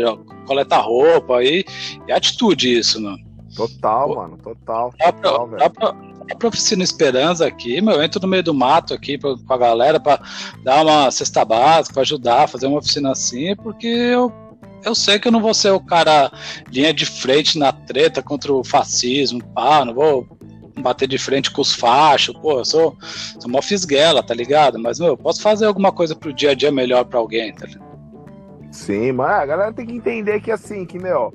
coleta 0.47 0.79
roupa 0.79 1.43
e, 1.43 1.65
e 2.09 2.13
atitude 2.13 2.79
isso, 2.79 3.01
mano. 3.01 3.26
Total, 3.57 4.09
Pô, 4.09 4.15
mano, 4.16 4.37
total. 4.37 4.93
Dá 4.99 5.12
total, 5.12 5.49
pra, 5.49 5.59
dá 5.59 5.70
pra, 5.70 5.93
dá 6.28 6.35
pra 6.37 6.49
oficina 6.49 6.85
Esperança 6.85 7.47
aqui, 7.47 7.81
meu, 7.81 7.95
eu 7.95 8.03
entro 8.03 8.20
no 8.20 8.28
meio 8.28 8.43
do 8.43 8.53
mato 8.53 8.93
aqui 8.93 9.16
pra, 9.16 9.35
com 9.35 9.55
a 9.55 9.59
galera 9.59 9.99
pra 9.99 10.20
dar 10.62 10.85
uma 10.85 11.11
cesta 11.11 11.45
básica, 11.45 11.95
pra 11.95 12.03
ajudar, 12.03 12.49
fazer 12.49 12.66
uma 12.66 12.78
oficina 12.78 13.12
assim, 13.12 13.57
porque 13.57 13.87
eu 13.87 14.33
eu 14.85 14.95
sei 14.95 15.19
que 15.19 15.27
eu 15.27 15.33
não 15.33 15.41
vou 15.41 15.53
ser 15.53 15.70
o 15.70 15.81
cara 15.81 16.31
linha 16.70 16.95
de 16.95 17.05
frente 17.05 17.59
na 17.59 17.73
treta 17.73 18.23
contra 18.23 18.53
o 18.53 18.62
fascismo, 18.62 19.43
pá, 19.53 19.85
não 19.85 19.93
vou 19.93 20.27
bater 20.81 21.09
de 21.09 21.19
frente 21.19 21.51
com 21.51 21.61
os 21.61 21.74
fachos, 21.74 22.37
pô, 22.37 22.59
eu 22.59 22.65
sou, 22.65 22.97
sou 23.41 23.49
uma 23.49 23.62
fisguela, 23.62 24.23
tá 24.23 24.35
ligado? 24.35 24.78
Mas, 24.78 25.01
meu, 25.01 25.09
eu 25.09 25.16
posso 25.16 25.43
fazer 25.43 25.66
alguma 25.66 25.91
coisa 25.91 26.15
pro 26.15 26.33
dia 26.33 26.51
a 26.51 26.55
dia 26.55 26.70
melhor 26.70 27.05
pra 27.05 27.19
alguém, 27.19 27.53
tá 27.53 27.66
ligado? 27.66 27.87
Sim, 28.70 29.12
mas 29.12 29.41
a 29.41 29.47
galera 29.47 29.73
tem 29.73 29.87
que 29.87 29.95
entender 29.95 30.41
que, 30.41 30.51
assim, 30.51 30.85
que, 30.85 30.99
meu, 30.99 31.33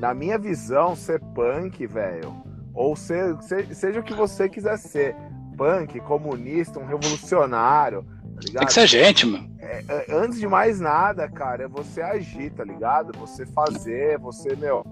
na 0.00 0.14
minha 0.14 0.38
visão, 0.38 0.96
ser 0.96 1.20
punk, 1.34 1.86
velho, 1.86 2.34
ou 2.74 2.96
ser, 2.96 3.40
ser, 3.42 3.74
seja 3.74 4.00
o 4.00 4.02
que 4.02 4.14
você 4.14 4.48
quiser 4.48 4.76
ser, 4.78 5.14
punk, 5.56 6.00
comunista, 6.00 6.78
um 6.78 6.86
revolucionário, 6.86 8.02
tá 8.02 8.40
ligado? 8.40 8.58
Tem 8.58 8.66
que 8.66 8.72
ser 8.72 8.86
gente, 8.86 9.26
mano. 9.26 9.50
É, 9.60 9.84
é, 9.88 10.06
antes 10.10 10.38
de 10.38 10.48
mais 10.48 10.80
nada, 10.80 11.28
cara, 11.28 11.64
é 11.64 11.68
você 11.68 12.02
agir, 12.02 12.50
tá 12.50 12.64
ligado? 12.64 13.16
Você 13.18 13.46
fazer, 13.46 14.18
você, 14.18 14.56
meu, 14.56 14.84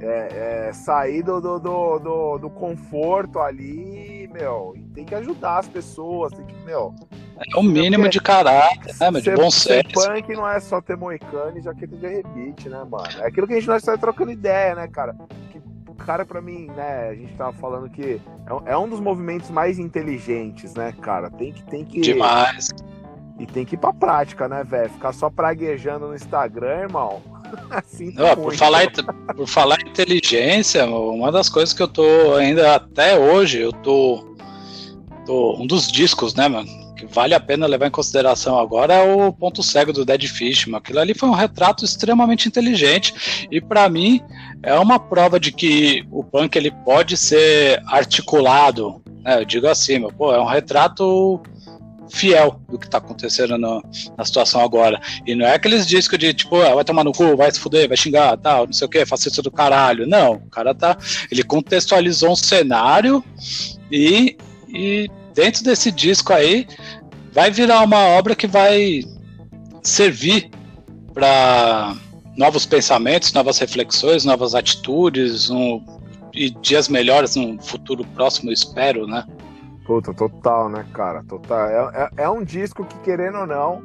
é, 0.00 0.68
é, 0.68 0.72
sair 0.72 1.22
do, 1.22 1.40
do, 1.40 1.58
do, 1.58 2.38
do, 2.38 2.50
conforto 2.50 3.38
ali, 3.40 4.28
meu, 4.32 4.74
e 4.76 4.82
tem 4.88 5.04
que 5.04 5.14
ajudar 5.14 5.58
as 5.58 5.68
pessoas, 5.68 6.32
tem 6.32 6.44
que, 6.44 6.54
meu. 6.64 6.94
É 7.36 7.58
o 7.58 7.62
mínimo 7.62 8.08
de 8.08 8.20
caráter, 8.20 8.94
né, 9.00 9.20
de 9.20 9.30
bom 9.34 9.50
senso. 9.50 9.92
punk 9.92 10.32
não 10.34 10.48
é 10.48 10.60
só 10.60 10.80
ter 10.80 10.96
moicano 10.96 11.58
e 11.58 11.62
jaqueta 11.62 11.96
de 11.96 12.06
rebite, 12.06 12.68
né, 12.68 12.84
mano? 12.88 13.08
É 13.18 13.26
aquilo 13.26 13.46
que 13.46 13.54
a 13.54 13.56
gente 13.56 13.68
nós 13.68 13.82
está 13.82 13.96
trocando 13.96 14.30
ideia, 14.30 14.74
né, 14.74 14.86
cara? 14.86 15.16
Que, 15.50 15.60
cara, 16.04 16.24
para 16.24 16.40
mim, 16.40 16.66
né, 16.76 17.08
a 17.08 17.14
gente 17.14 17.34
tava 17.34 17.52
falando 17.54 17.90
que 17.90 18.20
é, 18.66 18.72
é 18.72 18.78
um 18.78 18.88
dos 18.88 19.00
movimentos 19.00 19.50
mais 19.50 19.78
inteligentes, 19.78 20.74
né, 20.74 20.94
cara? 21.00 21.30
Tem 21.30 21.52
que. 21.52 21.64
Tem 21.64 21.84
que 21.84 22.00
Demais. 22.00 22.70
E 23.38 23.46
tem 23.46 23.64
que 23.64 23.74
ir 23.74 23.78
pra 23.78 23.92
prática, 23.92 24.48
né, 24.48 24.62
velho? 24.62 24.90
Ficar 24.90 25.12
só 25.12 25.28
praguejando 25.28 26.06
no 26.06 26.14
Instagram, 26.14 26.82
irmão 26.82 27.20
assim, 27.70 28.12
Não, 28.14 28.36
por, 28.36 28.54
falar, 28.54 28.86
por 29.34 29.46
falar 29.46 29.80
inteligência, 29.82 30.86
uma 30.86 31.32
das 31.32 31.48
coisas 31.48 31.74
que 31.74 31.82
eu 31.82 31.88
tô 31.88 32.34
ainda 32.34 32.76
até 32.76 33.18
hoje, 33.18 33.60
eu 33.60 33.72
tô, 33.72 34.36
tô 35.26 35.56
um 35.60 35.66
dos 35.66 35.90
discos, 35.90 36.34
né, 36.34 36.48
mano, 36.48 36.83
que 36.96 37.06
vale 37.06 37.34
a 37.34 37.40
pena 37.40 37.66
levar 37.66 37.86
em 37.86 37.90
consideração 37.90 38.58
agora 38.58 38.94
é 38.94 39.14
o 39.14 39.32
Ponto 39.32 39.62
Cego 39.62 39.92
do 39.92 40.04
Dead 40.04 40.26
Fish, 40.26 40.66
mano. 40.66 40.78
Aquilo 40.78 41.00
ali 41.00 41.14
foi 41.14 41.28
um 41.28 41.34
retrato 41.34 41.84
extremamente 41.84 42.48
inteligente 42.48 43.46
e 43.50 43.60
para 43.60 43.88
mim 43.88 44.20
é 44.62 44.74
uma 44.74 44.98
prova 44.98 45.38
de 45.38 45.52
que 45.52 46.06
o 46.10 46.22
punk 46.22 46.56
ele 46.56 46.70
pode 46.70 47.16
ser 47.16 47.82
articulado, 47.86 49.02
né? 49.22 49.40
Eu 49.40 49.44
digo 49.44 49.66
assim, 49.66 49.98
meu, 49.98 50.12
pô, 50.12 50.32
é 50.32 50.40
um 50.40 50.46
retrato 50.46 51.40
fiel 52.10 52.60
do 52.68 52.78
que 52.78 52.88
tá 52.88 52.98
acontecendo 52.98 53.58
no, 53.58 53.82
na 54.16 54.24
situação 54.24 54.60
agora. 54.60 55.00
E 55.26 55.34
não 55.34 55.46
é 55.46 55.54
aqueles 55.54 55.86
discos 55.86 56.18
de 56.18 56.32
tipo, 56.32 56.60
ah, 56.60 56.74
vai 56.74 56.84
tomar 56.84 57.04
no 57.04 57.12
cu, 57.12 57.36
vai 57.36 57.50
se 57.50 57.60
fuder, 57.60 57.88
vai 57.88 57.96
xingar, 57.96 58.36
tal, 58.36 58.66
não 58.66 58.72
sei 58.72 58.86
o 58.86 58.90
que, 58.90 59.02
isso 59.02 59.42
do 59.42 59.50
caralho. 59.50 60.06
Não, 60.06 60.34
o 60.34 60.50
cara 60.50 60.74
tá. 60.74 60.96
Ele 61.30 61.42
contextualizou 61.42 62.32
um 62.32 62.36
cenário 62.36 63.24
e, 63.90 64.36
e 64.68 65.10
dentro 65.34 65.64
desse 65.64 65.90
disco 65.90 66.32
aí 66.32 66.66
vai 67.32 67.50
virar 67.50 67.82
uma 67.82 68.00
obra 68.00 68.34
que 68.34 68.46
vai 68.46 69.02
servir 69.82 70.50
para 71.12 71.94
novos 72.36 72.66
pensamentos, 72.66 73.32
novas 73.32 73.58
reflexões, 73.58 74.24
novas 74.24 74.54
atitudes, 74.54 75.50
um, 75.50 75.80
e 76.34 76.50
dias 76.50 76.88
melhores 76.88 77.36
no 77.36 77.60
futuro 77.62 78.04
próximo, 78.14 78.50
espero, 78.50 79.06
né? 79.06 79.24
Puta, 79.86 80.12
total, 80.12 80.68
né, 80.68 80.84
cara? 80.92 81.22
Total. 81.24 81.68
É, 81.68 82.10
é, 82.16 82.24
é, 82.24 82.30
um 82.30 82.42
disco 82.42 82.84
que, 82.84 82.98
querendo 83.00 83.38
ou 83.38 83.46
não, 83.46 83.82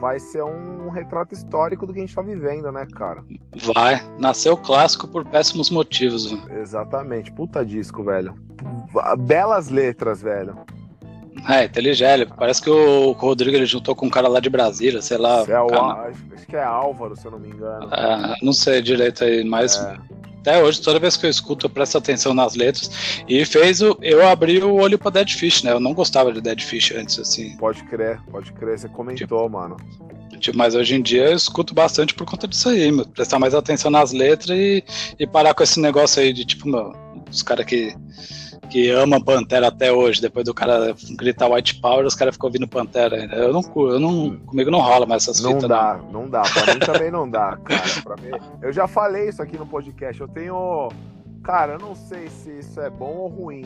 vai 0.00 0.18
ser 0.18 0.42
um 0.42 0.88
retrato 0.88 1.34
histórico 1.34 1.86
do 1.86 1.92
que 1.92 2.00
a 2.00 2.02
gente 2.02 2.14
tá 2.14 2.22
vivendo, 2.22 2.72
né, 2.72 2.86
cara? 2.94 3.22
Vai. 3.62 4.00
Nasceu 4.18 4.56
clássico 4.56 5.06
por 5.06 5.24
péssimos 5.24 5.70
motivos. 5.70 6.32
Exatamente. 6.50 7.30
Puta 7.30 7.64
disco, 7.64 8.02
velho. 8.02 8.34
Belas 9.18 9.68
letras, 9.68 10.22
velho. 10.22 10.56
É, 11.48 11.64
inteligente. 11.64 12.32
Parece 12.36 12.62
que 12.62 12.70
o 12.70 13.12
Rodrigo 13.12 13.56
ele 13.56 13.66
juntou 13.66 13.94
com 13.94 14.06
um 14.06 14.10
cara 14.10 14.28
lá 14.28 14.40
de 14.40 14.50
Brasília, 14.50 15.02
sei 15.02 15.18
lá. 15.18 15.44
É 15.46 15.60
o, 15.60 15.74
acho 16.34 16.46
que 16.46 16.56
é 16.56 16.64
Álvaro, 16.64 17.16
se 17.16 17.26
eu 17.26 17.32
não 17.32 17.38
me 17.38 17.48
engano. 17.48 17.88
É, 17.92 18.36
não 18.42 18.52
sei 18.52 18.80
direito 18.80 19.24
aí, 19.24 19.44
mas 19.44 19.76
é 19.76 19.98
até 20.44 20.62
hoje, 20.62 20.82
toda 20.82 20.98
vez 20.98 21.16
que 21.16 21.24
eu 21.24 21.30
escuto, 21.30 21.64
eu 21.64 21.70
presto 21.70 21.96
atenção 21.96 22.34
nas 22.34 22.54
letras. 22.54 23.22
E 23.26 23.46
fez 23.46 23.80
o. 23.80 23.96
Eu 24.02 24.28
abri 24.28 24.62
o 24.62 24.74
olho 24.74 24.98
pra 24.98 25.10
Dead 25.10 25.30
Fish, 25.30 25.62
né? 25.62 25.72
Eu 25.72 25.80
não 25.80 25.94
gostava 25.94 26.30
de 26.30 26.42
Dead 26.42 26.60
Fish 26.60 26.92
antes, 26.92 27.18
assim. 27.18 27.56
Pode 27.56 27.82
crer, 27.84 28.20
pode 28.30 28.52
crer. 28.52 28.78
Você 28.78 28.86
comentou, 28.86 29.16
tipo, 29.16 29.48
mano. 29.48 29.78
Tipo, 30.38 30.58
mas 30.58 30.74
hoje 30.74 30.96
em 30.96 31.00
dia 31.00 31.30
eu 31.30 31.36
escuto 31.36 31.72
bastante 31.72 32.12
por 32.12 32.26
conta 32.26 32.46
disso 32.46 32.68
aí, 32.68 32.92
meu. 32.92 33.06
Prestar 33.06 33.38
mais 33.38 33.54
atenção 33.54 33.90
nas 33.90 34.12
letras 34.12 34.50
e, 34.50 34.84
e 35.18 35.26
parar 35.26 35.54
com 35.54 35.62
esse 35.62 35.80
negócio 35.80 36.20
aí 36.20 36.30
de, 36.30 36.44
tipo, 36.44 36.68
meu, 36.68 36.92
os 37.30 37.42
caras 37.42 37.64
que 37.64 37.96
que 38.74 38.90
ama 38.90 39.24
Pantera 39.24 39.68
até 39.68 39.92
hoje, 39.92 40.20
depois 40.20 40.44
do 40.44 40.52
cara 40.52 40.96
gritar 41.10 41.48
White 41.48 41.76
Power, 41.76 42.04
os 42.04 42.16
caras 42.16 42.34
ficam 42.34 42.48
ouvindo 42.48 42.66
Pantera 42.66 43.14
ainda. 43.14 43.36
Eu 43.36 43.52
não, 43.52 43.62
eu 43.76 44.00
não, 44.00 44.36
comigo 44.38 44.68
não 44.68 44.80
rola 44.80 45.06
mais 45.06 45.22
essas 45.22 45.40
não 45.40 45.56
Dá, 45.58 46.00
não. 46.10 46.22
não 46.22 46.28
dá, 46.28 46.42
pra 46.42 46.74
mim 46.74 46.80
também 46.80 47.08
não 47.08 47.30
dá, 47.30 47.56
cara. 47.62 47.82
Pra 48.02 48.16
mim, 48.16 48.30
eu 48.60 48.72
já 48.72 48.88
falei 48.88 49.28
isso 49.28 49.40
aqui 49.40 49.56
no 49.56 49.64
podcast, 49.64 50.20
eu 50.20 50.26
tenho. 50.26 50.88
Cara, 51.44 51.74
eu 51.74 51.78
não 51.78 51.94
sei 51.94 52.28
se 52.28 52.50
isso 52.58 52.80
é 52.80 52.90
bom 52.90 53.14
ou 53.14 53.28
ruim. 53.28 53.64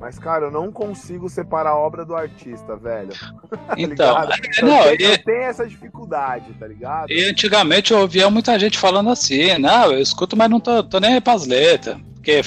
Mas, 0.00 0.18
cara, 0.18 0.46
eu 0.46 0.50
não 0.50 0.72
consigo 0.72 1.28
separar 1.28 1.70
a 1.70 1.76
obra 1.76 2.04
do 2.04 2.14
artista, 2.14 2.76
velho. 2.76 3.12
Tá 3.66 3.74
então, 3.78 4.14
tá 4.14 4.36
eu, 4.60 4.66
não, 4.66 4.82
tenho, 4.82 5.00
e... 5.00 5.04
eu 5.04 5.24
tenho 5.24 5.42
essa 5.42 5.66
dificuldade, 5.66 6.52
tá 6.54 6.66
ligado? 6.66 7.10
E 7.10 7.24
antigamente 7.28 7.92
eu 7.92 8.00
ouvia 8.00 8.28
muita 8.30 8.58
gente 8.58 8.78
falando 8.78 9.10
assim, 9.10 9.58
não, 9.58 9.92
eu 9.92 10.00
escuto, 10.00 10.36
mas 10.36 10.50
não 10.50 10.60
tô, 10.60 10.82
tô 10.82 10.98
nem 10.98 11.14
aí 11.14 11.20
pras 11.20 11.46
letras. 11.46 11.96
Que, 12.26 12.40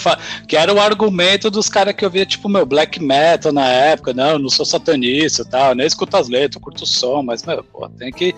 que 0.45 0.57
era 0.57 0.73
o 0.73 0.81
argumento 0.81 1.49
dos 1.49 1.69
caras 1.69 1.93
que 1.93 2.03
eu 2.03 2.09
via, 2.09 2.25
tipo, 2.25 2.49
meu, 2.49 2.65
black 2.65 3.01
metal 3.01 3.53
na 3.53 3.65
época, 3.65 4.13
não, 4.13 4.31
eu 4.31 4.39
não 4.39 4.49
sou 4.49 4.65
satanista 4.65 5.43
e 5.43 5.45
tal, 5.45 5.73
nem 5.73 5.87
escuto 5.87 6.17
as 6.17 6.27
letras, 6.27 6.55
eu 6.55 6.61
curto 6.61 6.83
o 6.83 6.85
som, 6.85 7.23
mas, 7.23 7.45
meu, 7.45 7.63
pô, 7.63 7.87
tem 7.87 8.11
que. 8.11 8.35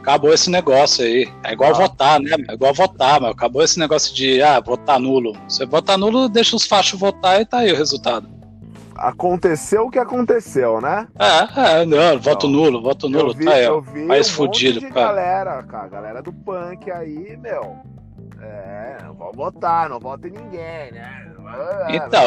Acabou 0.00 0.32
esse 0.32 0.48
negócio 0.48 1.04
aí. 1.04 1.30
É 1.44 1.52
igual 1.52 1.72
ah. 1.72 1.74
votar, 1.74 2.18
né? 2.18 2.30
É 2.48 2.54
igual 2.54 2.72
votar, 2.72 3.20
meu. 3.20 3.28
Acabou 3.28 3.62
esse 3.62 3.78
negócio 3.78 4.14
de, 4.14 4.40
ah, 4.40 4.60
votar 4.60 4.98
nulo. 4.98 5.36
Você 5.46 5.66
vota 5.66 5.98
nulo, 5.98 6.26
deixa 6.26 6.56
os 6.56 6.64
fachos 6.64 6.98
votar 6.98 7.38
e 7.38 7.44
tá 7.44 7.58
aí 7.58 7.70
o 7.70 7.76
resultado. 7.76 8.26
Aconteceu 8.96 9.88
o 9.88 9.90
que 9.90 9.98
aconteceu, 9.98 10.80
né? 10.80 11.06
É, 11.18 11.82
é, 11.82 11.84
não, 11.84 12.18
voto 12.18 12.46
então, 12.46 12.50
nulo, 12.50 12.82
voto 12.82 13.10
nulo, 13.10 13.34
vi, 13.34 13.44
tá 13.44 13.52
aí, 13.52 13.68
ó. 13.68 13.82
Mais 14.06 14.30
um 14.30 14.32
fudido, 14.32 14.80
cara. 14.88 15.08
galera, 15.08 15.62
cara, 15.64 15.88
galera 15.88 16.22
do 16.22 16.32
punk 16.32 16.90
aí, 16.90 17.36
meu 17.36 17.76
é, 18.40 18.98
não 19.04 19.14
vou 19.14 19.32
votar, 19.32 19.88
não 19.88 19.98
voto 19.98 20.26
em 20.26 20.30
ninguém, 20.30 20.92
né? 20.92 21.32
É, 21.88 21.96
então, 21.96 22.24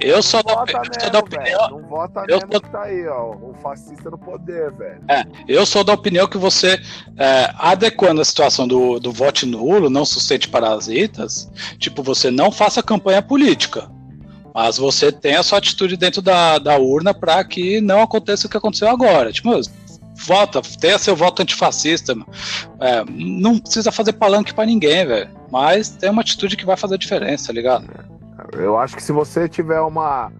eu 0.00 0.22
sou, 0.22 0.42
da, 0.42 0.54
sou 0.62 1.20
opinião. 1.20 1.70
Não 1.70 1.82
vota 1.88 2.20
eu 2.28 2.36
mesmo 2.36 2.52
sou... 2.52 2.60
que 2.60 2.70
tá 2.70 2.82
aí, 2.82 3.06
ó. 3.06 3.32
O 3.32 3.54
fascista 3.60 4.10
no 4.10 4.16
poder, 4.16 4.72
velho. 4.72 5.02
É, 5.08 5.24
eu 5.46 5.66
sou 5.66 5.84
da 5.84 5.92
opinião 5.92 6.26
que 6.26 6.38
você, 6.38 6.80
é, 7.18 7.50
adequando 7.58 8.20
a 8.20 8.24
situação 8.24 8.66
do, 8.66 8.98
do 8.98 9.12
voto 9.12 9.46
nulo, 9.46 9.90
não 9.90 10.04
sustente 10.04 10.48
parasitas, 10.48 11.50
tipo, 11.78 12.02
você 12.02 12.30
não 12.30 12.50
faça 12.50 12.82
campanha 12.82 13.20
política. 13.20 13.90
Mas 14.54 14.78
você 14.78 15.12
tem 15.12 15.36
a 15.36 15.42
sua 15.42 15.58
atitude 15.58 15.96
dentro 15.96 16.20
da, 16.22 16.58
da 16.58 16.76
urna 16.76 17.14
para 17.14 17.42
que 17.44 17.80
não 17.80 18.00
aconteça 18.00 18.46
o 18.46 18.50
que 18.50 18.56
aconteceu 18.56 18.88
agora. 18.88 19.32
Tipo, 19.32 19.60
vota, 20.26 20.60
tenha 20.80 20.98
seu 20.98 21.16
voto 21.16 21.42
antifascista. 21.42 22.14
É, 22.80 23.04
não 23.08 23.58
precisa 23.58 23.90
fazer 23.90 24.12
palanque 24.14 24.54
para 24.54 24.66
ninguém, 24.66 25.06
velho. 25.06 25.30
Mas 25.50 25.90
tem 25.90 26.10
uma 26.10 26.22
atitude 26.22 26.56
que 26.56 26.66
vai 26.66 26.76
fazer 26.76 26.98
diferença, 26.98 27.48
tá 27.48 27.52
ligado? 27.52 27.86
Eu 28.52 28.78
acho 28.78 28.96
que 28.96 29.02
se 29.02 29.12
você 29.12 29.48
tiver 29.48 29.80
uma, 29.80 30.32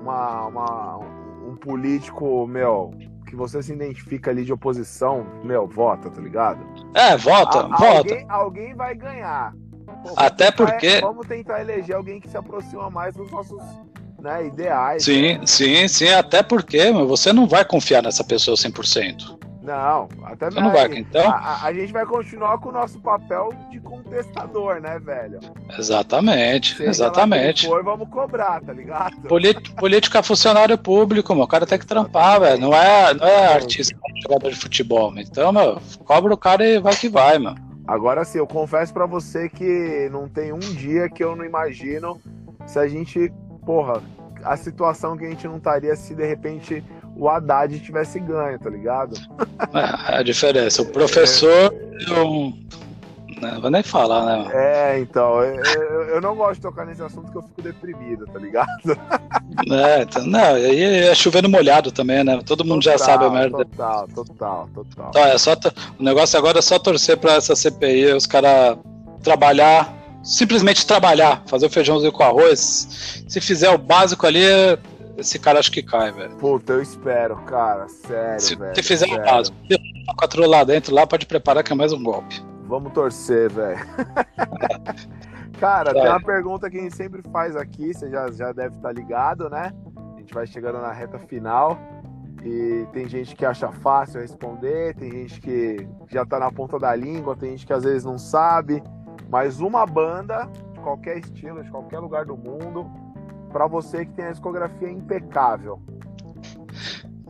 uma, 0.00 0.46
uma 0.46 0.98
um 1.46 1.56
político, 1.56 2.46
meu, 2.46 2.92
que 3.26 3.36
você 3.36 3.62
se 3.62 3.72
identifica 3.72 4.30
ali 4.30 4.44
de 4.44 4.52
oposição, 4.52 5.26
meu, 5.42 5.66
vota, 5.66 6.10
tá 6.10 6.20
ligado? 6.20 6.64
É, 6.94 7.16
vota, 7.16 7.60
a, 7.60 7.68
vota. 7.68 7.98
Alguém, 7.98 8.26
alguém 8.28 8.74
vai 8.74 8.94
ganhar. 8.94 9.54
Pô, 10.02 10.12
Até 10.16 10.50
tentar, 10.50 10.52
porque. 10.52 11.00
Vamos 11.00 11.26
tentar 11.26 11.60
eleger 11.60 11.96
alguém 11.96 12.20
que 12.20 12.28
se 12.28 12.36
aproxima 12.36 12.90
mais 12.90 13.14
dos 13.14 13.30
nossos 13.30 13.62
né, 14.26 14.46
ideais. 14.46 15.04
Sim, 15.04 15.38
né? 15.38 15.46
sim, 15.46 15.88
sim. 15.88 16.08
Até 16.08 16.42
porque 16.42 16.90
meu, 16.90 17.06
você 17.06 17.32
não 17.32 17.46
vai 17.46 17.64
confiar 17.64 18.02
nessa 18.02 18.24
pessoa 18.24 18.56
100%. 18.56 19.36
Não, 19.62 20.08
até 20.22 20.48
Você 20.48 20.60
não 20.60 20.70
vai, 20.70 20.86
então? 20.96 21.28
A, 21.28 21.64
a, 21.64 21.72
gente 21.72 21.92
vai 21.92 22.06
continuar 22.06 22.56
com 22.58 22.68
o 22.68 22.72
nosso 22.72 23.00
papel 23.00 23.52
de 23.68 23.80
contestador, 23.80 24.80
né, 24.80 24.96
velho? 25.00 25.40
Exatamente, 25.76 26.76
Seja 26.76 26.88
exatamente. 26.88 27.66
For, 27.66 27.82
vamos 27.82 28.08
cobrar, 28.08 28.60
tá 28.60 28.72
ligado? 28.72 29.26
política 29.76 30.22
funcionário 30.22 30.78
público, 30.78 31.34
meu. 31.34 31.42
O 31.42 31.48
cara 31.48 31.66
tem 31.66 31.80
que 31.80 31.86
trampar, 31.86 32.40
velho. 32.40 32.60
Não 32.60 32.72
é, 32.72 33.12
não 33.12 33.26
é 33.26 33.54
artista, 33.54 33.92
é 33.92 34.20
jogador 34.22 34.50
de 34.50 34.56
futebol. 34.56 35.12
Então, 35.18 35.52
meu, 35.52 35.82
cobra 36.04 36.32
o 36.32 36.38
cara 36.38 36.64
e 36.64 36.78
vai 36.78 36.94
que 36.94 37.08
vai, 37.08 37.36
mano. 37.36 37.56
Agora 37.88 38.24
sim, 38.24 38.38
eu 38.38 38.46
confesso 38.46 38.92
para 38.92 39.06
você 39.06 39.48
que 39.48 40.08
não 40.12 40.28
tem 40.28 40.52
um 40.52 40.60
dia 40.60 41.08
que 41.08 41.24
eu 41.24 41.34
não 41.34 41.44
imagino 41.44 42.20
se 42.66 42.78
a 42.78 42.88
gente, 42.88 43.32
porra, 43.66 44.00
a 44.44 44.56
situação 44.56 45.16
que 45.16 45.26
a 45.26 45.28
gente 45.28 45.46
não 45.46 45.56
estaria 45.56 45.94
se 45.96 46.14
de 46.14 46.24
repente 46.24 46.82
o 47.16 47.28
Haddad 47.28 47.78
tivesse 47.80 48.20
ganho, 48.20 48.58
tá 48.58 48.70
ligado? 48.70 49.16
É, 49.74 50.16
a 50.18 50.22
diferença, 50.22 50.82
o 50.82 50.86
professor 50.86 51.74
é... 51.74 52.18
eu... 52.18 52.52
Não 53.40 53.60
vou 53.60 53.70
nem 53.70 53.82
falar, 53.82 54.24
né? 54.24 54.50
É, 54.54 54.98
então, 54.98 55.42
eu, 55.42 56.02
eu, 56.04 56.20
não 56.22 56.34
gosto 56.34 56.54
de 56.54 56.60
tocar 56.62 56.86
nesse 56.86 57.02
assunto 57.02 57.30
que 57.30 57.36
eu 57.36 57.42
fico 57.42 57.60
deprimido, 57.60 58.24
tá 58.26 58.38
ligado? 58.38 58.98
É, 59.70 60.02
então, 60.02 60.26
não, 60.26 60.54
aí 60.54 60.82
é 61.08 61.14
chovendo 61.14 61.48
molhado 61.48 61.92
também, 61.92 62.24
né? 62.24 62.40
Todo 62.46 62.64
mundo 62.64 62.82
total, 62.82 62.98
já 62.98 63.04
sabe 63.04 63.26
a 63.26 63.30
merda. 63.30 63.58
Total, 63.58 64.08
total, 64.08 64.68
total. 64.74 65.08
Então, 65.10 65.24
é 65.24 65.36
só, 65.36 65.52
o 65.98 66.02
negócio 66.02 66.38
agora 66.38 66.60
é 66.60 66.62
só 66.62 66.78
torcer 66.78 67.18
pra 67.18 67.34
essa 67.34 67.54
CPI, 67.54 68.14
os 68.14 68.26
caras 68.26 68.78
trabalhar, 69.22 69.92
simplesmente 70.26 70.84
trabalhar, 70.84 71.42
fazer 71.46 71.66
o 71.66 71.70
feijãozinho 71.70 72.12
com 72.12 72.22
arroz. 72.24 73.22
Se 73.28 73.40
fizer 73.40 73.70
o 73.70 73.78
básico 73.78 74.26
ali, 74.26 74.42
esse 75.16 75.38
cara 75.38 75.60
acho 75.60 75.70
que 75.70 75.82
cai, 75.82 76.10
velho. 76.10 76.36
Puta, 76.36 76.74
eu 76.74 76.82
espero, 76.82 77.36
cara. 77.44 77.88
Sério, 77.88 78.40
se, 78.40 78.56
velho. 78.56 78.74
Se 78.74 78.82
fizer 78.82 79.06
sério. 79.06 79.22
o 79.22 79.24
básico, 79.24 79.56
quatro 80.18 80.46
lá 80.46 80.64
dentro, 80.64 80.94
lá 80.94 81.06
pode 81.06 81.26
preparar 81.26 81.62
que 81.62 81.72
é 81.72 81.76
mais 81.76 81.92
um 81.92 82.02
golpe. 82.02 82.44
Vamos 82.64 82.92
torcer, 82.92 83.50
velho. 83.50 83.78
cara, 85.60 85.90
é. 85.90 85.94
tem 85.94 86.08
uma 86.08 86.20
pergunta 86.20 86.68
que 86.68 86.76
a 86.76 86.82
gente 86.82 86.96
sempre 86.96 87.22
faz 87.30 87.54
aqui, 87.54 87.94
você 87.94 88.10
já, 88.10 88.30
já 88.32 88.52
deve 88.52 88.74
estar 88.74 88.88
tá 88.88 88.92
ligado, 88.92 89.48
né? 89.48 89.72
A 90.16 90.18
gente 90.18 90.34
vai 90.34 90.46
chegando 90.46 90.80
na 90.80 90.92
reta 90.92 91.18
final. 91.20 91.78
E 92.44 92.86
tem 92.92 93.08
gente 93.08 93.34
que 93.34 93.44
acha 93.44 93.72
fácil 93.72 94.20
responder, 94.20 94.94
tem 94.94 95.10
gente 95.10 95.40
que 95.40 95.88
já 96.08 96.24
tá 96.24 96.38
na 96.38 96.50
ponta 96.52 96.78
da 96.78 96.94
língua, 96.94 97.34
tem 97.34 97.50
gente 97.50 97.66
que 97.66 97.72
às 97.72 97.82
vezes 97.82 98.04
não 98.04 98.18
sabe. 98.18 98.82
Mas 99.28 99.60
uma 99.60 99.86
banda, 99.86 100.48
de 100.72 100.80
qualquer 100.80 101.18
estilo, 101.18 101.62
de 101.62 101.70
qualquer 101.70 101.98
lugar 101.98 102.24
do 102.24 102.36
mundo, 102.36 102.90
para 103.50 103.66
você 103.66 104.04
que 104.04 104.12
tem 104.12 104.26
a 104.26 104.32
discografia 104.32 104.90
impecável. 104.90 105.80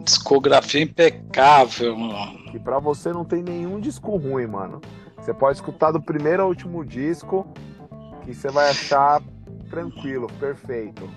Discografia 0.02 0.82
impecável, 0.82 1.96
mano. 1.96 2.38
Que 2.50 2.58
para 2.58 2.78
você 2.78 3.12
não 3.12 3.24
tem 3.24 3.42
nenhum 3.42 3.80
disco 3.80 4.16
ruim, 4.16 4.46
mano. 4.46 4.80
Você 5.18 5.34
pode 5.34 5.58
escutar 5.58 5.90
do 5.90 6.00
primeiro 6.00 6.42
ao 6.42 6.48
último 6.48 6.84
disco 6.84 7.46
que 8.24 8.34
você 8.34 8.48
vai 8.48 8.70
achar 8.70 9.22
tranquilo, 9.68 10.28
perfeito. 10.38 11.08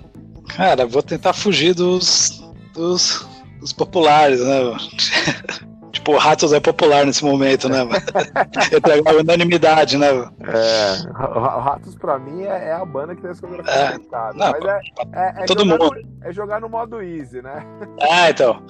Cara, 0.55 0.85
vou 0.85 1.03
tentar 1.03 1.33
fugir 1.33 1.73
dos, 1.73 2.43
dos, 2.73 3.27
dos 3.59 3.73
populares, 3.73 4.39
né? 4.41 5.65
Tipo, 5.91 6.17
Ratos 6.17 6.53
é 6.53 6.59
popular 6.59 7.05
nesse 7.05 7.23
momento, 7.23 7.67
né? 7.67 7.79
Entregar 8.71 9.15
unanimidade, 9.15 9.97
né? 9.97 10.07
É, 10.07 11.11
Ratos 11.13 11.95
pra 11.95 12.19
mim 12.19 12.43
é, 12.43 12.69
é 12.69 12.71
a 12.73 12.85
banda 12.85 13.15
que 13.15 13.21
tem 13.21 13.31
essa 13.31 13.41
coreografia 13.41 13.81
é, 13.81 13.97
não, 14.33 14.51
Mas 14.51 14.65
é, 14.65 14.79
é, 15.13 15.43
é 15.43 15.45
todo 15.45 15.65
mundo. 15.65 15.91
No, 15.91 16.27
é 16.27 16.31
jogar 16.33 16.61
no 16.61 16.69
modo 16.69 17.01
easy, 17.01 17.41
né? 17.41 17.65
É, 17.99 18.29
então. 18.29 18.63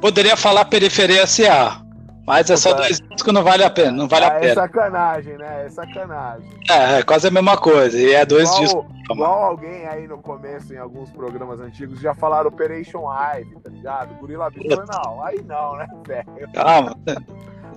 Poderia 0.00 0.36
falar 0.36 0.64
periferia 0.66 1.26
SA. 1.26 1.87
Mas 2.28 2.50
é 2.50 2.56
só 2.58 2.74
dois 2.74 3.00
discos, 3.00 3.32
não 3.32 3.42
vale 3.42 3.64
a 3.64 3.70
pena, 3.70 3.90
não 3.90 4.06
vale 4.06 4.26
a 4.26 4.28
é 4.28 4.40
pena. 4.40 4.52
É 4.52 4.54
sacanagem, 4.54 5.38
né? 5.38 5.64
É 5.64 5.68
sacanagem. 5.70 6.50
É, 6.68 6.98
é 6.98 7.02
quase 7.02 7.26
a 7.26 7.30
mesma 7.30 7.56
coisa. 7.56 7.98
E 7.98 8.12
é 8.12 8.26
dois 8.26 8.46
igual, 8.50 8.60
discos. 8.60 8.84
Igual 9.10 9.44
alguém 9.44 9.86
aí 9.86 10.06
no 10.06 10.18
começo, 10.18 10.74
em 10.74 10.76
alguns 10.76 11.10
programas 11.10 11.58
antigos, 11.58 11.98
já 12.00 12.14
falaram 12.14 12.48
Operation 12.48 13.04
Ivy, 13.10 13.56
tá 13.60 13.70
ligado? 13.70 14.14
Gorila 14.20 14.50
Bispo, 14.50 14.84
não. 14.92 15.24
Aí 15.24 15.42
não, 15.42 15.76
né, 15.76 15.86
velho? 16.06 16.52
Calma. 16.52 16.94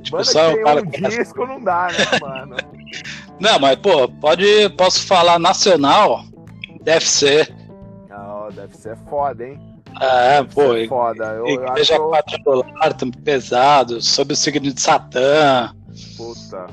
Tipo, 0.01 0.17
Banda 0.17 0.23
só 0.25 0.53
que 0.53 0.89
tem 0.89 1.05
um 1.05 1.09
disco 1.09 1.45
não 1.45 1.63
dá, 1.63 1.87
né, 1.87 2.19
mano? 2.19 2.55
Não, 3.39 3.57
mas, 3.57 3.77
pô, 3.77 4.09
pode, 4.09 4.69
posso 4.77 5.07
falar 5.07 5.39
nacional? 5.39 6.25
Deve 6.81 7.07
ser. 7.07 7.55
Não, 8.09 8.49
deve 8.49 8.75
ser 8.75 8.97
foda, 9.09 9.47
hein? 9.47 9.70
É, 10.01 10.43
pô. 10.43 10.75
É 10.75 10.87
foda. 10.87 11.25
Eu, 11.25 11.45
igreja 11.47 11.95
eu 11.95 12.13
acho... 12.15 12.43
quadrangular, 12.43 12.95
pesado, 13.23 14.01
sob 14.01 14.33
o 14.33 14.35
signo 14.35 14.73
de 14.73 14.81
Satã. 14.81 15.75
Puta. 16.17 16.65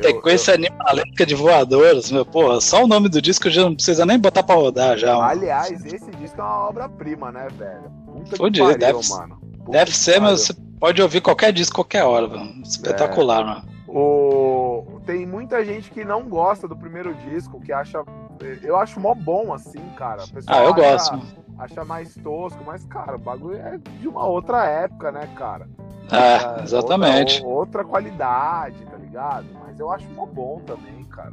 Sequência 0.00 0.52
eu, 0.52 0.54
eu... 0.54 0.66
animalesca 0.66 1.26
de 1.26 1.34
voadores, 1.34 2.10
meu, 2.10 2.24
porra, 2.24 2.60
só 2.62 2.84
o 2.84 2.86
nome 2.86 3.10
do 3.10 3.20
disco 3.20 3.50
já 3.50 3.62
não 3.62 3.74
precisa 3.74 4.06
nem 4.06 4.18
botar 4.18 4.42
pra 4.42 4.54
rodar 4.54 4.96
já. 4.96 5.14
Mano. 5.14 5.24
Aliás, 5.24 5.84
esse 5.84 6.10
disco 6.12 6.40
é 6.40 6.44
uma 6.44 6.68
obra-prima, 6.68 7.30
né, 7.30 7.48
velho? 7.52 7.92
Puta 8.06 8.36
Pô, 8.36 8.50
que 8.50 8.60
pariu, 8.60 8.78
deve, 8.78 9.08
mano. 9.10 9.38
Puta 9.58 9.70
deve 9.70 9.94
ser, 9.94 10.20
mas 10.20 10.40
você 10.40 10.54
pode 10.80 11.02
ouvir 11.02 11.20
qualquer 11.20 11.52
disco, 11.52 11.74
qualquer 11.74 12.04
hora, 12.04 12.28
mano. 12.28 12.62
Espetacular, 12.62 13.40
é. 13.40 13.44
mano. 13.44 13.64
O... 13.88 15.00
Tem 15.04 15.26
muita 15.26 15.62
gente 15.64 15.90
que 15.90 16.02
não 16.02 16.22
gosta 16.22 16.66
do 16.66 16.76
primeiro 16.76 17.14
disco, 17.14 17.60
que 17.60 17.72
acha. 17.72 18.02
Eu 18.62 18.76
acho 18.76 18.98
mó 18.98 19.14
bom, 19.14 19.52
assim, 19.52 19.80
cara. 19.96 20.24
ah, 20.46 20.64
eu 20.64 20.72
acha... 20.72 21.16
gosto 21.16 21.43
acha 21.58 21.84
mais 21.84 22.14
tosco, 22.14 22.62
mas, 22.64 22.84
cara, 22.84 23.16
o 23.16 23.18
bagulho 23.18 23.56
é 23.56 23.78
de 24.00 24.08
uma 24.08 24.26
outra 24.26 24.66
época, 24.66 25.12
né, 25.12 25.28
cara? 25.36 25.68
É, 26.10 26.60
é 26.60 26.62
exatamente. 26.62 27.36
Outra, 27.36 27.48
outra, 27.48 27.84
qualidade, 27.84 28.84
tá 28.86 28.96
ligado? 28.96 29.46
Mas 29.66 29.78
eu 29.78 29.90
acho 29.90 30.08
mó 30.10 30.26
bom 30.26 30.60
também, 30.66 31.04
cara. 31.04 31.32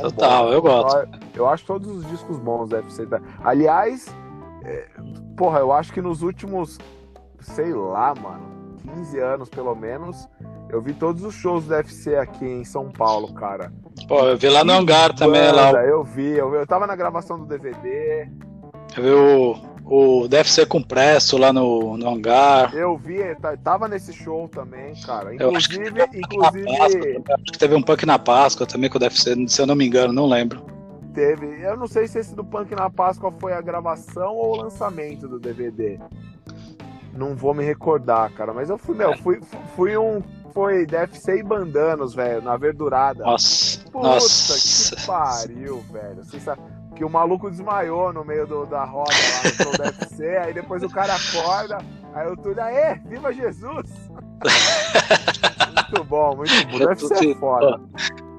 Total, 0.00 0.46
bom. 0.46 0.52
eu 0.52 0.62
gosto. 0.62 0.96
Eu, 0.98 1.08
eu, 1.34 1.48
acho 1.48 1.64
todos 1.64 1.90
os 1.90 2.06
discos 2.06 2.38
bons 2.38 2.68
da 2.68 2.78
FC. 2.78 3.06
Aliás, 3.42 4.06
é, 4.64 4.88
porra, 5.36 5.60
eu 5.60 5.72
acho 5.72 5.92
que 5.92 6.00
nos 6.00 6.22
últimos, 6.22 6.78
sei 7.40 7.72
lá, 7.72 8.14
mano, 8.14 8.76
15 8.94 9.18
anos 9.18 9.48
pelo 9.48 9.74
menos, 9.74 10.28
eu 10.70 10.80
vi 10.80 10.92
todos 10.92 11.24
os 11.24 11.34
shows 11.34 11.64
do 11.64 11.74
UFC 11.74 12.16
aqui 12.16 12.44
em 12.44 12.64
São 12.64 12.90
Paulo, 12.90 13.32
cara. 13.32 13.72
Pô, 14.06 14.20
eu 14.20 14.36
vi 14.36 14.48
lá 14.48 14.62
no 14.62 14.72
hangar 14.72 15.14
também, 15.14 15.50
lá. 15.50 15.72
Eu 15.84 16.04
vi, 16.04 16.30
eu, 16.36 16.50
vi, 16.50 16.56
eu 16.58 16.66
tava 16.66 16.86
na 16.86 16.94
gravação 16.94 17.38
do 17.38 17.46
DVD, 17.46 18.30
eu 18.96 19.58
o, 19.84 20.22
o 20.24 20.28
Deve 20.28 20.50
Ser 20.50 20.66
Compresso 20.66 21.36
lá 21.38 21.52
no, 21.52 21.96
no 21.96 22.08
hangar. 22.08 22.74
Eu 22.74 22.96
vi, 22.96 23.18
tá, 23.36 23.56
tava 23.56 23.88
nesse 23.88 24.12
show 24.12 24.48
também, 24.48 24.94
cara. 25.02 25.34
Inclusive, 25.34 25.90
inclusive. 26.14 26.64
Páscoa, 26.64 27.34
acho 27.34 27.52
que 27.52 27.58
teve 27.58 27.74
um 27.74 27.82
punk 27.82 28.06
na 28.06 28.18
Páscoa 28.18 28.66
também 28.66 28.90
com 28.90 28.98
o 28.98 29.10
Ser, 29.10 29.36
se 29.48 29.60
eu 29.60 29.66
não 29.66 29.74
me 29.74 29.86
engano, 29.86 30.12
não 30.12 30.26
lembro. 30.26 30.64
Teve. 31.14 31.60
Eu 31.62 31.76
não 31.76 31.88
sei 31.88 32.06
se 32.06 32.18
esse 32.18 32.34
do 32.34 32.44
punk 32.44 32.74
na 32.74 32.90
Páscoa 32.90 33.32
foi 33.40 33.52
a 33.52 33.60
gravação 33.60 34.34
ou 34.34 34.52
o 34.52 34.56
lançamento 34.56 35.26
do 35.26 35.38
DVD. 35.38 35.98
Não 37.14 37.34
vou 37.34 37.52
me 37.52 37.64
recordar, 37.64 38.30
cara. 38.32 38.52
Mas 38.52 38.70
eu 38.70 38.78
fui, 38.78 38.94
meu, 38.94 39.16
fui, 39.18 39.40
fui 39.74 39.96
um. 39.96 40.22
Foi 40.52 40.86
ser 41.12 41.38
e 41.38 41.42
Bandanos, 41.42 42.14
velho, 42.14 42.42
na 42.42 42.56
verdurada. 42.56 43.24
Nossa. 43.24 43.67
Puta 43.90 44.08
nossa. 44.08 44.94
que 44.96 45.06
pariu, 45.06 45.80
velho. 45.90 46.24
Você 46.24 46.40
sabe 46.40 46.62
que 46.98 47.04
o 47.04 47.10
maluco 47.10 47.48
desmaiou 47.48 48.12
no 48.12 48.24
meio 48.24 48.44
do, 48.46 48.66
da 48.66 48.84
roda 48.84 49.12
lá 49.12 49.66
no 49.66 49.78
deve 49.78 50.16
ser, 50.16 50.38
aí 50.40 50.52
depois 50.52 50.82
o 50.82 50.90
cara 50.90 51.14
acorda, 51.14 51.78
aí 52.12 52.26
o 52.26 52.36
tudo, 52.36 52.58
aê, 52.60 52.96
viva 53.06 53.32
Jesus! 53.32 53.86
muito 55.92 56.04
bom, 56.04 56.36
muito 56.36 56.52
bom, 56.66 56.78
deve 56.78 57.06
ser 57.06 57.38
foda. 57.38 57.80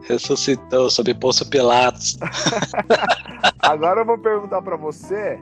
Ressuscitou 0.01 0.89
sob 0.89 1.13
Poço 1.13 1.49
Pilatos. 1.49 2.17
Agora 3.59 4.01
eu 4.01 4.05
vou 4.05 4.17
perguntar 4.17 4.61
para 4.61 4.75
você, 4.75 5.39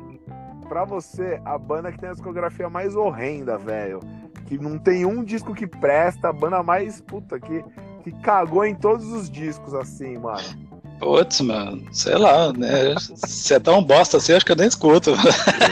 para 0.69 0.85
você, 0.85 1.41
a 1.43 1.57
banda 1.57 1.91
que 1.91 1.99
tem 1.99 2.09
a 2.09 2.13
discografia 2.13 2.69
mais 2.69 2.95
horrenda, 2.95 3.57
velho, 3.57 3.99
que 4.45 4.59
não 4.59 4.77
tem 4.77 5.05
um 5.05 5.23
disco 5.23 5.55
que 5.55 5.65
presta, 5.65 6.29
a 6.29 6.33
banda 6.33 6.61
mais, 6.61 7.01
puta, 7.01 7.39
que, 7.39 7.63
que 8.11 8.21
cagou 8.21 8.65
em 8.65 8.73
todos 8.73 9.05
os 9.11 9.29
discos, 9.29 9.73
assim, 9.73 10.17
mano. 10.17 10.43
Putz, 10.99 11.41
mano, 11.41 11.83
sei 11.91 12.15
lá, 12.15 12.51
né? 12.53 12.95
Se 12.99 13.53
é 13.53 13.59
tão 13.59 13.83
bosta 13.83 14.17
assim, 14.17 14.33
acho 14.33 14.45
que 14.45 14.51
eu 14.51 14.55
nem 14.55 14.67
escuto. 14.67 15.11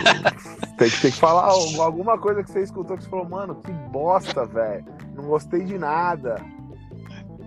tem, 0.78 0.90
que, 0.90 1.02
tem 1.02 1.12
que 1.12 1.18
falar 1.18 1.49
alguma 1.80 2.18
coisa 2.18 2.44
que 2.44 2.52
você 2.52 2.62
escutou 2.62 2.98
que 2.98 3.03
você 3.03 3.10
falou, 3.10 3.28
mano, 3.28 3.56
que 3.56 3.72
bosta, 3.72 4.45
velho. 4.45 4.86
Não 5.16 5.24
gostei 5.24 5.64
de 5.64 5.80
nada. 5.80 6.36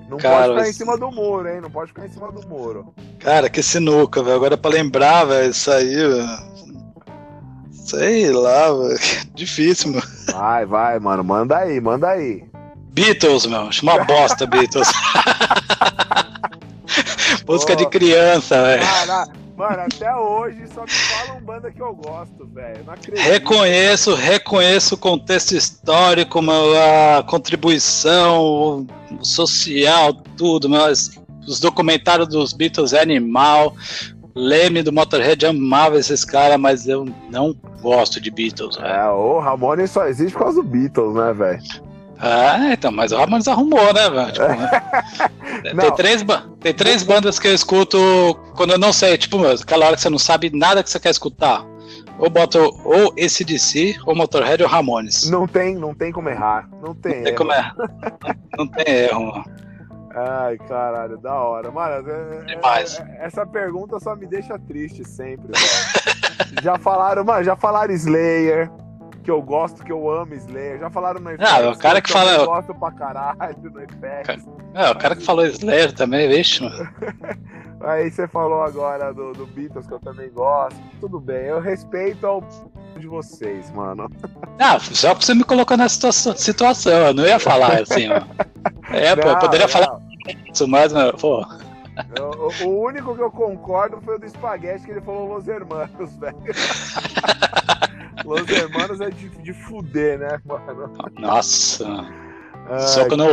Não 0.08 0.16
Cara, 0.16 0.46
pode 0.46 0.54
ficar 0.54 0.68
em 0.70 0.72
cima 0.72 0.96
do 0.96 1.12
muro, 1.12 1.48
hein? 1.48 1.60
Não 1.60 1.70
pode 1.70 1.88
ficar 1.88 2.06
em 2.06 2.10
cima 2.10 2.32
do 2.32 2.48
muro. 2.48 2.94
Cara, 3.18 3.48
que 3.50 3.62
sinuca, 3.62 4.22
velho. 4.22 4.36
Agora 4.36 4.56
pra 4.56 4.70
lembrar, 4.70 5.24
velho, 5.24 5.50
isso 5.50 5.70
aí, 5.70 5.94
velho. 5.94 6.28
Sei 7.70 8.32
lá, 8.32 8.72
velho. 8.72 8.98
Difícil, 9.36 9.92
mano. 9.92 10.06
Vai, 10.32 10.64
vai, 10.64 10.98
mano. 10.98 11.22
Manda 11.22 11.58
aí, 11.58 11.78
manda 11.80 12.08
aí. 12.08 12.47
Beatles, 12.98 13.46
meu. 13.46 13.70
Chama 13.70 14.04
bosta, 14.04 14.44
Beatles. 14.44 14.88
Música 17.46 17.76
de 17.76 17.86
criança, 17.86 18.60
velho. 18.60 18.82
Mano, 19.56 19.82
até 19.82 20.14
hoje 20.16 20.64
só 20.74 20.82
me 20.82 20.90
falam 20.90 21.40
banda 21.42 21.70
que 21.70 21.80
eu 21.80 21.94
gosto, 21.94 22.44
velho. 22.46 22.84
Reconheço, 23.14 24.14
reconheço 24.14 24.96
o 24.96 24.98
contexto 24.98 25.52
histórico, 25.52 26.40
a 26.40 27.22
contribuição 27.22 28.84
social, 29.22 30.12
tudo, 30.36 30.68
mas 30.68 31.10
os 31.46 31.60
documentários 31.60 32.28
dos 32.28 32.52
Beatles 32.52 32.92
é 32.92 33.00
animal. 33.00 33.74
Leme 34.34 34.82
do 34.82 34.92
Motorhead 34.92 35.46
amava 35.46 35.98
esses 35.98 36.24
caras, 36.24 36.58
mas 36.58 36.86
eu 36.86 37.04
não 37.30 37.54
gosto 37.80 38.20
de 38.20 38.30
Beatles. 38.30 38.76
Véio. 38.76 38.86
É, 38.88 39.10
o 39.10 39.38
Ramones 39.38 39.90
só 39.90 40.06
existe 40.06 40.32
por 40.32 40.44
causa 40.44 40.62
do 40.62 40.68
Beatles, 40.68 41.14
né, 41.14 41.32
velho? 41.32 41.87
Ah, 42.20 42.72
então, 42.72 42.90
mas 42.90 43.12
o 43.12 43.16
Ramones 43.16 43.46
arrumou, 43.46 43.92
né, 43.94 44.10
velho? 44.10 44.32
Tipo, 44.32 45.76
tem, 45.80 45.94
três, 45.94 46.24
tem 46.60 46.74
três 46.74 47.02
bandas 47.02 47.38
que 47.38 47.46
eu 47.46 47.54
escuto 47.54 47.98
quando 48.56 48.72
eu 48.72 48.78
não 48.78 48.92
sei, 48.92 49.16
tipo, 49.16 49.38
aquela 49.46 49.86
hora 49.86 49.96
que 49.96 50.02
você 50.02 50.10
não 50.10 50.18
sabe 50.18 50.50
nada 50.52 50.82
que 50.82 50.90
você 50.90 50.98
quer 50.98 51.10
escutar. 51.10 51.64
Ou 52.18 52.28
bota 52.28 52.58
ou 52.58 53.12
esse 53.16 53.44
DC, 53.44 53.96
ou 54.04 54.16
Motorhead 54.16 54.60
ou 54.62 54.68
Ramones. 54.68 55.30
Não 55.30 55.46
tem, 55.46 55.76
não 55.76 55.94
tem 55.94 56.10
como 56.10 56.28
errar. 56.28 56.68
Não 56.82 56.92
tem, 56.92 57.18
não 57.18 57.24
tem 57.24 57.34
como 57.36 57.52
errar. 57.52 57.76
não 58.58 58.66
tem 58.66 58.94
erro, 58.94 59.26
mano. 59.26 59.44
Ai, 60.10 60.58
caralho, 60.58 61.16
da 61.18 61.34
hora. 61.34 61.70
Mano, 61.70 62.10
é, 62.10 62.42
Demais. 62.46 62.98
É, 62.98 63.26
essa 63.26 63.46
pergunta 63.46 64.00
só 64.00 64.16
me 64.16 64.26
deixa 64.26 64.58
triste 64.58 65.04
sempre, 65.04 65.52
já 66.60 66.76
falaram, 66.76 67.24
mano, 67.24 67.44
já 67.44 67.54
falaram 67.54 67.94
Slayer 67.94 68.68
que 69.22 69.30
eu 69.30 69.42
gosto, 69.42 69.84
que 69.84 69.92
eu 69.92 70.10
amo 70.10 70.34
Slayer. 70.34 70.78
Já 70.78 70.90
falaram 70.90 71.20
no 71.20 71.30
ah, 71.30 71.70
o 71.70 71.78
cara 71.78 72.00
que, 72.00 72.06
que 72.08 72.12
fala. 72.12 72.32
Eu 72.32 72.46
gosto 72.46 72.74
pra 72.74 72.90
caralho 72.92 73.70
no 73.70 73.80
Effects. 73.82 74.46
É, 74.74 74.90
o 74.90 74.96
cara 74.96 75.16
que 75.16 75.24
falou 75.24 75.46
Slayer 75.46 75.92
também, 75.92 76.28
vixe, 76.28 76.62
mano. 76.62 76.88
Aí 77.80 78.10
você 78.10 78.26
falou 78.26 78.62
agora 78.62 79.14
do, 79.14 79.32
do 79.32 79.46
Beatles, 79.46 79.86
que 79.86 79.92
eu 79.92 80.00
também 80.00 80.30
gosto. 80.30 80.76
Tudo 81.00 81.20
bem, 81.20 81.44
eu 81.44 81.60
respeito 81.60 82.26
ao 82.26 82.42
de 82.98 83.06
vocês, 83.06 83.70
mano. 83.70 84.10
Não, 84.58 84.80
só 84.94 85.14
que 85.14 85.24
você 85.24 85.34
me 85.34 85.44
colocou 85.44 85.76
nessa 85.76 86.10
situação, 86.12 86.92
eu 86.92 87.14
não 87.14 87.24
ia 87.24 87.38
falar 87.38 87.82
assim, 87.82 88.08
mano. 88.08 88.26
É, 88.90 89.14
não, 89.14 89.22
pô, 89.22 89.28
eu 89.28 89.38
poderia 89.38 89.66
não. 89.66 89.72
falar 89.72 90.00
isso, 90.50 90.66
mas, 90.66 90.92
pô. 91.20 91.46
O, 92.20 92.64
o, 92.64 92.84
único 92.84 93.14
que 93.14 93.22
eu 93.22 93.30
concordo 93.30 94.00
foi 94.00 94.16
o 94.16 94.18
do 94.18 94.26
espaguete 94.26 94.84
que 94.84 94.90
ele 94.92 95.00
falou 95.00 95.34
Los 95.34 95.48
Hermanos, 95.48 96.16
velho. 96.16 96.36
Los 98.24 98.48
Hermanos 98.48 99.00
é 99.00 99.10
de, 99.10 99.28
de 99.28 99.52
fuder, 99.52 100.18
né, 100.18 100.40
mano? 100.44 100.92
Nossa. 101.18 101.86
Ai, 102.68 102.80
Só 102.80 103.06
que 103.06 103.14
eu 103.14 103.16
não. 103.16 103.28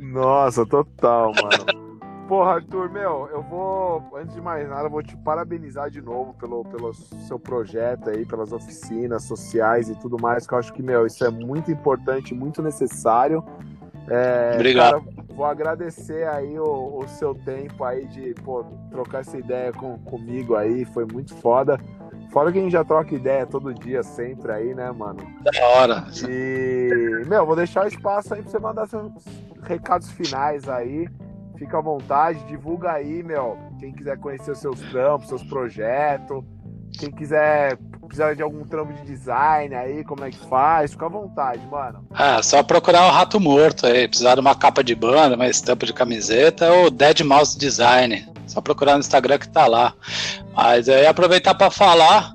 Nossa, 0.00 0.64
total, 0.66 1.32
mano. 1.34 1.86
Porra, 2.28 2.54
Arthur, 2.54 2.90
meu, 2.90 3.28
eu 3.32 3.40
vou, 3.40 4.02
antes 4.16 4.34
de 4.34 4.40
mais 4.40 4.68
nada, 4.68 4.86
eu 4.86 4.90
vou 4.90 5.02
te 5.02 5.16
parabenizar 5.18 5.88
de 5.88 6.02
novo 6.02 6.34
pelo, 6.34 6.64
pelo 6.64 6.92
seu 6.92 7.38
projeto 7.38 8.10
aí, 8.10 8.26
pelas 8.26 8.52
oficinas 8.52 9.22
sociais 9.22 9.88
e 9.88 9.94
tudo 9.94 10.20
mais, 10.20 10.44
que 10.44 10.52
eu 10.52 10.58
acho 10.58 10.72
que, 10.72 10.82
meu, 10.82 11.06
isso 11.06 11.24
é 11.24 11.30
muito 11.30 11.70
importante, 11.70 12.34
muito 12.34 12.60
necessário. 12.60 13.44
É, 14.08 14.52
Obrigado. 14.54 15.04
Cara, 15.04 15.26
vou 15.36 15.46
agradecer 15.46 16.26
aí 16.26 16.58
o, 16.58 16.98
o, 16.98 17.08
seu 17.08 17.34
tempo 17.34 17.84
aí 17.84 18.06
de 18.06 18.34
pô, 18.42 18.64
trocar 18.90 19.20
essa 19.20 19.38
ideia 19.38 19.72
com, 19.72 19.96
comigo 19.98 20.56
aí, 20.56 20.84
foi 20.84 21.04
muito 21.04 21.34
foda. 21.36 21.78
Fora 22.36 22.52
que 22.52 22.58
a 22.58 22.60
gente 22.60 22.72
já 22.72 22.84
troca 22.84 23.14
ideia 23.14 23.46
todo 23.46 23.72
dia, 23.72 24.02
sempre 24.02 24.52
aí, 24.52 24.74
né, 24.74 24.92
mano? 24.92 25.26
Da 25.40 25.68
hora. 25.68 26.06
E, 26.28 27.22
meu, 27.26 27.46
vou 27.46 27.56
deixar 27.56 27.86
o 27.86 27.88
espaço 27.88 28.34
aí 28.34 28.42
pra 28.42 28.50
você 28.50 28.58
mandar 28.58 28.86
seus 28.86 29.10
recados 29.62 30.10
finais 30.10 30.68
aí. 30.68 31.08
Fica 31.56 31.78
à 31.78 31.80
vontade, 31.80 32.38
divulga 32.46 32.92
aí, 32.92 33.22
meu. 33.22 33.56
Quem 33.80 33.90
quiser 33.90 34.18
conhecer 34.18 34.50
os 34.50 34.58
seus 34.58 34.78
trampos, 34.90 35.28
seus 35.28 35.42
projetos. 35.44 36.44
Quem 36.98 37.10
quiser 37.10 37.78
precisar 38.06 38.34
de 38.34 38.42
algum 38.42 38.64
trampo 38.64 38.92
de 38.92 39.02
design 39.04 39.74
aí, 39.74 40.04
como 40.04 40.22
é 40.22 40.30
que 40.30 40.46
faz, 40.46 40.90
fica 40.90 41.06
à 41.06 41.08
vontade, 41.08 41.66
mano. 41.68 42.06
É, 42.14 42.42
só 42.42 42.62
procurar 42.62 43.06
o 43.06 43.12
Rato 43.12 43.40
Morto 43.40 43.86
aí, 43.86 44.06
precisar 44.06 44.34
de 44.34 44.42
uma 44.42 44.54
capa 44.54 44.84
de 44.84 44.94
banda, 44.94 45.36
uma 45.36 45.48
estampa 45.48 45.86
de 45.86 45.94
camiseta 45.94 46.70
ou 46.70 46.90
Dead 46.90 47.22
Mouse 47.22 47.58
Design. 47.58 48.35
Só 48.56 48.62
procurar 48.62 48.94
no 48.94 49.00
Instagram 49.00 49.36
que 49.36 49.50
tá 49.50 49.66
lá. 49.66 49.92
Mas 50.54 50.88
ia 50.88 51.10
aproveitar 51.10 51.54
para 51.54 51.70
falar 51.70 52.32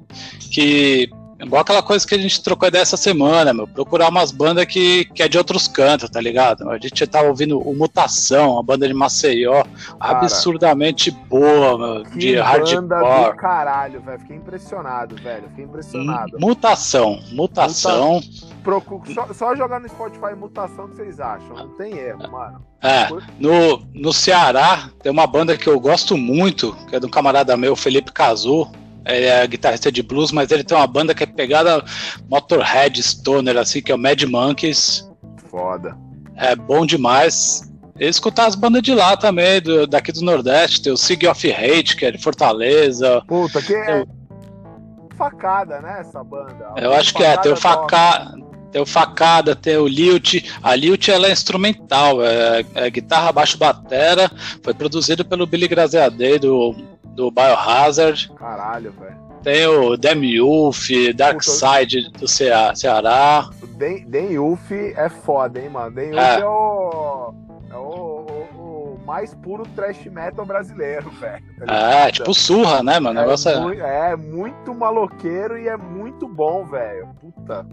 que 0.53 1.09
Igual 1.41 1.61
aquela 1.61 1.81
coisa 1.81 2.07
que 2.07 2.13
a 2.13 2.17
gente 2.17 2.43
trocou 2.43 2.67
ideia 2.67 2.83
essa 2.83 2.97
semana, 2.97 3.53
meu. 3.53 3.67
Procurar 3.67 4.09
umas 4.09 4.31
bandas 4.31 4.65
que, 4.65 5.05
que 5.05 5.23
é 5.23 5.27
de 5.27 5.37
outros 5.37 5.67
cantos, 5.67 6.09
tá 6.09 6.21
ligado? 6.21 6.69
A 6.69 6.77
gente 6.77 7.05
tava 7.07 7.27
ouvindo 7.27 7.59
o 7.59 7.75
Mutação, 7.75 8.53
uma 8.53 8.63
banda 8.63 8.87
de 8.87 8.93
Maceió, 8.93 9.63
Cara, 9.63 10.19
absurdamente 10.19 11.09
boa, 11.09 11.77
meu, 11.77 12.03
de 12.15 12.35
hardcore. 12.35 12.87
Do 12.87 13.35
caralho, 13.37 14.01
velho. 14.01 14.19
Fiquei 14.19 14.37
impressionado, 14.37 15.15
velho. 15.15 15.49
Fiquei 15.49 15.65
impressionado. 15.65 16.39
Mutação, 16.39 17.19
mutação. 17.31 18.15
Muta... 18.15 18.51
Procura, 18.61 19.11
só, 19.11 19.33
só, 19.33 19.55
jogar 19.55 19.79
no 19.79 19.89
Spotify 19.89 20.35
mutação 20.37 20.87
que 20.89 20.97
vocês 20.97 21.19
acham. 21.19 21.55
Não 21.55 21.69
tem 21.69 21.97
erro, 21.97 22.31
mano. 22.31 22.63
É, 22.83 23.07
no, 23.39 23.83
no 23.93 24.13
Ceará 24.13 24.89
tem 25.01 25.11
uma 25.11 25.25
banda 25.25 25.57
que 25.57 25.67
eu 25.67 25.79
gosto 25.79 26.15
muito, 26.15 26.75
que 26.87 26.95
é 26.95 26.99
de 26.99 27.05
um 27.07 27.09
camarada 27.09 27.57
meu, 27.57 27.75
Felipe 27.75 28.11
Cazu 28.11 28.69
ele 29.05 29.25
é 29.25 29.47
guitarrista 29.47 29.91
de 29.91 30.03
blues, 30.03 30.31
mas 30.31 30.51
ele 30.51 30.63
tem 30.63 30.77
uma 30.77 30.87
banda 30.87 31.13
que 31.13 31.23
é 31.23 31.25
pegada 31.25 31.83
Motorhead 32.29 33.01
Stoner, 33.01 33.57
assim, 33.57 33.81
que 33.81 33.91
é 33.91 33.95
o 33.95 33.97
Mad 33.97 34.21
Monkeys. 34.23 35.09
Foda. 35.49 35.97
É 36.35 36.55
bom 36.55 36.85
demais. 36.85 37.69
E 37.99 38.07
escutar 38.07 38.47
as 38.47 38.55
bandas 38.55 38.81
de 38.81 38.93
lá 38.93 39.15
também, 39.15 39.61
do, 39.61 39.85
daqui 39.85 40.11
do 40.11 40.21
Nordeste, 40.21 40.81
tem 40.81 40.93
o 40.93 40.97
Sig 40.97 41.27
of 41.27 41.51
Hate, 41.51 41.95
que 41.95 42.05
é 42.05 42.11
de 42.11 42.17
Fortaleza. 42.17 43.21
Puta, 43.27 43.61
que 43.61 43.75
é 43.75 44.05
facada, 45.17 45.79
né, 45.81 45.97
essa 45.99 46.23
banda? 46.23 46.73
Eu 46.77 46.93
acho 46.93 47.13
que 47.13 47.23
é, 47.23 47.37
tem 47.37 47.51
o 47.51 47.55
facada. 47.55 48.41
Tem 48.71 48.81
o 48.81 48.85
Facada, 48.85 49.53
tem 49.53 49.75
o 49.75 49.85
Lilt. 49.85 50.45
A 50.63 50.73
Lilt 50.75 51.09
ela 51.09 51.27
é 51.27 51.31
instrumental, 51.33 52.23
é, 52.23 52.65
é 52.73 52.89
guitarra, 52.89 53.33
baixo, 53.33 53.57
batera. 53.57 54.31
Foi 54.63 54.73
produzido 54.73 55.25
pelo 55.25 55.45
Billy 55.45 55.67
Graziadei 55.67 56.39
do 56.39 56.73
do 57.11 57.31
Biohazard. 57.31 58.31
Caralho, 58.35 58.91
velho. 58.91 59.21
Tem 59.43 59.65
o 59.65 59.97
Demiulf, 59.97 60.89
Darkseid 61.15 62.11
do 62.11 62.27
Ceará. 62.27 62.75
Ceará. 62.75 63.49
Demiulf 64.07 64.71
é 64.71 65.09
foda, 65.09 65.59
hein, 65.59 65.69
mano. 65.69 65.91
Demiulf 65.95 66.19
é. 66.19 66.39
é 66.39 66.45
o. 66.45 67.33
É 67.71 67.75
o, 67.75 67.79
o, 67.79 68.97
o, 68.97 68.99
mais 69.05 69.33
puro 69.33 69.63
trash 69.75 70.05
metal 70.05 70.45
brasileiro, 70.45 71.09
velho. 71.19 71.43
Tá 71.65 71.73
é, 71.73 72.11
tipo 72.11 72.33
surra, 72.33 72.83
né, 72.83 72.99
mano? 72.99 73.19
É, 73.19 73.21
negócio 73.23 73.49
é... 73.49 73.59
Muito, 73.59 73.81
é 73.81 74.15
muito 74.15 74.75
maloqueiro 74.75 75.57
e 75.57 75.67
é 75.67 75.77
muito 75.77 76.27
bom, 76.27 76.65
velho. 76.65 77.09
Puta. 77.19 77.65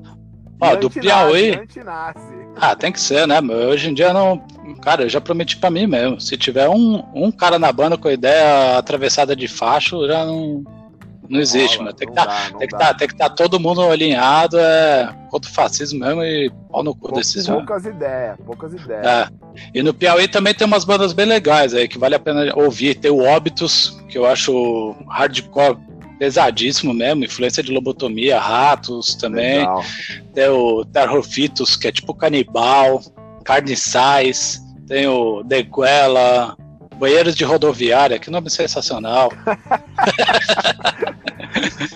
Ó, 0.60 0.76
do 0.76 0.90
Piauí. 0.90 1.60
Ah, 2.56 2.74
tem 2.74 2.90
que 2.90 3.00
ser, 3.00 3.26
né? 3.26 3.40
Hoje 3.40 3.90
em 3.90 3.94
dia 3.94 4.12
não. 4.12 4.42
Cara, 4.82 5.02
eu 5.02 5.08
já 5.08 5.20
prometi 5.20 5.56
pra 5.56 5.70
mim 5.70 5.86
mesmo. 5.86 6.20
Se 6.20 6.36
tiver 6.36 6.68
um, 6.68 7.02
um 7.14 7.30
cara 7.30 7.58
na 7.58 7.72
banda 7.72 7.96
com 7.96 8.08
a 8.08 8.12
ideia 8.12 8.76
atravessada 8.76 9.36
de 9.36 9.46
facho, 9.46 10.06
já 10.06 10.24
não. 10.24 10.64
Não 11.28 11.40
existe, 11.40 11.78
mano. 11.78 11.92
Tem 11.92 12.08
que 12.08 12.14
tá, 12.14 12.56
estar 12.58 12.94
tá, 12.94 13.06
tá 13.06 13.28
todo 13.28 13.60
mundo 13.60 13.82
alinhado 13.82 14.58
é, 14.58 15.14
contra 15.28 15.50
o 15.50 15.52
fascismo 15.52 16.00
mesmo 16.00 16.24
e 16.24 16.50
pau 16.70 16.82
no 16.82 16.94
cu 16.94 17.12
desses 17.12 17.46
Poucas 17.46 17.84
ideias, 17.84 18.38
poucas 18.46 18.72
ideias. 18.72 19.06
É. 19.06 19.28
E 19.74 19.82
no 19.82 19.92
Piauí 19.92 20.26
também 20.26 20.54
tem 20.54 20.66
umas 20.66 20.84
bandas 20.84 21.12
bem 21.12 21.26
legais 21.26 21.74
aí 21.74 21.86
que 21.86 21.98
vale 21.98 22.14
a 22.14 22.18
pena 22.18 22.50
ouvir. 22.56 22.94
Tem 22.94 23.10
o 23.10 23.22
Óbitos, 23.22 24.02
que 24.08 24.16
eu 24.16 24.24
acho 24.24 24.96
hardcore 25.06 25.76
pesadíssimo 26.18 26.92
mesmo, 26.92 27.24
influência 27.24 27.62
de 27.62 27.72
lobotomia, 27.72 28.38
ratos 28.38 29.14
também. 29.14 29.58
Legal. 29.58 29.84
Tem 30.34 30.48
o 30.48 30.84
Terrofitos, 30.84 31.76
que 31.76 31.88
é 31.88 31.92
tipo 31.92 32.12
canibal, 32.12 33.00
carniçais, 33.44 34.60
tem 34.86 35.06
o 35.06 35.42
Deguela, 35.42 36.56
Banheiros 36.96 37.34
de 37.34 37.44
Rodoviária, 37.44 38.18
que 38.18 38.30
nome 38.30 38.50
sensacional. 38.50 39.30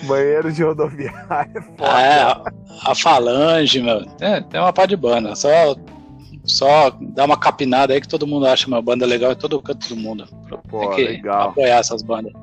Banheiros 0.03 0.55
de 0.55 0.63
Rodoviária, 0.63 1.51
é 1.55 1.61
foda. 1.61 2.01
É, 2.01 2.21
a, 2.21 2.41
a 2.85 2.95
Falange, 2.95 3.81
meu, 3.81 4.05
tem, 4.05 4.41
tem 4.43 4.59
uma 4.59 4.71
pá 4.71 4.85
de 4.85 4.95
banda, 4.95 5.35
só 5.35 5.75
só 6.45 6.89
dá 6.99 7.23
uma 7.23 7.37
capinada 7.37 7.93
aí 7.93 8.01
que 8.01 8.07
todo 8.07 8.27
mundo 8.27 8.45
acha 8.45 8.67
uma 8.67 8.81
banda 8.81 9.05
legal 9.05 9.31
em 9.31 9.35
todo 9.35 9.61
canto 9.61 9.87
do 9.87 9.95
mundo. 9.95 10.27
Pô, 10.69 10.79
tem 10.79 10.95
que 10.95 11.03
legal. 11.03 11.49
apoiar 11.49 11.79
essas 11.79 12.01
bandas. 12.01 12.33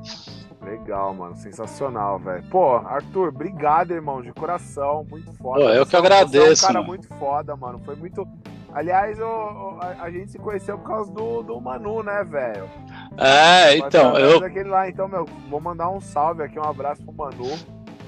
Legal, 0.91 1.13
mano. 1.13 1.35
Sensacional, 1.37 2.19
velho. 2.19 2.43
Pô, 2.49 2.75
Arthur, 2.75 3.29
obrigado, 3.29 3.91
irmão, 3.91 4.21
de 4.21 4.33
coração. 4.33 5.07
Muito 5.09 5.31
foda. 5.37 5.61
Pô, 5.61 5.69
eu 5.69 5.85
que 5.85 5.95
agradeço. 5.95 6.57
Você 6.57 6.65
é 6.65 6.67
um 6.67 6.67
cara 6.67 6.79
mano. 6.79 6.87
muito 6.87 7.07
foda, 7.15 7.55
mano. 7.55 7.81
Foi 7.85 7.95
muito. 7.95 8.27
Aliás, 8.73 9.17
eu, 9.17 9.77
a, 9.79 10.03
a, 10.03 10.11
gente 10.11 10.31
se 10.31 10.37
conheceu 10.37 10.77
por 10.77 10.87
causa 10.87 11.09
do, 11.13 11.43
do 11.43 11.61
Manu, 11.61 12.03
né, 12.03 12.25
velho? 12.25 12.65
É, 13.17 13.77
então, 13.77 14.17
eu. 14.17 14.41
Daquele 14.41 14.67
lá. 14.67 14.89
Então, 14.89 15.07
meu, 15.07 15.25
vou 15.49 15.61
mandar 15.61 15.89
um 15.89 16.01
salve 16.01 16.43
aqui, 16.43 16.59
um 16.59 16.63
abraço 16.63 17.01
pro 17.03 17.13
Manu. 17.13 17.57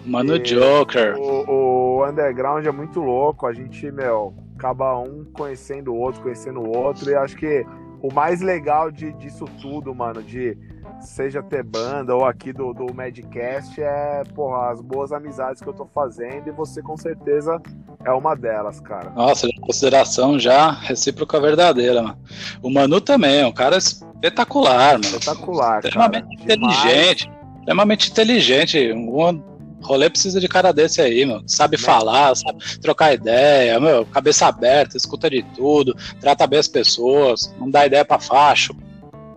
Mano 0.06 0.36
e 0.36 0.40
Joker. 0.40 1.18
O, 1.18 2.00
o 2.00 2.06
underground 2.06 2.66
é 2.66 2.72
muito 2.72 3.00
louco. 3.00 3.48
A 3.48 3.54
gente, 3.54 3.90
meu, 3.94 4.34
acaba 4.58 5.00
um 5.00 5.24
conhecendo 5.24 5.94
o 5.94 5.98
outro, 5.98 6.22
conhecendo 6.22 6.60
o 6.60 6.78
outro. 6.78 7.10
E 7.10 7.16
acho 7.16 7.38
que 7.38 7.66
o 8.02 8.14
mais 8.14 8.42
legal 8.42 8.92
de, 8.92 9.14
disso 9.14 9.46
tudo, 9.62 9.96
mano, 9.96 10.22
de 10.22 10.58
seja 11.04 11.44
ter 11.44 11.64
banda 11.64 12.16
ou 12.16 12.26
aqui 12.26 12.52
do, 12.52 12.74
do 12.74 12.94
Madcast, 12.94 13.82
é, 13.82 14.24
porra, 14.34 14.72
as 14.72 14.82
boas 14.82 15.12
amizades 15.12 15.62
que 15.62 15.68
eu 15.68 15.74
tô 15.74 15.86
fazendo 15.86 16.48
e 16.48 16.52
você 16.52 16.82
com 16.82 16.98
certeza 16.98 17.62
é 18.06 18.12
uma 18.12 18.36
delas, 18.36 18.80
cara. 18.80 19.12
Nossa, 19.12 19.48
consideração 19.62 20.40
já 20.40 20.72
recíproca 20.72 21.40
verdadeira, 21.40 22.02
mano. 22.02 22.18
O 22.62 22.70
Manu 22.70 23.00
também 23.00 23.42
é 23.42 23.46
um 23.46 23.52
cara 23.52 23.78
espetacular, 23.78 24.94
mano. 24.94 25.06
Espetacular, 25.06 25.84
Extremamente 25.84 26.24
cara. 26.24 26.44
inteligente. 26.44 27.24
Demais. 27.24 27.44
Extremamente 27.60 28.12
inteligente. 28.12 28.92
Um 28.92 29.44
rolê 29.82 30.10
precisa 30.10 30.40
de 30.40 30.48
cara 30.48 30.72
desse 30.72 31.02
aí, 31.02 31.26
mano. 31.26 31.44
Sabe 31.48 31.78
falar, 31.78 32.36
sabe 32.36 32.80
trocar 32.82 33.14
ideia, 33.14 33.80
meu, 33.80 34.06
cabeça 34.06 34.48
aberta, 34.48 34.98
escuta 34.98 35.30
de 35.30 35.44
tudo, 35.56 35.96
trata 36.20 36.48
bem 36.48 36.60
as 36.60 36.68
pessoas, 36.68 37.54
não 37.60 37.70
dá 37.70 37.86
ideia 37.86 38.04
pra 38.04 38.20
facho. 38.20 38.76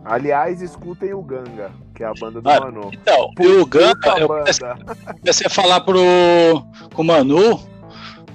Aliás, 0.09 0.63
escutem 0.63 1.13
o 1.13 1.21
Ganga, 1.21 1.71
que 1.95 2.05
é 2.05 2.07
a 2.07 2.15
banda 2.15 2.41
do 2.41 2.49
Ah, 2.49 2.61
Manu. 2.61 2.91
Então, 2.93 3.31
o 3.39 3.67
Ganga, 3.67 4.19
eu 4.19 4.29
comecei, 4.29 5.47
a 5.47 5.51
falar 5.51 5.81
pro, 5.81 5.97
com 6.95 7.03
o 7.03 7.05
Manu. 7.05 7.61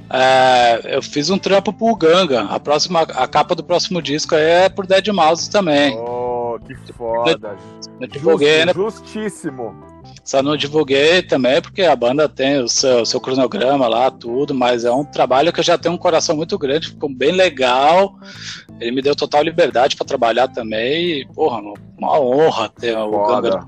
é, 0.09 0.95
eu 0.97 1.01
fiz 1.01 1.29
um 1.29 1.37
trampo 1.37 1.71
pro 1.71 1.95
Ganga. 1.95 2.41
A, 2.41 2.59
próxima, 2.59 3.01
a 3.01 3.27
capa 3.27 3.55
do 3.55 3.63
próximo 3.63 4.01
disco 4.01 4.35
é 4.35 4.67
por 4.67 4.85
Dead 4.85 5.07
Mouse 5.07 5.49
também. 5.49 5.97
Oh, 5.97 6.59
que 6.59 6.75
foda. 6.93 7.55
Eu 7.99 8.07
divulguei, 8.07 8.65
né? 8.65 8.73
Justíssimo. 8.73 9.73
Só 10.23 10.43
não 10.43 10.55
divulguei 10.55 11.21
também 11.23 11.61
porque 11.61 11.81
a 11.83 11.95
banda 11.95 12.29
tem 12.29 12.61
o 12.61 12.67
seu, 12.67 13.05
seu 13.05 13.19
cronograma 13.19 13.87
lá, 13.87 14.11
tudo, 14.11 14.53
mas 14.53 14.85
é 14.85 14.91
um 14.91 15.03
trabalho 15.03 15.51
que 15.51 15.59
eu 15.59 15.63
já 15.63 15.77
tenho 15.77 15.95
um 15.95 15.97
coração 15.97 16.35
muito 16.35 16.57
grande, 16.57 16.89
ficou 16.89 17.09
bem 17.09 17.31
legal. 17.31 18.15
Ele 18.81 18.91
me 18.91 19.01
deu 19.01 19.15
total 19.15 19.43
liberdade 19.43 19.95
para 19.95 20.05
trabalhar 20.05 20.47
também 20.47 21.19
e, 21.21 21.25
porra, 21.27 21.61
uma 21.97 22.19
honra 22.19 22.69
ter 22.69 22.97
o. 22.97 23.25
Ganga. 23.27 23.65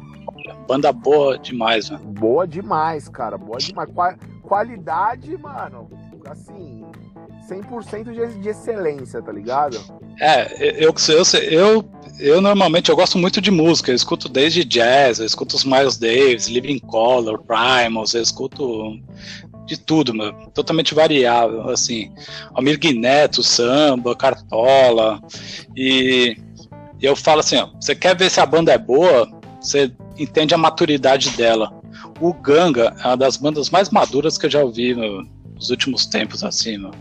Banda 0.67 0.91
boa 0.91 1.37
demais, 1.37 1.89
mano. 1.89 2.03
Boa 2.05 2.47
demais, 2.47 3.07
cara. 3.07 3.37
Boa 3.37 3.59
demais. 3.59 3.89
Qua- 3.93 4.17
qualidade, 4.41 5.37
mano, 5.37 5.89
assim, 6.29 6.83
100% 7.49 8.11
de, 8.11 8.39
de 8.41 8.49
excelência, 8.49 9.21
tá 9.21 9.31
ligado? 9.31 9.79
É, 10.19 10.83
eu, 10.83 10.93
eu, 11.09 11.41
eu, 11.49 11.85
eu 12.19 12.41
normalmente 12.41 12.89
eu 12.89 12.95
gosto 12.95 13.17
muito 13.17 13.41
de 13.41 13.51
música, 13.51 13.91
eu 13.91 13.95
escuto 13.95 14.29
desde 14.29 14.63
jazz, 14.63 15.19
eu 15.19 15.25
escuto 15.25 15.55
os 15.55 15.63
Miles 15.65 15.97
Davis, 15.97 16.47
Living 16.47 16.79
Color, 16.79 17.41
Primals, 17.43 18.13
eu 18.13 18.21
escuto 18.21 18.99
de 19.65 19.77
tudo, 19.77 20.13
meu, 20.13 20.33
totalmente 20.53 20.93
variável, 20.93 21.69
assim, 21.69 22.11
Almir 22.53 22.79
Neto, 22.95 23.41
samba, 23.41 24.15
cartola, 24.15 25.21
e, 25.75 26.37
e 26.99 27.05
eu 27.05 27.15
falo 27.15 27.39
assim, 27.39 27.57
ó, 27.57 27.69
você 27.79 27.95
quer 27.95 28.15
ver 28.15 28.29
se 28.29 28.39
a 28.39 28.45
banda 28.45 28.71
é 28.71 28.77
boa, 28.77 29.29
você 29.61 29.91
entende 30.17 30.53
a 30.53 30.57
maturidade 30.57 31.29
dela. 31.31 31.71
O 32.19 32.33
Ganga 32.33 32.95
é 33.03 33.07
uma 33.07 33.17
das 33.17 33.37
bandas 33.37 33.69
mais 33.69 33.89
maduras 33.89 34.37
que 34.37 34.45
eu 34.45 34.49
já 34.49 34.63
ouvi 34.63 34.93
meu, 34.93 35.25
nos 35.55 35.69
últimos 35.69 36.05
tempos, 36.05 36.43
assim, 36.43 36.77
meu. 36.77 36.91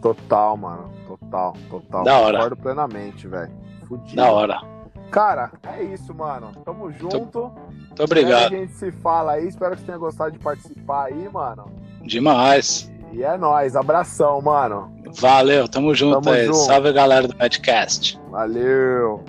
Total, 0.00 0.56
mano. 0.56 0.90
Total, 1.06 1.56
total. 1.68 2.04
Da 2.04 2.18
hora. 2.18 2.38
Concordo 2.38 2.56
plenamente, 2.56 3.26
velho. 3.26 3.50
Fudido. 3.86 4.16
Da 4.16 4.30
hora. 4.30 4.60
Cara, 5.10 5.50
é 5.64 5.82
isso, 5.82 6.14
mano. 6.14 6.52
Tamo 6.64 6.90
junto. 6.92 7.50
Muito 7.50 8.02
obrigado. 8.02 8.54
A 8.54 8.56
gente 8.56 8.72
se 8.74 8.92
fala 8.92 9.32
aí. 9.32 9.48
Espero 9.48 9.72
que 9.72 9.80
você 9.80 9.86
tenha 9.86 9.98
gostado 9.98 10.32
de 10.32 10.38
participar 10.38 11.06
aí, 11.06 11.28
mano. 11.28 11.70
Demais. 12.02 12.90
E 13.12 13.22
é 13.22 13.36
nóis. 13.36 13.74
Abração, 13.76 14.40
mano. 14.40 14.92
Valeu, 15.18 15.68
tamo 15.68 15.94
junto 15.94 16.20
Tamo 16.20 16.34
aí. 16.36 16.46
junto. 16.46 16.58
Salve 16.58 16.92
galera 16.92 17.26
do 17.26 17.36
Madcast. 17.36 18.20
Valeu. 18.30 19.24